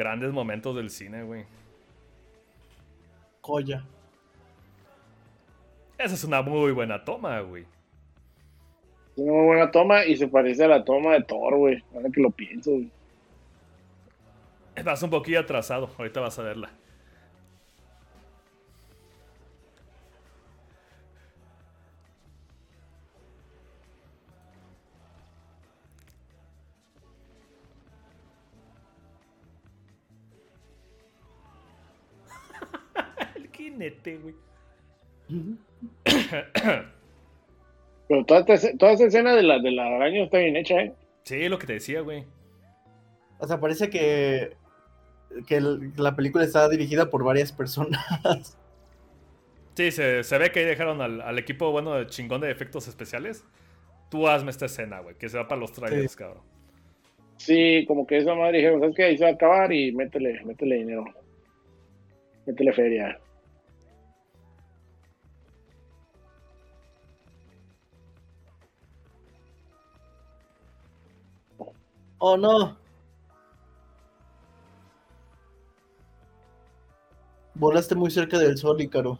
Grandes 0.00 0.32
momentos 0.32 0.74
del 0.74 0.88
cine, 0.88 1.24
güey. 1.24 1.44
Joya. 3.42 3.84
Esa 5.98 6.14
es 6.14 6.24
una 6.24 6.40
muy 6.40 6.72
buena 6.72 7.04
toma, 7.04 7.38
güey. 7.40 7.66
Es 9.12 9.18
una 9.18 9.30
muy 9.30 9.44
buena 9.44 9.70
toma 9.70 10.06
y 10.06 10.16
se 10.16 10.26
parece 10.26 10.64
a 10.64 10.68
la 10.68 10.82
toma 10.86 11.12
de 11.12 11.22
Thor, 11.24 11.54
güey. 11.58 11.84
Ahora 11.94 12.08
que 12.10 12.22
lo 12.22 12.30
pienso, 12.30 12.70
güey. 12.70 12.90
Vas 14.82 15.02
un 15.02 15.10
poquillo 15.10 15.40
atrasado. 15.40 15.90
Ahorita 15.98 16.20
vas 16.20 16.38
a 16.38 16.44
verla. 16.44 16.70
Güey. 34.18 34.34
Pero 38.08 38.24
toda 38.24 38.40
esta, 38.40 38.76
toda 38.76 38.92
esta 38.92 39.06
escena 39.06 39.34
de 39.34 39.42
la, 39.42 39.58
de 39.60 39.70
la 39.70 39.86
araña 39.86 40.24
está 40.24 40.38
bien 40.38 40.56
hecha, 40.56 40.80
¿eh? 40.82 40.92
Sí, 41.22 41.48
lo 41.48 41.58
que 41.58 41.66
te 41.66 41.74
decía, 41.74 42.00
güey. 42.00 42.24
O 43.38 43.46
sea, 43.46 43.60
parece 43.60 43.88
que, 43.88 44.56
que 45.46 45.56
el- 45.56 45.92
la 45.96 46.16
película 46.16 46.44
está 46.44 46.68
dirigida 46.68 47.08
por 47.10 47.24
varias 47.24 47.52
personas. 47.52 48.56
Sí, 49.76 49.92
se, 49.92 50.24
se 50.24 50.36
ve 50.36 50.50
que 50.50 50.58
ahí 50.60 50.66
dejaron 50.66 51.00
al, 51.00 51.20
al 51.22 51.38
equipo 51.38 51.70
bueno 51.70 51.94
de 51.94 52.04
chingón 52.06 52.40
de 52.42 52.50
efectos 52.50 52.86
especiales. 52.88 53.44
Tú 54.10 54.28
hazme 54.28 54.50
esta 54.50 54.66
escena, 54.66 54.98
güey, 54.98 55.14
que 55.16 55.28
se 55.28 55.38
va 55.38 55.46
para 55.48 55.60
los 55.60 55.72
trailers, 55.72 56.16
cabrón. 56.16 56.42
Sí, 57.38 57.84
como 57.86 58.06
que 58.06 58.18
esa 58.18 58.34
madre 58.34 58.58
dijeron, 58.58 58.80
¿sabes 58.80 58.96
qué? 58.96 59.04
Ahí 59.04 59.16
se 59.16 59.24
va 59.24 59.30
a 59.30 59.34
acabar 59.34 59.72
y 59.72 59.92
métele, 59.92 60.44
métele 60.44 60.74
dinero. 60.74 61.04
Métele 62.44 62.72
feria. 62.74 63.18
Oh, 72.20 72.36
no. 72.36 72.76
Volaste 77.54 77.94
muy 77.94 78.10
cerca 78.10 78.38
del 78.38 78.56
sol, 78.56 78.80
Ícaro. 78.80 79.18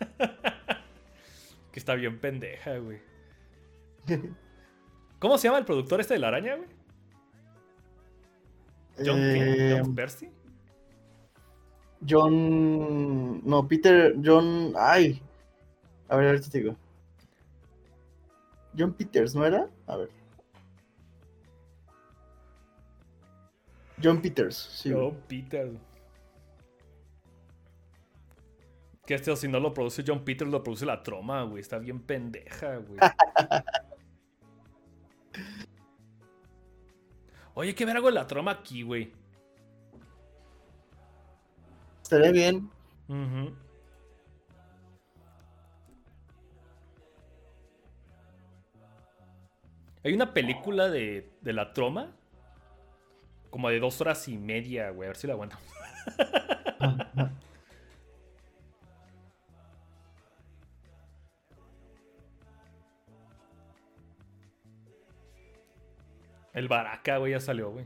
Que 1.72 1.78
está 1.78 1.94
bien 1.94 2.20
pendeja, 2.20 2.76
güey. 2.76 3.00
¿Cómo 5.18 5.38
se 5.38 5.48
llama 5.48 5.58
el 5.58 5.64
productor 5.64 6.02
este 6.02 6.12
de 6.14 6.20
la 6.20 6.28
araña, 6.28 6.56
güey? 6.56 6.68
John? 8.98 9.18
Eh, 9.18 9.80
John 9.82 9.94
Percy. 9.94 10.28
John. 12.06 13.40
No, 13.42 13.66
Peter. 13.66 14.14
John. 14.22 14.74
Ay. 14.76 15.22
A 16.08 16.16
ver, 16.16 16.26
ahorita 16.26 16.50
te 16.50 16.58
digo. 16.58 16.76
John 18.76 18.92
Peters, 18.92 19.34
¿no 19.34 19.46
era? 19.46 19.70
A 19.86 19.96
ver. 19.96 20.21
John 24.02 24.20
Peters, 24.20 24.56
sí. 24.56 24.92
John 24.92 25.16
Peters. 25.28 25.78
Que 29.06 29.14
este, 29.14 29.34
si 29.36 29.48
no 29.48 29.58
lo 29.60 29.74
produce 29.74 30.04
John 30.06 30.24
Peters, 30.24 30.50
lo 30.50 30.62
produce 30.62 30.86
la 30.86 31.02
troma, 31.02 31.42
güey. 31.42 31.60
Está 31.60 31.78
bien 31.78 32.00
pendeja, 32.00 32.76
güey. 32.76 32.98
Oye, 37.54 37.74
¿qué 37.74 37.84
ver 37.84 37.96
algo 37.96 38.08
de 38.08 38.14
la 38.14 38.26
troma 38.26 38.52
aquí, 38.52 38.82
güey? 38.82 39.12
Estaría 42.02 42.30
bien. 42.30 42.70
Hay 50.04 50.12
una 50.14 50.32
película 50.32 50.88
de, 50.88 51.30
de 51.40 51.52
la 51.52 51.72
troma. 51.72 52.16
Como 53.52 53.68
de 53.68 53.78
dos 53.80 54.00
horas 54.00 54.26
y 54.28 54.38
media, 54.38 54.88
güey. 54.90 55.06
A 55.06 55.10
ver 55.10 55.16
si 55.16 55.26
la 55.26 55.34
aguanto. 55.34 55.58
El 66.54 66.68
Baraka, 66.68 67.18
güey, 67.18 67.32
ya 67.32 67.40
salió, 67.40 67.70
güey. 67.70 67.84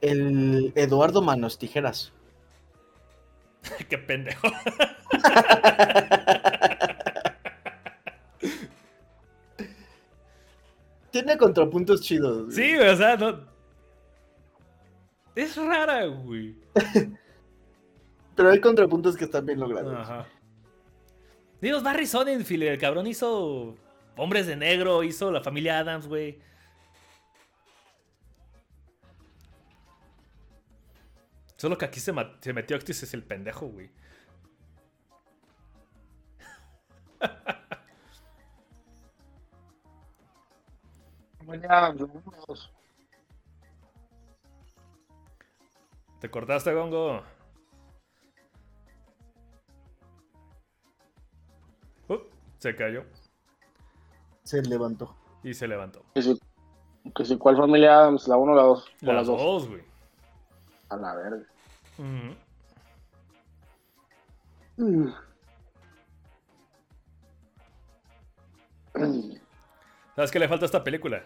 El 0.00 0.72
Eduardo 0.76 1.20
Manos 1.20 1.58
Tijeras. 1.58 2.14
Qué 3.90 3.98
pendejo. 3.98 4.48
Tiene 11.24 11.38
contrapuntos 11.38 12.02
chidos. 12.02 12.44
güey. 12.44 12.54
Sí, 12.54 12.76
o 12.76 12.96
sea, 12.96 13.16
no. 13.16 13.40
Es 15.34 15.56
rara, 15.56 16.04
güey. 16.04 16.54
Pero 18.36 18.50
hay 18.50 18.60
contrapuntos 18.60 19.16
que 19.16 19.24
están 19.24 19.46
bien 19.46 19.58
logrados. 19.58 19.94
Ajá. 19.98 20.26
Dios, 21.62 21.82
Barry 21.82 22.06
Sonnenfeld, 22.06 22.64
el 22.64 22.78
cabrón 22.78 23.06
hizo 23.06 23.74
Hombres 24.18 24.46
de 24.46 24.56
Negro, 24.56 25.02
hizo 25.02 25.32
La 25.32 25.40
Familia 25.40 25.78
Adams, 25.78 26.06
güey. 26.06 26.38
Solo 31.56 31.78
que 31.78 31.86
aquí 31.86 32.00
se, 32.00 32.12
se 32.40 32.52
metió 32.52 32.76
Actis 32.76 33.02
es 33.02 33.14
el 33.14 33.22
pendejo, 33.22 33.68
güey. 33.68 33.88
Vámonos. 41.68 42.72
¿Te 46.20 46.30
cortaste, 46.30 46.72
Gongo? 46.72 47.22
Uh, 52.08 52.18
se 52.58 52.74
cayó 52.76 53.04
Se 54.42 54.62
levantó. 54.62 55.14
y 55.42 55.54
se 55.54 55.68
levantó. 55.68 56.02
Que 56.14 56.22
si, 56.22 56.38
que 57.14 57.24
si 57.24 57.36
cuál 57.38 57.56
familia 57.56 57.98
Adams, 57.98 58.26
la 58.28 58.36
1 58.36 58.52
o 58.52 58.54
la 58.54 58.62
2. 58.62 58.84
O 59.02 59.12
Las 59.12 59.26
dos. 59.26 59.40
dos, 59.40 59.68
güey. 59.68 59.82
A 60.90 60.96
la 60.96 61.14
verga. 61.14 61.46
Ujú. 61.98 62.34
¿Sabes 70.14 70.30
qué 70.30 70.38
le 70.38 70.48
falta 70.48 70.64
a 70.64 70.66
esta 70.66 70.84
película? 70.84 71.24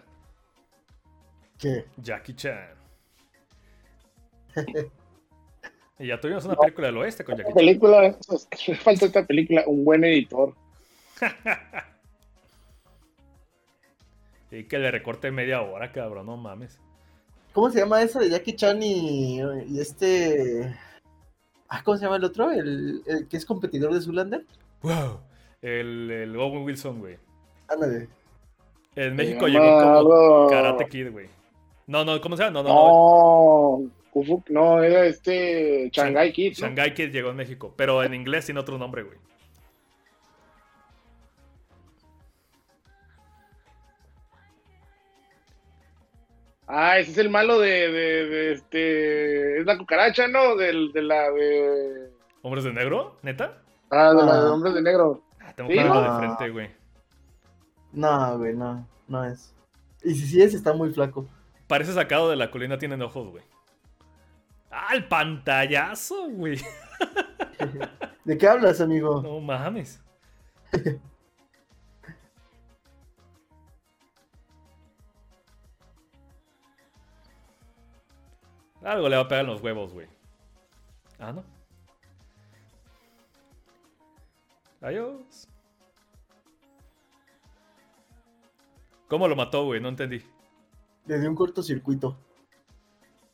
¿Qué? 1.59 1.85
Jackie 1.97 2.35
Chan. 2.35 2.69
y 5.99 6.07
ya 6.07 6.21
tuvimos 6.21 6.45
una 6.45 6.57
película 6.57 6.87
del 6.89 6.97
oeste 6.99 7.25
con 7.25 7.37
Jackie 7.37 7.49
Esta 7.51 7.61
Chan. 7.61 7.67
película, 7.67 8.17
me 8.69 8.75
falta 8.77 9.07
esta 9.07 9.27
película, 9.27 9.65
un 9.67 9.85
buen 9.85 10.05
editor. 10.05 10.55
Y 14.51 14.65
que 14.65 14.79
le 14.79 14.91
recorte 14.91 15.31
media 15.31 15.61
hora, 15.61 15.93
cabrón, 15.93 16.27
no 16.27 16.37
mames. 16.37 16.81
¿Cómo 17.53 17.71
se 17.71 17.81
llama 17.81 18.03
eso 18.03 18.19
de 18.19 18.31
Jackie 18.31 18.57
Chan 18.57 18.83
y, 18.83 19.41
y 19.41 19.81
este. 19.81 20.75
Ah, 21.69 21.83
¿Cómo 21.85 21.97
se 21.99 22.05
llama 22.05 22.17
el 22.17 22.25
otro? 22.25 22.51
El, 22.51 23.03
el 23.07 23.29
que 23.29 23.37
es 23.37 23.45
competidor 23.45 23.93
de 23.93 24.01
Zulander. 24.01 24.45
Wow. 24.81 25.21
El, 25.61 26.11
el 26.11 26.37
Owen 26.37 26.63
Wilson, 26.65 27.01
güey. 27.01 27.19
Ándale. 27.69 28.09
En 28.97 29.17
México 29.17 29.47
llegó 29.47 29.65
como 30.03 30.49
Karate 30.49 30.89
Kid, 30.89 31.11
güey. 31.11 31.29
No, 31.89 32.05
no, 32.05 32.21
¿cómo 32.21 32.37
se 32.37 32.45
llama? 32.45 32.63
No, 32.63 32.69
no, 32.69 32.69
no. 32.69 33.91
No, 34.15 34.43
no, 34.49 34.83
era 34.83 35.07
este 35.07 35.91
Shanghai 35.93 36.33
Kid. 36.33 36.51
¿no? 36.59 36.67
Shanghai 36.67 36.95
Kid 36.95 37.11
llegó 37.11 37.31
en 37.31 37.37
México, 37.37 37.73
pero 37.77 38.03
en 38.05 38.15
inglés 38.15 38.45
tiene 38.47 38.61
otro 38.61 38.79
nombre, 38.79 39.03
güey. 39.03 39.19
Ah, 46.67 46.99
ese 46.99 47.13
es 47.13 47.19
el 47.19 47.31
malo 47.31 47.59
de, 47.61 47.71
de, 47.91 48.27
de 48.27 48.53
este. 48.53 49.61
Es 49.61 49.67
la 49.67 49.79
cucaracha, 49.79 50.29
¿no? 50.29 50.55
Del, 50.57 50.93
de 50.93 51.03
la 51.03 51.31
de. 51.31 52.11
¿Hombres 52.43 52.65
de 52.65 52.73
negro? 52.73 53.17
¿Neta? 53.23 53.63
Ah, 53.91 54.11
de 54.13 54.23
la 54.23 54.41
de 54.43 54.49
Ah. 54.49 54.53
hombres 54.53 54.75
de 54.75 54.83
negro. 54.83 55.23
Ah, 55.41 55.53
tengo 55.57 55.71
Sí, 55.71 55.77
que 55.77 55.83
verlo 55.83 56.03
¿no? 56.03 56.13
de 56.13 56.19
frente, 56.19 56.51
güey. 56.51 56.71
No, 57.93 58.39
güey, 58.39 58.55
no, 58.55 58.87
no 59.09 59.25
es. 59.25 59.55
Y 60.05 60.15
si 60.15 60.27
sí 60.27 60.43
es, 60.43 60.53
está 60.53 60.75
muy 60.75 60.93
flaco. 60.93 61.27
Parece 61.69 61.93
sacado 61.93 62.31
de 62.31 62.37
la 62.37 62.51
colina 62.51 62.79
tienen 62.79 63.03
ojos, 63.03 63.29
güey. 63.29 63.45
Ah, 64.71 64.95
el 64.95 65.07
pantallazo, 65.07 66.31
güey. 66.31 66.59
¿De 68.25 68.39
qué 68.39 68.49
hablas, 68.49 68.81
amigo? 68.81 69.21
No 69.23 69.39
mames. 69.41 70.03
Algo 78.83 79.09
le 79.09 79.17
va 79.17 79.23
a 79.23 79.29
pegar 79.29 79.45
en 79.45 79.51
los 79.51 79.61
huevos, 79.63 79.93
güey. 79.93 80.07
Ah, 81.19 81.33
no. 81.33 81.45
Adiós. 84.81 85.47
¿Cómo 89.09 89.29
lo 89.29 89.37
mató, 89.37 89.65
güey? 89.65 89.81
No 89.81 89.89
entendí. 89.89 90.23
Le 91.09 91.19
dio 91.19 91.29
un 91.29 91.35
cortocircuito. 91.35 92.17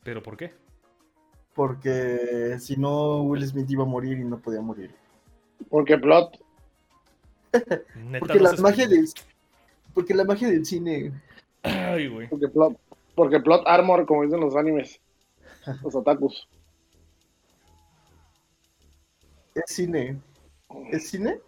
¿Pero 0.03 0.23
por 0.23 0.37
qué? 0.37 0.53
Porque 1.53 2.57
si 2.59 2.77
no, 2.77 3.21
Will 3.23 3.45
Smith 3.45 3.69
iba 3.69 3.83
a 3.83 3.87
morir 3.87 4.17
y 4.17 4.23
no 4.23 4.39
podía 4.39 4.61
morir. 4.61 4.95
Porque 5.69 5.97
plot. 5.97 6.39
Porque 8.19 8.39
no 8.39 8.51
la 8.51 8.53
magia 8.57 8.87
del. 8.87 9.07
Porque 9.93 10.13
la 10.13 10.23
magia 10.23 10.47
del 10.49 10.65
cine. 10.65 11.11
Ay, 11.63 12.07
güey. 12.07 12.29
Porque 12.29 12.47
plot. 12.47 12.77
Porque 13.13 13.39
plot 13.39 13.63
armor, 13.67 14.05
como 14.05 14.23
dicen 14.23 14.39
los 14.39 14.55
animes. 14.55 14.99
Los 15.83 15.95
otakus. 15.95 16.47
Es 19.55 19.63
cine. 19.67 20.19
¿Es 20.91 21.09
cine? 21.09 21.39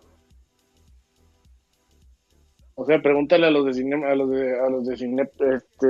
O 2.79 2.85
sea, 2.85 3.01
pregúntale 3.01 3.47
a 3.47 3.51
los 3.51 3.65
de 3.65 3.73
cine, 3.73 4.05
a 4.05 4.13
los 4.13 4.29
de, 4.29 4.59
a 4.59 4.69
los 4.69 4.85
de 4.85 4.95
cine, 4.97 5.23
este, 5.39 5.87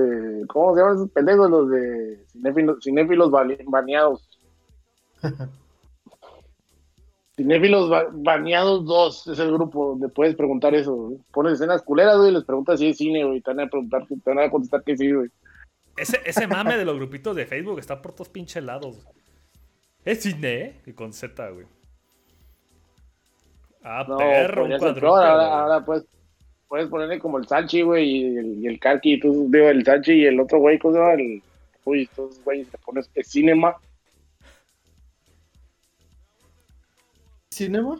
¿cómo 0.47 0.73
se 0.73 0.79
llaman 0.79 0.95
esos 0.95 1.09
pendejos? 1.11 1.49
Los 1.49 1.69
de 1.69 2.25
cinéfilos, 2.31 2.77
cinéfilos 2.81 3.29
baneados. 3.65 4.39
cinéfilos 7.35 7.89
ba- 7.89 8.07
baneados 8.11 8.85
2 8.85 9.27
es 9.27 9.39
el 9.39 9.51
grupo 9.51 9.89
donde 9.89 10.09
puedes 10.09 10.35
preguntar 10.35 10.73
eso. 10.75 10.93
güey. 10.95 11.17
Pones 11.31 11.53
escenas 11.53 11.81
culeras, 11.83 12.17
güey, 12.17 12.29
y 12.29 12.33
les 12.33 12.45
preguntas 12.45 12.79
si 12.79 12.87
es 12.87 12.97
cine, 12.97 13.25
güey, 13.25 13.41
te 13.41 13.51
van 13.53 13.67
a 13.67 13.69
preguntar, 13.69 14.07
te 14.07 14.15
van 14.33 14.39
a 14.39 14.49
contestar 14.49 14.83
que 14.83 14.95
sí, 14.97 15.11
güey. 15.11 15.29
Ese, 15.97 16.19
ese 16.25 16.47
mame 16.47 16.77
de 16.77 16.85
los 16.85 16.95
grupitos 16.95 17.35
de 17.35 17.45
Facebook 17.45 17.79
está 17.79 18.01
por 18.01 18.13
todos 18.13 18.29
pinches 18.29 18.63
lados. 18.63 19.03
güey. 19.03 19.17
Es 20.05 20.21
cine, 20.21 20.53
¿eh? 20.61 20.81
Y 20.85 20.93
con 20.93 21.11
Z, 21.11 21.49
güey. 21.49 21.65
Ah, 23.83 24.05
No, 24.07 24.17
perro, 24.17 24.63
un 24.63 24.69
peor, 24.79 25.03
ahora, 25.05 25.59
ahora 25.61 25.85
puedes, 25.85 26.05
puedes 26.67 26.87
ponerle 26.87 27.19
como 27.19 27.37
el 27.37 27.47
Salchi, 27.47 27.81
güey, 27.81 28.05
y 28.09 28.37
el, 28.37 28.63
y 28.63 28.67
el 28.67 28.79
Karki, 28.79 29.13
y 29.13 29.19
tú, 29.19 29.47
digo, 29.49 29.67
el 29.69 29.83
Salchi 29.85 30.13
y 30.13 30.25
el 30.25 30.39
otro 30.39 30.59
güey, 30.59 30.79
¿cómo 30.79 30.93
se 30.93 30.99
llama? 30.99 31.13
El, 31.13 31.41
uy, 31.85 32.03
estos 32.03 32.43
güeyes, 32.43 32.69
te 32.69 32.77
pones 32.79 33.09
el 33.15 33.25
cinema. 33.25 33.75
¿Cinema? 37.51 37.99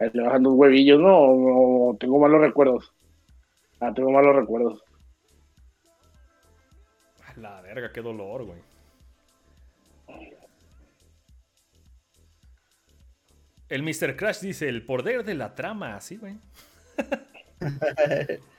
Le 0.00 0.22
bajan 0.22 0.42
dos 0.42 0.54
huevillos, 0.54 1.00
no, 1.00 1.34
no, 1.34 1.96
tengo 1.98 2.18
malos 2.18 2.40
recuerdos. 2.40 2.92
Ah, 3.80 3.92
tengo 3.94 4.10
malos 4.10 4.36
recuerdos. 4.36 4.87
La 7.40 7.60
verga, 7.60 7.92
qué 7.92 8.00
dolor, 8.00 8.44
güey. 8.44 8.60
El 13.68 13.82
Mr. 13.82 14.16
Crash 14.16 14.40
dice, 14.40 14.68
el 14.68 14.84
poder 14.84 15.24
de 15.24 15.34
la 15.34 15.54
trama, 15.54 16.00
sí, 16.00 16.16
güey. 16.16 16.36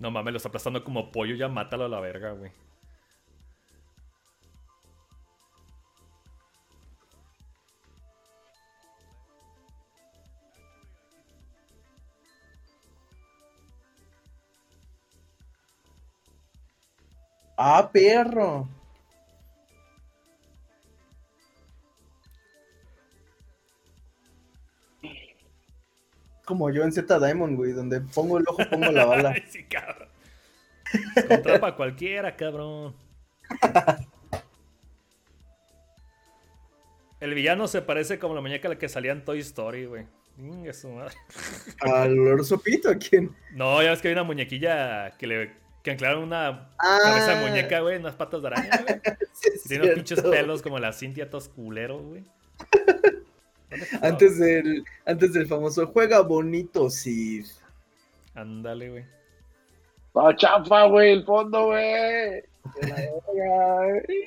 No 0.00 0.10
mames, 0.10 0.32
lo 0.32 0.36
está 0.36 0.48
aplastando 0.48 0.84
como 0.84 1.10
pollo, 1.10 1.34
ya 1.34 1.48
mátalo 1.48 1.84
a 1.84 1.88
la 1.88 2.00
verga, 2.00 2.30
güey. 2.32 2.52
Ah, 17.60 17.90
perro. 17.92 18.68
Como 26.44 26.70
yo 26.70 26.84
en 26.84 26.92
Z 26.92 27.18
Diamond, 27.18 27.56
güey, 27.56 27.72
donde 27.72 28.00
pongo 28.00 28.38
el 28.38 28.44
ojo, 28.46 28.62
pongo 28.70 28.92
la 28.92 29.04
bala. 29.04 29.30
Ay, 29.34 29.42
sí, 29.48 29.64
cabrón. 29.64 30.08
Con 31.26 31.42
trampa 31.42 31.74
cualquiera, 31.74 32.36
cabrón. 32.36 32.94
El 37.18 37.34
villano 37.34 37.66
se 37.66 37.82
parece 37.82 38.20
como 38.20 38.36
la 38.36 38.40
muñeca 38.40 38.68
a 38.68 38.70
la 38.70 38.78
que 38.78 38.88
salía 38.88 39.10
en 39.10 39.24
Toy 39.24 39.40
Story, 39.40 39.86
güey. 39.86 40.06
Inga 40.38 40.72
su 40.72 40.90
madre. 40.90 41.16
¿Al 41.80 42.16
Orso 42.20 42.60
Pito? 42.60 42.88
¿A 42.88 42.94
quién? 42.94 43.34
No, 43.52 43.82
ya 43.82 43.90
ves 43.90 44.00
que 44.00 44.08
hay 44.08 44.14
una 44.14 44.22
muñequilla 44.22 45.10
que 45.18 45.26
le 45.26 45.67
que 45.88 45.92
anclaron 45.92 46.24
una 46.24 46.68
Ah. 46.78 46.98
cabeza 47.02 47.34
de 47.34 47.48
muñeca, 47.48 47.80
güey, 47.80 47.96
unas 47.96 48.14
patas 48.14 48.42
de 48.42 48.48
araña, 48.48 48.70
güey. 48.86 49.00
Sí, 49.32 49.68
tiene 49.68 49.84
unos 49.84 49.94
pinches 49.94 50.20
pelos 50.20 50.60
como 50.62 50.78
la 50.78 50.92
Cintia 50.92 51.30
todos 51.30 51.48
culeros, 51.48 52.02
güey. 52.02 52.24
Antes 54.02 54.38
del, 54.38 54.84
antes 55.06 55.32
del 55.32 55.46
famoso 55.46 55.86
juega 55.86 56.20
bonito, 56.20 56.90
sí. 56.90 57.42
Ándale, 58.34 58.90
güey. 58.90 59.04
Ah, 60.14 60.34
chafa, 60.36 60.84
güey, 60.86 61.12
el 61.12 61.24
fondo, 61.24 61.66
güey. 61.66 62.42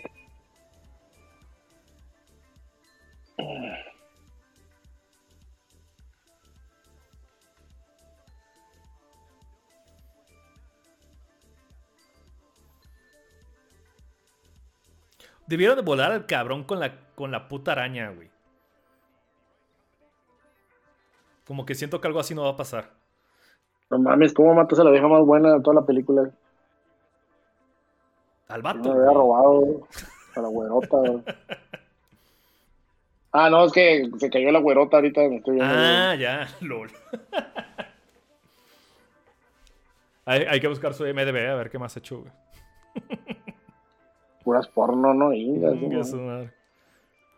Debieron 15.51 15.75
de 15.75 15.81
volar 15.81 16.13
al 16.13 16.25
cabrón 16.25 16.63
con 16.63 16.79
la, 16.79 16.97
con 17.13 17.29
la 17.29 17.49
puta 17.49 17.73
araña, 17.73 18.09
güey. 18.11 18.29
Como 21.45 21.65
que 21.65 21.75
siento 21.75 21.99
que 21.99 22.07
algo 22.07 22.21
así 22.21 22.33
no 22.33 22.43
va 22.43 22.51
a 22.51 22.55
pasar. 22.55 22.91
No 23.89 23.99
mames, 23.99 24.33
¿cómo 24.33 24.53
matas 24.53 24.79
a 24.79 24.85
la 24.85 24.91
vieja 24.91 25.09
más 25.09 25.19
buena 25.25 25.51
de 25.55 25.61
toda 25.61 25.81
la 25.81 25.85
película? 25.85 26.31
Al 28.47 28.63
Me 28.63 28.63
vato. 28.63 28.91
había 28.93 29.03
güey. 29.03 29.13
robado 29.13 29.87
a 30.37 30.41
la 30.41 30.47
güerota. 30.47 30.97
güey. 30.97 31.23
Ah, 33.33 33.49
no, 33.49 33.63
es 33.65 33.71
que 33.71 34.09
se 34.19 34.29
cayó 34.29 34.51
la 34.51 34.59
güerota 34.59 34.97
ahorita, 34.97 35.21
me 35.21 35.37
estoy 35.37 35.55
viendo. 35.55 35.73
güey. 35.73 35.85
Ah, 35.87 36.15
ya, 36.15 36.47
lol. 36.61 36.91
hay, 40.25 40.41
hay 40.43 40.59
que 40.59 40.67
buscar 40.67 40.93
su 40.93 41.03
MDB 41.05 41.49
a 41.49 41.55
ver 41.55 41.69
qué 41.69 41.79
más 41.79 41.95
ha 41.95 41.99
hecho, 41.99 42.19
güey. 42.19 42.31
Puras 44.43 44.67
porno, 44.67 45.13
¿no? 45.13 45.29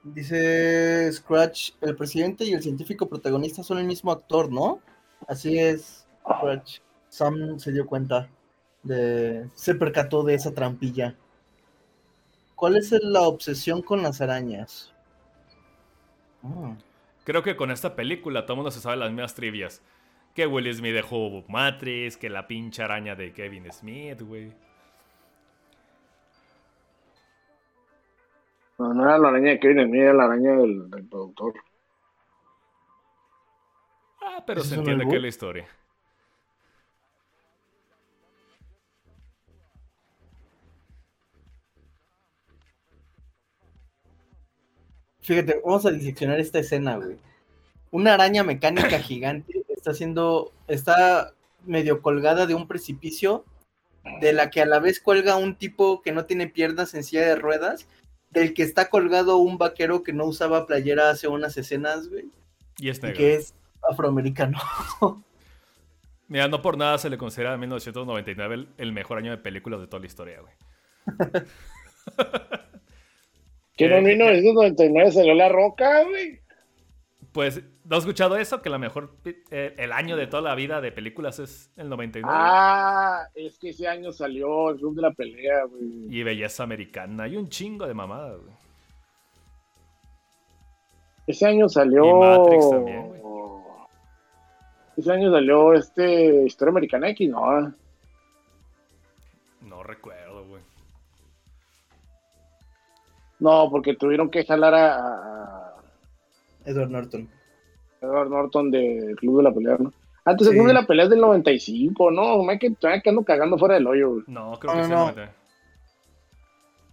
Dice 0.03 1.11
Scratch, 1.11 1.71
el 1.81 1.95
presidente 1.95 2.43
y 2.45 2.53
el 2.53 2.61
científico 2.61 3.07
protagonista 3.07 3.63
son 3.63 3.77
el 3.77 3.85
mismo 3.85 4.11
actor, 4.11 4.51
¿no? 4.51 4.79
Así 5.27 5.57
es, 5.57 6.07
Scratch. 6.21 6.79
Sam 7.09 7.59
se 7.59 7.71
dio 7.71 7.85
cuenta 7.85 8.29
de... 8.81 9.47
se 9.53 9.75
percató 9.75 10.23
de 10.23 10.33
esa 10.33 10.53
trampilla. 10.53 11.15
¿Cuál 12.55 12.77
es 12.77 12.91
la 12.91 13.21
obsesión 13.21 13.81
con 13.81 14.01
las 14.01 14.19
arañas? 14.21 14.93
Ah, 16.43 16.75
Creo 17.23 17.41
que 17.41 17.55
con 17.55 17.71
esta 17.71 17.95
película 17.95 18.43
todo 18.45 18.53
el 18.53 18.57
mundo 18.57 18.71
se 18.71 18.81
sabe 18.81 18.97
las 18.97 19.11
mismas 19.11 19.35
trivias. 19.35 19.81
Que 20.33 20.47
Will 20.47 20.73
Smith 20.73 20.93
dejó 20.93 21.43
Matrix, 21.47 22.17
que 22.17 22.29
la 22.29 22.47
pinche 22.47 22.83
araña 22.83 23.15
de 23.15 23.31
Kevin 23.31 23.71
Smith, 23.71 24.21
güey. 24.21 24.51
No, 28.79 28.93
no 28.93 29.03
era 29.03 29.17
la 29.17 29.29
araña 29.29 29.51
de 29.51 29.59
Kevin 29.59 29.87
Smith, 29.87 30.01
era 30.01 30.13
la 30.13 30.23
araña 30.25 30.55
del, 30.55 30.89
del 30.89 31.07
productor. 31.07 31.53
Ah, 34.21 34.43
pero 34.45 34.61
¿Ese 34.61 34.69
se 34.69 34.75
entiende 34.75 35.07
que 35.07 35.15
es 35.15 35.21
la 35.21 35.27
historia. 35.27 35.67
Fíjate, 45.23 45.61
vamos 45.63 45.85
a 45.85 45.91
diseccionar 45.91 46.39
esta 46.39 46.59
escena, 46.59 46.97
güey. 46.97 47.17
Una 47.91 48.15
araña 48.15 48.43
mecánica 48.43 48.99
gigante 48.99 49.63
está 49.69 49.91
haciendo, 49.91 50.51
está 50.67 51.33
medio 51.65 52.01
colgada 52.01 52.45
de 52.45 52.55
un 52.55 52.67
precipicio, 52.67 53.45
de 54.19 54.33
la 54.33 54.49
que 54.49 54.61
a 54.61 54.65
la 54.65 54.79
vez 54.79 54.99
cuelga 54.99 55.37
un 55.37 55.55
tipo 55.55 56.01
que 56.01 56.11
no 56.11 56.25
tiene 56.25 56.47
piernas 56.47 56.93
en 56.93 57.05
silla 57.05 57.25
de 57.25 57.35
ruedas, 57.35 57.87
del 58.33 58.53
que 58.53 58.63
está 58.63 58.89
colgado 58.89 59.37
un 59.37 59.57
vaquero 59.57 60.03
que 60.03 60.11
no 60.13 60.25
usaba 60.25 60.65
playera 60.67 61.09
hace 61.09 61.27
unas 61.27 61.55
escenas, 61.57 62.09
güey, 62.09 62.25
Y 62.79 62.89
es 62.89 62.97
y 62.99 63.01
negro. 63.03 63.17
que 63.17 63.35
es 63.35 63.53
afroamericano. 63.89 64.59
Mira, 66.27 66.47
no 66.47 66.61
por 66.61 66.77
nada 66.77 66.97
se 66.97 67.09
le 67.09 67.17
considera 67.17 67.53
a 67.53 67.57
1999 67.57 68.55
el, 68.55 68.69
el 68.77 68.91
mejor 68.91 69.19
año 69.19 69.31
de 69.31 69.37
películas 69.37 69.79
de 69.81 69.87
toda 69.87 69.99
la 70.01 70.07
historia, 70.07 70.39
güey. 70.41 70.53
Que 73.75 73.85
en 73.85 74.03
1999 74.03 75.11
salió 75.11 75.33
La 75.33 75.49
Roca, 75.49 76.03
güey. 76.03 76.39
Pues, 77.31 77.63
¿no 77.85 77.95
has 77.95 78.03
escuchado 78.03 78.37
eso? 78.37 78.61
Que 78.61 78.69
la 78.69 78.77
mejor, 78.77 79.15
eh, 79.51 79.75
el 79.77 79.91
año 79.91 80.15
de 80.15 80.27
toda 80.27 80.41
la 80.41 80.55
vida 80.55 80.81
de 80.81 80.91
películas 80.91 81.39
es 81.39 81.71
el 81.75 81.89
99. 81.89 82.33
Ah, 82.33 83.27
es 83.35 83.57
que 83.57 83.69
ese 83.69 83.87
año 83.87 84.11
salió 84.11 84.69
el 84.69 84.77
Club 84.77 84.95
de 84.95 85.01
la 85.01 85.11
Pelea, 85.11 85.65
güey. 85.65 86.07
Y 86.09 86.23
belleza 86.23 86.63
americana. 86.63 87.27
Y 87.27 87.37
un 87.37 87.49
chingo 87.49 87.85
de 87.85 87.93
mamadas, 87.93 88.39
güey. 88.41 88.53
Ese 91.27 91.45
año 91.47 91.69
salió. 91.69 92.05
Y 92.05 92.13
Matrix 92.13 92.69
también, 92.69 93.07
güey. 93.09 93.21
Ese 94.95 95.11
año 95.11 95.31
salió 95.31 95.73
este 95.73 96.45
Historia 96.45 96.71
Americana 96.71 97.09
X, 97.09 97.29
¿no? 97.29 97.73
No 99.61 99.83
recuerdo, 99.83 100.45
güey. 100.47 100.61
No, 103.39 103.69
porque 103.69 103.95
tuvieron 103.95 104.29
que 104.29 104.45
jalar 104.45 104.73
a 104.75 105.75
Edward 106.65 106.89
Norton. 106.89 107.29
Edward 108.03 108.29
Norton 108.29 108.69
del 108.71 109.15
Club 109.15 109.37
de 109.37 109.43
la 109.43 109.53
Pelea, 109.53 109.77
¿no? 109.79 109.93
Antes 110.25 110.47
el 110.47 110.53
Sí. 110.53 110.59
Club 110.59 110.67
de 110.67 110.73
la 110.73 110.85
Pelea 110.85 111.05
es 111.05 111.09
del 111.09 111.19
95, 111.21 112.11
¿no? 112.11 112.43
Me 112.43 112.59
que 112.59 112.69
todavía 112.71 113.01
que 113.01 113.09
ando 113.09 113.23
cagando 113.23 113.57
fuera 113.57 113.75
del 113.75 113.87
hoyo, 113.87 114.11
güey. 114.11 114.23
No, 114.27 114.57
creo 114.59 114.75
No, 114.75 114.81
que 114.81 114.87
no, 114.87 115.11
no 115.11 115.21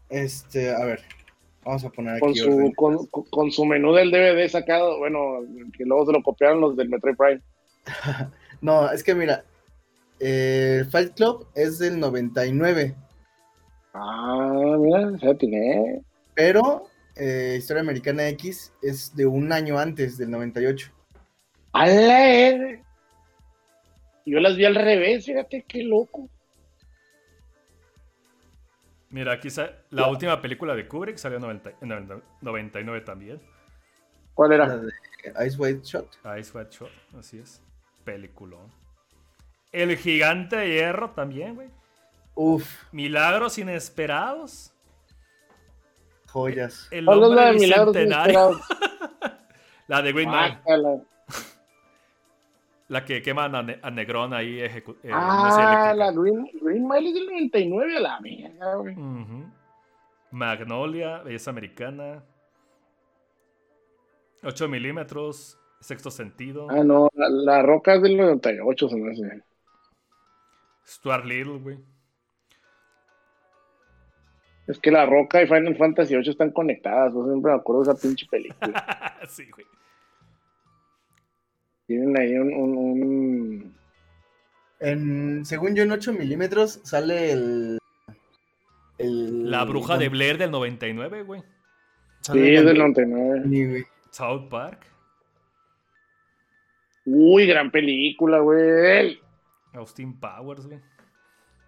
Este, 0.08 0.74
a 0.74 0.84
ver, 0.84 1.00
vamos 1.64 1.84
a 1.84 1.90
poner 1.90 2.18
Con 2.20 2.30
aquí 2.30 2.40
su, 2.40 2.72
con, 3.30 3.50
su 3.52 3.64
menú 3.64 3.92
del 3.94 4.10
DVD 4.10 4.48
sacado, 4.48 4.98
bueno, 4.98 5.40
que 5.76 5.84
luego 5.84 6.06
se 6.06 6.12
lo 6.12 6.22
copiaron 6.22 6.60
los 6.60 6.76
del 6.76 6.88
Metroid 6.88 7.16
Prime. 7.16 7.40
No, 8.62 8.90
es 8.90 9.02
que 9.02 9.14
mira, 9.14 9.42
eh, 10.18 10.84
Fight 10.90 11.14
Club 11.14 11.46
es 11.54 11.78
del 11.78 11.98
99, 11.98 12.94
Ah, 13.94 14.76
mira, 14.78 15.12
ya 15.22 15.34
tiene. 15.34 16.02
pero 16.34 16.84
eh, 17.16 17.54
Historia 17.58 17.80
Americana 17.82 18.28
X 18.28 18.70
es 18.82 19.16
de 19.16 19.24
un 19.26 19.50
año 19.50 19.78
antes, 19.78 20.18
del 20.18 20.30
98. 20.30 20.92
¡A 21.72 21.86
la! 21.86 22.78
Yo 24.26 24.38
las 24.40 24.56
vi 24.56 24.64
al 24.64 24.74
revés, 24.74 25.26
fíjate 25.26 25.64
qué 25.66 25.82
loco. 25.82 26.28
Mira, 29.08 29.32
aquí 29.32 29.50
sa- 29.50 29.72
la 29.90 30.06
última 30.08 30.40
película 30.40 30.74
de 30.74 30.86
Kubrick 30.86 31.16
salió 31.16 31.36
en 31.38 31.42
90 31.42 31.70
en 31.80 31.88
90 31.88 32.20
99 32.42 33.00
también. 33.00 33.40
¿Cuál 34.34 34.50
La 34.50 34.54
era? 34.56 34.76
de 34.78 34.90
Ice 35.46 35.56
White 35.58 35.80
Shot. 35.84 36.08
Ice 36.38 36.56
White 36.56 36.70
Shot, 36.70 36.90
así 37.18 37.38
es. 37.38 37.62
Peliculón. 38.04 38.70
El 39.72 39.96
gigante 39.96 40.56
de 40.56 40.68
hierro 40.70 41.10
también, 41.10 41.56
güey. 41.56 41.68
Uf, 42.34 42.84
Milagros 42.92 43.58
inesperados. 43.58 44.72
joyas. 46.28 46.86
El 46.92 47.04
¿Cuál 47.06 47.18
es 47.18 47.20
la 47.22 47.28
hombre 47.28 47.44
de 47.46 47.52
Milagros. 47.54 47.96
Inesperados? 47.96 48.60
La 49.88 50.02
de 50.02 50.12
Green 50.12 50.30
Mile. 50.30 50.58
La 52.90 53.04
que 53.04 53.22
queman 53.22 53.54
a, 53.54 53.62
Ne- 53.62 53.78
a 53.82 53.90
Negrón 53.92 54.34
ahí 54.34 54.58
ejecu- 54.58 54.96
eh, 55.04 55.10
Ah, 55.12 55.92
la. 55.96 56.10
Green, 56.10 56.50
Green 56.60 56.88
Mile 56.88 57.08
es 57.10 57.14
del 57.14 57.26
99 57.26 57.96
a 57.96 58.00
la 58.00 58.20
mierda, 58.20 58.74
güey. 58.74 58.96
Magnolia, 60.32 61.18
belleza 61.22 61.50
americana. 61.50 62.24
8 64.42 64.68
milímetros, 64.68 65.56
sexto 65.80 66.10
sentido. 66.10 66.66
Ah, 66.68 66.82
no, 66.82 67.08
la, 67.14 67.28
la 67.28 67.62
roca 67.62 67.94
es 67.94 68.02
del 68.02 68.16
98, 68.16 68.88
se 68.88 68.96
me 68.96 69.12
hace. 69.12 69.42
Stuart 70.84 71.24
Little, 71.24 71.58
güey. 71.58 71.78
Es 74.66 74.78
que 74.80 74.90
la 74.90 75.06
roca 75.06 75.42
y 75.42 75.46
Final 75.46 75.76
Fantasy 75.76 76.16
8 76.16 76.30
están 76.32 76.50
conectadas, 76.50 77.12
yo 77.14 77.24
siempre 77.24 77.52
me 77.52 77.58
acuerdo 77.58 77.84
de 77.84 77.92
esa 77.92 78.00
pinche 78.02 78.26
película. 78.28 79.16
sí, 79.28 79.48
güey. 79.50 79.66
Tienen 81.90 82.16
ahí 82.16 82.36
un, 82.36 82.52
un, 82.54 82.78
un- 82.78 83.76
En, 84.78 85.44
según 85.44 85.74
yo, 85.74 85.82
en 85.82 85.90
8 85.90 86.12
milímetros 86.12 86.78
sale 86.84 87.32
el. 87.32 87.78
el 88.98 89.50
La 89.50 89.64
bruja 89.64 89.98
de 89.98 90.08
Blair 90.08 90.38
del 90.38 90.52
99, 90.52 91.24
güey. 91.24 91.42
Sí, 92.20 92.38
es 92.38 92.60
el- 92.60 92.66
del 92.66 92.78
99. 92.78 93.42
Sí, 93.48 93.66
güey. 93.68 93.84
South 94.12 94.48
Park. 94.48 94.86
Uy, 97.06 97.44
gran 97.48 97.72
película, 97.72 98.38
güey. 98.38 99.20
Austin 99.72 100.16
Powers, 100.20 100.68
güey. 100.68 100.78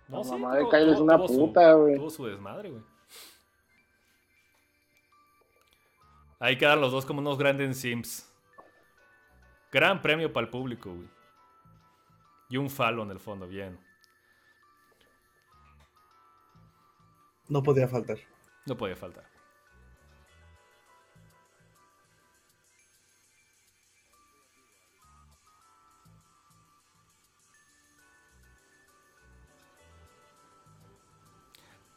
La 0.06 0.22
sí, 0.22 0.30
mamá 0.30 0.54
de 0.54 0.60
tuvo- 0.62 0.70
Kyle 0.70 0.92
es 0.92 1.00
una 1.00 1.16
tuvo 1.16 1.26
puta, 1.26 1.72
güey. 1.72 1.96
Tuvo 1.96 2.10
su 2.10 2.26
desmadre, 2.26 2.70
güey. 2.70 2.82
Ahí 6.38 6.56
quedan 6.58 6.80
los 6.80 6.92
dos 6.92 7.04
como 7.06 7.18
unos 7.18 7.38
grandes 7.38 7.76
sims. 7.76 8.28
Gran 9.72 10.02
premio 10.02 10.30
para 10.30 10.44
el 10.44 10.50
público, 10.50 10.94
güey. 10.94 11.08
Y 12.50 12.58
un 12.58 12.68
falo 12.68 13.02
en 13.02 13.10
el 13.10 13.18
fondo, 13.18 13.48
bien. 13.48 13.78
No 17.48 17.62
podía 17.62 17.88
faltar. 17.88 18.18
No 18.66 18.76
podía 18.76 18.96
faltar. 18.96 19.24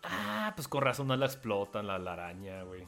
Ah, 0.02 0.54
pues 0.56 0.70
con 0.70 0.82
razón 0.82 1.08
no 1.08 1.18
la 1.18 1.26
explotan 1.26 1.88
la, 1.88 2.00
la 2.00 2.14
araña, 2.14 2.64
güey. 2.64 2.88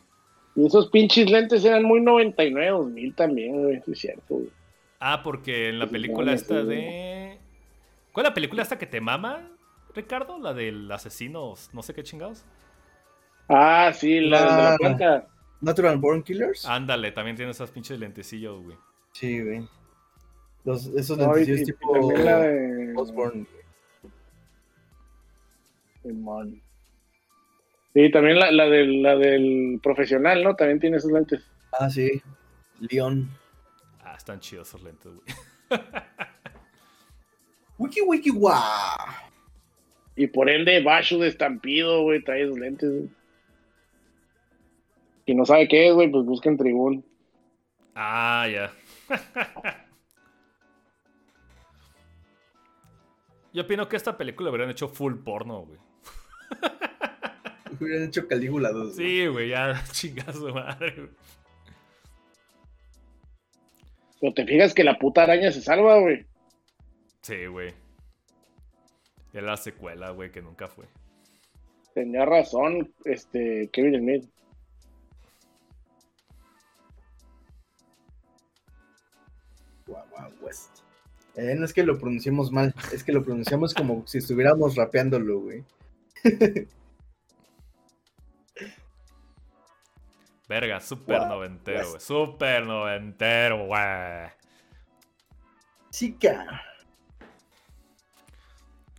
Y 0.55 0.65
esos 0.65 0.89
pinches 0.89 1.30
lentes 1.30 1.65
eran 1.65 1.84
muy 1.84 1.99
99, 1.99 2.69
2000 2.69 3.15
también, 3.15 3.64
güey. 3.64 3.81
Sí, 3.84 3.91
es 3.91 3.99
cierto, 3.99 4.35
güey. 4.35 4.56
Ah, 4.99 5.22
porque 5.24 5.69
en 5.69 5.80
la 5.80 5.86
Pues 5.86 5.91
película 5.94 6.34
esta 6.34 6.61
sí. 6.61 6.68
de... 6.68 7.40
¿Cuál 8.11 8.26
es 8.26 8.30
la 8.32 8.34
película 8.34 8.64
esta 8.64 8.78
que 8.80 8.88
te 8.88 8.99
mama, 8.99 9.48
Ricardo? 9.94 10.40
La 10.40 10.53
del 10.53 10.91
asesino, 10.91 11.53
no 11.74 11.84
sé 11.84 11.94
qué 11.94 12.03
chingados. 12.03 12.45
Ah, 13.48 13.91
sí, 13.94 14.19
la 14.19 14.41
de 14.41 14.45
la 14.64 14.76
planta. 14.78 15.28
Natural 15.61 15.98
Born 15.98 16.24
Killers. 16.24 16.65
Ándale, 16.65 17.11
también 17.11 17.36
tiene 17.36 17.52
esas 17.52 17.72
pinches 17.72 17.99
lentecillos, 17.99 18.64
güey. 18.64 18.78
Sí, 19.14 19.41
güey. 19.41 19.68
Los, 20.65 20.88
esos 20.88 21.18
No, 21.18 21.26
y- 21.38 21.45
lentecillos 21.45 21.61
y 21.61 21.65
tipo 21.65 21.94
también 21.94 22.26
la 22.26 22.40
de. 22.40 22.94
Osborn. 22.95 23.48
Simón. 26.03 26.61
Sí, 27.94 28.11
también 28.11 28.40
la, 28.40 28.52
la, 28.52 28.65
del, 28.65 29.02
la 29.02 29.15
del 29.15 29.80
profesional, 29.82 30.44
¿no? 30.44 30.56
También 30.56 30.80
tiene 30.80 30.98
esos 30.98 31.11
lentes. 31.11 31.49
Ah, 31.80 31.90
sí. 31.90 32.22
Leon. 32.80 33.30
Ah, 34.09 34.15
están 34.17 34.39
chidos 34.39 34.69
esos 34.69 34.81
lentes, 34.84 35.11
güey. 35.13 35.25
Wiki 37.77 38.01
wiki 38.01 38.29
guau. 38.29 38.57
Y 40.15 40.27
por 40.27 40.49
ende, 40.49 40.81
Bashu 40.81 41.19
de 41.19 41.27
estampido, 41.27 42.01
güey, 42.03 42.23
trae 42.23 42.43
esos 42.43 42.57
lentes. 42.57 42.89
güey. 42.89 43.09
Si 45.25 45.35
no 45.35 45.45
sabe 45.45 45.67
qué 45.67 45.89
es, 45.89 45.93
güey, 45.93 46.09
pues 46.09 46.25
busquen 46.25 46.57
Tribún. 46.57 47.05
Ah, 47.93 48.47
ya. 48.49 48.71
Yo 53.53 53.63
opino 53.63 53.88
que 53.89 53.95
esta 53.97 54.17
película 54.17 54.49
hubieran 54.49 54.69
hecho 54.69 54.88
full 54.88 55.15
porno, 55.15 55.61
güey. 55.65 55.79
Hubieran 57.79 58.07
hecho 58.07 58.27
Calígula 58.27 58.71
2. 58.71 58.95
güey. 58.95 59.07
Sí, 59.07 59.27
güey, 59.27 59.49
ya 59.49 59.84
chingazo 59.91 60.53
madre, 60.53 60.95
güey. 60.95 61.09
Pero 64.19 64.34
te 64.34 64.45
fijas 64.45 64.73
que 64.73 64.84
la 64.84 64.98
puta 64.98 65.23
araña 65.23 65.52
se 65.52 65.61
salva, 65.61 65.99
güey. 65.99 66.26
Sí, 67.22 67.45
güey. 67.45 67.73
Es 69.34 69.44
la 69.44 69.57
secuela, 69.57 70.11
güey, 70.11 70.31
que 70.31 70.41
nunca 70.41 70.68
fue. 70.68 70.85
Tenía 71.94 72.26
razón, 72.26 72.94
este, 73.06 73.69
Kevin 73.72 73.99
Smith. 73.99 74.26
Wow, 79.88 80.03
wow, 80.11 80.31
West. 80.41 80.80
Eh, 81.35 81.53
no 81.56 81.65
es 81.65 81.73
que 81.73 81.84
lo 81.84 81.99
pronunciemos 81.99 82.52
mal, 82.52 82.73
es 82.91 83.03
que 83.03 83.11
lo 83.11 83.23
pronunciamos 83.23 83.73
como 83.73 84.06
si 84.07 84.18
estuviéramos 84.18 84.76
rapeándolo, 84.76 85.39
güey. 85.41 85.64
Verga, 90.48 90.80
super 90.80 91.19
Wow, 91.19 91.28
noventero, 91.28 91.90
güey. 91.90 91.99
Super 91.99 92.65
noventero, 92.65 93.65
güey. 93.65 94.30
Chica. 95.90 96.61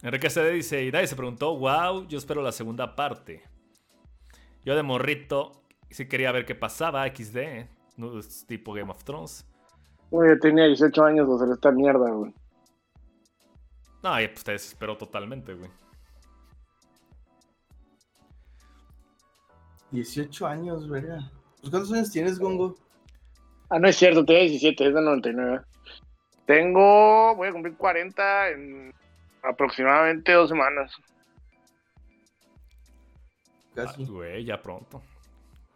Enrique 0.02 0.30
CD 0.30 0.52
dice, 0.52 0.84
y 0.84 0.92
nadie 0.92 1.06
se 1.06 1.16
preguntó, 1.16 1.56
wow, 1.56 2.06
yo 2.06 2.18
espero 2.18 2.42
la 2.42 2.52
segunda 2.52 2.94
parte. 2.94 3.42
Yo 4.64 4.76
de 4.76 4.82
morrito 4.82 5.62
sí 5.90 6.06
quería 6.06 6.30
ver 6.32 6.44
qué 6.44 6.54
pasaba, 6.54 7.06
XD, 7.06 7.66
no 7.96 8.18
es 8.18 8.46
tipo 8.46 8.72
Game 8.74 8.90
of 8.90 9.02
Thrones. 9.02 9.46
Güey, 10.10 10.30
yo 10.30 10.38
tenía 10.38 10.66
18 10.66 11.04
años 11.04 11.28
de 11.28 11.34
hacer 11.34 11.48
esta 11.54 11.70
mierda, 11.72 12.10
güey. 12.10 12.34
No, 14.02 14.20
y 14.20 14.28
pues 14.28 14.44
te 14.44 14.52
desesperó 14.52 14.96
totalmente, 14.96 15.54
güey. 15.54 15.70
18 19.90 20.46
años, 20.46 20.88
verga. 20.88 21.30
Pues, 21.60 21.70
¿Cuántos 21.70 21.92
años 21.92 22.10
tienes, 22.10 22.38
Gongo? 22.38 22.74
Ah, 23.70 23.78
no 23.78 23.88
es 23.88 23.96
cierto, 23.96 24.24
tenía 24.24 24.42
17, 24.42 24.88
es 24.88 24.94
de 24.94 25.02
99. 25.02 25.60
Tengo, 26.46 27.34
voy 27.36 27.48
a 27.48 27.52
cumplir 27.52 27.76
40 27.76 28.48
en 28.50 28.94
aproximadamente 29.42 30.32
dos 30.32 30.48
semanas. 30.48 30.92
Ah, 33.72 33.74
Casi. 33.74 34.04
Güey, 34.06 34.44
ya 34.44 34.60
pronto. 34.60 35.02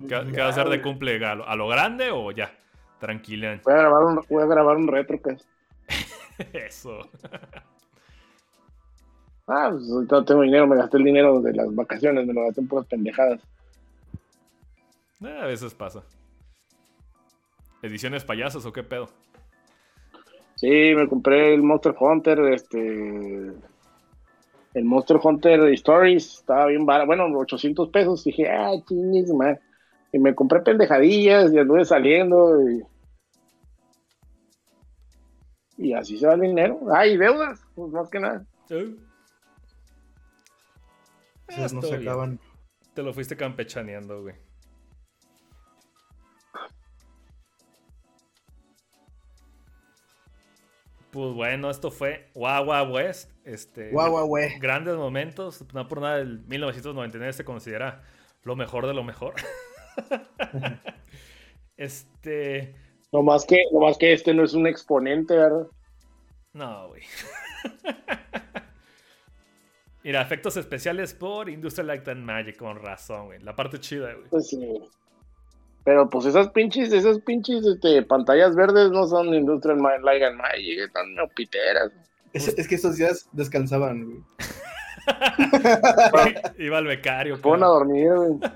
¿Qué, 0.00 0.08
qué 0.32 0.40
va 0.40 0.46
a 0.46 0.50
hacer 0.50 0.68
de 0.68 0.82
cumple? 0.82 1.24
¿A 1.24 1.34
lo, 1.34 1.46
a 1.46 1.54
lo 1.54 1.68
grande 1.68 2.10
o 2.10 2.30
ya? 2.32 2.50
Tranquila. 2.98 3.60
Voy 3.64 3.74
a 3.74 3.78
grabar 3.78 4.04
un, 4.04 4.20
voy 4.28 4.42
a 4.42 4.46
grabar 4.46 4.76
un 4.76 4.88
retrocast. 4.88 5.46
Eso. 6.52 7.00
Ah, 9.46 9.68
pues 9.70 9.82
no 9.84 10.24
tengo 10.24 10.42
dinero, 10.42 10.66
me 10.66 10.76
gasté 10.76 10.96
el 10.96 11.04
dinero 11.04 11.40
de 11.40 11.52
las 11.52 11.74
vacaciones, 11.74 12.26
me 12.26 12.32
lo 12.32 12.44
gasté 12.44 12.60
en 12.60 12.68
puras 12.68 12.86
pendejadas. 12.86 13.40
Eh, 15.24 15.38
a 15.40 15.46
veces 15.46 15.74
pasa. 15.74 16.02
¿Ediciones 17.82 18.24
payasos 18.24 18.64
o 18.66 18.72
qué 18.72 18.82
pedo? 18.82 19.08
Sí, 20.56 20.92
me 20.94 21.08
compré 21.08 21.54
el 21.54 21.62
Monster 21.62 21.94
Hunter, 21.98 22.38
este. 22.52 23.52
El 24.74 24.84
Monster 24.84 25.18
Hunter 25.22 25.60
Stories 25.74 26.34
estaba 26.38 26.66
bien 26.66 26.86
barato, 26.86 27.06
bueno, 27.06 27.26
800 27.36 27.88
pesos. 27.88 28.24
Dije, 28.24 28.48
ah, 28.48 28.72
chingues, 28.86 29.32
man. 29.32 29.58
Y 30.12 30.18
me 30.18 30.34
compré 30.34 30.60
pendejadillas 30.60 31.52
y 31.52 31.58
anduve 31.58 31.84
saliendo. 31.84 32.60
Y, 32.70 32.82
y 35.78 35.92
así 35.94 36.16
se 36.16 36.26
va 36.26 36.34
el 36.34 36.42
dinero. 36.42 36.80
Ah, 36.94 37.06
y 37.06 37.16
deudas, 37.16 37.64
pues 37.74 37.90
más 37.90 38.08
que 38.08 38.20
nada. 38.20 38.46
Esas 41.48 41.74
no 41.74 41.82
se 41.82 41.96
acaban. 41.96 42.38
Te 42.94 43.02
lo 43.02 43.12
fuiste 43.12 43.36
campechaneando, 43.36 44.22
güey. 44.22 44.51
Pues 51.12 51.34
bueno, 51.34 51.68
esto 51.68 51.90
fue 51.90 52.30
Wawa 52.34 52.84
West. 52.84 53.30
Este, 53.44 53.90
Guau, 53.90 54.12
guau, 54.12 54.26
güey. 54.28 54.58
Grandes 54.58 54.96
momentos. 54.96 55.62
No 55.74 55.86
por 55.86 56.00
nada, 56.00 56.20
el 56.20 56.40
1999 56.46 57.34
se 57.34 57.44
considera 57.44 58.02
lo 58.44 58.56
mejor 58.56 58.86
de 58.86 58.94
lo 58.94 59.04
mejor. 59.04 59.34
este. 61.76 62.74
No 63.12 63.22
más 63.22 63.44
que, 63.44 63.58
no 63.72 63.80
más 63.80 63.98
que 63.98 64.14
este 64.14 64.32
no 64.32 64.42
es 64.42 64.54
un 64.54 64.66
exponente, 64.66 65.36
¿verdad? 65.36 65.66
No, 66.54 66.88
güey. 66.88 67.02
Mira, 70.02 70.22
efectos 70.22 70.56
especiales 70.56 71.12
por 71.12 71.50
Industrial 71.50 71.88
Light 71.88 72.08
and 72.08 72.24
Magic, 72.24 72.56
con 72.56 72.78
razón, 72.78 73.26
güey. 73.26 73.38
La 73.40 73.54
parte 73.54 73.78
chida, 73.78 74.14
güey. 74.14 74.30
Pues 74.30 74.48
sí. 74.48 74.66
Pero 75.84 76.08
pues 76.08 76.26
esas 76.26 76.48
pinches, 76.50 76.92
esas 76.92 77.18
pinches 77.20 77.64
este, 77.66 78.02
pantallas 78.02 78.54
verdes 78.54 78.90
no 78.90 79.06
son 79.06 79.34
Industrial 79.34 79.78
Light 80.02 80.22
and 80.22 80.36
Magic, 80.36 80.78
están 80.86 81.14
no 81.14 81.26
piteras. 81.28 81.90
Es, 82.32 82.48
es 82.48 82.68
que 82.68 82.76
estos 82.76 82.96
días 82.96 83.28
descansaban, 83.32 84.04
güey. 84.04 84.22
Iba 86.58 86.78
al 86.78 86.86
becario. 86.86 87.36
Fueron 87.36 87.64
a 87.64 87.66
dormir, 87.66 88.10
güey. 88.14 88.52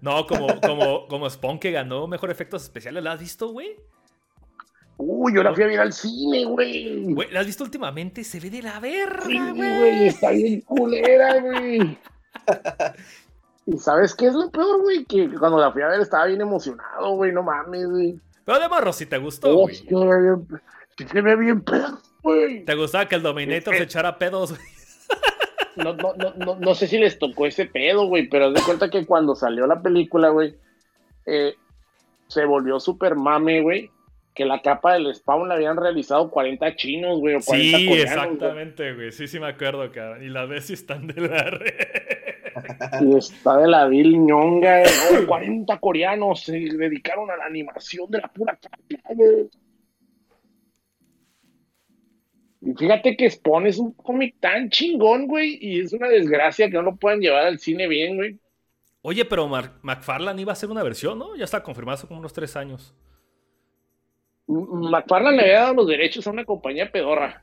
No, 0.00 0.26
como, 0.26 0.60
como, 0.60 1.06
como 1.08 1.28
Spawn 1.28 1.58
que 1.58 1.70
ganó 1.72 2.06
mejor 2.06 2.30
efectos 2.30 2.62
especiales. 2.62 3.02
¿La 3.04 3.12
has 3.12 3.20
visto, 3.20 3.48
güey? 3.48 3.76
Uy, 4.98 5.34
yo 5.34 5.42
la 5.42 5.52
fui 5.54 5.62
a 5.64 5.66
ver 5.66 5.80
al 5.80 5.92
cine, 5.92 6.44
güey. 6.46 7.12
Güey, 7.12 7.30
¿la 7.30 7.40
has 7.40 7.46
visto 7.46 7.64
últimamente? 7.64 8.24
Se 8.24 8.40
ve 8.40 8.48
de 8.48 8.62
la 8.62 8.80
verga, 8.80 9.26
Sí, 9.26 9.38
güey. 9.38 9.52
güey, 9.54 10.06
está 10.08 10.30
bien 10.30 10.60
culera, 10.62 11.38
güey. 11.40 11.98
¿Y 13.66 13.76
sabes 13.78 14.14
qué 14.14 14.26
es 14.26 14.34
lo 14.34 14.50
peor, 14.50 14.80
güey? 14.82 15.04
Que 15.04 15.28
cuando 15.38 15.58
la 15.58 15.72
fui 15.72 15.82
a 15.82 15.88
ver 15.88 16.00
estaba 16.00 16.26
bien 16.26 16.40
emocionado, 16.40 17.10
güey, 17.16 17.32
no 17.32 17.42
mames, 17.42 17.86
güey. 17.88 18.20
Pero 18.44 18.60
de 18.60 18.68
morro, 18.68 18.92
si 18.92 19.06
te 19.06 19.18
gustó, 19.18 19.54
güey. 19.56 19.74
sí, 19.74 19.86
se 19.88 19.94
ve 19.94 20.22
bien- 20.22 20.48
sí 20.96 21.04
se 21.08 21.20
ve 21.20 21.36
bien 21.36 21.60
pedo, 21.62 21.98
güey. 22.22 22.64
¿Te 22.64 22.74
gustaba 22.76 23.06
que 23.08 23.16
el 23.16 23.22
Dominator 23.22 23.74
Es 23.74 23.78
se 23.78 23.84
echara 23.84 24.18
pedos, 24.18 24.50
güey? 24.50 24.62
No, 25.76 25.92
no, 25.94 26.14
no, 26.14 26.32
no, 26.36 26.56
no 26.58 26.74
sé 26.74 26.86
si 26.86 26.96
les 26.96 27.18
tocó 27.18 27.44
ese 27.44 27.66
pedo, 27.66 28.06
güey, 28.06 28.28
pero 28.30 28.46
haz 28.46 28.54
de 28.54 28.62
cuenta 28.62 28.88
que 28.88 29.04
cuando 29.04 29.34
salió 29.34 29.66
la 29.66 29.82
película, 29.82 30.30
güey, 30.30 30.54
eh, 31.26 31.54
se 32.28 32.44
volvió 32.46 32.80
súper 32.80 33.14
mame, 33.14 33.60
güey, 33.60 33.90
que 34.36 34.44
la 34.44 34.60
capa 34.60 34.92
del 34.92 35.12
Spawn 35.14 35.48
la 35.48 35.54
habían 35.54 35.76
realizado 35.78 36.30
40 36.30 36.76
chinos, 36.76 37.18
güey, 37.20 37.34
o 37.36 37.40
40 37.40 37.78
Sí, 37.78 37.86
coreanos, 37.88 38.12
exactamente, 38.26 38.94
güey. 38.94 39.10
Sí, 39.12 39.26
sí 39.26 39.40
me 39.40 39.46
acuerdo, 39.46 39.90
cabrón. 39.90 40.22
Y 40.22 40.28
las 40.28 40.70
y 40.70 40.74
están 40.74 41.06
de 41.06 41.20
la 41.22 41.42
red. 41.44 41.74
Y 43.00 43.16
está 43.16 43.56
de 43.58 43.66
la 43.68 43.86
vil 43.86 44.18
ñonga, 44.24 44.82
güey, 45.10 45.26
40 45.26 45.78
coreanos 45.80 46.42
se 46.42 46.52
dedicaron 46.52 47.30
a 47.30 47.36
la 47.36 47.46
animación 47.46 48.10
de 48.10 48.20
la 48.20 48.28
pura 48.28 48.56
capa, 48.56 48.78
güey. 49.14 49.48
Y 52.60 52.74
fíjate 52.74 53.16
que 53.16 53.30
Spawn 53.30 53.66
es 53.66 53.78
un 53.78 53.92
cómic 53.92 54.36
tan 54.40 54.70
chingón, 54.70 55.26
güey, 55.28 55.58
y 55.60 55.80
es 55.80 55.92
una 55.92 56.08
desgracia 56.08 56.66
que 56.68 56.76
no 56.76 56.82
lo 56.82 56.96
puedan 56.96 57.20
llevar 57.20 57.46
al 57.46 57.58
cine 57.58 57.86
bien, 57.86 58.16
güey. 58.16 58.38
Oye, 59.02 59.24
pero 59.24 59.46
Mar- 59.46 59.74
McFarlane 59.82 60.42
iba 60.42 60.52
a 60.52 60.54
hacer 60.54 60.68
una 60.70 60.82
versión, 60.82 61.18
¿no? 61.18 61.36
Ya 61.36 61.44
está 61.44 61.62
confirmado 61.62 61.94
hace 61.94 62.06
como 62.08 62.18
unos 62.18 62.32
tres 62.32 62.56
años. 62.56 62.94
M- 64.48 64.90
McFarlane 64.90 65.36
le 65.36 65.42
había 65.42 65.60
dado 65.60 65.74
los 65.74 65.88
derechos 65.88 66.26
a 66.26 66.30
una 66.30 66.44
compañía 66.44 66.90
pedorra. 66.90 67.42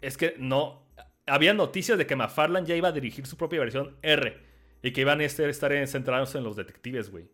Es 0.00 0.16
que 0.16 0.34
no. 0.38 0.82
Había 1.26 1.54
noticias 1.54 1.96
de 1.96 2.06
que 2.06 2.16
McFarlane 2.16 2.66
ya 2.66 2.76
iba 2.76 2.88
a 2.88 2.92
dirigir 2.92 3.26
su 3.26 3.36
propia 3.36 3.60
versión 3.60 3.96
R. 4.02 4.36
Y 4.82 4.92
que 4.92 5.00
iban 5.00 5.20
a 5.20 5.24
estar 5.24 5.48
estar 5.48 5.86
centrados 5.86 6.34
en 6.34 6.44
los 6.44 6.56
detectives, 6.56 7.10
güey. 7.10 7.26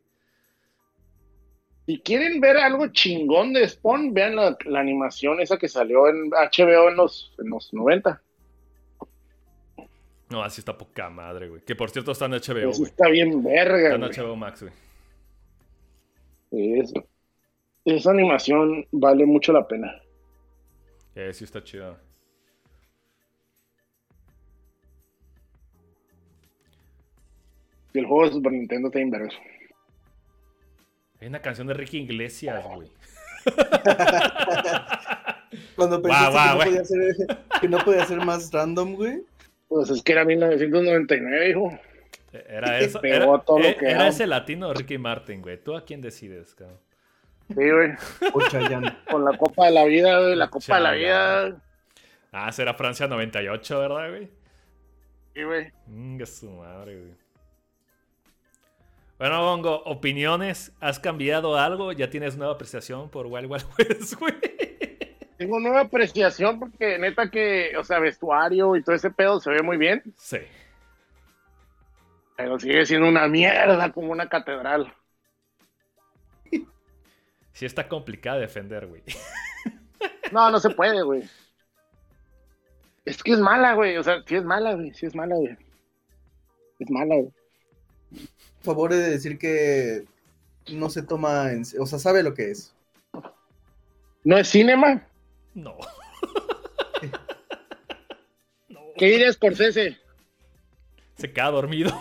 Si 1.87 1.99
quieren 2.01 2.41
ver 2.41 2.57
algo 2.59 2.87
chingón 2.89 3.53
de 3.53 3.67
Spawn, 3.69 4.15
vean 4.15 4.37
la, 4.37 4.57
la 4.67 4.79
animación 4.79 5.41
esa 5.41 5.59
que 5.59 5.69
salió 5.69 6.07
en 6.09 6.31
HBO 6.31 6.89
en 6.91 6.97
los, 6.97 7.33
en 7.41 7.51
los 7.51 7.75
90. 7.75 8.23
No, 10.29 10.45
así 10.45 10.61
está 10.61 10.79
poca 10.79 11.11
madre, 11.11 11.49
güey. 11.49 11.63
Que 11.63 11.75
por 11.75 11.91
cierto 11.91 12.13
está 12.13 12.27
en 12.27 12.33
HBO, 12.35 12.71
Eso 12.71 12.85
está 12.85 13.09
bien 13.09 13.43
verga, 13.43 13.95
Está 13.95 13.95
en 13.97 14.01
güey. 14.03 14.13
HBO 14.17 14.37
Max, 14.37 14.63
güey. 14.63 14.73
Eso. 16.81 17.05
Esa 17.85 18.11
animación 18.11 18.86
vale 18.93 19.27
mucho 19.27 19.52
la 19.52 19.66
pena. 19.66 20.01
Eh, 21.15 21.32
sí 21.32 21.44
está 21.44 21.62
chido. 21.62 21.97
Y 27.93 27.98
el 27.98 28.07
juego 28.07 28.27
de 28.27 28.32
Super 28.32 28.52
Nintendo 28.52 28.89
está 28.89 29.01
inverso. 29.01 29.39
Hay 31.20 31.28
una 31.28 31.43
canción 31.43 31.66
de 31.66 31.74
Ricky 31.74 31.98
Iglesias, 31.98 32.65
güey. 32.74 32.89
Cuando 35.77 36.01
pensaste 36.01 36.32
guau, 36.32 36.47
que, 36.47 36.51
no 36.51 36.57
güey. 36.57 36.69
podía 36.69 36.85
ser, 36.85 37.16
que 37.61 37.69
no 37.69 37.78
podía 37.78 38.07
ser 38.07 38.24
más 38.24 38.52
random, 38.52 38.94
güey. 38.94 39.23
Pues 39.69 39.90
es 39.90 40.02
que 40.02 40.12
era 40.12 40.24
1999, 40.24 41.51
hijo. 41.51 41.78
Era 42.32 42.78
eso. 42.78 43.01
Pegó 43.01 43.35
Era, 43.35 43.43
lo 43.47 43.59
eh, 43.65 43.77
que 43.77 43.86
era 43.86 44.07
ese 44.09 44.27
latino 44.27 44.69
de 44.69 44.74
Ricky 44.74 44.98
Martin, 44.98 45.43
güey. 45.43 45.62
¿Tú 45.62 45.74
a 45.74 45.85
quién 45.85 46.01
decides, 46.01 46.55
cabrón? 46.55 46.78
Sí, 47.55 47.71
güey. 47.71 47.93
Con 49.11 49.25
la 49.25 49.37
Copa 49.37 49.67
de 49.67 49.73
la 49.73 49.85
Vida, 49.85 50.21
güey. 50.21 50.37
La 50.37 50.49
Copa 50.49 50.77
de 50.77 50.81
la. 50.81 50.93
Vida. 50.93 51.57
Ah, 52.33 52.53
será 52.53 52.75
Francia 52.75 53.09
98, 53.09 53.79
¿verdad, 53.81 54.09
güey? 54.11 54.31
Sí, 55.35 55.43
güey. 55.43 55.73
Mm, 55.87 56.19
que 56.19 56.27
su 56.27 56.51
madre, 56.51 56.97
güey. 56.97 57.21
Bueno, 59.19 59.43
Bongo, 59.43 59.83
opiniones. 59.85 60.73
¿Has 60.81 60.99
cambiado 60.99 61.59
algo? 61.59 61.93
¿Ya 61.93 62.09
tienes 62.09 62.37
nueva 62.37 62.55
apreciación 62.55 63.11
por 63.11 63.27
Wild 63.27 63.51
Wild 63.51 63.67
West, 63.79 64.15
güey? 64.15 64.35
Tengo 65.37 65.59
nueva 65.59 65.81
apreciación 65.81 66.59
porque 66.59 66.99
neta 66.99 67.31
que, 67.31 67.73
o 67.77 67.83
sea, 67.83 67.99
vestuario 67.99 68.77
y 68.77 68.83
todo 68.83 68.95
ese 68.95 69.11
pedo 69.11 69.41
se 69.41 69.51
ve 69.51 69.63
muy 69.63 69.77
bien. 69.77 70.03
Sí. 70.17 70.39
Pero 72.37 72.59
sigue 72.59 72.87
siendo 72.87 73.09
una 73.09 73.27
mierda 73.27 73.91
como 73.93 74.13
una 74.13 74.29
catedral. 74.29 74.93
Sí 77.61 77.66
está 77.66 77.87
complicado 77.87 78.41
defender, 78.41 78.87
güey. 78.87 79.03
No, 80.32 80.51
no 80.51 80.61
se 80.61 80.70
puede, 80.70 81.03
güey. 81.03 81.28
Es 83.05 83.23
que 83.23 83.32
es 83.32 83.39
mala, 83.39 83.74
güey. 83.74 83.99
O 83.99 84.03
sea, 84.03 84.23
sí 84.24 84.37
es 84.37 84.45
mala, 84.45 84.74
güey. 84.74 84.95
Sí 84.95 85.05
es 85.05 85.15
mala, 85.15 85.35
güey. 85.35 85.59
Es 86.78 86.89
mala, 86.89 87.16
güey. 87.16 87.32
Favor 88.62 88.93
de 88.93 89.11
decir 89.11 89.39
que 89.39 90.07
no 90.73 90.89
se 90.89 91.03
toma 91.03 91.53
en... 91.53 91.65
O 91.81 91.85
sea, 91.85 91.99
sabe 91.99 92.23
lo 92.23 92.32
que 92.32 92.53
es. 92.53 92.74
¿No 94.24 94.39
es 94.39 94.49
cinema? 94.49 95.07
No. 95.53 95.77
no. 98.69 98.81
¿Qué 98.97 99.07
diría 99.07 99.32
Scorsese? 99.32 99.99
Se 101.16 101.31
queda 101.31 101.51
dormido. 101.51 101.91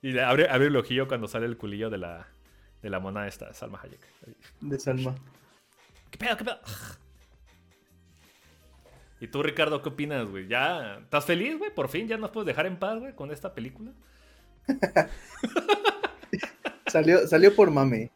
y 0.00 0.12
le 0.12 0.22
abre, 0.22 0.48
abre 0.48 0.68
el 0.68 0.76
ojillo 0.76 1.08
cuando 1.08 1.28
sale 1.28 1.46
el 1.46 1.58
culillo 1.58 1.90
de 1.90 1.98
la, 1.98 2.28
de 2.84 2.90
la 2.90 3.00
mona 3.00 3.26
esta, 3.26 3.54
Salma 3.54 3.80
Hayek. 3.82 3.98
De 4.60 4.78
Salma. 4.78 5.14
¿Qué 6.10 6.18
pedo, 6.18 6.36
qué 6.36 6.44
pedo? 6.44 6.58
¿Y 9.20 9.28
tú, 9.28 9.42
Ricardo, 9.42 9.80
qué 9.80 9.88
opinas, 9.88 10.28
güey? 10.28 10.48
¿Ya 10.48 10.98
estás 10.98 11.24
feliz, 11.24 11.56
güey? 11.56 11.74
¿Por 11.74 11.88
fin 11.88 12.06
ya 12.06 12.18
nos 12.18 12.30
puedes 12.30 12.46
dejar 12.46 12.66
en 12.66 12.78
paz, 12.78 13.00
güey, 13.00 13.14
con 13.14 13.32
esta 13.32 13.54
película? 13.54 13.92
salió, 16.86 17.26
salió 17.26 17.56
por 17.56 17.70
mame. 17.70 18.10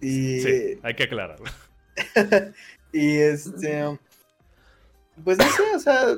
Y... 0.00 0.40
Sí, 0.40 0.80
hay 0.82 0.94
que 0.94 1.02
aclararlo. 1.02 1.44
y 2.94 3.16
este... 3.18 3.98
Pues 5.22 5.36
no 5.36 5.44
sé, 5.44 5.62
o 5.76 5.78
sea... 5.78 6.16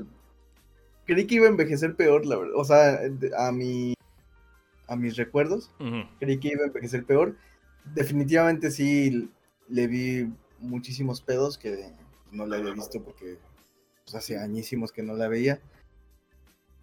Creí 1.05 1.27
que 1.27 1.35
iba 1.35 1.47
a 1.47 1.51
envejecer 1.51 1.97
peor, 1.97 2.27
la 2.27 2.37
verdad. 2.37 2.55
O 2.55 2.65
sea, 2.65 3.01
a 3.39 3.51
mi... 3.51 3.95
A 4.87 4.95
mis 4.95 5.17
recuerdos. 5.17 5.73
Ujú. 5.81 6.05
Creí 6.21 6.39
que 6.39 6.49
iba 6.53 6.63
a 6.63 6.67
envejecer 6.69 7.05
peor. 7.05 7.35
Definitivamente 7.85 8.71
sí 8.71 9.31
le 9.69 9.87
vi 9.87 10.33
muchísimos 10.61 11.21
pedos 11.21 11.59
que 11.59 11.91
no 12.31 12.47
la 12.47 12.57
había 12.57 12.73
visto 12.73 13.03
porque 13.03 13.39
pues, 14.05 14.15
hace 14.15 14.39
añísimos 14.39 14.93
que 14.93 15.03
no 15.03 15.15
la 15.15 15.29
veía. 15.29 15.61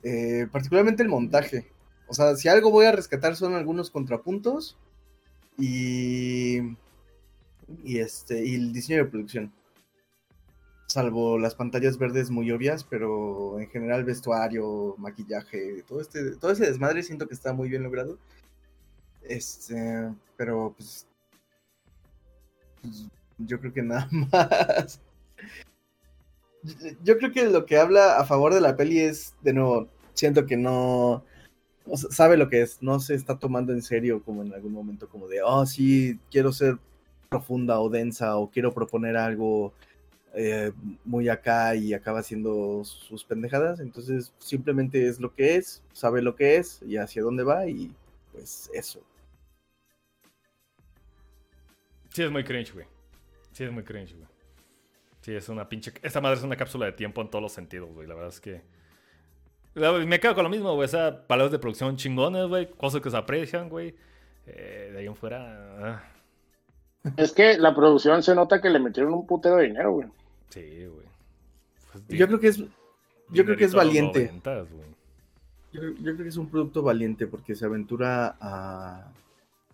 Eh, 0.03 0.47
particularmente 0.51 1.03
el 1.03 1.09
montaje. 1.09 1.67
O 2.07 2.13
sea, 2.13 2.35
si 2.35 2.47
algo 2.47 2.71
voy 2.71 2.85
a 2.85 2.91
rescatar 2.91 3.35
son 3.35 3.53
algunos 3.53 3.91
contrapuntos 3.91 4.77
y, 5.57 6.59
y 7.84 7.99
este 7.99 8.45
y 8.45 8.55
el 8.55 8.73
diseño 8.73 9.03
de 9.03 9.09
producción. 9.09 9.53
Salvo 10.88 11.38
las 11.38 11.53
pantallas 11.53 11.99
verdes 11.99 12.31
muy 12.31 12.49
obvias, 12.49 12.84
pero 12.84 13.59
en 13.59 13.69
general 13.69 14.03
vestuario, 14.05 14.95
maquillaje, 14.97 15.84
todo 15.88 16.01
este, 16.01 16.31
todo 16.38 16.49
ese 16.49 16.65
desmadre 16.65 17.03
siento 17.03 17.27
que 17.27 17.35
está 17.35 17.53
muy 17.53 17.69
bien 17.69 17.84
logrado. 17.84 18.17
Este, 19.30 20.11
pero 20.35 20.73
pues, 20.76 21.06
pues, 22.81 23.07
yo 23.38 23.60
creo 23.60 23.72
que 23.72 23.84
nada 23.84 24.10
más. 24.11 24.99
Yo 27.03 27.18
creo 27.19 27.31
que 27.31 27.45
lo 27.45 27.65
que 27.65 27.77
habla 27.77 28.18
a 28.18 28.26
favor 28.26 28.56
de 28.56 28.60
la 28.60 28.76
peli 28.76 28.99
es, 28.99 29.35
de 29.43 29.53
nuevo, 29.53 29.88
siento 30.14 30.47
que 30.47 30.57
no 30.57 31.23
sabe 31.95 32.38
lo 32.38 32.49
que 32.49 32.64
es, 32.64 32.81
no 32.81 32.99
se 32.99 33.14
está 33.14 33.38
tomando 33.38 33.72
en 33.72 33.84
serio 33.84 34.23
como 34.23 34.41
en 34.41 34.53
algún 34.53 34.73
momento 34.73 35.07
como 35.07 35.27
de, 35.27 35.41
oh 35.43 35.65
sí, 35.65 36.19
quiero 36.31 36.51
ser 36.51 36.77
profunda 37.30 37.80
o 37.80 37.89
densa 37.89 38.35
o 38.38 38.49
quiero 38.49 38.73
proponer 38.73 39.15
algo 39.15 39.73
eh, 40.34 40.72
muy 41.06 41.30
acá 41.30 41.76
y 41.76 41.93
acaba 41.93 42.19
haciendo 42.19 42.84
sus 42.84 43.23
pendejadas, 43.23 43.80
entonces 43.80 44.34
simplemente 44.39 45.07
es 45.07 45.19
lo 45.19 45.34
que 45.34 45.56
es, 45.56 45.81
sabe 45.93 46.22
lo 46.22 46.35
que 46.35 46.57
es 46.57 46.81
y 46.85 46.97
hacia 46.97 47.23
dónde 47.23 47.43
va 47.43 47.68
y 47.68 47.93
pues 48.34 48.69
eso. 48.73 49.01
Sí, 52.10 52.23
es 52.23 52.31
muy 52.31 52.44
cringe, 52.44 52.73
güey. 52.73 52.86
Sí, 53.52 53.64
es 53.64 53.72
muy 53.72 53.84
cringe, 53.84 54.14
güey. 54.15 54.27
Sí, 55.22 55.36
es 55.36 55.49
una 55.49 55.68
pinche. 55.68 55.91
Esta 56.02 56.22
madre 56.22 56.38
es 56.38 56.44
una 56.44 56.56
cápsula 56.56 56.86
de 56.86 56.94
tiempo 56.94 57.22
en 57.22 57.30
todos 57.30 57.41
los 57.44 57.52
sentidos, 57.52 57.91
güey. 57.94 58.07
La 58.07 58.15
verdad 58.15 58.30
es 58.30 58.40
que. 58.40 58.61
La- 59.76 59.91
Me 59.94 60.19
quedo 60.19 60.34
con 60.36 60.44
lo 60.44 60.49
mismo, 60.49 60.73
güey. 60.76 60.86
O 60.86 60.90
sea, 60.90 61.27
palabras 61.27 61.52
de 61.52 61.60
producción 61.60 61.95
chingones, 61.98 62.48
güey. 62.48 62.69
Cosas 62.72 63.02
que 63.02 63.10
se 63.11 63.18
aprecian, 63.18 63.69
güey. 63.69 63.95
Eh, 64.48 64.90
de 64.94 64.99
ahí 64.99 65.06
en 65.06 65.15
fuera. 65.15 65.95
ah, 65.95 66.03
Es 67.18 67.31
que 67.34 67.57
la 67.57 67.76
producción 67.76 68.23
se 68.23 68.34
nota 68.34 68.61
que 68.61 68.69
le 68.69 68.80
metieron 68.80 69.14
un 69.14 69.27
putero 69.27 69.57
de 69.57 69.65
dinero, 69.65 69.91
güey. 69.91 70.07
sí, 70.49 70.86
güey. 70.86 71.07
Pues, 71.91 72.07
Yo 72.19 72.27
creo 72.27 72.40
que 72.40 72.48
es, 72.48 72.57
yo 73.30 73.45
creo 73.45 73.57
que 73.57 73.65
es 73.65 73.73
valiente. 73.73 74.31
yo, 75.72 75.81
yo 75.81 75.91
creo 76.02 76.18
que 76.18 76.27
es 76.30 76.38
un 76.38 76.49
producto 76.49 76.81
valiente 76.81 77.27
porque 77.27 77.56
se 77.56 77.65
aventura 77.65 78.36
a, 78.40 79.11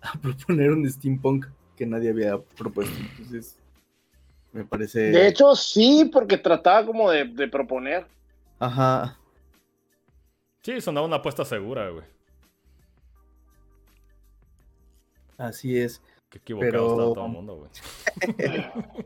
a 0.02 0.14
proponer 0.22 0.72
un 0.72 0.90
steampunk 0.90 1.46
que 1.76 1.86
nadie 1.86 2.10
había 2.10 2.38
propuesto, 2.38 2.96
entonces 2.98 3.58
me 4.54 4.64
parece, 4.64 5.00
De 5.12 5.28
hecho, 5.28 5.56
sí, 5.56 6.10
porque 6.12 6.38
trataba 6.38 6.86
como 6.86 7.10
de, 7.12 7.26
de 7.26 7.48
proponer. 7.48 8.06
ajá, 8.60 9.18
Sí, 10.64 10.82
sonaba 10.82 11.06
una 11.06 11.18
apuesta 11.18 11.46
segura, 11.46 11.90
güey. 11.90 12.04
así 15.38 15.78
es. 15.78 16.02
Qué 16.30 16.40
equivocado 16.40 16.72
Pero- 16.72 16.90
estaba 16.92 17.14
todo 17.14 17.26
el 17.26 17.32
mundo, 17.32 17.56
güey. 17.58 17.70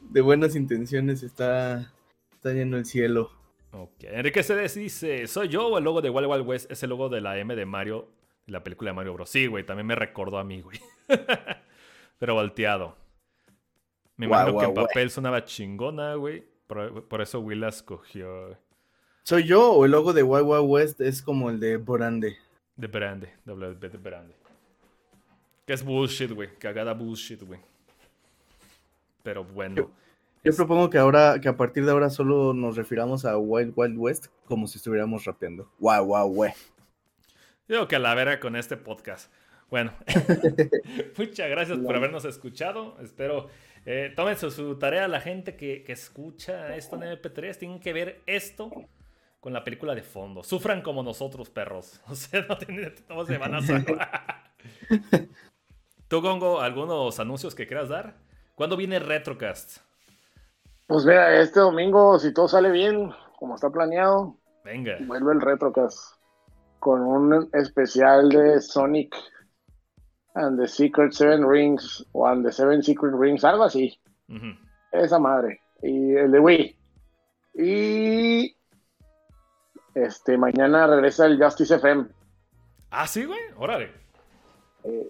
De 0.00 0.20
buenas 0.20 0.56
intenciones 0.56 1.22
está, 1.22 1.92
está 2.32 2.50
lleno 2.52 2.76
el 2.76 2.84
cielo. 2.86 3.30
Ok. 3.72 3.92
Enrique 4.04 4.42
Cedes 4.42 4.74
dice: 4.74 5.26
¿Soy 5.26 5.48
yo 5.48 5.68
o 5.68 5.78
el 5.78 5.84
logo 5.84 6.02
de 6.02 6.10
Wild 6.10 6.28
Wild 6.28 6.46
West 6.46 6.70
es 6.70 6.82
el 6.82 6.90
logo 6.90 7.08
de 7.08 7.20
la 7.20 7.38
M 7.38 7.54
de 7.54 7.64
Mario? 7.64 8.08
La 8.52 8.62
película 8.62 8.90
de 8.90 8.94
Mario 8.94 9.14
Bros. 9.14 9.30
Sí, 9.30 9.46
güey. 9.46 9.64
También 9.64 9.86
me 9.86 9.94
recordó 9.94 10.38
a 10.38 10.44
mí, 10.44 10.60
güey. 10.60 10.78
Pero 12.18 12.34
volteado. 12.34 12.96
Me 14.16 14.26
imagino 14.26 14.58
que 14.58 14.64
en 14.66 14.74
papel 14.74 15.10
sonaba 15.10 15.44
chingona, 15.44 16.14
güey. 16.14 16.44
Por, 16.66 17.08
por 17.08 17.20
eso 17.22 17.40
Will 17.40 17.60
la 17.60 17.68
escogió. 17.70 18.46
güey. 18.48 18.56
¿Soy 19.24 19.44
yo 19.44 19.72
o 19.72 19.84
el 19.84 19.92
logo 19.92 20.12
de 20.12 20.22
Wild 20.22 20.46
Wild 20.46 20.64
West 20.68 21.00
es 21.00 21.22
como 21.22 21.48
el 21.50 21.58
de 21.60 21.76
Borande? 21.76 22.36
De 22.76 22.86
Brande. 22.88 23.32
WB 23.46 23.78
de 23.90 23.98
Brande. 23.98 24.34
Que 25.66 25.72
es 25.74 25.84
bullshit, 25.84 26.30
güey. 26.32 26.50
Cagada 26.58 26.92
bullshit, 26.92 27.42
güey. 27.42 27.60
Pero 29.22 29.44
bueno. 29.44 29.76
Yo 29.76 30.50
Es- 30.50 30.56
propongo 30.56 30.90
que 30.90 30.98
ahora, 30.98 31.40
que 31.40 31.48
a 31.48 31.56
partir 31.56 31.84
de 31.84 31.92
ahora 31.92 32.10
solo 32.10 32.52
nos 32.52 32.76
refiramos 32.76 33.24
a 33.24 33.38
Wild 33.38 33.72
Wild 33.76 33.96
West 33.96 34.26
como 34.46 34.66
si 34.66 34.78
estuviéramos 34.78 35.24
rapeando. 35.24 35.70
Wow, 35.78 36.04
wow, 36.06 36.26
wey. 36.26 36.52
Digo 37.68 37.88
que 37.88 37.96
a 37.96 37.98
la 37.98 38.14
verga 38.14 38.40
con 38.40 38.56
este 38.56 38.76
podcast. 38.76 39.32
Bueno, 39.70 39.92
muchas 41.18 41.48
gracias 41.50 41.78
por 41.78 41.94
habernos 41.96 42.24
escuchado. 42.24 42.96
Espero 43.00 43.48
eh, 43.86 44.12
tómense 44.14 44.50
su 44.50 44.78
tarea 44.78 45.08
la 45.08 45.20
gente 45.20 45.56
que, 45.56 45.82
que 45.82 45.92
escucha 45.92 46.76
esto 46.76 46.96
en 46.96 47.02
MP3. 47.18 47.56
Tienen 47.58 47.80
que 47.80 47.92
ver 47.92 48.20
esto 48.26 48.70
con 49.40 49.52
la 49.52 49.64
película 49.64 49.94
de 49.94 50.02
fondo. 50.02 50.42
Sufran 50.42 50.82
como 50.82 51.02
nosotros, 51.02 51.50
perros. 51.50 52.00
O 52.08 52.14
sea, 52.14 52.44
no, 52.48 52.58
tienen- 52.58 52.94
no 53.08 53.24
se 53.24 53.38
van 53.38 53.54
a 53.54 53.62
salvar. 53.62 54.52
¿Tú, 56.08 56.20
Gongo, 56.20 56.60
algunos 56.60 57.18
anuncios 57.20 57.54
que 57.54 57.66
quieras 57.66 57.88
dar? 57.88 58.16
¿Cuándo 58.54 58.76
viene 58.76 58.98
Retrocast? 58.98 59.78
Pues 60.86 61.06
mira, 61.06 61.40
este 61.40 61.58
domingo, 61.60 62.18
si 62.18 62.34
todo 62.34 62.48
sale 62.48 62.70
bien, 62.70 63.10
como 63.38 63.54
está 63.54 63.70
planeado, 63.70 64.36
Venga. 64.62 64.98
vuelve 65.06 65.32
el 65.32 65.40
Retrocast 65.40 66.16
con 66.82 67.00
un 67.00 67.48
especial 67.52 68.28
de 68.28 68.60
Sonic 68.60 69.14
and 70.34 70.60
the 70.60 70.66
Secret 70.66 71.12
Seven 71.12 71.48
Rings 71.48 72.04
o 72.10 72.26
and 72.26 72.44
the 72.44 72.50
Seven 72.50 72.82
Secret 72.82 73.14
Rings, 73.16 73.44
algo 73.44 73.62
así. 73.62 73.96
Esa 74.90 75.20
madre. 75.20 75.60
Y 75.80 76.16
el 76.16 76.32
de 76.32 76.40
Wii. 76.40 76.76
Y 77.54 78.56
este 79.94 80.36
mañana 80.36 80.88
regresa 80.88 81.26
el 81.26 81.40
Justice 81.40 81.76
FM. 81.76 82.08
Ah, 82.90 83.06
sí, 83.06 83.26
güey. 83.26 83.40
Órale. 83.56 83.92
Eh, 84.82 85.08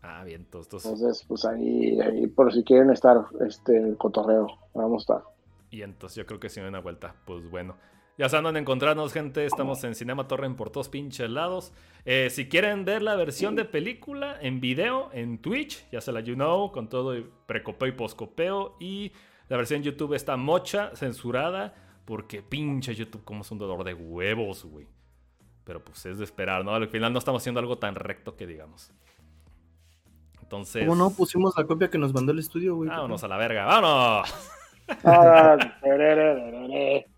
Ah, 0.00 0.24
bien, 0.24 0.40
entonces. 0.42 0.84
entonces, 0.86 1.22
pues 1.28 1.44
ahí, 1.44 2.00
ahí 2.00 2.28
por 2.28 2.50
si 2.50 2.64
quieren 2.64 2.88
estar 2.90 3.26
este 3.46 3.76
en 3.76 3.86
el 3.88 3.96
cotorreo, 3.98 4.46
vamos 4.72 5.02
a 5.10 5.14
estar. 5.16 5.30
Y 5.70 5.82
entonces 5.82 6.16
yo 6.16 6.24
creo 6.24 6.40
que 6.40 6.48
si 6.48 6.60
me 6.62 6.68
una 6.68 6.80
vuelta, 6.80 7.14
pues 7.26 7.50
bueno. 7.50 7.76
Ya 8.18 8.28
saben 8.28 8.42
dónde 8.42 8.58
encontrarnos, 8.58 9.12
gente. 9.12 9.46
Estamos 9.46 9.84
en 9.84 9.94
Cinema 9.94 10.26
Torre 10.26 10.50
por 10.50 10.70
todos 10.70 10.88
pinches 10.88 11.30
lados. 11.30 11.72
Eh, 12.04 12.30
si 12.30 12.48
quieren 12.48 12.84
ver 12.84 13.00
la 13.00 13.14
versión 13.14 13.54
de 13.54 13.64
película 13.64 14.36
en 14.40 14.60
video, 14.60 15.08
en 15.12 15.38
Twitch, 15.38 15.88
ya 15.92 16.00
se 16.00 16.10
la 16.10 16.18
you 16.18 16.34
know, 16.34 16.72
con 16.72 16.88
todo 16.88 17.12
el 17.12 17.30
precopeo 17.46 17.86
y 17.86 17.92
poscopeo. 17.92 18.74
Y 18.80 19.12
la 19.48 19.56
versión 19.56 19.78
en 19.78 19.84
YouTube 19.84 20.14
está 20.14 20.36
mocha, 20.36 20.90
censurada, 20.96 21.76
porque 22.04 22.42
pinche 22.42 22.92
YouTube 22.92 23.22
como 23.22 23.42
es 23.42 23.52
un 23.52 23.58
dolor 23.58 23.84
de 23.84 23.94
huevos, 23.94 24.64
güey. 24.64 24.88
Pero 25.62 25.84
pues 25.84 26.04
es 26.04 26.18
de 26.18 26.24
esperar, 26.24 26.64
¿no? 26.64 26.74
Al 26.74 26.88
final 26.88 27.12
no 27.12 27.20
estamos 27.20 27.40
haciendo 27.40 27.60
algo 27.60 27.78
tan 27.78 27.94
recto 27.94 28.34
que 28.34 28.48
digamos. 28.48 28.90
Entonces... 30.42 30.84
¿Cómo 30.88 30.96
no? 30.96 31.10
Pusimos 31.10 31.56
la 31.56 31.64
copia 31.64 31.88
que 31.88 31.98
nos 31.98 32.12
mandó 32.12 32.32
el 32.32 32.40
estudio, 32.40 32.74
güey. 32.74 32.90
Vámonos 32.90 33.22
a 33.22 33.28
la 33.28 33.36
verga, 33.36 33.64
vámonos. 33.64 34.34
Ah. 35.04 35.56